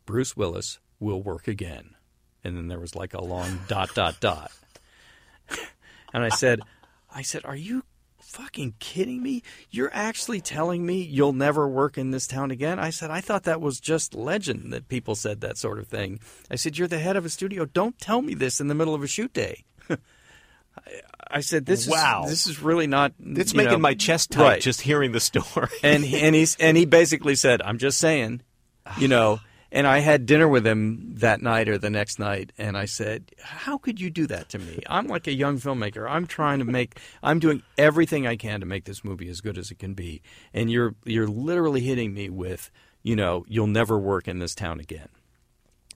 Bruce 0.06 0.36
Willis 0.36 0.78
will 1.00 1.20
work 1.20 1.48
again." 1.48 1.96
And 2.44 2.56
then 2.56 2.68
there 2.68 2.78
was 2.78 2.94
like 2.94 3.14
a 3.14 3.20
long 3.20 3.58
dot 3.66 3.92
dot 3.94 4.20
dot. 4.20 4.52
And 6.14 6.24
I 6.24 6.30
said, 6.30 6.60
I 7.14 7.20
said, 7.20 7.44
are 7.44 7.54
you 7.54 7.84
fucking 8.28 8.74
kidding 8.78 9.22
me? 9.22 9.42
You're 9.70 9.90
actually 9.92 10.40
telling 10.40 10.84
me 10.84 11.00
you'll 11.02 11.32
never 11.32 11.66
work 11.68 11.96
in 11.98 12.10
this 12.10 12.26
town 12.26 12.50
again? 12.50 12.78
I 12.78 12.90
said, 12.90 13.10
I 13.10 13.20
thought 13.20 13.44
that 13.44 13.60
was 13.60 13.80
just 13.80 14.14
legend 14.14 14.72
that 14.72 14.88
people 14.88 15.14
said 15.14 15.40
that 15.40 15.56
sort 15.58 15.78
of 15.78 15.88
thing. 15.88 16.20
I 16.50 16.56
said, 16.56 16.76
you're 16.78 16.88
the 16.88 16.98
head 16.98 17.16
of 17.16 17.24
a 17.24 17.30
studio. 17.30 17.64
Don't 17.64 17.98
tell 17.98 18.22
me 18.22 18.34
this 18.34 18.60
in 18.60 18.68
the 18.68 18.74
middle 18.74 18.94
of 18.94 19.02
a 19.02 19.06
shoot 19.06 19.32
day. 19.32 19.64
I, 19.90 19.96
I 21.30 21.40
said, 21.40 21.66
this 21.66 21.86
Wow. 21.88 22.24
is 22.24 22.30
this 22.30 22.46
is 22.46 22.62
really 22.62 22.86
not. 22.86 23.12
It's 23.20 23.54
making 23.54 23.72
know- 23.72 23.78
my 23.78 23.94
chest 23.94 24.30
tight 24.32 24.42
Right. 24.42 24.60
just 24.60 24.80
hearing 24.82 25.12
the 25.12 25.20
story. 25.20 25.68
and 25.82 26.04
he, 26.04 26.18
and 26.20 26.34
he's 26.34 26.56
and 26.56 26.76
he 26.76 26.84
basically 26.86 27.34
said, 27.34 27.60
"I'm 27.62 27.76
just 27.78 27.98
saying," 27.98 28.42
you 28.98 29.08
know. 29.08 29.40
And 29.70 29.86
I 29.86 29.98
had 29.98 30.24
dinner 30.24 30.48
with 30.48 30.66
him 30.66 31.14
that 31.16 31.42
night 31.42 31.68
or 31.68 31.76
the 31.76 31.90
next 31.90 32.18
night, 32.18 32.52
and 32.56 32.74
I 32.76 32.86
said, 32.86 33.32
"How 33.42 33.76
could 33.76 34.00
you 34.00 34.08
do 34.08 34.26
that 34.28 34.48
to 34.50 34.58
me? 34.58 34.80
I'm 34.88 35.06
like 35.08 35.26
a 35.26 35.32
young 35.34 35.58
filmmaker. 35.58 36.08
I'm 36.08 36.26
trying 36.26 36.60
to 36.60 36.64
make. 36.64 36.98
I'm 37.22 37.38
doing 37.38 37.62
everything 37.76 38.26
I 38.26 38.36
can 38.36 38.60
to 38.60 38.66
make 38.66 38.84
this 38.86 39.04
movie 39.04 39.28
as 39.28 39.42
good 39.42 39.58
as 39.58 39.70
it 39.70 39.78
can 39.78 39.92
be, 39.92 40.22
and 40.54 40.70
you're 40.70 40.94
you're 41.04 41.28
literally 41.28 41.82
hitting 41.82 42.14
me 42.14 42.30
with, 42.30 42.70
you 43.02 43.14
know, 43.14 43.44
you'll 43.46 43.66
never 43.66 43.98
work 43.98 44.26
in 44.26 44.38
this 44.38 44.54
town 44.54 44.80
again." 44.80 45.08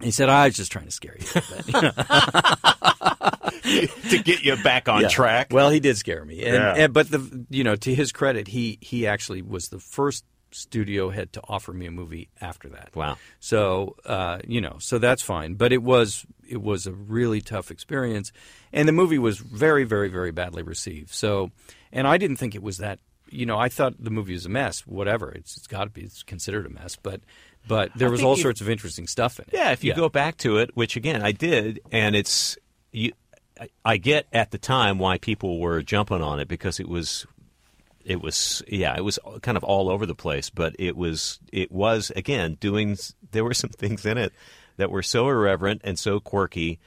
He 0.03 0.11
said, 0.11 0.29
"I 0.29 0.47
was 0.49 0.57
just 0.57 0.71
trying 0.71 0.87
to 0.87 0.91
scare 0.93 1.17
you." 1.19 1.27
To 4.11 4.19
get 4.23 4.43
you 4.43 4.57
back 4.63 4.89
on 4.89 5.03
Yeah. 5.03 5.09
track. 5.09 5.49
Well, 5.51 5.71
he 5.71 5.81
did 5.81 5.97
scare 5.97 6.25
me, 6.25 6.43
and, 6.45 6.55
Yeah. 6.55 6.75
and 6.77 6.93
but 6.93 7.11
the 7.11 7.47
you 7.49 7.65
know 7.65 7.77
to 7.77 7.95
his 7.95 8.13
credit, 8.13 8.49
he 8.49 8.77
he 8.81 9.07
actually 9.07 9.41
was 9.41 9.69
the 9.69 9.79
first 9.79 10.25
studio 10.55 11.11
head 11.11 11.33
to 11.35 11.41
offer 11.49 11.73
me 11.73 11.87
a 11.87 11.91
movie 11.91 12.29
after 12.41 12.69
that. 12.71 12.91
Wow. 12.95 13.17
So 13.41 13.97
uh, 14.07 14.39
you 14.47 14.61
know, 14.61 14.77
so 14.79 14.99
that's 14.99 15.23
fine. 15.23 15.55
But 15.55 15.73
it 15.73 15.83
was 15.83 16.25
it 16.49 16.63
was 16.63 16.87
a 16.87 16.93
really 16.93 17.41
tough 17.41 17.71
experience, 17.71 18.33
and 18.73 18.87
the 18.89 18.93
movie 18.93 19.19
was 19.19 19.39
very 19.39 19.85
very 19.85 20.09
very 20.09 20.31
badly 20.31 20.63
received. 20.63 21.11
So, 21.11 21.51
and 21.93 22.07
I 22.07 22.19
didn't 22.19 22.37
think 22.37 22.55
it 22.55 22.63
was 22.63 22.79
that. 22.79 22.99
You 23.31 23.47
know, 23.47 23.59
I 23.59 23.71
thought 23.71 23.95
the 23.99 24.11
movie 24.11 24.35
was 24.35 24.45
a 24.45 24.51
mess. 24.51 24.87
Whatever, 24.87 25.31
it's 25.33 25.57
it's 25.57 25.67
got 25.67 25.85
to 25.85 25.91
be. 25.91 26.03
It's 26.03 26.23
considered 26.23 26.67
a 26.67 26.69
mess, 26.71 26.97
but 26.97 27.23
but 27.67 27.91
there 27.97 28.11
was 28.11 28.23
all 28.23 28.35
if- 28.35 28.41
sorts 28.41 28.61
of 28.61 28.69
interesting 28.69 29.07
stuff 29.07 29.39
in 29.39 29.45
it. 29.49 29.55
Yeah, 29.55 29.73
if 29.73 29.83
you 29.83 29.95
go 29.95 30.09
back 30.11 30.37
to 30.39 30.59
it, 30.59 30.77
which 30.77 30.97
again 30.97 31.23
I 31.23 31.33
did, 31.33 31.81
and 31.91 32.15
it's 32.15 32.59
you. 32.93 33.13
I- 33.61 33.69
I 33.85 33.97
get 33.99 34.27
at 34.33 34.51
the 34.51 34.59
time 34.59 34.99
why 34.99 35.19
people 35.19 35.61
were 35.61 35.83
jumping 35.83 36.21
on 36.21 36.41
it 36.41 36.49
because 36.49 36.81
it 36.81 36.89
was, 36.89 37.27
it 38.05 38.23
was 38.23 38.63
yeah, 38.69 38.97
it 38.97 39.05
was 39.05 39.19
kind 39.43 39.57
of 39.57 39.65
all 39.65 39.89
over 39.89 40.07
the 40.07 40.15
place. 40.15 40.51
But 40.51 40.77
it 40.79 40.97
was 40.97 41.41
it 41.53 41.71
was 41.73 42.11
again 42.17 42.57
doing. 42.61 42.97
There 43.31 43.45
were 43.45 43.55
some 43.55 43.71
things 43.77 44.05
in 44.07 44.19
it 44.19 44.33
that 44.77 44.91
were 44.91 45.03
so 45.03 45.29
irreverent 45.29 45.83
and 45.85 45.99
so 45.99 46.21
quirky, 46.21 46.79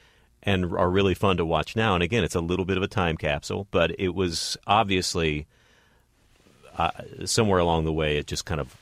and 0.42 0.64
are 0.76 0.90
really 0.90 1.14
fun 1.14 1.36
to 1.38 1.44
watch 1.44 1.76
now. 1.76 1.94
And 1.94 2.02
again, 2.02 2.24
it's 2.24 2.34
a 2.34 2.40
little 2.40 2.64
bit 2.64 2.76
of 2.76 2.82
a 2.82 2.88
time 2.88 3.16
capsule, 3.16 3.66
but 3.70 3.98
it 3.98 4.14
was 4.14 4.56
obviously 4.66 5.46
uh, 6.78 6.90
somewhere 7.24 7.58
along 7.58 7.84
the 7.84 7.92
way 7.92 8.18
it 8.18 8.26
just 8.26 8.44
kind 8.44 8.60
of 8.60 8.76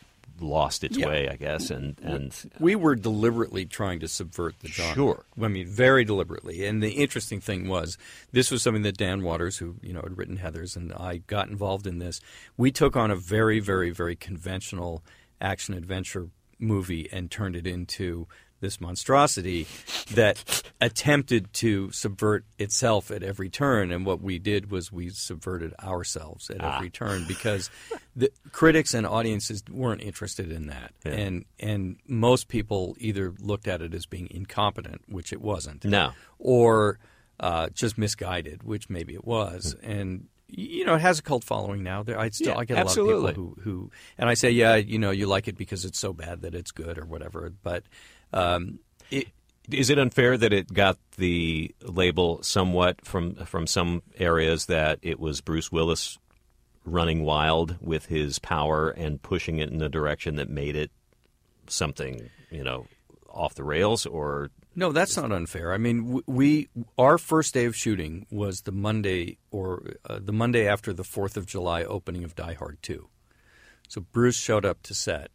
lost 0.44 0.84
its 0.84 0.96
Yeah. 0.96 1.06
way, 1.08 1.28
I 1.28 1.36
guess, 1.36 1.70
and 1.70 1.98
and 2.02 2.34
we 2.60 2.76
were 2.76 2.94
deliberately 2.94 3.64
trying 3.66 4.00
to 4.00 4.08
subvert 4.08 4.60
the 4.60 4.68
genre. 4.68 4.94
Sure. 4.94 5.24
I 5.42 5.48
mean, 5.48 5.66
very 5.66 6.04
deliberately. 6.04 6.64
And 6.66 6.82
the 6.82 6.92
interesting 6.92 7.40
thing 7.40 7.68
was, 7.68 7.98
this 8.32 8.50
was 8.50 8.62
something 8.62 8.82
that 8.82 8.96
Dan 8.96 9.22
Waters, 9.22 9.56
who 9.58 9.76
you 9.82 9.92
know 9.92 10.02
had 10.02 10.16
written 10.16 10.38
Heathers, 10.38 10.76
and 10.76 10.92
I 10.92 11.18
got 11.26 11.48
involved 11.48 11.86
in 11.86 11.98
this. 11.98 12.20
We 12.56 12.70
took 12.70 12.96
on 12.96 13.10
a 13.10 13.16
very, 13.16 13.58
very, 13.60 13.90
very 13.90 14.16
conventional 14.16 15.02
action 15.40 15.74
adventure 15.74 16.28
movie 16.58 17.08
and 17.12 17.30
turned 17.30 17.56
it 17.56 17.66
into 17.66 18.26
this 18.60 18.80
monstrosity 18.80 19.66
that 20.12 20.62
attempted 20.80 21.52
to 21.52 21.90
subvert 21.90 22.44
itself 22.58 23.10
at 23.10 23.22
every 23.22 23.50
turn. 23.50 23.90
And 23.90 24.06
what 24.06 24.22
we 24.22 24.38
did 24.38 24.70
was 24.70 24.90
we 24.90 25.10
subverted 25.10 25.74
ourselves 25.82 26.48
at 26.48 26.62
every 26.62 26.88
turn 26.88 27.26
because 27.28 27.68
the 28.16 28.30
critics 28.52 28.94
and 28.94 29.06
audiences 29.06 29.62
weren't 29.70 30.00
interested 30.00 30.50
in 30.50 30.68
that. 30.68 30.92
And 31.04 31.44
and 31.60 31.96
most 32.06 32.48
people 32.48 32.96
either 32.98 33.34
looked 33.38 33.68
at 33.68 33.82
it 33.82 33.92
as 33.92 34.06
being 34.06 34.28
incompetent, 34.30 35.02
which 35.08 35.32
it 35.32 35.42
wasn't, 35.42 35.84
No. 35.84 36.12
or 36.38 36.98
uh, 37.40 37.68
just 37.74 37.98
misguided, 37.98 38.62
which 38.62 38.88
maybe 38.88 39.12
it 39.12 39.26
was. 39.26 39.76
And 39.82 40.28
you 40.48 40.84
know, 40.84 40.94
it 40.94 41.00
has 41.00 41.18
a 41.18 41.22
cult 41.22 41.44
following 41.44 41.82
now. 41.82 42.02
There, 42.02 42.18
I 42.18 42.28
still 42.30 42.48
Yeah, 42.54 42.58
I 42.58 42.64
get 42.64 42.76
a 42.76 42.80
absolutely. 42.80 43.14
lot 43.14 43.28
of 43.30 43.34
people 43.34 43.54
who 43.62 43.70
who 43.70 43.90
and 44.18 44.28
I 44.28 44.34
say, 44.34 44.50
yeah, 44.50 44.76
you 44.76 44.98
know, 44.98 45.10
you 45.10 45.26
like 45.26 45.48
it 45.48 45.56
because 45.56 45.84
it's 45.84 45.98
so 45.98 46.12
bad 46.12 46.42
that 46.42 46.54
it's 46.54 46.70
good 46.70 46.98
or 46.98 47.04
whatever. 47.04 47.52
But 47.62 47.84
um, 48.32 48.78
it, 49.10 49.28
Is 49.70 49.90
it 49.90 49.98
unfair 49.98 50.36
that 50.36 50.52
it 50.52 50.72
got 50.72 50.98
the 51.16 51.74
label 51.82 52.42
somewhat 52.42 53.04
from 53.04 53.34
from 53.46 53.66
some 53.66 54.02
areas 54.18 54.66
that 54.66 54.98
it 55.02 55.18
was 55.18 55.40
Bruce 55.40 55.72
Willis 55.72 56.18
running 56.84 57.24
wild 57.24 57.76
with 57.80 58.06
his 58.06 58.38
power 58.38 58.90
and 58.90 59.22
pushing 59.22 59.58
it 59.58 59.70
in 59.70 59.80
a 59.80 59.88
direction 59.88 60.36
that 60.36 60.50
made 60.50 60.76
it 60.76 60.90
something, 61.66 62.28
you 62.50 62.62
know, 62.62 62.86
off 63.30 63.54
the 63.54 63.64
rails 63.64 64.04
or 64.04 64.50
No, 64.76 64.92
that's 64.92 65.16
not 65.16 65.30
unfair. 65.32 65.72
I 65.72 65.78
mean, 65.78 66.20
we 66.26 66.68
our 66.98 67.18
first 67.18 67.54
day 67.54 67.64
of 67.64 67.76
shooting 67.76 68.26
was 68.30 68.62
the 68.62 68.72
Monday 68.72 69.38
or 69.50 69.92
uh, 70.08 70.18
the 70.22 70.32
Monday 70.32 70.66
after 70.66 70.92
the 70.92 71.04
Fourth 71.04 71.36
of 71.36 71.46
July 71.46 71.84
opening 71.84 72.24
of 72.24 72.34
Die 72.34 72.54
Hard 72.54 72.78
Two. 72.82 73.08
So 73.88 74.00
Bruce 74.00 74.36
showed 74.36 74.64
up 74.64 74.82
to 74.84 74.94
set, 74.94 75.30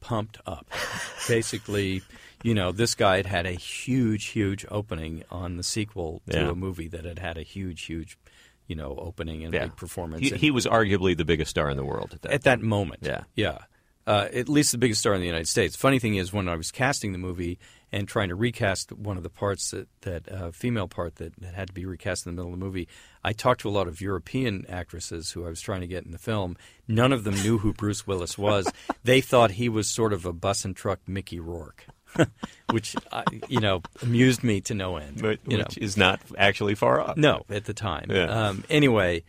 pumped 0.00 0.38
up. 0.46 0.66
Basically, 1.28 2.02
you 2.42 2.54
know, 2.54 2.72
this 2.72 2.94
guy 2.94 3.16
had 3.16 3.26
had 3.26 3.46
a 3.46 3.52
huge, 3.52 4.26
huge 4.26 4.66
opening 4.70 5.22
on 5.30 5.56
the 5.56 5.62
sequel 5.62 6.22
to 6.30 6.38
Yeah. 6.38 6.50
a 6.50 6.54
movie 6.54 6.88
that 6.88 7.04
had 7.04 7.18
had 7.18 7.38
a 7.38 7.42
huge, 7.42 7.82
huge, 7.84 8.18
you 8.66 8.76
know, 8.76 8.94
opening 8.98 9.44
and 9.44 9.54
yeah. 9.54 9.62
big 9.64 9.76
performance. 9.76 10.22
He, 10.22 10.30
And- 10.32 10.40
he 10.40 10.50
was 10.50 10.66
arguably 10.66 11.16
the 11.16 11.24
biggest 11.24 11.50
star 11.50 11.70
in 11.70 11.76
the 11.76 11.84
world 11.84 12.12
at 12.14 12.22
that. 12.22 12.32
at 12.32 12.42
that 12.42 12.60
moment. 12.60 13.00
Yeah. 13.02 13.24
yeah. 13.34 13.58
Uh, 14.06 14.28
at 14.32 14.48
least 14.48 14.70
the 14.70 14.78
biggest 14.78 15.00
star 15.00 15.14
in 15.14 15.20
the 15.20 15.26
United 15.26 15.48
States. 15.48 15.74
Funny 15.74 15.98
thing 15.98 16.14
is, 16.14 16.32
when 16.32 16.48
I 16.48 16.54
was 16.54 16.70
casting 16.70 17.10
the 17.10 17.18
movie 17.18 17.58
and 17.96 18.06
trying 18.06 18.28
to 18.28 18.34
recast 18.34 18.92
one 18.92 19.16
of 19.16 19.22
the 19.22 19.30
parts 19.30 19.70
that 19.70 19.88
that 20.02 20.30
uh, 20.30 20.50
female 20.50 20.86
part 20.86 21.16
that, 21.16 21.34
that 21.40 21.54
had 21.54 21.68
to 21.68 21.72
be 21.72 21.86
recast 21.86 22.26
in 22.26 22.32
the 22.32 22.36
middle 22.36 22.52
of 22.52 22.58
the 22.58 22.64
movie, 22.64 22.88
I 23.24 23.32
talked 23.32 23.62
to 23.62 23.68
a 23.68 23.70
lot 23.70 23.88
of 23.88 24.02
European 24.02 24.66
actresses 24.68 25.30
who 25.30 25.46
I 25.46 25.48
was 25.48 25.62
trying 25.62 25.80
to 25.80 25.86
get 25.86 26.04
in 26.04 26.10
the 26.10 26.18
film. 26.18 26.58
None 26.86 27.10
of 27.10 27.24
them 27.24 27.34
knew 27.36 27.56
who 27.58 27.72
Bruce 27.72 28.06
Willis 28.06 28.36
was. 28.36 28.70
they 29.04 29.22
thought 29.22 29.52
he 29.52 29.70
was 29.70 29.90
sort 29.90 30.12
of 30.12 30.26
a 30.26 30.34
bus 30.34 30.64
and 30.66 30.76
truck 30.76 31.00
Mickey 31.06 31.40
Rourke. 31.40 31.86
Which 32.70 32.96
uh, 33.10 33.22
you 33.48 33.60
know 33.60 33.82
amused 34.02 34.44
me 34.44 34.60
to 34.62 34.74
no 34.74 34.96
end. 34.98 35.22
but, 35.22 35.38
you 35.46 35.56
know. 35.56 35.64
which 35.64 35.78
is 35.78 35.96
not 35.96 36.20
actually 36.36 36.74
far 36.74 37.00
off. 37.00 37.16
No, 37.16 37.44
at 37.48 37.64
the 37.64 37.74
time. 37.74 38.06
Yeah. 38.10 38.48
Um, 38.48 38.64
anyway, 38.70 39.24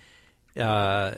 uh, 0.57 1.15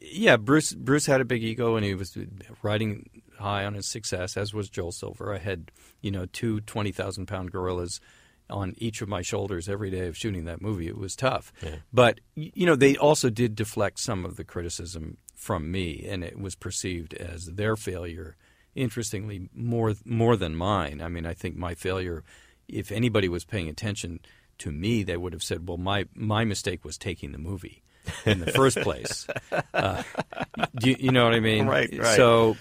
yeah, 0.00 0.36
Bruce 0.36 0.72
Bruce 0.72 1.06
had 1.06 1.20
a 1.20 1.24
big 1.24 1.42
ego 1.42 1.76
and 1.76 1.84
he 1.84 1.94
was 1.94 2.16
riding 2.62 3.22
high 3.38 3.64
on 3.64 3.74
his 3.74 3.86
success, 3.86 4.36
as 4.36 4.54
was 4.54 4.68
Joel 4.68 4.92
Silver. 4.92 5.34
I 5.34 5.38
had 5.38 5.70
you 6.02 6.10
know 6.10 6.26
two 6.26 6.60
twenty 6.60 6.92
thousand 6.92 7.26
pound 7.26 7.50
gorillas 7.50 8.00
on 8.50 8.74
each 8.76 9.00
of 9.00 9.08
my 9.08 9.22
shoulders 9.22 9.68
every 9.68 9.90
day 9.90 10.06
of 10.08 10.16
shooting 10.16 10.44
that 10.44 10.60
movie. 10.60 10.86
It 10.86 10.98
was 10.98 11.16
tough, 11.16 11.52
but 11.92 12.20
you 12.34 12.66
know 12.66 12.76
they 12.76 12.96
also 12.96 13.30
did 13.30 13.54
deflect 13.54 13.98
some 13.98 14.24
of 14.24 14.36
the 14.36 14.44
criticism 14.44 15.16
from 15.34 15.70
me, 15.70 16.06
and 16.08 16.22
it 16.22 16.38
was 16.38 16.54
perceived 16.54 17.14
as 17.14 17.46
their 17.46 17.76
failure. 17.76 18.36
Interestingly, 18.74 19.48
more 19.54 19.94
more 20.04 20.36
than 20.36 20.54
mine. 20.56 21.00
I 21.00 21.08
mean, 21.08 21.26
I 21.26 21.34
think 21.34 21.56
my 21.56 21.74
failure. 21.74 22.24
If 22.68 22.90
anybody 22.92 23.28
was 23.28 23.44
paying 23.44 23.68
attention 23.68 24.20
to 24.58 24.72
me, 24.72 25.02
they 25.02 25.16
would 25.16 25.32
have 25.32 25.42
said, 25.42 25.68
"Well, 25.68 25.78
my 25.78 26.06
my 26.14 26.44
mistake 26.44 26.84
was 26.84 26.98
taking 26.98 27.32
the 27.32 27.38
movie." 27.38 27.82
in 28.26 28.40
the 28.40 28.50
first 28.52 28.78
place. 28.78 29.26
Uh, 29.74 30.02
you, 30.82 30.96
you 30.98 31.10
know 31.10 31.24
what 31.24 31.32
I 31.34 31.40
mean? 31.40 31.66
Right, 31.66 31.90
right. 31.98 32.16
So 32.16 32.56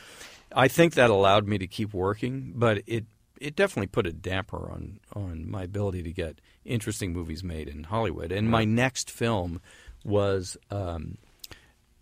I 0.56 0.70
think 0.70 0.94
that 0.94 1.10
allowed 1.10 1.46
me 1.46 1.58
to 1.58 1.68
keep 1.68 1.94
working, 1.94 2.54
but 2.56 2.84
it 2.88 3.06
it 3.42 3.56
definitely 3.56 3.88
put 3.88 4.06
a 4.06 4.14
damper 4.14 4.72
on 4.72 5.00
on 5.14 5.50
my 5.50 5.64
ability 5.64 6.04
to 6.04 6.12
get 6.12 6.40
interesting 6.64 7.12
movies 7.12 7.44
made 7.44 7.68
in 7.68 7.84
Hollywood. 7.86 8.32
And 8.32 8.50
my 8.50 8.64
next 8.66 9.10
film 9.10 9.60
was 10.06 10.58
um, 10.70 11.18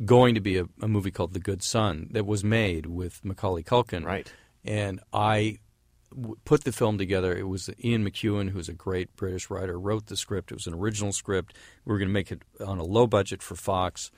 going 0.05 0.35
to 0.35 0.41
be 0.41 0.57
a, 0.57 0.65
a 0.81 0.87
movie 0.87 1.11
called 1.11 1.33
The 1.33 1.39
Good 1.39 1.63
Son 1.63 2.09
that 2.11 2.25
was 2.25 2.43
made 2.43 2.85
with 2.85 3.23
Macaulay 3.23 3.63
Culkin. 3.63 4.05
Right. 4.05 4.31
And 4.65 4.99
I 5.13 5.59
w- 6.11 6.35
put 6.43 6.65
the 6.65 6.71
film 6.71 6.97
together. 6.97 7.35
It 7.35 7.47
was 7.47 7.69
Ian 7.83 8.05
McEwan, 8.05 8.49
who's 8.49 8.69
a 8.69 8.73
great 8.73 9.15
British 9.15 9.49
writer, 9.49 9.79
wrote 9.79 10.07
the 10.07 10.17
script. 10.17 10.51
It 10.51 10.55
was 10.55 10.67
an 10.67 10.73
original 10.73 11.13
script. 11.13 11.55
We 11.85 11.93
were 11.93 11.99
going 11.99 12.09
to 12.09 12.13
make 12.13 12.31
it 12.31 12.43
on 12.65 12.79
a 12.79 12.83
low 12.83 13.07
budget 13.07 13.41
for 13.41 13.55
Fox, 13.55 14.11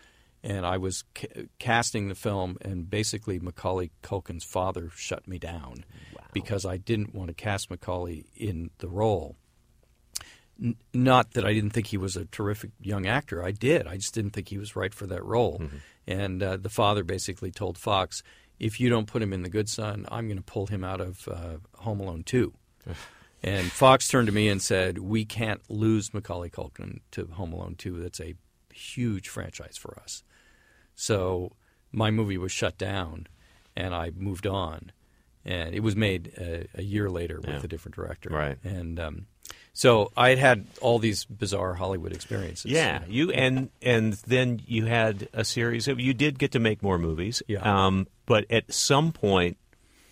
and 0.44 0.66
I 0.66 0.78
was 0.78 1.04
ca- 1.16 1.48
casting 1.60 2.08
the 2.08 2.16
film. 2.16 2.58
And 2.62 2.90
basically, 2.90 3.40
Macaulay 3.40 3.92
Culkin's 4.04 4.44
father 4.44 4.90
shut 4.96 5.28
me 5.28 5.38
down 5.38 5.86
because 6.34 6.66
I 6.66 6.78
didn't 6.78 7.14
want 7.14 7.28
to 7.30 7.34
cast 7.34 7.70
Macaulay 7.70 8.26
in 8.36 8.72
the 8.80 8.90
role. 8.90 9.36
N- 10.62 10.76
not 10.94 11.32
that 11.34 11.46
I 11.46 11.54
didn't 11.54 11.72
think 11.72 11.88
he 11.88 11.98
was 11.98 12.16
a 12.16 12.26
terrific 12.26 12.72
young 12.80 13.06
actor. 13.06 13.44
I 13.44 13.52
did. 13.52 13.88
I 13.88 13.96
just 13.96 14.14
didn't 14.14 14.32
think 14.32 14.50
he 14.50 14.58
was 14.58 14.76
right 14.76 14.94
for 14.94 15.08
that 15.08 15.24
role. 15.24 15.62
And 16.08 16.42
uh, 16.42 16.58
the 16.58 16.70
father 16.70 17.04
basically 17.04 17.52
told 17.52 17.78
Fox, 17.78 18.24
if 18.60 18.80
you 18.80 18.90
don't 18.90 19.08
put 19.08 19.22
him 19.22 19.34
in 19.34 19.44
The 19.44 19.50
Good 19.50 19.70
Son, 19.70 20.06
I'm 20.12 20.28
going 20.28 20.38
to 20.38 20.44
pull 20.44 20.68
him 20.68 20.84
out 20.84 21.02
of 21.02 21.28
uh, 21.28 21.58
Home 21.80 22.00
Alone 22.00 22.24
2. 22.24 22.54
and 23.44 23.72
Fox 23.72 24.08
turned 24.08 24.28
to 24.28 24.34
me 24.34 24.50
and 24.50 24.62
said, 24.62 25.00
we 25.00 25.26
can't 25.26 25.62
lose 25.70 26.14
Macaulay 26.14 26.50
Culkin 26.50 27.00
to 27.12 27.26
Home 27.34 27.54
Alone 27.54 27.76
2. 27.76 28.02
That's 28.02 28.20
a 28.20 28.36
huge 28.74 29.30
franchise 29.30 29.78
for 29.78 30.00
us. 30.00 30.24
So 31.02 31.53
my 31.91 32.11
movie 32.11 32.38
was 32.38 32.52
shut 32.52 32.78
down, 32.78 33.28
and 33.76 33.94
I 33.95 34.11
moved 34.15 34.45
on. 34.45 34.91
And 35.44 35.73
it 35.73 35.80
was 35.80 35.95
made 35.95 36.32
a, 36.38 36.68
a 36.76 36.84
year 36.84 37.10
later 37.10 37.38
with 37.38 37.49
Yeah. 37.49 37.61
a 37.64 37.68
different 37.68 37.95
director. 37.95 38.30
Right. 38.30 38.57
And 38.64 38.99
um, 38.99 39.26
so 39.73 40.11
I 40.15 40.30
had 40.30 40.38
had 40.38 40.68
all 40.82 40.99
these 40.99 41.26
bizarre 41.26 41.73
Hollywood 41.73 42.14
experiences. 42.14 42.69
Yeah, 42.72 43.02
you 43.07 43.32
and 43.32 43.72
and 43.82 44.14
then 44.28 44.61
you 44.68 44.86
had 44.86 45.28
a 45.34 45.44
series 45.44 45.88
of 45.88 45.99
you 45.99 46.14
did 46.14 46.38
get 46.38 46.52
to 46.52 46.60
make 46.60 46.84
more 46.84 46.99
movies. 46.99 47.41
Yeah. 47.48 47.61
Um, 47.64 48.06
but 48.28 48.45
at 48.52 48.72
some 48.72 49.11
point, 49.11 49.57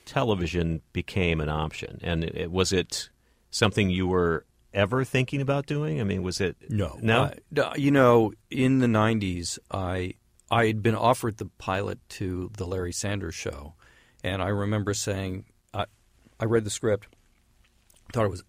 television 0.06 0.82
became 0.94 1.40
an 1.42 1.50
option, 1.50 2.00
and 2.02 2.24
it, 2.24 2.52
was 2.52 2.74
it 2.74 3.10
something 3.52 3.92
you 3.92 4.08
were 4.08 4.46
ever 4.74 5.04
thinking 5.04 5.42
about 5.42 5.68
doing? 5.68 6.02
I 6.02 6.04
mean, 6.04 6.24
was 6.24 6.42
it 6.42 6.58
No, 6.70 6.98
no? 7.02 7.22
Uh, 7.26 7.32
no, 7.52 7.74
you 7.76 7.92
know, 7.92 8.34
in 8.50 8.80
the 8.80 8.88
'90s, 8.88 9.60
I 9.72 10.16
I 10.52 10.66
had 10.68 10.82
been 10.82 10.96
offered 10.96 11.38
the 11.38 11.46
pilot 11.58 12.00
to 12.10 12.50
the 12.58 12.66
Larry 12.66 12.92
Sanders 12.92 13.36
Show, 13.36 13.74
and 14.24 14.42
I 14.42 14.48
remember 14.48 14.94
saying, 14.94 15.46
I, 15.74 15.86
I 16.40 16.46
read 16.46 16.64
the 16.64 16.70
script, 16.70 17.08
thought 18.14 18.26
it 18.26 18.30
was 18.32 18.44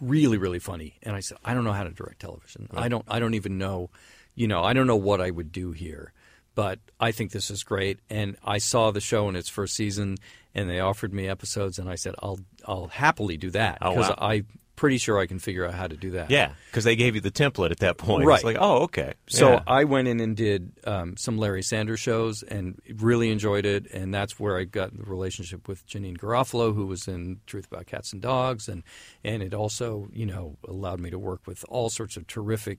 really 0.00 0.38
really 0.38 0.58
funny, 0.60 0.98
and 1.02 1.16
I 1.16 1.20
said, 1.20 1.38
I 1.44 1.54
don't 1.54 1.64
know 1.64 1.72
how 1.72 1.84
to 1.84 1.90
direct 1.90 2.20
television. 2.20 2.68
I 2.74 2.88
don't 2.88 3.04
I 3.08 3.18
don't 3.18 3.34
even 3.34 3.58
know, 3.58 3.90
you 4.34 4.46
know, 4.48 4.62
I 4.62 4.72
don't 4.72 4.86
know 4.86 4.96
what 4.96 5.20
I 5.20 5.30
would 5.30 5.52
do 5.52 5.72
here. 5.72 6.12
But 6.54 6.80
I 6.98 7.12
think 7.12 7.30
this 7.30 7.52
is 7.52 7.62
great, 7.62 8.00
and 8.10 8.36
I 8.44 8.58
saw 8.58 8.90
the 8.90 9.00
show 9.00 9.28
in 9.28 9.36
its 9.36 9.48
first 9.48 9.76
season, 9.76 10.16
and 10.56 10.68
they 10.68 10.80
offered 10.80 11.14
me 11.14 11.28
episodes, 11.28 11.78
and 11.78 11.88
I 11.88 11.94
said 11.94 12.16
I'll 12.20 12.40
I'll 12.66 12.88
happily 12.88 13.36
do 13.36 13.50
that 13.50 13.78
Oh, 13.80 13.90
because 13.90 14.08
wow. 14.08 14.16
I'm 14.18 14.46
pretty 14.78 14.96
sure 14.96 15.18
I 15.18 15.26
can 15.26 15.40
figure 15.40 15.66
out 15.66 15.74
how 15.74 15.88
to 15.88 15.96
do 15.96 16.12
that. 16.12 16.30
yeah, 16.30 16.52
because 16.70 16.84
they 16.84 16.94
gave 16.94 17.16
you 17.16 17.20
the 17.20 17.32
template 17.32 17.72
at 17.72 17.80
that 17.80 17.98
point. 17.98 18.24
Right. 18.24 18.36
It's 18.36 18.44
like, 18.44 18.56
oh, 18.60 18.82
okay. 18.84 19.14
So 19.26 19.50
Yeah. 19.54 19.62
I 19.66 19.82
went 19.82 20.06
in 20.06 20.20
and 20.20 20.36
did 20.36 20.70
um, 20.84 21.16
some 21.16 21.36
Larry 21.36 21.64
Sanders 21.64 21.98
shows 21.98 22.44
and 22.44 22.80
really 22.98 23.32
enjoyed 23.32 23.66
it. 23.66 23.90
And 23.92 24.14
that's 24.14 24.38
where 24.38 24.56
I 24.56 24.62
got 24.64 24.96
the 24.96 25.02
relationship 25.02 25.66
with 25.66 25.84
Janeane 25.88 26.16
Garofalo, 26.16 26.72
who 26.72 26.86
was 26.86 27.08
in 27.08 27.40
Truth 27.46 27.66
About 27.72 27.86
Cats 27.86 28.12
and 28.12 28.22
Dogs. 28.22 28.68
And, 28.68 28.84
and 29.24 29.42
it 29.42 29.52
also, 29.52 30.08
you 30.12 30.26
know, 30.26 30.56
allowed 30.68 31.00
me 31.00 31.10
to 31.10 31.18
work 31.18 31.40
with 31.44 31.64
all 31.68 31.90
sorts 31.90 32.16
of 32.16 32.28
terrific 32.28 32.78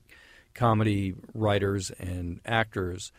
comedy 0.54 1.14
writers 1.34 1.90
and 1.98 2.40
actors 2.46 3.12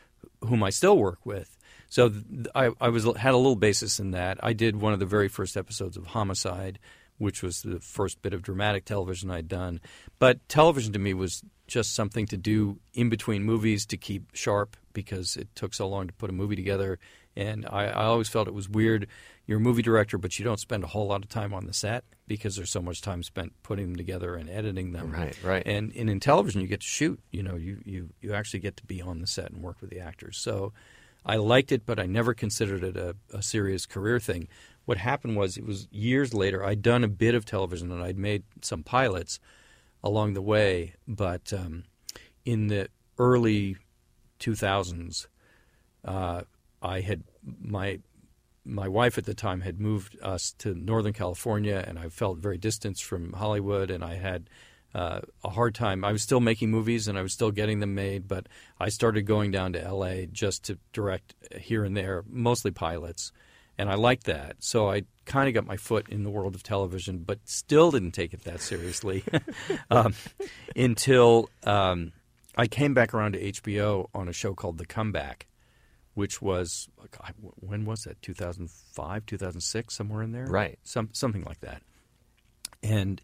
whom 0.44 0.64
I 0.64 0.72
still 0.72 0.98
work 0.98 1.20
with. 1.24 1.56
So 1.90 2.10
th- 2.10 2.48
I, 2.56 2.72
I 2.80 2.90
was 2.90 3.04
had 3.16 3.34
a 3.34 3.38
little 3.38 3.56
basis 3.56 4.00
in 4.00 4.12
that. 4.12 4.40
I 4.44 4.54
did 4.54 4.76
one 4.82 4.94
of 4.94 5.00
the 5.00 5.06
very 5.06 5.28
first 5.28 5.56
episodes 5.58 5.98
of 5.98 6.08
Homicide, 6.08 6.80
which 7.22 7.44
was 7.44 7.62
the 7.62 7.80
first 7.80 8.20
bit 8.24 8.34
of 8.34 8.42
dramatic 8.42 8.84
television 8.84 9.30
I'd 9.30 9.48
done. 9.48 9.80
But 10.18 10.48
television 10.50 10.92
to 10.94 11.00
me 11.00 11.14
was 11.14 11.44
just 11.68 11.94
something 11.94 12.26
to 12.26 12.36
do 12.36 12.80
in 12.96 13.10
between 13.10 13.44
movies 13.44 13.86
to 13.86 13.96
keep 13.96 14.24
sharp 14.34 14.76
because 14.92 15.38
it 15.38 15.48
took 15.54 15.76
so 15.76 15.88
long 15.88 16.08
to 16.08 16.14
put 16.14 16.32
a 16.32 16.34
movie 16.34 16.56
together 16.56 16.98
And 17.36 17.66
I, 17.68 17.86
I 17.86 18.04
always 18.06 18.28
felt 18.28 18.48
it 18.48 18.54
was 18.56 18.68
weird. 18.68 19.08
You're 19.46 19.60
a 19.60 19.62
movie 19.62 19.84
director, 19.84 20.18
but 20.18 20.40
you 20.40 20.44
don't 20.44 20.60
spend 20.60 20.84
a 20.84 20.88
whole 20.88 21.08
lot 21.08 21.24
of 21.24 21.30
time 21.30 21.54
on 21.54 21.66
the 21.68 21.74
set 21.74 22.04
because 22.28 22.56
there's 22.56 22.72
so 22.72 22.82
much 22.82 23.02
time 23.02 23.22
spent 23.24 23.54
putting 23.62 23.86
them 23.90 23.96
together 23.96 24.36
and 24.36 24.50
editing 24.50 24.92
them. 24.92 25.12
Right, 25.12 25.38
right. 25.44 25.64
And, 25.66 25.94
and 25.96 26.10
in 26.10 26.20
television, 26.20 26.60
you 26.62 26.68
get 26.68 26.82
to 26.82 26.88
shoot. 26.88 27.20
You 27.30 27.44
know, 27.44 27.56
you, 27.56 27.82
you, 27.86 28.10
you 28.20 28.34
actually 28.34 28.62
get 28.62 28.78
to 28.78 28.84
be 28.84 29.02
on 29.02 29.22
the 29.22 29.28
set 29.28 29.52
and 29.52 29.62
work 29.62 29.78
with 29.80 29.92
the 29.92 30.00
actors. 30.00 30.38
So 30.38 30.74
I 31.26 31.36
liked 31.36 31.72
it, 31.72 31.86
but 31.86 32.00
I 32.00 32.06
never 32.08 32.34
considered 32.34 32.84
it 32.84 32.98
a, 32.98 33.16
a 33.32 33.42
serious 33.44 33.86
career 33.86 34.20
thing. 34.20 34.48
What 34.86 34.98
happened 34.98 35.38
was 35.38 35.58
it 35.58 35.66
was 35.66 35.88
years 35.92 36.34
later. 36.34 36.66
I'd 36.66 36.82
done 36.82 37.04
a 37.04 37.08
bit 37.08 37.36
of 37.36 37.46
television 37.46 37.92
and 37.92 38.02
I'd 38.02 38.18
made 38.18 38.44
some 38.62 38.84
pilots 38.84 39.40
along 40.04 40.34
the 40.34 40.42
way, 40.42 40.96
but 41.08 41.54
um, 41.54 41.84
in 42.46 42.68
the 42.68 42.90
early 43.18 43.78
2000s, 44.40 45.28
uh, 46.04 46.42
I 46.82 47.02
had 47.02 47.24
my 47.44 48.00
my 48.64 48.88
wife 48.88 49.18
at 49.18 49.26
the 49.26 49.34
time 49.34 49.62
had 49.62 49.80
moved 49.80 50.18
us 50.22 50.54
to 50.60 50.76
Northern 50.76 51.14
California, 51.14 51.84
and 51.88 51.98
I 51.98 52.10
felt 52.10 52.38
very 52.38 52.58
distanced 52.58 53.04
from 53.04 53.34
Hollywood, 53.34 53.90
and 53.90 54.04
I 54.04 54.16
had 54.16 54.50
uh, 54.94 55.22
a 55.44 55.50
hard 55.50 55.74
time. 55.74 56.06
I 56.06 56.12
was 56.12 56.22
still 56.22 56.40
making 56.40 56.70
movies, 56.70 57.08
and 57.08 57.18
I 57.18 57.24
was 57.24 57.34
still 57.34 57.52
getting 57.52 57.80
them 57.80 57.96
made, 57.96 58.28
but 58.28 58.48
I 58.80 58.90
started 58.90 59.24
going 59.24 59.52
down 59.52 59.74
to 59.74 59.84
L.A. 59.84 60.28
just 60.28 60.64
to 60.66 60.78
direct 60.94 61.34
here 61.60 61.84
and 61.84 61.98
there, 61.98 62.24
mostly 62.30 62.72
pilots, 62.72 63.32
and 63.82 63.90
I 63.90 63.96
liked 63.96 64.26
that. 64.26 64.58
So 64.60 64.92
I 64.92 65.04
kind 65.26 65.48
of 65.48 65.56
got 65.56 65.66
my 65.66 65.76
foot 65.76 66.08
in 66.10 66.24
the 66.24 66.30
world 66.30 66.54
of 66.54 66.62
television, 66.62 67.24
but 67.26 67.40
still 67.46 67.90
didn't 67.90 68.12
take 68.12 68.32
it 68.32 68.44
that 68.44 68.62
seriously 68.62 69.24
um, 69.90 70.14
until 70.76 71.50
um, 71.64 72.12
I 72.56 72.68
came 72.68 72.94
back 72.94 73.14
around 73.14 73.34
to 73.34 73.52
HBO 73.52 74.08
on 74.14 74.28
a 74.28 74.34
show 74.34 74.54
called 74.54 74.78
The 74.78 74.86
Comeback 74.86 75.48
which 76.14 76.42
was 76.42 76.90
when 77.56 77.86
was 77.86 78.02
that? 78.02 78.22
2005 78.22 79.26
2006 79.26 79.96
somewhere 79.96 80.22
in 80.22 80.34
there? 80.34 80.46
Right. 80.46 80.78
Some 80.84 81.10
something 81.14 81.46
like 81.46 81.62
that. 81.62 81.82
And 82.84 83.22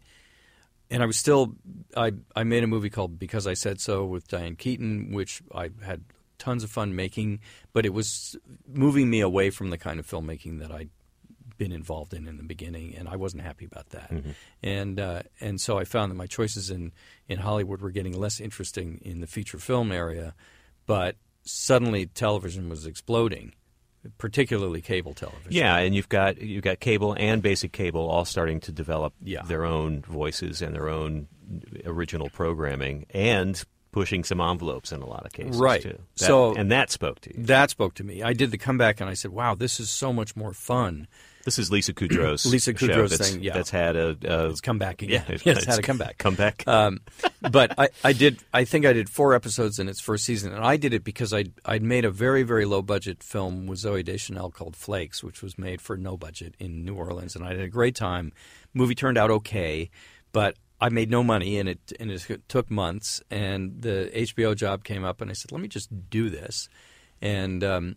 and 0.90 1.02
I 1.02 1.06
was 1.06 1.18
still 1.18 1.54
I 1.94 2.12
I 2.34 2.44
made 2.44 2.64
a 2.64 2.66
movie 2.66 2.90
called 2.90 3.18
Because 3.18 3.46
I 3.46 3.52
Said 3.52 3.78
So 3.78 4.06
with 4.06 4.26
Diane 4.26 4.56
Keaton 4.56 5.12
which 5.12 5.42
I 5.54 5.70
had 5.84 6.04
tons 6.38 6.64
of 6.64 6.70
fun 6.70 6.94
making 6.94 7.40
but 7.72 7.84
it 7.84 7.92
was 7.92 8.36
moving 8.66 9.10
me 9.10 9.20
away 9.20 9.50
from 9.50 9.70
the 9.70 9.78
kind 9.78 9.98
of 9.98 10.06
filmmaking 10.06 10.60
that 10.60 10.70
I'd 10.70 10.90
been 11.56 11.72
involved 11.72 12.14
in 12.14 12.28
in 12.28 12.36
the 12.36 12.44
beginning 12.44 12.94
and 12.94 13.08
I 13.08 13.16
wasn't 13.16 13.42
happy 13.42 13.64
about 13.64 13.90
that 13.90 14.10
mm-hmm. 14.10 14.30
and 14.62 15.00
uh, 15.00 15.22
and 15.40 15.60
so 15.60 15.76
I 15.76 15.84
found 15.84 16.12
that 16.12 16.16
my 16.16 16.26
choices 16.26 16.70
in 16.70 16.92
in 17.28 17.38
Hollywood 17.38 17.80
were 17.80 17.90
getting 17.90 18.18
less 18.18 18.40
interesting 18.40 19.00
in 19.02 19.20
the 19.20 19.26
feature 19.26 19.58
film 19.58 19.90
area 19.90 20.34
but 20.86 21.16
suddenly 21.48 22.06
television 22.06 22.68
was 22.68 22.86
exploding, 22.86 23.52
particularly 24.18 24.80
cable 24.80 25.14
television. 25.14 25.52
Yeah, 25.52 25.76
and 25.76 25.94
you've 25.94 26.08
got 26.08 26.40
you've 26.40 26.64
got 26.64 26.80
cable 26.80 27.14
and 27.18 27.42
basic 27.42 27.72
cable 27.72 28.08
all 28.08 28.24
starting 28.24 28.60
to 28.60 28.72
develop 28.72 29.14
yeah. 29.22 29.42
their 29.42 29.64
own 29.64 30.02
voices 30.02 30.62
and 30.62 30.74
their 30.74 30.88
own 30.88 31.28
original 31.84 32.28
programming 32.30 33.06
and 33.10 33.62
pushing 33.92 34.24
some 34.24 34.40
envelopes 34.40 34.92
in 34.92 35.00
a 35.00 35.06
lot 35.06 35.24
of 35.24 35.32
cases 35.32 35.56
right. 35.56 35.82
too. 35.82 35.98
That, 36.18 36.24
so 36.24 36.54
and 36.54 36.70
that 36.70 36.90
spoke 36.90 37.20
to 37.22 37.36
you. 37.36 37.44
That 37.44 37.70
spoke 37.70 37.94
to 37.94 38.04
me. 38.04 38.22
I 38.22 38.32
did 38.32 38.50
the 38.50 38.58
comeback 38.58 39.00
and 39.00 39.08
I 39.08 39.14
said, 39.14 39.30
"Wow, 39.30 39.54
this 39.54 39.80
is 39.80 39.90
so 39.90 40.12
much 40.12 40.36
more 40.36 40.52
fun." 40.52 41.08
This 41.44 41.58
is 41.58 41.70
Lisa 41.70 41.94
Kudrow's 41.94 42.44
Lisa 42.52 42.74
Kudrow's 42.74 43.16
that's, 43.16 43.30
thing. 43.30 43.42
Yeah, 43.42 43.54
that's 43.54 43.70
had 43.70 43.96
a, 43.96 44.16
a 44.24 44.50
it's 44.50 44.60
come 44.60 44.78
back 44.78 45.00
again. 45.00 45.24
Yeah, 45.28 45.36
yeah 45.44 45.52
it's, 45.54 45.64
had 45.64 45.78
a 45.78 45.82
comeback. 45.82 46.18
Comeback. 46.18 46.68
Um, 46.68 47.00
but 47.40 47.78
I, 47.78 47.88
I 48.04 48.12
did. 48.12 48.40
I 48.52 48.64
think 48.64 48.84
I 48.84 48.92
did 48.92 49.08
four 49.08 49.34
episodes 49.34 49.78
in 49.78 49.88
its 49.88 50.00
first 50.00 50.24
season, 50.24 50.52
and 50.52 50.62
I 50.62 50.76
did 50.76 50.92
it 50.92 51.04
because 51.04 51.32
I 51.32 51.46
I'd 51.64 51.82
made 51.82 52.04
a 52.04 52.10
very 52.10 52.42
very 52.42 52.66
low 52.66 52.82
budget 52.82 53.22
film 53.22 53.66
with 53.66 53.78
Zooey 53.78 54.04
Deschanel 54.04 54.50
called 54.50 54.76
Flakes, 54.76 55.24
which 55.24 55.42
was 55.42 55.56
made 55.56 55.80
for 55.80 55.96
no 55.96 56.16
budget 56.16 56.54
in 56.58 56.84
New 56.84 56.94
Orleans, 56.94 57.34
and 57.34 57.44
I 57.44 57.48
had 57.48 57.60
a 57.60 57.68
great 57.68 57.94
time. 57.94 58.32
Movie 58.74 58.94
turned 58.94 59.16
out 59.16 59.30
okay, 59.30 59.90
but 60.32 60.56
I 60.80 60.88
made 60.88 61.10
no 61.10 61.22
money, 61.22 61.58
and 61.58 61.68
it 61.68 61.92
and 61.98 62.10
it 62.10 62.48
took 62.48 62.70
months. 62.70 63.22
And 63.30 63.82
the 63.82 64.10
HBO 64.14 64.54
job 64.54 64.84
came 64.84 65.04
up, 65.04 65.20
and 65.20 65.30
I 65.30 65.34
said, 65.34 65.52
"Let 65.52 65.60
me 65.60 65.68
just 65.68 66.10
do 66.10 66.30
this," 66.30 66.68
and 67.20 67.64
um, 67.64 67.96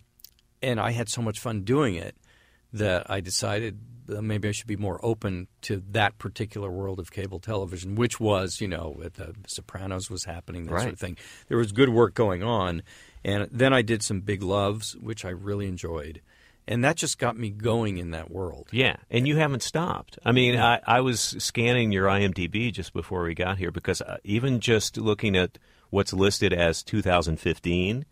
and 0.61 0.79
I 0.79 0.91
had 0.91 1.09
so 1.09 1.21
much 1.21 1.39
fun 1.39 1.61
doing 1.61 1.95
it 1.95 2.15
that 2.73 3.09
I 3.09 3.19
decided 3.19 3.79
maybe 4.07 4.49
I 4.49 4.51
should 4.51 4.67
be 4.67 4.75
more 4.75 4.99
open 5.03 5.47
to 5.61 5.81
that 5.91 6.17
particular 6.17 6.69
world 6.69 6.99
of 6.99 7.11
cable 7.11 7.39
television, 7.39 7.95
which 7.95 8.19
was, 8.19 8.59
you 8.59 8.67
know, 8.67 8.99
the 9.13 9.35
Sopranos 9.47 10.09
was 10.09 10.25
happening, 10.25 10.65
that 10.65 10.73
right. 10.73 10.81
sort 10.81 10.93
of 10.93 10.99
thing. 10.99 11.17
There 11.47 11.57
was 11.57 11.71
good 11.71 11.89
work 11.89 12.13
going 12.13 12.43
on, 12.43 12.83
and 13.23 13.47
then 13.51 13.73
I 13.73 13.81
did 13.81 14.03
some 14.03 14.21
big 14.21 14.41
loves, 14.41 14.95
which 14.97 15.23
I 15.23 15.29
really 15.29 15.67
enjoyed. 15.67 16.21
And 16.67 16.83
that 16.83 16.95
just 16.95 17.17
got 17.17 17.37
me 17.37 17.49
going 17.49 17.97
in 17.97 18.11
that 18.11 18.29
world. 18.29 18.69
Yeah, 18.71 18.97
and 19.09 19.27
you 19.27 19.37
haven't 19.37 19.63
stopped. 19.63 20.19
I 20.23 20.31
mean, 20.31 20.57
I, 20.57 20.79
I 20.85 21.01
was 21.01 21.19
scanning 21.19 21.91
your 21.91 22.05
IMDb 22.05 22.71
just 22.71 22.93
before 22.93 23.23
we 23.23 23.33
got 23.33 23.57
here 23.57 23.71
because 23.71 24.01
uh, 24.01 24.17
even 24.23 24.59
just 24.59 24.97
looking 24.97 25.35
at 25.35 25.57
what's 25.89 26.13
listed 26.13 26.53
as 26.53 26.83
2015 26.83 28.05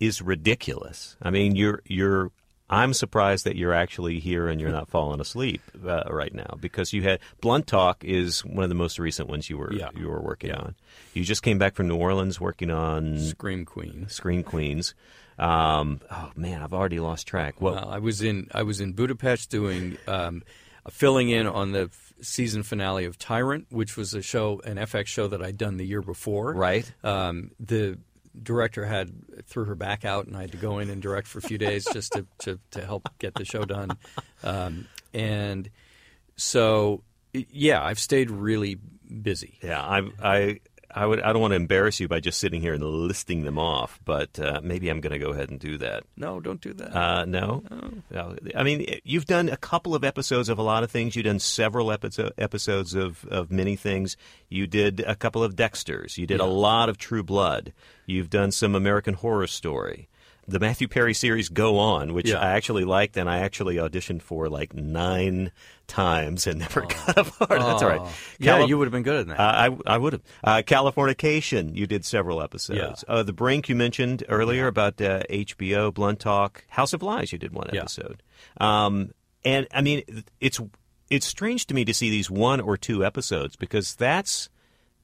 is 0.00 0.22
ridiculous. 0.22 1.16
I 1.22 1.30
mean, 1.30 1.56
you're 1.56 1.82
you're 1.86 2.30
I'm 2.70 2.92
surprised 2.92 3.44
that 3.44 3.56
you're 3.56 3.72
actually 3.72 4.20
here 4.20 4.48
and 4.48 4.60
you're 4.60 4.70
not 4.70 4.88
falling 4.88 5.20
asleep 5.20 5.62
uh, 5.86 6.02
right 6.10 6.34
now 6.34 6.56
because 6.60 6.92
you 6.92 7.02
had 7.02 7.20
Blunt 7.40 7.66
Talk 7.66 8.04
is 8.04 8.44
one 8.44 8.62
of 8.62 8.68
the 8.68 8.74
most 8.74 8.98
recent 8.98 9.28
ones 9.28 9.48
you 9.48 9.56
were 9.56 9.72
yeah. 9.72 9.88
you 9.96 10.08
were 10.08 10.20
working 10.20 10.50
yeah. 10.50 10.58
on. 10.58 10.74
You 11.14 11.24
just 11.24 11.42
came 11.42 11.58
back 11.58 11.74
from 11.74 11.88
New 11.88 11.96
Orleans 11.96 12.40
working 12.40 12.70
on 12.70 13.18
Scream 13.18 13.64
Queen. 13.64 14.06
Scream 14.08 14.42
Queens. 14.42 14.94
Um, 15.38 16.00
oh 16.10 16.32
man, 16.36 16.62
I've 16.62 16.74
already 16.74 17.00
lost 17.00 17.26
track. 17.26 17.60
Well, 17.60 17.76
uh, 17.76 17.86
I 17.86 17.98
was 17.98 18.22
in 18.22 18.48
I 18.52 18.62
was 18.62 18.80
in 18.80 18.92
Budapest 18.92 19.50
doing 19.50 19.96
um, 20.06 20.42
filling 20.90 21.28
in 21.30 21.46
on 21.46 21.72
the 21.72 21.82
f- 21.82 22.12
season 22.20 22.62
finale 22.62 23.04
of 23.04 23.18
Tyrant, 23.18 23.66
which 23.70 23.96
was 23.96 24.14
a 24.14 24.22
show 24.22 24.60
an 24.64 24.76
FX 24.76 25.06
show 25.06 25.28
that 25.28 25.42
I'd 25.42 25.56
done 25.56 25.76
the 25.76 25.86
year 25.86 26.02
before. 26.02 26.52
Right. 26.52 26.90
Um, 27.04 27.52
the 27.60 27.98
director 28.42 28.84
had 28.84 29.12
threw 29.46 29.64
her 29.64 29.74
back 29.74 30.04
out, 30.04 30.26
and 30.26 30.36
I 30.36 30.42
had 30.42 30.52
to 30.52 30.58
go 30.58 30.78
in 30.78 30.90
and 30.90 31.02
direct 31.02 31.26
for 31.26 31.38
a 31.38 31.42
few 31.42 31.58
days 31.58 31.86
just 31.92 32.12
to, 32.12 32.26
to, 32.40 32.58
to 32.72 32.84
help 32.84 33.08
get 33.18 33.34
the 33.34 33.44
show 33.44 33.64
done. 33.64 33.90
Um, 34.42 34.86
and 35.12 35.68
so, 36.36 37.02
yeah, 37.32 37.82
I've 37.82 37.98
stayed 37.98 38.30
really 38.30 38.76
busy. 39.22 39.58
Yeah, 39.62 39.82
I, 39.82 40.02
I, 40.22 40.60
I 41.02 41.06
would. 41.06 41.20
I 41.20 41.32
don't 41.32 41.40
want 41.40 41.52
to 41.52 41.56
embarrass 41.56 42.00
you 42.00 42.08
by 42.08 42.20
just 42.20 42.38
sitting 42.40 42.60
here 42.60 42.74
and 42.74 42.82
listing 42.82 43.44
them 43.44 43.58
off, 43.58 44.00
but 44.04 44.38
uh, 44.40 44.60
maybe 44.62 44.88
I'm 44.88 45.00
going 45.00 45.12
to 45.12 45.18
go 45.18 45.30
ahead 45.30 45.50
and 45.50 45.60
do 45.60 45.78
that. 45.78 46.04
No, 46.16 46.40
don't 46.40 46.60
do 46.60 46.72
that. 46.74 46.94
Uh, 46.96 47.24
no? 47.24 47.62
no, 48.10 48.36
I 48.56 48.62
mean, 48.62 48.98
you've 49.04 49.26
done 49.26 49.48
a 49.48 49.56
couple 49.56 49.94
of 49.94 50.02
episodes 50.04 50.48
of 50.48 50.58
a 50.58 50.62
lot 50.62 50.82
of 50.82 50.90
things. 50.90 51.14
You've 51.14 51.24
done 51.26 51.38
several 51.38 51.92
episode, 51.92 52.32
episodes 52.38 52.94
of 52.94 53.24
of 53.30 53.50
many 53.50 53.76
things. 53.76 54.16
You 54.48 54.66
did 54.66 55.00
a 55.00 55.14
couple 55.14 55.42
of 55.44 55.54
Dexters. 55.54 56.18
You 56.18 56.26
did 56.26 56.40
Yeah. 56.40 56.46
a 56.46 56.48
lot 56.48 56.88
of 56.88 56.98
True 56.98 57.22
Blood. 57.22 57.72
You've 58.06 58.30
done 58.30 58.50
some 58.50 58.74
American 58.74 59.14
Horror 59.14 59.46
Story. 59.46 60.08
The 60.50 60.58
Matthew 60.58 60.88
Perry 60.88 61.12
series 61.12 61.50
Go 61.50 61.78
On, 61.78 62.14
which 62.14 62.30
Yeah. 62.30 62.38
I 62.38 62.52
actually 62.52 62.84
liked, 62.84 63.18
and 63.18 63.28
I 63.28 63.40
actually 63.40 63.76
auditioned 63.76 64.22
for 64.22 64.48
like 64.48 64.72
nine 64.74 65.52
times 65.86 66.46
and 66.46 66.58
never 66.60 66.80
got 67.06 67.18
a 67.18 67.24
part. 67.24 67.50
That's 67.60 67.82
all 67.82 67.88
right. 67.88 68.00
Oh. 68.02 68.10
Yeah, 68.38 68.64
you 68.64 68.78
would 68.78 68.86
have 68.86 68.92
been 68.92 69.02
good 69.02 69.20
at 69.20 69.26
that. 69.28 69.38
uh, 69.40 69.68
I, 69.86 69.94
I 69.94 69.98
would 69.98 70.14
have. 70.14 70.22
Uh, 70.42 70.62
Californication, 70.66 71.76
you 71.76 71.86
did 71.86 72.04
several 72.04 72.40
episodes. 72.42 73.04
Yeah. 73.06 73.14
Uh, 73.14 73.22
the 73.22 73.32
Brink, 73.34 73.68
you 73.68 73.76
mentioned 73.76 74.24
earlier 74.28 74.66
about 74.66 75.00
uh, 75.02 75.22
HBO, 75.30 75.92
Blunt 75.92 76.20
Talk, 76.20 76.64
House 76.68 76.92
of 76.94 77.02
Lies, 77.02 77.30
you 77.30 77.38
did 77.38 77.52
one 77.52 77.68
Yeah. 77.72 77.80
episode. 77.80 78.22
Um, 78.58 79.12
and 79.44 79.66
I 79.72 79.82
mean, 79.82 80.02
it's 80.40 80.60
it's 81.10 81.26
strange 81.26 81.66
to 81.66 81.74
me 81.74 81.84
to 81.84 81.94
see 81.94 82.10
these 82.10 82.30
one 82.30 82.60
or 82.60 82.76
two 82.76 83.04
episodes 83.04 83.54
because 83.56 83.94
that's 83.94 84.48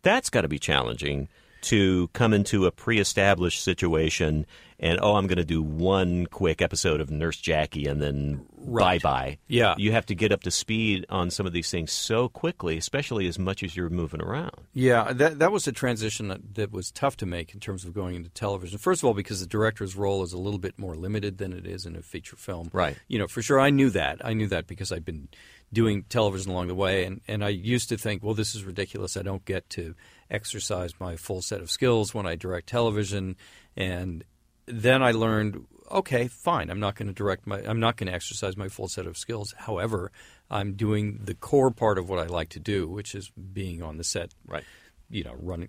that's 0.02 0.28
got 0.30 0.40
to 0.42 0.48
be 0.48 0.58
challenging 0.58 1.28
to 1.64 2.08
come 2.12 2.32
into 2.32 2.66
a 2.66 2.70
pre-established 2.70 3.62
situation 3.62 4.46
and 4.78 4.98
oh 5.02 5.14
i'm 5.16 5.26
going 5.26 5.38
to 5.38 5.44
do 5.44 5.62
one 5.62 6.26
quick 6.26 6.60
episode 6.62 7.00
of 7.00 7.10
nurse 7.10 7.36
jackie 7.36 7.86
and 7.86 8.00
then 8.02 8.44
Right. 8.66 9.02
bye-bye 9.02 9.38
Yeah. 9.46 9.74
you 9.76 9.92
have 9.92 10.06
to 10.06 10.14
get 10.14 10.32
up 10.32 10.42
to 10.44 10.50
speed 10.50 11.04
on 11.10 11.30
some 11.30 11.44
of 11.46 11.52
these 11.52 11.70
things 11.70 11.92
so 11.92 12.28
quickly 12.30 12.78
especially 12.78 13.26
as 13.28 13.38
much 13.38 13.62
as 13.62 13.76
you're 13.76 13.90
moving 13.90 14.22
around 14.22 14.52
Yeah, 14.72 15.12
that 15.12 15.38
that 15.38 15.52
was 15.52 15.66
a 15.68 15.72
transition 15.72 16.28
that, 16.28 16.54
that 16.54 16.72
was 16.72 16.90
tough 16.90 17.16
to 17.18 17.26
make 17.26 17.52
in 17.52 17.60
terms 17.60 17.84
of 17.84 17.92
going 17.92 18.14
into 18.14 18.30
television. 18.30 18.78
First 18.78 19.02
of 19.02 19.06
all, 19.06 19.12
because 19.14 19.40
the 19.40 19.46
director's 19.46 19.94
role 19.96 20.22
is 20.22 20.32
a 20.32 20.38
little 20.38 20.58
bit 20.58 20.78
more 20.78 20.94
limited 20.96 21.36
than 21.38 21.52
it 21.52 21.66
is 21.66 21.84
in 21.84 21.94
a 21.94 22.00
feature 22.02 22.36
film. 22.36 22.70
Right. 22.72 22.96
You 23.06 23.18
know, 23.18 23.26
for 23.28 23.42
sure, 23.42 23.60
I 23.60 23.68
knew 23.70 23.90
that. 23.90 24.24
I 24.24 24.32
knew 24.32 24.46
that 24.48 24.66
because 24.66 24.90
I'd 24.90 25.04
been 25.04 25.28
doing 25.72 26.04
television 26.08 26.50
along 26.52 26.68
the 26.68 26.74
way, 26.74 27.04
and 27.04 27.20
and 27.28 27.44
I 27.44 27.48
used 27.50 27.88
to 27.90 27.98
think, 27.98 28.22
well, 28.22 28.34
this 28.34 28.54
is 28.54 28.64
ridiculous. 28.64 29.16
I 29.16 29.22
don't 29.22 29.44
get 29.44 29.68
to 29.70 29.94
exercise 30.34 30.92
my 30.98 31.16
full 31.16 31.42
set 31.42 31.60
of 31.60 31.70
skills 31.70 32.14
when 32.14 32.26
I 32.26 32.34
direct 32.34 32.68
television, 32.68 33.36
and 33.76 34.24
then 34.66 35.02
I 35.02 35.12
learned. 35.12 35.66
Okay, 35.90 36.28
fine. 36.28 36.70
I'm 36.70 36.80
not 36.80 36.96
going 36.96 37.08
to 37.08 37.14
direct 37.14 37.46
my. 37.46 37.60
I'm 37.60 37.80
not 37.80 37.96
going 37.96 38.08
to 38.08 38.14
exercise 38.14 38.56
my 38.56 38.68
full 38.68 38.88
set 38.88 39.06
of 39.06 39.16
skills. 39.16 39.54
However, 39.56 40.10
I'm 40.50 40.74
doing 40.74 41.20
the 41.22 41.34
core 41.34 41.70
part 41.70 41.98
of 41.98 42.08
what 42.08 42.18
I 42.18 42.26
like 42.26 42.50
to 42.50 42.60
do, 42.60 42.88
which 42.88 43.14
is 43.14 43.30
being 43.30 43.82
on 43.82 43.96
the 43.96 44.04
set, 44.04 44.32
Right. 44.46 44.64
You 45.10 45.22
know, 45.22 45.36
running, 45.38 45.68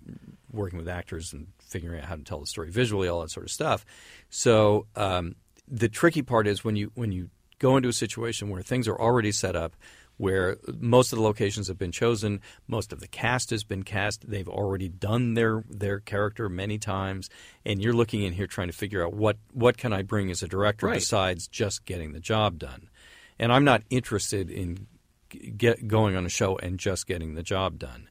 working 0.50 0.78
with 0.78 0.88
actors 0.88 1.32
and 1.32 1.48
figuring 1.60 2.00
out 2.00 2.06
how 2.06 2.16
to 2.16 2.22
tell 2.22 2.40
the 2.40 2.46
story 2.46 2.70
visually, 2.70 3.06
all 3.06 3.20
that 3.20 3.30
sort 3.30 3.44
of 3.44 3.52
stuff. 3.52 3.84
So 4.30 4.86
um, 4.96 5.36
the 5.68 5.88
tricky 5.88 6.22
part 6.22 6.46
is 6.46 6.64
when 6.64 6.74
you 6.74 6.90
when 6.94 7.12
you 7.12 7.30
go 7.58 7.76
into 7.76 7.88
a 7.88 7.92
situation 7.92 8.48
where 8.48 8.62
things 8.62 8.88
are 8.88 8.98
already 8.98 9.32
set 9.32 9.56
up, 9.56 9.76
where 10.18 10.56
most 10.78 11.12
of 11.12 11.18
the 11.18 11.22
locations 11.24 11.68
have 11.68 11.78
been 11.78 11.92
chosen, 11.92 12.40
most 12.66 12.92
of 12.92 13.00
the 13.00 13.08
cast 13.08 13.50
has 13.50 13.64
been 13.64 13.82
cast, 13.82 14.28
they've 14.28 14.48
already 14.48 14.88
done 14.88 15.34
their 15.34 15.64
their 15.68 16.00
character 16.00 16.48
many 16.48 16.78
times, 16.78 17.28
and 17.64 17.82
you're 17.82 17.92
looking 17.92 18.22
in 18.22 18.32
here 18.32 18.46
trying 18.46 18.68
to 18.68 18.72
figure 18.72 19.04
out 19.04 19.12
what 19.14 19.36
what 19.52 19.76
can 19.76 19.92
I 19.92 20.02
bring 20.02 20.30
as 20.30 20.42
a 20.42 20.48
director 20.48 20.86
Right. 20.86 20.94
besides 20.94 21.46
just 21.48 21.84
getting 21.84 22.12
the 22.12 22.20
job 22.20 22.58
done. 22.58 22.88
And 23.38 23.52
I'm 23.52 23.64
not 23.64 23.82
interested 23.90 24.50
in 24.50 24.86
get 25.56 25.88
going 25.88 26.16
on 26.16 26.24
a 26.24 26.30
show 26.30 26.56
and 26.56 26.78
just 26.78 27.06
getting 27.06 27.34
the 27.34 27.42
job 27.42 27.78
done. 27.78 28.08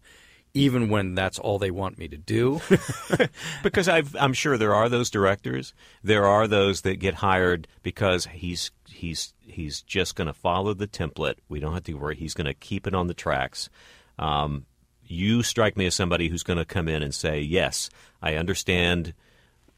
Even 0.54 0.88
when 0.90 1.16
that's 1.16 1.38
all 1.40 1.60
they 1.60 1.72
want 1.72 1.98
me 1.98 2.08
to 2.08 2.18
do. 2.18 2.62
because 3.64 3.90
I've, 3.90 4.16
I'm 4.16 4.34
sure 4.34 4.58
there 4.58 4.74
are 4.76 4.88
those 4.88 5.10
directors. 5.10 5.74
There 6.04 6.26
are 6.26 6.48
those 6.48 6.82
that 6.82 6.98
get 6.98 7.16
hired 7.16 7.68
because 7.84 8.26
he's 8.28 8.72
he's 8.96 9.34
he's 9.42 9.82
just 9.82 10.16
going 10.16 10.28
to 10.28 10.34
follow 10.34 10.74
the 10.74 10.88
template. 10.88 11.36
We 11.50 11.60
don't 11.60 11.74
have 11.74 11.84
to 11.84 11.94
worry. 11.94 12.16
He's 12.16 12.34
going 12.34 12.46
to 12.46 12.54
keep 12.54 12.88
it 12.88 12.96
on 12.96 13.08
the 13.08 13.14
tracks. 13.14 13.70
Um, 14.18 14.66
you 15.04 15.44
strike 15.44 15.78
me 15.78 15.86
as 15.86 15.94
somebody 15.96 16.30
who's 16.30 16.44
going 16.44 16.58
to 16.58 16.66
come 16.66 16.88
in 16.88 17.04
and 17.04 17.14
say, 17.14 17.40
"Yes, 17.42 17.90
I 18.22 18.36
understand 18.36 19.14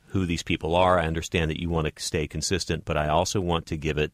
who 0.08 0.26
these 0.26 0.44
people 0.44 0.76
are. 0.76 1.00
I 1.00 1.06
understand 1.06 1.52
that 1.52 1.60
you 1.60 1.70
want 1.70 1.94
to 1.94 2.02
stay 2.02 2.28
consistent, 2.28 2.86
but 2.86 2.96
I 2.98 3.10
also 3.10 3.42
want 3.42 3.66
to 3.68 3.78
give 3.78 3.98
it 3.98 4.12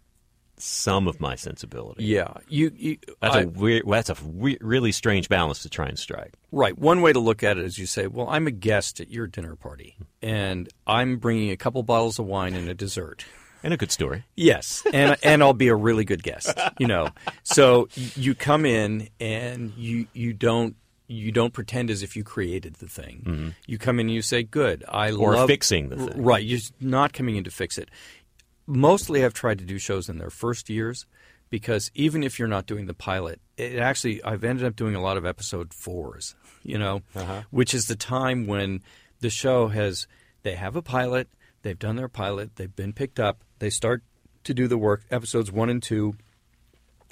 some 0.58 1.08
of 1.08 1.20
my 1.20 1.36
sensibility." 1.36 2.06
yeah, 2.06 2.34
you. 2.48 2.72
you 2.76 2.98
That's 3.22 3.36
I- 3.36 3.42
a 3.42 3.48
weird. 3.48 3.84
That's 3.88 4.10
a 4.10 4.16
re- 4.24 4.58
really 4.62 4.92
strange 4.92 5.30
balance 5.30 5.62
to 5.64 5.70
try 5.70 5.88
and 5.88 6.00
strike. 6.00 6.34
Right. 6.52 6.78
One 6.78 7.02
way 7.02 7.14
to 7.14 7.20
look 7.20 7.44
at 7.44 7.58
it 7.58 7.66
is 7.66 7.78
you 7.78 7.86
say, 7.86 8.08
well, 8.08 8.28
I'm 8.30 8.48
a 8.48 8.52
guest 8.52 9.00
at 9.00 9.10
your 9.10 9.28
dinner 9.28 9.56
party, 9.56 9.96
and 10.22 10.70
I'm 10.88 11.18
bringing 11.18 11.52
a 11.52 11.58
couple 11.58 11.84
bottles 11.84 12.20
of 12.20 12.26
wine 12.26 12.54
and 12.56 12.70
a 12.70 12.74
dessert. 12.74 13.26
And 13.64 13.73
a 13.73 13.77
good 13.77 13.91
story. 13.91 14.26
Yes, 14.35 14.84
and 14.94 15.15
and 15.23 15.41
I'll 15.41 15.53
be 15.53 15.69
a 15.69 15.76
really 15.76 16.03
good 16.06 16.22
guest. 16.22 16.57
You 16.80 16.88
know, 16.88 17.10
so 17.44 17.88
you 17.95 18.35
come 18.35 18.65
in 18.65 19.10
and 19.19 19.72
you 19.77 20.07
you 20.14 20.34
don't 20.34 20.76
you 21.07 21.31
don't 21.31 21.53
pretend 21.53 21.90
as 21.90 22.03
if 22.03 22.15
you 22.15 22.23
created 22.23 22.76
the 22.76 22.88
thing. 22.88 23.53
You 23.65 23.77
come 23.77 23.99
in 23.99 24.07
and 24.07 24.15
you 24.15 24.22
say, 24.22 24.44
"Good, 24.44 24.84
I 24.90 25.11
Mm-hmm. 25.11 25.22
Or 25.22 25.35
love 25.35 25.48
fixing 25.48 25.90
the 25.90 25.95
thing. 25.98 26.22
Right, 26.23 26.44
you're 26.44 26.60
not 26.81 27.14
coming 27.14 27.38
in 27.38 27.44
to 27.45 27.52
fix 27.52 27.77
it. 27.77 27.90
Mostly, 28.65 29.23
I've 29.26 29.34
tried 29.34 29.60
to 29.60 29.65
do 29.65 29.77
shows 29.77 30.10
in 30.10 30.18
their 30.18 30.30
first 30.30 30.69
years 30.69 31.06
because 31.49 31.91
even 31.94 32.23
if 32.23 32.40
you're 32.40 32.48
not 32.48 32.65
doing 32.65 32.85
the 32.85 32.94
pilot, 32.94 33.40
it 33.57 33.77
actually 33.77 34.23
I've 34.23 34.44
ended 34.44 34.65
up 34.65 34.76
doing 34.76 34.95
a 34.95 35.02
lot 35.02 35.18
of 35.18 35.26
episode 35.26 35.73
fours. 35.73 36.35
You 36.64 36.77
know, 36.77 37.02
which 37.52 37.73
is 37.73 37.88
the 37.88 37.95
time 37.95 38.48
when 38.48 38.81
the 39.19 39.30
show 39.30 39.68
has 39.68 40.07
they 40.44 40.56
have 40.56 40.76
a 40.76 40.81
pilot, 40.81 41.27
they've 41.61 41.77
done 41.80 41.95
their 41.98 42.07
pilot, 42.10 42.56
they've 42.56 42.73
been 42.76 42.94
picked 42.94 43.19
up, 43.19 43.44
they 43.64 43.69
start 43.69 44.03
to 44.44 44.53
do 44.53 44.68
the 44.68 44.77
work. 44.77 45.03
Episodes 45.10 45.52
one 45.52 45.69
and 45.69 45.81
two 45.81 46.15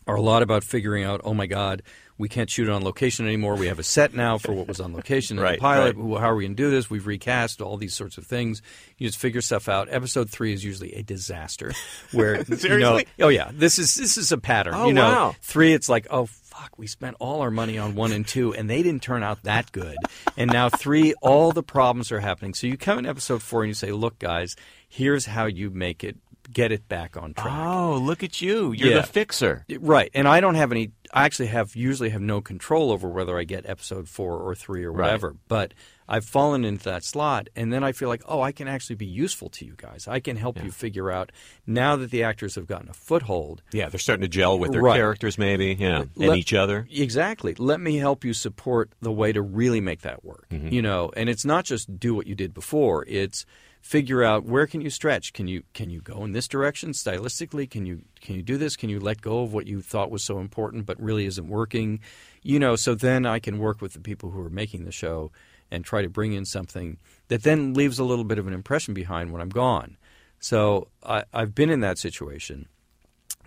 are 0.06 0.16
a 0.16 0.22
lot 0.22 0.44
about 0.44 0.64
figuring 0.64 1.04
out, 1.04 1.22
oh 1.24 1.34
my 1.34 1.46
God, 1.46 1.82
we 2.18 2.28
can't 2.28 2.50
shoot 2.50 2.68
it 2.68 2.72
on 2.72 2.84
location 2.84 3.26
anymore. 3.26 3.56
We 3.56 3.68
have 3.68 3.80
a 3.80 3.84
set 3.84 4.14
now 4.14 4.38
for 4.38 4.52
what 4.52 4.68
was 4.68 4.80
on 4.80 4.94
location 4.94 5.38
in 5.38 5.44
Right, 5.46 5.56
the 5.58 5.62
pilot. 5.62 5.96
right. 5.96 6.20
How 6.20 6.30
are 6.32 6.36
we 6.36 6.44
going 6.44 6.56
to 6.56 6.62
do 6.62 6.70
this? 6.70 6.90
We've 6.90 7.08
recast 7.08 7.62
all 7.62 7.78
these 7.78 7.94
sorts 7.94 8.18
of 8.18 8.26
things. 8.28 8.62
You 8.98 9.08
just 9.08 9.18
figure 9.18 9.42
stuff 9.42 9.70
out. 9.70 9.88
Episode 9.90 10.30
three 10.30 10.54
is 10.54 10.64
usually 10.64 10.94
a 10.94 11.04
disaster. 11.04 11.72
Where 12.12 12.44
you 12.44 12.78
know, 12.80 13.00
oh 13.22 13.30
yeah, 13.30 13.50
this 13.54 13.80
is 13.80 13.96
this 13.96 14.18
is 14.18 14.32
a 14.32 14.38
pattern. 14.38 14.74
Oh, 14.76 14.88
you 14.88 14.94
know, 14.94 15.04
wow. 15.04 15.36
three, 15.42 15.74
it's 15.74 15.88
like, 15.88 16.08
oh 16.12 16.26
fuck, 16.26 16.78
we 16.78 16.86
spent 16.86 17.16
all 17.20 17.42
our 17.42 17.50
money 17.52 17.78
on 17.78 17.96
one 17.96 18.12
and 18.12 18.28
two, 18.28 18.54
and 18.54 18.70
they 18.70 18.84
didn't 18.84 19.02
turn 19.02 19.24
out 19.24 19.44
that 19.44 19.72
good. 19.72 19.96
And 20.38 20.52
now 20.52 20.70
three, 20.70 21.14
all 21.22 21.52
the 21.54 21.64
problems 21.64 22.12
are 22.12 22.20
happening. 22.20 22.54
So 22.54 22.68
you 22.68 22.78
come 22.78 23.00
in 23.00 23.06
episode 23.06 23.42
four 23.42 23.64
and 23.64 23.70
you 23.70 23.74
say, 23.74 23.92
look, 23.92 24.20
guys, 24.20 24.56
here's 24.88 25.26
how 25.26 25.46
you 25.46 25.70
make 25.70 26.04
it, 26.04 26.18
get 26.54 26.72
it 26.72 26.88
back 26.88 27.16
on 27.18 27.34
track. 27.34 27.48
Oh, 27.68 27.98
look 28.02 28.24
at 28.24 28.42
you! 28.42 28.72
You're 28.72 28.90
Yeah. 28.92 29.02
the 29.02 29.08
fixer. 29.08 29.66
Right, 29.80 30.10
and 30.14 30.28
I 30.28 30.40
don't 30.42 30.56
have 30.56 30.72
any. 30.72 30.92
I 31.14 31.26
actually 31.26 31.48
have 31.48 31.76
usually 31.76 32.10
have 32.10 32.22
no 32.22 32.40
control 32.42 32.92
over 32.92 33.10
whether 33.10 33.38
I 33.38 33.44
get 33.44 33.66
episode 33.66 34.08
four 34.08 34.38
or 34.40 34.56
three 34.56 34.84
or 34.86 34.92
Right. 34.92 35.06
whatever. 35.08 35.36
But 35.50 35.74
I've 36.08 36.24
fallen 36.26 36.64
into 36.66 36.86
that 36.86 37.04
slot, 37.04 37.48
and 37.56 37.72
then 37.72 37.84
I 37.84 37.92
feel 37.94 38.08
like, 38.10 38.22
oh, 38.28 38.42
I 38.42 38.52
can 38.52 38.68
actually 38.68 38.96
be 38.98 39.06
useful 39.06 39.50
to 39.50 39.66
you 39.66 39.74
guys. 39.78 40.08
I 40.08 40.20
can 40.20 40.36
help 40.38 40.62
you 40.64 40.70
figure 40.72 41.10
out 41.12 41.32
now 41.66 41.96
that 41.98 42.12
the 42.12 42.24
actors 42.24 42.56
have 42.56 42.68
gotten 42.68 42.90
a 42.90 42.94
foothold. 42.94 43.62
Yeah, 43.72 43.88
they're 43.90 44.00
starting 44.00 44.22
to 44.24 44.28
gel 44.28 44.58
with 44.60 44.72
their 44.72 44.82
Right. 44.82 44.96
characters, 44.98 45.38
maybe. 45.38 45.76
Yeah, 45.80 46.04
and 46.20 46.36
each 46.36 46.54
other. 46.54 46.88
Exactly. 46.92 47.56
Let 47.58 47.80
me 47.82 47.98
help 47.98 48.24
you 48.26 48.34
support 48.34 48.92
the 49.02 49.12
way 49.12 49.32
to 49.32 49.42
really 49.42 49.80
make 49.82 50.02
that 50.02 50.24
work. 50.26 50.48
Mm-hmm. 50.50 50.68
You 50.70 50.82
know, 50.82 51.12
and 51.16 51.30
it's 51.30 51.46
not 51.46 51.64
just 51.66 51.98
do 52.00 52.14
what 52.14 52.28
you 52.28 52.36
did 52.36 52.54
before. 52.54 53.06
It's 53.08 53.46
figure 53.82 54.24
out 54.24 54.46
where 54.46 54.68
can 54.68 54.80
you 54.80 54.90
stretch. 54.90 55.34
Can 55.34 55.48
you 55.48 55.64
can 55.74 55.90
you 55.90 56.02
go 56.02 56.24
in 56.24 56.32
this 56.32 56.48
direction 56.48 56.92
stylistically? 56.92 57.70
Can 57.70 57.86
you 57.86 58.04
can 58.22 58.36
you 58.36 58.44
do 58.44 58.58
this? 58.58 58.76
Can 58.76 58.90
you 58.90 59.00
let 59.00 59.22
go 59.22 59.42
of 59.42 59.54
what 59.54 59.68
you 59.68 59.82
thought 59.82 60.12
was 60.12 60.24
so 60.24 60.40
important 60.40 60.86
but 60.86 61.02
really 61.02 61.26
isn't 61.26 61.48
working? 61.48 62.00
You 62.44 62.60
know, 62.60 62.76
so 62.76 62.96
then 62.96 63.26
I 63.26 63.40
can 63.40 63.60
work 63.60 63.82
with 63.82 63.94
the 63.94 64.00
people 64.00 64.32
who 64.32 64.46
are 64.46 64.50
making 64.50 64.86
the 64.86 64.92
show 64.92 65.32
and 65.72 65.84
try 65.84 66.02
to 66.02 66.10
bring 66.10 66.34
in 66.34 66.46
something 66.46 66.98
that 67.30 67.44
then 67.44 67.74
leaves 67.74 67.98
a 67.98 68.04
little 68.04 68.26
bit 68.26 68.38
of 68.38 68.48
an 68.48 68.54
impression 68.54 68.94
behind 68.94 69.32
when 69.32 69.42
I'm 69.42 69.50
gone. 69.50 69.98
So 70.40 70.90
I, 71.04 71.24
I've 71.34 71.56
been 71.56 71.70
in 71.70 71.80
that 71.80 71.98
situation. 71.98 72.68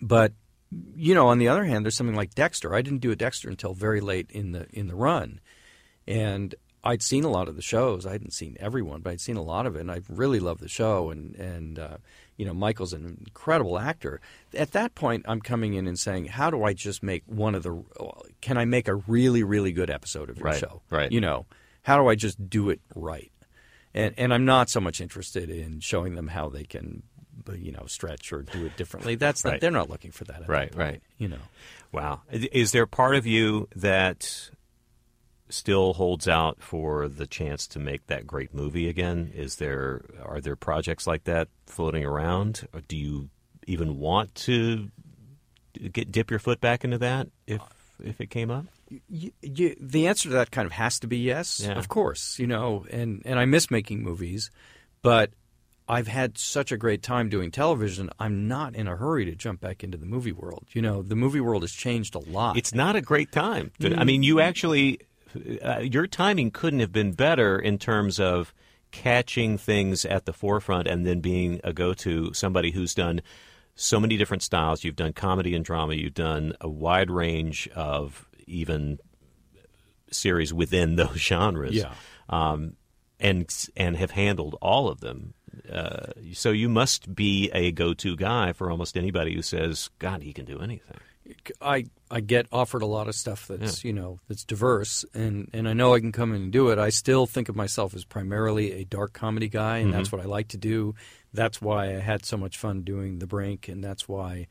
But 0.00 0.32
you 0.96 1.14
know, 1.14 1.28
on 1.28 1.38
the 1.38 1.48
other 1.48 1.64
hand, 1.64 1.84
there's 1.84 1.96
something 1.96 2.16
like 2.16 2.34
Dexter. 2.34 2.74
I 2.74 2.82
didn't 2.82 3.00
do 3.00 3.12
a 3.12 3.16
Dexter 3.16 3.48
until 3.48 3.74
very 3.74 4.00
late 4.00 4.30
in 4.30 4.52
the 4.52 4.66
in 4.72 4.88
the 4.88 4.96
run, 4.96 5.40
and 6.08 6.54
I'd 6.84 7.02
seen 7.02 7.24
a 7.24 7.30
lot 7.30 7.48
of 7.48 7.56
the 7.56 7.62
shows. 7.62 8.04
I 8.06 8.12
hadn't 8.12 8.32
seen 8.34 8.56
everyone, 8.60 9.00
but 9.00 9.10
I'd 9.10 9.20
seen 9.20 9.36
a 9.36 9.42
lot 9.42 9.64
of 9.66 9.74
it, 9.74 9.80
and 9.80 9.90
I 9.90 10.02
really 10.08 10.38
loved 10.38 10.60
the 10.60 10.68
show. 10.68 11.10
And 11.10 11.34
and 11.36 11.78
uh, 11.78 11.96
you 12.36 12.44
know, 12.44 12.52
Michael's 12.54 12.92
an 12.92 13.18
incredible 13.26 13.78
actor. 13.78 14.20
At 14.52 14.72
that 14.72 14.94
point, 14.94 15.24
I'm 15.26 15.40
coming 15.40 15.74
in 15.74 15.86
and 15.86 15.98
saying, 15.98 16.26
how 16.26 16.50
do 16.50 16.62
I 16.64 16.74
just 16.74 17.02
make 17.02 17.22
one 17.26 17.54
of 17.54 17.62
the? 17.62 17.82
Can 18.40 18.58
I 18.58 18.64
make 18.66 18.86
a 18.86 18.94
really 18.94 19.42
really 19.42 19.72
good 19.72 19.90
episode 19.90 20.28
of 20.30 20.36
your 20.38 20.46
Right, 20.46 20.60
show? 20.60 20.82
right. 20.90 21.10
You 21.10 21.20
know, 21.20 21.46
how 21.82 21.96
do 22.00 22.08
I 22.08 22.14
just 22.14 22.48
do 22.50 22.70
it 22.70 22.80
right? 22.94 23.32
And 23.94 24.14
and 24.18 24.34
I'm 24.34 24.44
not 24.44 24.68
so 24.68 24.80
much 24.80 25.00
interested 25.00 25.48
in 25.50 25.80
showing 25.80 26.14
them 26.14 26.28
how 26.28 26.48
they 26.50 26.64
can. 26.64 27.02
You 27.52 27.72
know, 27.72 27.84
stretch 27.86 28.32
or 28.32 28.40
do 28.42 28.64
it 28.64 28.74
differently. 28.76 29.14
That's 29.24 29.44
not, 29.44 29.50
Right. 29.50 29.60
they're 29.60 29.70
not 29.70 29.90
looking 29.90 30.12
for 30.12 30.24
that. 30.24 30.42
At 30.42 30.48
Right, 30.48 30.72
that 30.72 30.78
right. 30.78 31.02
You 31.18 31.28
know, 31.28 31.40
Wow. 31.92 32.22
Is 32.30 32.70
there 32.72 32.86
part 32.86 33.16
of 33.16 33.26
you 33.26 33.68
that 33.76 34.50
still 35.48 35.92
holds 35.94 36.26
out 36.26 36.62
for 36.62 37.06
the 37.08 37.26
chance 37.26 37.66
to 37.68 37.78
make 37.78 38.06
that 38.06 38.26
great 38.26 38.54
movie 38.54 38.88
again? 38.88 39.30
Is 39.34 39.56
there 39.56 40.02
are 40.24 40.40
there 40.40 40.56
projects 40.56 41.06
like 41.06 41.24
that 41.24 41.48
floating 41.66 42.04
around? 42.04 42.66
Or 42.72 42.80
do 42.80 42.96
you 42.96 43.28
even 43.66 43.98
want 43.98 44.34
to 44.36 44.90
get 45.92 46.10
dip 46.12 46.30
your 46.30 46.38
foot 46.40 46.60
back 46.60 46.84
into 46.84 46.98
that 46.98 47.28
if 47.46 47.60
if 48.02 48.20
it 48.20 48.30
came 48.30 48.50
up? 48.50 48.66
y 49.10 49.30
y 49.42 49.74
the 49.80 50.06
answer 50.06 50.28
to 50.28 50.34
that 50.34 50.50
kind 50.50 50.66
of 50.66 50.72
has 50.72 50.98
to 51.00 51.06
be 51.06 51.18
yes, 51.18 51.60
Yeah. 51.64 51.72
of 51.78 51.88
course. 51.88 52.38
You 52.38 52.46
know, 52.46 52.86
and 52.90 53.22
and 53.24 53.38
I 53.38 53.44
miss 53.44 53.70
making 53.70 54.02
movies, 54.02 54.50
but 55.02 55.30
I've 55.86 56.06
had 56.08 56.38
such 56.38 56.72
a 56.72 56.78
great 56.78 57.02
time 57.02 57.28
doing 57.28 57.50
television. 57.50 58.08
I'm 58.18 58.48
not 58.48 58.74
in 58.74 58.88
a 58.88 58.96
hurry 58.96 59.26
to 59.26 59.34
jump 59.34 59.60
back 59.60 59.84
into 59.84 59.98
the 59.98 60.06
movie 60.06 60.32
world. 60.32 60.64
You 60.72 60.80
know, 60.80 61.02
the 61.02 61.16
movie 61.16 61.40
world 61.40 61.62
has 61.62 61.72
changed 61.72 62.14
a 62.14 62.20
lot. 62.20 62.56
It's 62.56 62.72
not 62.72 62.96
a 62.96 63.02
great 63.02 63.30
time. 63.32 63.70
To- 63.80 63.90
Mm. 63.90 63.98
I 63.98 64.04
mean, 64.04 64.22
you 64.22 64.40
actually 64.40 65.00
uh, 65.62 65.80
your 65.80 66.06
timing 66.06 66.50
couldn't 66.50 66.80
have 66.80 66.92
been 66.92 67.12
better 67.12 67.58
in 67.58 67.78
terms 67.78 68.20
of 68.20 68.54
catching 68.90 69.58
things 69.58 70.04
at 70.04 70.24
the 70.24 70.32
forefront 70.32 70.86
and 70.86 71.04
then 71.04 71.20
being 71.20 71.60
a 71.64 71.72
go-to 71.72 72.32
somebody 72.32 72.70
who's 72.70 72.94
done 72.94 73.20
so 73.74 73.98
many 73.98 74.16
different 74.16 74.42
styles. 74.42 74.84
You've 74.84 74.96
done 74.96 75.12
comedy 75.12 75.54
and 75.54 75.64
drama. 75.64 75.94
You've 75.94 76.14
done 76.14 76.54
a 76.60 76.68
wide 76.68 77.10
range 77.10 77.68
of 77.74 78.28
even 78.46 78.98
series 80.10 80.54
within 80.54 80.96
those 80.96 81.16
genres. 81.16 81.74
Yeah. 81.74 81.92
Um, 82.28 82.76
and 83.20 83.52
and 83.76 83.96
have 83.96 84.10
handled 84.10 84.56
all 84.60 84.88
of 84.88 85.00
them. 85.00 85.34
Uh, 85.70 86.12
so 86.32 86.50
you 86.50 86.68
must 86.68 87.14
be 87.14 87.50
a 87.54 87.70
go-to 87.70 88.16
guy 88.16 88.52
for 88.52 88.70
almost 88.70 88.96
anybody 88.96 89.34
who 89.34 89.42
says, 89.42 89.88
"God, 89.98 90.22
he 90.22 90.32
can 90.32 90.44
do 90.44 90.60
anything." 90.60 90.98
I 91.60 91.86
I 92.10 92.20
get 92.20 92.46
offered 92.52 92.82
a 92.82 92.86
lot 92.86 93.08
of 93.08 93.14
stuff 93.14 93.46
that's 93.48 93.84
you 93.84 93.92
know 93.92 94.20
that's 94.28 94.44
diverse, 94.44 95.04
and 95.14 95.48
and 95.52 95.68
I 95.68 95.72
know 95.72 95.94
I 95.94 96.00
can 96.00 96.12
come 96.12 96.34
in 96.34 96.42
and 96.42 96.52
do 96.52 96.68
it. 96.68 96.78
I 96.78 96.90
still 96.90 97.26
think 97.26 97.48
of 97.48 97.56
myself 97.56 97.94
as 97.94 98.04
primarily 98.04 98.72
a 98.72 98.84
dark 98.84 99.12
comedy 99.12 99.48
guy, 99.48 99.78
and 99.78 99.92
that's 99.92 100.12
what 100.12 100.20
I 100.20 100.24
like 100.24 100.48
to 100.48 100.58
do. 100.58 100.94
That's 101.32 101.60
why 101.62 101.86
I 101.96 102.00
had 102.00 102.24
so 102.24 102.36
much 102.36 102.58
fun 102.58 102.82
doing 102.82 103.18
The 103.18 103.26
Brink, 103.26 103.68
and 103.68 103.82
that's 103.82 104.06
why 104.08 104.48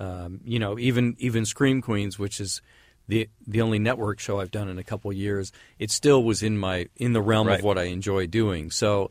um, 0.00 0.40
you 0.44 0.58
know 0.58 0.78
even 0.78 1.14
even 1.18 1.44
Scream 1.44 1.82
Queens, 1.82 2.18
which 2.18 2.40
is 2.40 2.62
the 3.06 3.28
the 3.46 3.60
only 3.60 3.78
network 3.78 4.18
show 4.18 4.40
I've 4.40 4.50
done 4.50 4.68
in 4.68 4.78
a 4.78 4.84
couple 4.84 5.10
of 5.10 5.16
years, 5.16 5.52
it 5.78 5.90
still 5.90 6.24
was 6.24 6.42
in 6.42 6.56
my 6.56 6.88
in 6.96 7.12
the 7.12 7.20
realm 7.22 7.48
Right. 7.48 7.58
of 7.58 7.64
what 7.64 7.78
I 7.78 7.84
enjoy 7.84 8.26
doing. 8.26 8.70
So. 8.70 9.10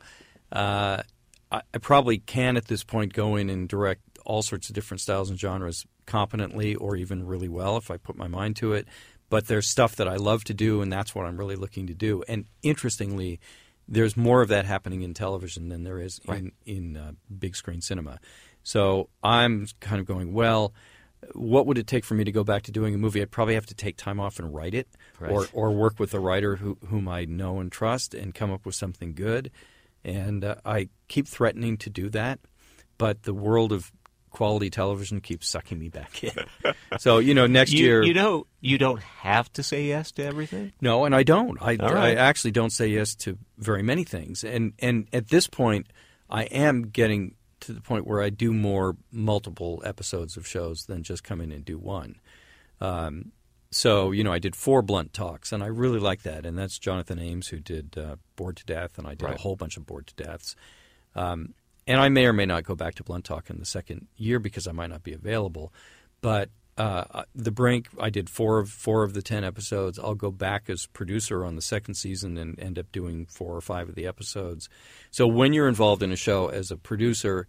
Uh, 0.52 1.02
I, 1.52 1.62
I 1.74 1.78
probably 1.80 2.20
can 2.20 2.58
at 2.58 2.66
this 2.66 2.84
point 2.84 3.14
go 3.14 3.36
in 3.38 3.50
and 3.50 3.68
direct 3.68 4.02
all 4.26 4.42
sorts 4.44 4.70
of 4.70 4.76
different 4.76 5.02
styles 5.02 5.30
and 5.32 5.40
genres 5.40 5.86
competently 6.06 6.76
or 6.76 6.96
even 6.96 7.26
really 7.26 7.50
well 7.50 7.78
if 7.78 7.90
I 7.92 7.98
put 7.98 8.16
my 8.18 8.28
mind 8.28 8.56
to 8.58 8.74
it. 8.74 8.88
But 9.30 9.48
there's 9.48 9.68
stuff 9.68 9.96
that 9.96 10.08
I 10.08 10.16
love 10.18 10.44
to 10.46 10.54
do, 10.54 10.82
and 10.82 10.92
that's 10.94 11.16
what 11.16 11.26
I'm 11.26 11.38
really 11.38 11.56
looking 11.56 11.88
to 11.88 11.94
do. 11.96 12.24
And 12.28 12.46
interestingly, 12.62 13.40
there's 13.88 14.16
more 14.16 14.42
of 14.42 14.50
that 14.50 14.66
happening 14.66 15.02
in 15.02 15.14
television 15.14 15.70
than 15.70 15.84
there 15.84 16.00
is 16.00 16.20
in 16.28 16.52
in 16.66 16.98
uh, 16.98 17.12
big 17.40 17.56
screen 17.56 17.82
cinema. 17.82 18.20
So 18.62 19.10
I'm 19.24 19.68
kind 19.80 20.00
of 20.00 20.06
going, 20.06 20.34
well, 20.34 20.74
what 21.34 21.66
would 21.66 21.78
it 21.78 21.88
take 21.88 22.06
for 22.06 22.14
me 22.14 22.24
to 22.26 22.32
go 22.32 22.44
back 22.44 22.64
to 22.64 22.72
doing 22.72 22.94
a 22.94 22.98
movie? 22.98 23.22
I'd 23.22 23.32
probably 23.32 23.56
have 23.56 23.66
to 23.68 23.76
take 23.76 23.98
time 23.98 24.20
off 24.20 24.40
and 24.40 24.54
write 24.54 24.74
it, 24.74 24.88
Right. 25.20 25.32
or 25.32 25.48
or 25.54 25.72
work 25.72 26.00
with 26.00 26.14
a 26.14 26.20
writer 26.20 26.58
who, 26.58 26.78
whom 26.88 27.08
I 27.08 27.26
know 27.26 27.60
and 27.60 27.72
trust, 27.72 28.14
and 28.14 28.34
come 28.36 28.52
up 28.52 28.66
with 28.66 28.76
something 28.76 29.14
good. 29.14 29.50
And 30.04 30.44
uh, 30.44 30.56
I 30.66 30.90
keep 31.08 31.28
threatening 31.28 31.78
to 31.78 31.90
do 31.90 32.10
that, 32.10 32.40
but 32.98 33.24
the 33.24 33.34
world 33.34 33.72
of 33.72 33.92
quality 34.34 34.70
television 34.70 35.22
keeps 35.22 35.48
sucking 35.48 35.80
me 35.80 35.88
back 35.88 36.22
in. 36.24 36.34
so 37.00 37.20
you 37.20 37.34
know, 37.34 37.48
next 37.48 37.72
You, 37.72 37.86
year, 37.86 38.04
you 38.04 38.14
know, 38.14 38.46
you 38.60 38.78
don't 38.78 39.02
have 39.02 39.52
to 39.54 39.64
say 39.64 39.86
yes 39.86 40.12
to 40.14 40.26
everything. 40.26 40.74
no, 40.82 41.06
and 41.06 41.16
I 41.16 41.24
don't. 41.24 41.58
I, 41.62 41.76
right. 41.76 41.94
I 41.94 42.16
actually 42.16 42.52
don't 42.52 42.72
say 42.72 42.88
yes 42.88 43.16
to 43.24 43.38
very 43.58 43.82
many 43.84 44.04
things, 44.04 44.44
and 44.44 44.74
and 44.80 45.08
at 45.14 45.30
this 45.30 45.48
point, 45.48 45.88
I 46.30 46.44
am 46.44 46.90
getting 46.90 47.36
to 47.62 47.72
the 47.72 47.80
point 47.82 48.06
where 48.06 48.22
I 48.22 48.30
do 48.30 48.52
more 48.52 48.98
multiple 49.10 49.82
episodes 49.86 50.36
of 50.36 50.46
shows 50.46 50.86
than 50.88 51.02
just 51.04 51.24
come 51.24 51.40
in 51.40 51.52
and 51.54 51.64
do 51.64 51.78
one. 51.78 52.18
Um, 52.82 53.32
so 53.72 54.12
you 54.12 54.24
know, 54.24 54.34
I 54.34 54.40
did 54.40 54.56
four 54.56 54.82
blunt 54.82 55.14
talks, 55.14 55.52
and 55.52 55.64
I 55.64 55.68
really 55.68 56.00
like 56.00 56.24
that. 56.24 56.46
And 56.46 56.58
that's 56.58 56.78
Jonathan 56.78 57.20
Ames 57.20 57.48
who 57.48 57.60
did 57.60 57.98
uh, 57.98 58.18
Bored 58.36 58.58
to 58.58 58.66
Death, 58.66 58.98
and 58.98 59.08
I 59.08 59.12
did 59.12 59.24
Right. 59.24 59.36
a 59.36 59.42
whole 59.42 59.56
bunch 59.56 59.78
of 59.78 59.86
Bored 59.86 60.08
to 60.08 60.16
Deaths. 60.24 60.56
Um, 61.16 61.54
and 61.88 62.00
I 62.00 62.10
may 62.10 62.26
or 62.26 62.34
may 62.34 62.46
not 62.46 62.64
go 62.64 62.76
back 62.76 62.96
to 62.96 63.04
Blunt 63.04 63.26
Talk 63.26 63.50
in 63.50 63.60
the 63.60 63.66
second 63.66 64.08
year 64.16 64.40
because 64.40 64.68
I 64.68 64.72
might 64.72 64.90
not 64.90 65.04
be 65.04 65.14
available. 65.14 65.74
But 66.22 66.50
uh, 66.78 67.24
the 67.36 67.52
Brink, 67.52 67.88
I 68.00 68.10
did 68.10 68.30
four 68.30 68.60
of 68.60 68.70
four 68.70 69.04
of 69.04 69.14
the 69.14 69.22
ten 69.22 69.44
episodes. 69.44 70.00
I'll 70.00 70.16
go 70.16 70.32
back 70.32 70.70
as 70.70 70.88
producer 70.88 71.46
on 71.46 71.56
the 71.56 71.62
second 71.62 71.96
season 71.96 72.38
and 72.38 72.60
end 72.60 72.80
up 72.80 72.92
doing 72.92 73.28
four 73.28 73.56
or 73.56 73.62
five 73.62 73.90
of 73.90 73.96
the 73.96 74.08
episodes. 74.08 74.70
So 75.12 75.28
when 75.28 75.54
you're 75.54 75.68
involved 75.68 76.02
in 76.02 76.12
a 76.12 76.16
show 76.16 76.48
as 76.48 76.72
a 76.72 76.78
producer 76.78 77.48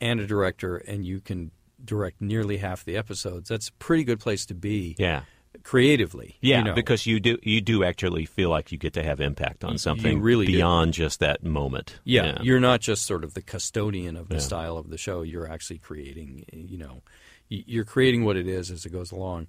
and 0.00 0.20
a 0.20 0.26
director, 0.26 0.76
and 0.76 1.04
you 1.04 1.20
can 1.20 1.50
direct 1.84 2.20
nearly 2.20 2.58
half 2.58 2.84
the 2.84 2.96
episodes, 2.96 3.48
that's 3.48 3.68
a 3.68 3.72
pretty 3.72 4.04
good 4.04 4.20
place 4.20 4.46
to 4.46 4.54
be 4.54 4.96
Yeah. 4.98 5.22
Creatively. 5.62 6.36
Yeah, 6.40 6.58
you 6.58 6.64
know. 6.64 6.74
because 6.74 7.06
you 7.06 7.20
do 7.20 7.38
you 7.42 7.60
do 7.60 7.84
actually 7.84 8.24
feel 8.26 8.50
like 8.50 8.72
you 8.72 8.78
get 8.78 8.92
to 8.94 9.02
have 9.02 9.20
impact 9.20 9.64
on 9.64 9.78
something 9.78 10.20
really 10.20 10.46
do. 10.46 10.52
beyond 10.52 10.94
just 10.94 11.20
that 11.20 11.42
moment. 11.42 11.98
Yeah, 12.04 12.38
you're 12.42 12.60
not 12.60 12.80
just 12.80 13.04
sort 13.06 13.24
of 13.24 13.34
the 13.34 13.42
custodian 13.42 14.16
of 14.16 14.28
the 14.28 14.34
Yeah. 14.36 14.40
style 14.40 14.76
of 14.76 14.90
the 14.90 14.98
show. 14.98 15.22
You're 15.22 15.50
actually 15.50 15.78
creating, 15.78 16.44
you 16.52 16.78
know, 16.78 17.02
you're 17.48 17.84
creating 17.84 18.24
what 18.24 18.36
it 18.36 18.46
is 18.48 18.70
as 18.70 18.84
it 18.86 18.90
goes 18.90 19.12
along. 19.12 19.48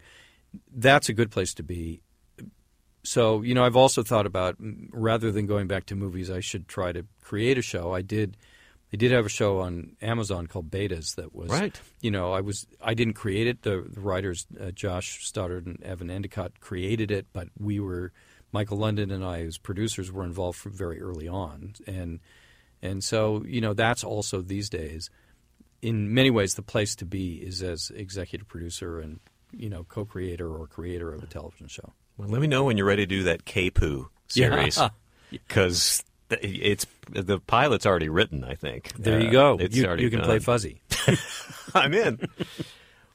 That's 0.72 1.10
a 1.10 1.14
good 1.14 1.31
place 1.31 1.53
to 1.56 1.64
be. 1.64 2.02
So, 3.06 3.41
you 3.41 3.53
know, 3.53 3.65
I've 3.65 3.76
also 3.76 4.02
thought 4.03 4.26
about 4.26 4.61
mm, 4.61 4.88
rather 4.94 5.31
than 5.31 5.45
going 5.45 5.68
back 5.68 5.85
to 5.88 5.95
movies, 5.95 6.30
I 6.31 6.40
should 6.40 6.68
try 6.68 6.91
to 6.94 7.06
create 7.22 7.57
a 7.57 7.61
show. 7.61 7.94
I 7.94 8.02
did 8.02 8.38
I 8.94 8.95
did 8.95 9.11
have 9.11 9.26
a 9.26 9.30
show 9.30 9.60
on 9.60 9.95
Amazon 10.03 10.45
called 10.45 10.70
Betas 10.70 11.15
that 11.15 11.34
was 11.34 11.49
Right. 11.49 11.80
You 12.02 12.11
know, 12.11 12.32
I 12.32 12.41
was 12.41 12.68
I 12.80 12.94
didn't 12.94 13.15
create 13.15 13.48
it. 13.48 13.64
The, 13.64 13.84
the 13.90 13.99
writers 13.99 14.45
uh, 14.61 14.70
Josh 14.70 15.26
Stoddard 15.26 15.65
and 15.65 15.82
Evan 15.84 16.11
Endicott 16.11 16.60
created 16.60 17.10
it, 17.10 17.26
but 17.34 17.48
we 17.57 17.80
were 17.80 18.11
Michael 18.52 18.78
London 18.78 19.10
and 19.10 19.26
I 19.26 19.41
as 19.41 19.57
producers 19.57 20.11
were 20.11 20.24
involved 20.24 20.60
from 20.60 20.74
very 20.74 21.02
early 21.02 21.28
on, 21.28 21.74
and 21.88 22.20
and 22.84 23.03
so 23.03 23.44
you 23.48 23.61
know 23.61 23.74
that's 23.74 24.03
also 24.03 24.41
these 24.41 24.70
days, 24.70 25.10
in 25.82 26.14
many 26.14 26.30
ways, 26.30 26.53
the 26.53 26.61
place 26.61 26.95
to 26.98 27.06
be 27.06 27.38
is 27.38 27.64
as 27.64 27.91
executive 27.95 28.48
producer 28.48 28.99
and 28.99 29.20
you 29.52 29.72
know 29.72 29.86
co-creator 29.86 30.48
or 30.48 30.68
creator 30.68 31.11
of 31.11 31.24
a 31.24 31.28
television 31.28 31.68
show. 31.68 31.94
Well, 32.18 32.30
let 32.30 32.41
me 32.41 32.48
know 32.48 32.65
when 32.65 32.78
you're 32.78 32.86
ready 32.86 33.07
to 33.07 33.07
do 33.07 33.24
that 33.24 33.44
K-Poo 33.44 34.10
series 34.28 34.78
Yeah. 34.78 34.90
because 35.32 36.03
it's 36.42 36.86
the 37.10 37.40
pilot's 37.40 37.86
already 37.86 38.10
written. 38.10 38.44
I 38.44 38.56
think 38.56 38.94
There 38.98 39.20
Uh, 39.20 39.24
you 39.24 39.32
go. 39.32 39.58
It's 39.60 39.76
you, 39.76 39.84
you 39.96 40.10
can 40.10 40.20
done. 40.20 40.28
play 40.28 40.40
fuzzy. 40.40 40.82
I'm 41.76 41.94
in. 41.94 42.20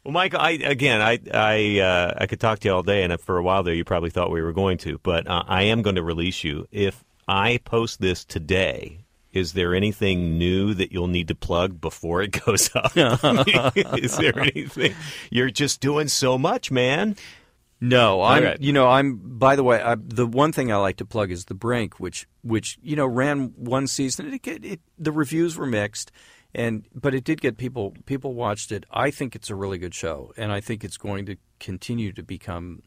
Well, 0.04 0.12
Mike, 0.12 0.34
I 0.34 0.50
again, 0.52 1.00
I 1.02 1.18
I 1.32 1.80
uh, 1.80 2.14
I 2.18 2.26
could 2.26 2.40
talk 2.40 2.60
to 2.60 2.68
you 2.68 2.74
all 2.74 2.82
day, 2.82 3.02
and 3.02 3.18
for 3.20 3.36
a 3.38 3.42
while 3.42 3.62
there, 3.62 3.74
you 3.74 3.84
probably 3.84 4.10
thought 4.10 4.30
we 4.30 4.42
were 4.42 4.52
going 4.52 4.78
to, 4.78 4.98
but 5.02 5.26
uh, 5.26 5.44
I 5.46 5.64
am 5.64 5.82
going 5.82 5.96
to 5.96 6.02
release 6.02 6.44
you. 6.44 6.66
If 6.70 7.04
I 7.26 7.58
post 7.64 8.00
this 8.00 8.24
today, 8.24 9.04
is 9.32 9.52
there 9.52 9.74
anything 9.74 10.38
new 10.38 10.72
that 10.74 10.92
you'll 10.92 11.08
need 11.08 11.28
to 11.28 11.34
plug 11.34 11.80
before 11.80 12.22
it 12.22 12.28
goes 12.46 12.70
up? 12.74 12.92
is 12.96 14.16
there 14.16 14.38
anything? 14.38 14.94
You're 15.30 15.50
just 15.50 15.80
doing 15.80 16.08
so 16.08 16.38
much, 16.38 16.70
man. 16.70 17.16
No, 17.80 18.22
I'm. 18.22 18.56
You 18.60 18.72
know, 18.72 18.88
I'm. 18.88 19.16
By 19.38 19.54
the 19.56 19.62
way, 19.62 19.80
I, 19.80 19.94
the 19.94 20.26
one 20.26 20.52
thing 20.52 20.72
I 20.72 20.76
like 20.76 20.96
to 20.96 21.04
plug 21.04 21.30
is 21.30 21.44
the 21.44 21.54
Brink, 21.54 22.00
which 22.00 22.26
which 22.42 22.78
you 22.82 22.96
know 22.96 23.06
ran 23.06 23.52
one 23.56 23.86
season. 23.86 24.32
It, 24.32 24.46
it, 24.46 24.64
it, 24.64 24.80
the 24.98 25.12
reviews 25.12 25.56
were 25.56 25.66
mixed, 25.66 26.10
and 26.54 26.84
but 26.92 27.14
it 27.14 27.22
did 27.22 27.40
get 27.40 27.56
people. 27.56 27.94
People 28.04 28.34
watched 28.34 28.72
it. 28.72 28.84
I 28.90 29.10
think 29.12 29.36
it's 29.36 29.48
a 29.48 29.54
really 29.54 29.78
good 29.78 29.94
show, 29.94 30.32
and 30.36 30.52
I 30.52 30.60
think 30.60 30.82
it's 30.82 30.96
going 30.96 31.26
to 31.26 31.36
continue 31.60 32.12
to 32.12 32.22
become 32.22 32.82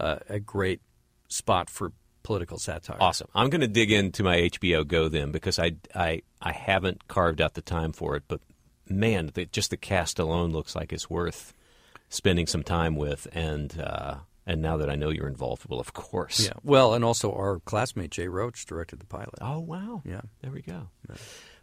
uh, 0.00 0.16
a 0.28 0.40
great 0.40 0.80
spot 1.28 1.70
for 1.70 1.92
political 2.24 2.58
satire. 2.58 2.96
Awesome. 3.00 3.28
I'm 3.32 3.48
going 3.48 3.60
to 3.60 3.68
dig 3.68 3.92
into 3.92 4.24
my 4.24 4.36
HBO 4.36 4.84
Go 4.86 5.08
then 5.08 5.30
because 5.30 5.60
I 5.60 5.76
I 5.94 6.22
I 6.42 6.50
haven't 6.50 7.06
carved 7.06 7.40
out 7.40 7.54
the 7.54 7.62
time 7.62 7.92
for 7.92 8.16
it, 8.16 8.24
but 8.26 8.40
man, 8.88 9.30
the, 9.34 9.46
just 9.46 9.70
the 9.70 9.76
cast 9.76 10.18
alone 10.18 10.50
looks 10.50 10.74
like 10.74 10.92
it's 10.92 11.08
worth 11.08 11.54
spending 12.08 12.46
some 12.46 12.62
time 12.62 12.96
with, 12.96 13.26
and 13.32 13.78
uh, 13.80 14.16
and 14.46 14.62
now 14.62 14.76
that 14.76 14.88
I 14.88 14.94
know 14.94 15.10
you're 15.10 15.28
involved, 15.28 15.64
well, 15.68 15.80
of 15.80 15.92
course. 15.92 16.46
Yeah. 16.46 16.52
Well, 16.62 16.94
and 16.94 17.04
also 17.04 17.32
our 17.32 17.58
classmate 17.60 18.10
Jay 18.10 18.28
Roach 18.28 18.64
directed 18.66 19.00
the 19.00 19.06
pilot. 19.06 19.34
Oh 19.40 19.60
wow. 19.60 20.02
Yeah. 20.04 20.20
There 20.42 20.52
we 20.52 20.62
go. 20.62 20.88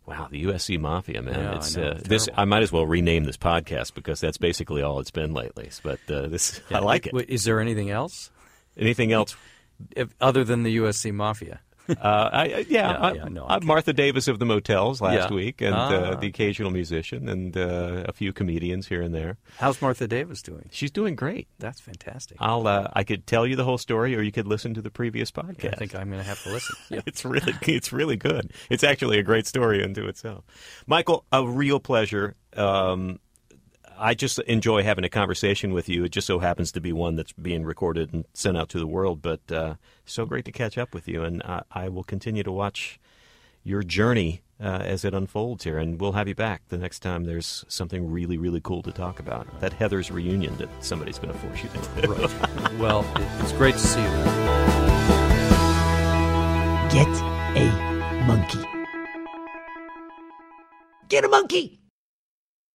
Wow, 0.05 0.27
the 0.29 0.43
USC 0.43 0.77
Mafia, 0.79 1.21
man. 1.21 1.39
Yeah, 1.39 1.51
I 1.51 1.55
it's 1.55 1.77
know. 1.77 1.83
uh, 1.91 1.99
this. 2.03 2.27
I 2.35 2.43
might 2.43 2.61
as 2.61 2.73
well 2.73 2.85
rename 2.85 3.23
this 3.23 3.37
podcast 3.37 3.93
because 3.93 4.19
that's 4.19 4.37
basically 4.37 4.81
all 4.81 4.99
it's 4.99 5.11
been 5.11 5.33
lately. 5.33 5.69
But 5.81 5.99
uh, 6.11 6.27
this, 6.27 6.59
I 6.69 6.79
like 6.79 7.07
it. 7.07 7.29
Is 7.29 7.45
there 7.45 7.61
anything 7.61 7.89
else 7.89 8.29
Anything 8.77 9.11
else? 9.13 9.35
if, 9.95 10.13
other 10.19 10.43
than 10.43 10.63
the 10.63 10.77
USC 10.77 11.13
Mafia? 11.13 11.61
Uh, 11.89 12.29
I, 12.31 12.45
yeah, 12.45 12.63
Yeah, 12.69 12.91
I, 12.97 13.13
yeah, 13.13 13.23
no, 13.25 13.45
I'm 13.47 13.65
Martha 13.65 13.91
Davis 13.93 14.27
of 14.27 14.39
the 14.39 14.45
Motels 14.45 15.01
last 15.01 15.29
Yeah. 15.29 15.35
week, 15.35 15.61
and 15.61 15.75
Ah. 15.75 15.89
uh, 15.89 16.15
the 16.15 16.27
occasional 16.27 16.71
musician, 16.71 17.27
and 17.27 17.55
uh, 17.57 18.05
a 18.07 18.13
few 18.13 18.31
comedians 18.31 18.87
here 18.87 19.01
and 19.01 19.13
there. 19.13 19.37
How's 19.57 19.81
Martha 19.81 20.07
Davis 20.07 20.41
doing? 20.41 20.69
She's 20.71 20.91
doing 20.91 21.15
great. 21.15 21.47
That's 21.59 21.81
fantastic. 21.81 22.37
I'll 22.39 22.67
uh, 22.67 22.89
I 22.93 23.03
could 23.03 23.27
tell 23.27 23.45
you 23.45 23.55
the 23.55 23.65
whole 23.65 23.77
story, 23.77 24.15
or 24.15 24.21
you 24.21 24.31
could 24.31 24.47
listen 24.47 24.73
to 24.75 24.81
the 24.81 24.91
previous 24.91 25.29
podcast. 25.31 25.73
I 25.73 25.77
think 25.77 25.93
I'm 25.95 26.09
going 26.09 26.21
to 26.21 26.27
have 26.27 26.41
to 26.43 26.51
listen. 26.51 26.75
Yeah. 26.89 27.01
it's 27.05 27.25
really 27.25 27.53
it's 27.63 27.91
really 27.91 28.15
good. 28.17 28.51
It's 28.69 28.83
actually 28.83 29.19
a 29.19 29.23
great 29.23 29.47
story 29.47 29.83
unto 29.83 30.05
itself. 30.07 30.45
Michael, 30.87 31.25
a 31.31 31.45
real 31.45 31.79
pleasure. 31.79 32.35
Um, 32.55 33.19
I 34.03 34.15
just 34.15 34.37
enjoy 34.39 34.83
having 34.83 35.05
a 35.05 35.09
conversation 35.09 35.71
with 35.71 35.87
you. 35.87 36.03
It 36.03 36.09
just 36.09 36.27
so 36.27 36.39
happens 36.39 36.73
to 36.73 36.81
be 36.81 36.91
one 36.91 37.15
that's 37.15 37.31
being 37.31 37.63
recorded 37.63 38.13
and 38.13 38.25
sent 38.33 38.57
out 38.57 38.67
to 38.69 38.79
the 38.79 38.85
world. 38.85 39.21
But 39.21 39.49
uh, 39.49 39.75
so 40.05 40.25
great 40.25 40.43
to 40.43 40.51
catch 40.51 40.77
up 40.77 40.93
with 40.93 41.07
you, 41.07 41.23
and 41.23 41.41
I, 41.43 41.63
I 41.71 41.87
will 41.87 42.03
continue 42.03 42.43
to 42.43 42.51
watch 42.51 42.99
your 43.63 43.81
journey 43.81 44.41
uh, 44.61 44.81
as 44.81 45.05
it 45.05 45.13
unfolds 45.13 45.63
here. 45.63 45.77
And 45.77 46.01
we'll 46.01 46.11
have 46.11 46.27
you 46.27 46.35
back 46.35 46.63
the 46.67 46.77
next 46.77 46.99
time 46.99 47.23
there's 47.23 47.63
something 47.69 48.11
really, 48.11 48.37
really 48.37 48.59
cool 48.59 48.81
to 48.83 48.91
talk 48.91 49.19
about. 49.19 49.47
That 49.61 49.79
Heathers 49.79 50.11
reunion 50.11 50.57
that 50.57 50.67
somebody's 50.83 51.17
going 51.17 51.33
to 51.33 51.39
force 51.39 51.63
you 51.63 51.69
to. 51.69 52.07
Right. 52.09 52.73
Well, 52.73 53.05
it's 53.39 53.53
great 53.53 53.75
to 53.75 53.79
see 53.79 54.01
you. 54.01 54.09
Get 56.91 57.07
a 57.55 58.23
monkey. 58.27 58.65
Get 61.07 61.23
a 61.23 61.29
monkey! 61.29 61.82